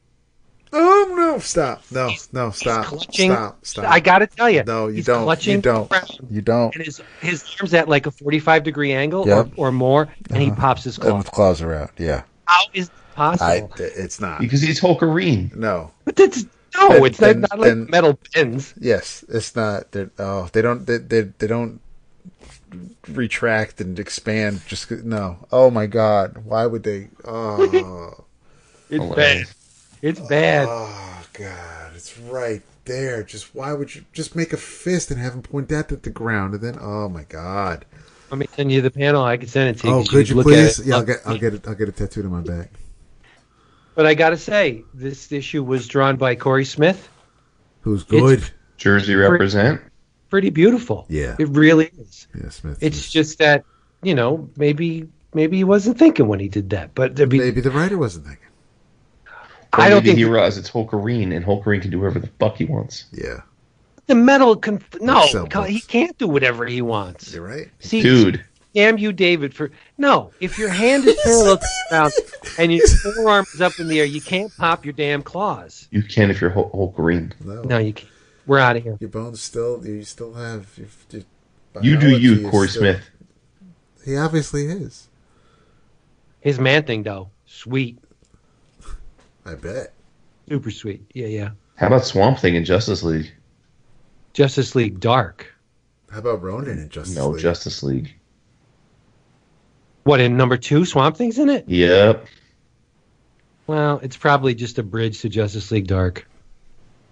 [0.75, 1.37] Oh no!
[1.39, 1.83] Stop!
[1.91, 2.09] No!
[2.31, 2.49] No!
[2.49, 2.85] Stop!
[2.85, 3.63] clutching- Stop!
[3.63, 3.85] Stop!
[3.85, 5.23] I got to tell you, No, you don't.
[5.25, 5.91] clutching You don't.
[6.31, 6.75] You don't.
[6.75, 9.51] and his his arms at like a 45 degree angle Yep.
[9.57, 10.59] or, or more, and he Uh-huh.
[10.59, 11.91] pops his And with claws are out.
[11.99, 12.23] Yeah.
[12.45, 13.71] How is it possible?
[13.77, 13.81] I.
[13.81, 14.39] It's not.
[14.39, 15.55] Because he's Hulkverine.
[15.55, 15.91] No.
[16.05, 18.73] but that's, no, Then- it's then- not, not like then- metal pins.
[18.79, 19.23] Yes.
[19.29, 19.91] It's not.
[19.91, 20.85] They're, oh, they don't.
[20.85, 21.21] They, they.
[21.21, 21.79] They don't
[23.09, 24.61] retract and expand.
[24.67, 25.37] Just no.
[25.51, 26.43] Oh my God!
[26.45, 27.09] Why would they?
[27.25, 28.15] Oh.
[28.89, 29.47] It's Hilarious.
[29.47, 29.55] bad.
[30.03, 30.67] It's bad.
[30.69, 31.91] Oh God!
[31.95, 33.23] It's right there.
[33.23, 36.11] Just why would you just make a fist and have him point that at the
[36.11, 36.77] ground and then?
[36.79, 37.85] Oh my God!
[38.29, 39.23] Let me send you the panel.
[39.23, 39.93] I can send it to you.
[39.93, 40.79] Oh, could you look at please?
[40.79, 40.85] it.
[40.87, 41.17] Yeah, I'll get.
[41.25, 41.67] I'll get it.
[41.67, 42.69] I'll get it tattooed on my back.
[43.95, 47.09] But I got to say, this issue was drawn by Corey Smith.
[47.81, 48.43] Who's good?
[48.77, 49.81] Jersey represent.
[50.29, 51.05] Pretty beautiful.
[51.09, 51.35] Yeah.
[51.37, 52.27] It really is.
[52.35, 52.79] Yeah, Smith.
[52.81, 53.65] It's just that,
[54.01, 56.95] you know, maybe maybe he wasn't thinking when he did that.
[56.95, 58.47] But I mean, Maybe the writer wasn't thinking.
[59.73, 62.65] I don't think he realized it's Hulkverine, and Hulkverine can do whatever the fuck he
[62.65, 63.05] wants.
[63.11, 63.41] Yeah.
[64.05, 64.55] the metal.
[64.55, 65.25] Conf- no,
[65.67, 67.33] he can't do whatever he wants.
[67.33, 67.69] You're right.
[67.79, 70.31] See, Dude, damn you, David, for no.
[70.39, 72.13] If your hand is parallel to the ground
[72.57, 75.87] and your forearm is up in the air, you can't pop your damn claws.
[75.91, 77.33] you can if you're Hul- Green.
[77.43, 77.61] No.
[77.63, 78.09] No, you can't.
[78.45, 78.97] We're out of here.
[78.99, 79.85] Your bones still.
[79.85, 80.67] You still have.
[80.77, 83.09] Your, your You do you, Corey still- Smith.
[84.03, 85.07] He obviously is.
[86.41, 87.99] His man thing, though, sweet,
[89.45, 89.93] I bet.
[90.49, 91.05] super sweet.
[91.13, 91.49] Yeah, yeah.
[91.75, 93.31] How about Swamp Thing in Justice League?
[94.33, 95.53] Justice League Dark.
[96.11, 97.35] How about Ronin in Justice no, League?
[97.37, 98.13] No, Justice League.
[100.03, 100.85] What in number two?
[100.85, 101.67] Swamp Thing's in it.
[101.67, 102.25] Yep,
[103.67, 106.27] Well, it's probably just a bridge to Justice League Dark.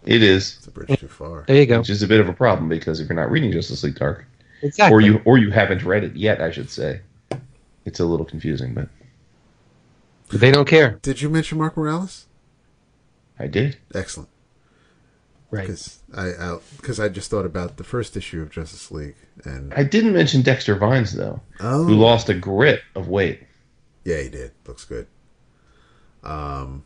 [0.06, 0.56] it is.
[0.58, 1.46] It's a bridge too far.
[1.48, 1.80] There you go.
[1.80, 4.26] Which is a bit of a problem because if you're not reading Justice League Dark,
[4.62, 4.94] Exactly.
[4.96, 7.02] or you or you haven't read it yet, I should say,
[7.86, 8.74] it's a little confusing.
[8.74, 8.90] But
[10.30, 11.00] They don't care.
[11.02, 12.28] Did you mention Mark Morales?
[13.40, 13.78] I did.
[13.96, 14.30] Excellent.
[15.52, 15.68] Right.
[15.68, 19.84] Because I because I, just thought about the first issue of Justice League and I
[19.84, 23.42] didn't mention Dexter Vines though, oh who lost a grit of weight.
[24.06, 25.08] yeah he did looks good.
[26.24, 26.84] Um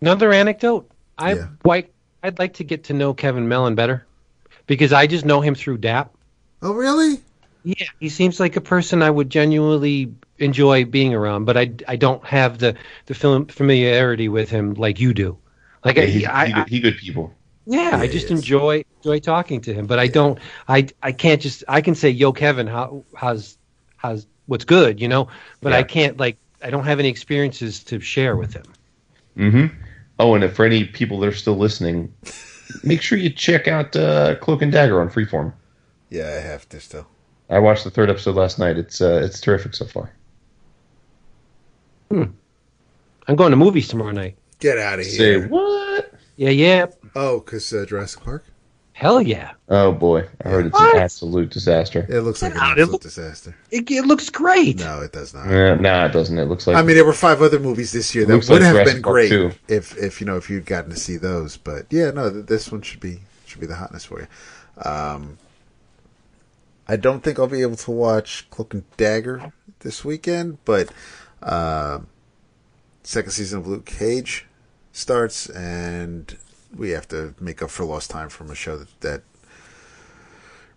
[0.00, 0.90] Another anecdote.
[1.18, 1.48] I Yeah.
[1.64, 1.92] like.
[2.22, 4.04] I'd like to get to know Kevin Mellon better
[4.66, 6.12] because I just know him through DAP.
[6.62, 7.20] oh really
[7.62, 11.96] Yeah, he seems like a person I would genuinely enjoy being around, but I, I
[11.96, 12.74] don't have the
[13.06, 15.38] the film familiarity with him like you do.
[15.86, 17.32] Like Yeah, I, he, I, he, I- good, he good people.
[17.66, 20.38] yeah, I just enjoy enjoy talking to him, but I don't.
[20.68, 21.64] I I can't just.
[21.68, 23.56] I can say, "Yo, Kevin, how how's
[23.96, 25.28] how's what's good," you know,
[25.60, 26.36] but I can't like.
[26.62, 28.64] I don't have any experiences to share with him.
[29.36, 29.66] hmm
[30.18, 32.12] Oh, and if for any people that are still listening,
[32.82, 35.52] make sure you check out uh, Cloak and Dagger on Freeform.
[36.10, 37.06] yeah I have to still
[37.50, 38.76] I watched the third episode last night.
[38.78, 40.10] It's uh, it's terrific so far.
[42.10, 42.24] Hmm.
[43.28, 44.36] I'm going to movies tomorrow night.
[44.58, 45.14] Get out of here.
[45.14, 45.48] Say here.
[45.48, 46.12] what?
[46.36, 46.86] Yeah, yeah.
[47.14, 48.44] Oh, because uh, Jurassic Park.
[48.92, 49.52] Hell yeah.
[49.68, 50.96] Oh boy, I heard it's What?
[50.96, 52.06] an absolute disaster.
[52.08, 53.54] It looks like an It absolute look- disaster.
[53.70, 54.78] It, it looks great.
[54.78, 55.46] No, it does not.
[55.48, 56.38] Uh, nah, it doesn't.
[56.38, 58.62] It looks like I mean, there were five other movies this year that would like
[58.62, 59.50] have Jurassic been Park great 2.
[59.68, 61.58] if, if you know, if you'd gotten to see those.
[61.58, 64.26] But yeah, no, this one should be should be the hotness for you.
[64.82, 65.36] Um,
[66.88, 70.90] I don't think I'll be able to watch Cloak and Dagger this weekend, but
[71.42, 71.98] uh,
[73.06, 74.46] second season of Luke Cage
[74.92, 76.36] starts, and
[76.76, 79.22] we have to make up for lost time from a show that, that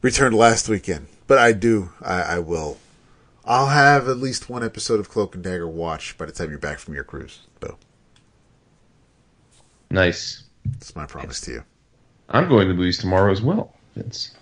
[0.04, 1.08] returned last weekend.
[1.26, 2.78] But I do, I, I will.
[3.46, 6.60] I'll have at least one episode of Cloak and Dagger watched by the time you're
[6.60, 7.40] back from your cruise.
[7.60, 7.78] Bo,
[9.90, 10.44] nice.
[10.66, 11.64] that's my promise to you.
[12.30, 13.74] I'm going to the movies tomorrow as well.
[13.96, 14.36] Vince.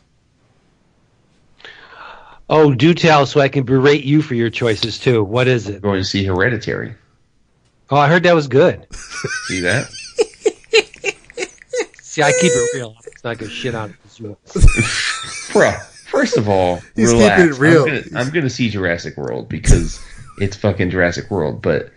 [2.50, 5.24] Oh, do tell so I can berate you for your choices too.
[5.24, 5.76] What is it?
[5.76, 6.96] I'm going to see Hereditary.
[7.90, 8.86] Oh, I heard that was good.
[9.48, 9.88] See that?
[12.02, 12.96] See, I keep it real.
[13.06, 13.96] It's not gonna shit on it.
[15.54, 15.72] Bro,
[16.08, 17.42] first of all, He's relax.
[17.44, 17.84] keeping it real.
[17.84, 20.04] I'm gonna, I'm gonna see Jurassic World because
[20.40, 21.62] it's fucking Jurassic World.
[21.62, 21.92] But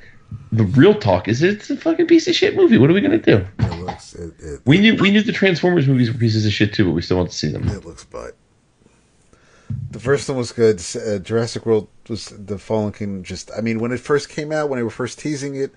[0.52, 2.76] the real talk is it's a fucking piece of shit movie.
[2.78, 3.44] What are we gonna do?
[3.58, 6.72] It looks, it, it, We knew we knew the Transformers movies were pieces of shit
[6.74, 7.66] too, but we still want to see them.
[7.68, 8.36] it looks butt.
[9.90, 10.80] The first one was good.
[10.94, 13.24] Uh, Jurassic World was the Fallen Kingdom.
[13.24, 15.72] Just, I mean, when it first came out, when they were first teasing it,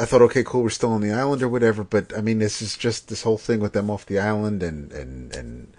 [0.00, 1.84] I thought, okay, cool, we're still on the island or whatever.
[1.84, 4.90] But I mean, this is just this whole thing with them off the island and
[4.92, 5.74] and and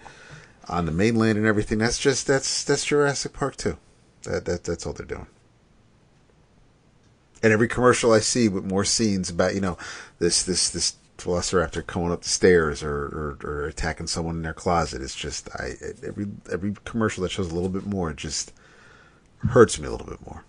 [0.68, 1.78] on the mainland and everything.
[1.78, 3.78] That's just that's that's Jurassic Park too.
[4.22, 5.26] That that that's all they're doing.
[7.42, 9.76] And every commercial I see with more scenes about you know
[10.20, 14.52] this this this Velociraptor coming up the stairs or, or, or attacking someone in their
[14.54, 15.02] closet.
[15.02, 15.74] It's just I
[16.06, 18.52] every every commercial that shows a little bit more just
[19.38, 20.44] hurts me a little bit more.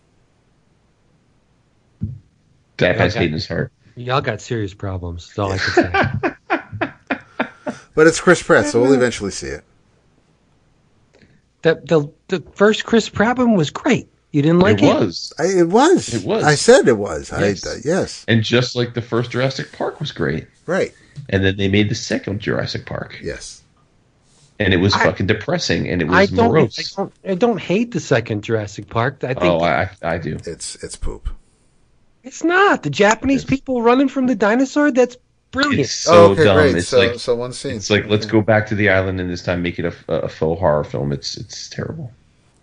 [2.77, 3.19] That has Okay.
[3.19, 3.72] hate in his heart.
[3.95, 5.27] Y'all got serious problems.
[5.27, 5.98] That's all I can say.
[7.95, 9.64] But it's Chris Pratt, so we'll eventually see it.
[11.61, 14.09] the, the the first Chris Pratt one was great.
[14.34, 14.94] You didn't like it it?
[15.00, 15.32] was.
[15.40, 16.14] I, it was.
[16.14, 16.44] It was.
[16.44, 17.32] I said it was.
[17.32, 17.66] Yes.
[17.66, 18.26] I uh, yes.
[18.28, 20.48] And just like the first Jurassic Park was great.
[20.66, 20.92] Right.
[21.30, 23.20] And then they made the second Jurassic Park.
[23.24, 23.62] Yes.
[24.60, 26.94] And it was I- fucking depressing and it was I don't, I morose.
[26.95, 27.14] don't.
[27.28, 29.24] I don't hate the second Jurassic Park.
[29.24, 30.38] I think Oh, I I do.
[30.45, 31.30] It's it's poop.
[32.24, 34.92] it's not the Japanese people running from the dinosaur.
[34.92, 35.18] That's
[35.52, 35.82] brilliant.
[35.82, 36.58] It's so Oh, okay, dumb.
[36.58, 36.76] great.
[36.76, 37.76] It's So- like so one scene.
[37.76, 40.30] It's like let's go back to the island and this time make it a, a
[40.30, 41.12] faux horror film.
[41.12, 42.12] It's it's terrible.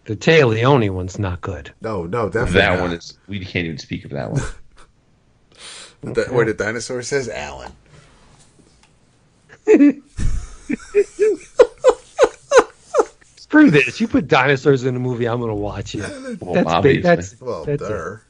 [0.06, 1.72] The Téa Leoni one's not good.
[1.82, 2.80] No, no, definitely that not.
[2.82, 4.42] one is we can't even speak of that one.
[6.02, 7.72] The- where the dinosaur says Alan.
[13.36, 14.00] Screw this.
[14.00, 16.00] You put dinosaurs in a movie, I'm gonna watch it.
[16.40, 16.98] Well, that's obviously.
[16.98, 17.02] big.
[17.02, 17.86] That's Well, that's it.
[17.88, 18.22] there.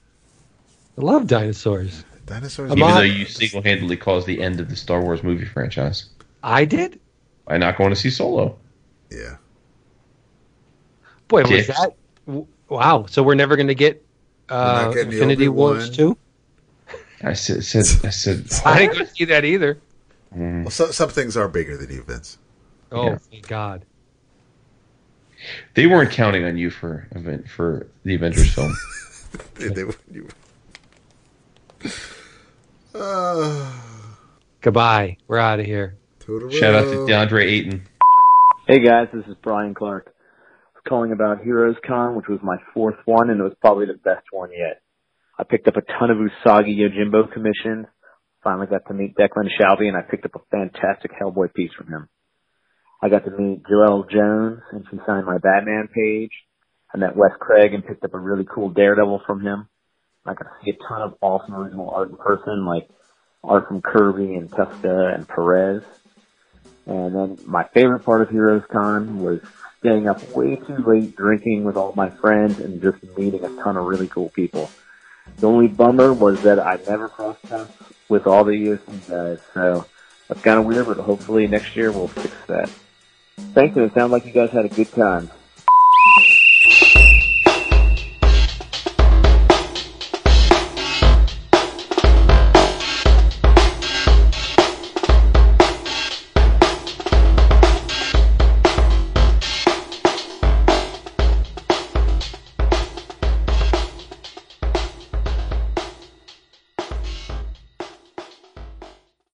[0.99, 2.05] I love dinosaurs.
[2.27, 2.71] Dinosaurs.
[2.73, 6.07] I'm even though you single handedly caused the end of the Star Wars movie franchise
[6.43, 6.99] I did.
[7.47, 8.57] by not going to see Solo.
[9.11, 9.37] Yeah.
[11.31, 11.93] Boy, was that
[12.69, 13.07] wow?
[13.09, 14.05] So we're never gonna get
[14.49, 16.15] uh, not getting the Infinity Wars Obi-Wan.
[16.15, 16.19] two.
[17.23, 19.79] I said, said I said I didn't go see that either.
[20.37, 20.63] mm.
[20.65, 22.39] Well, so, some things are bigger than you, Vince.
[22.91, 23.19] Oh, Yeah.
[23.31, 23.85] thank God.
[25.75, 28.75] they weren't counting on you for event for the Avengers film.
[29.55, 30.27] They, they, you,
[32.95, 33.73] uh,
[34.61, 35.19] Goodbye.
[35.29, 35.97] We're out of here.
[36.51, 37.87] Shout out to DeAndre Ayton.
[38.67, 40.13] Hey guys, this is Brian Clark.
[40.91, 44.27] Calling about Heroes Con, which was my fourth one, and it was probably the best
[44.33, 44.83] one yet.
[45.39, 47.87] I picked up a ton of Usagi Yojimbo commissions.
[48.43, 51.87] Finally got to meet Declan Shalvey, and I picked up a fantastic Hellboy piece from
[51.87, 52.09] him.
[53.01, 56.33] I got to meet Joelle Jones, and she signed my Batman page.
[56.93, 59.69] I met Wes Craig and picked up a really cool Daredevil from him.
[60.27, 62.89] I got to see a ton of awesome original art in person, like
[63.45, 65.85] art from Kirby and Tuska and Perez.
[66.87, 69.39] And then my favorite part of Heroes Con was
[69.81, 73.77] staying up way too late drinking with all my friends and just meeting a ton
[73.77, 74.71] of really cool people.
[75.39, 77.73] The only bummer was that I never crossed paths
[78.09, 79.87] with all the EOC guys, so
[80.29, 82.71] that's kind of weird, but hopefully next year we'll fix that.
[83.55, 85.31] Thanks, and it sounded like you guys had a good time.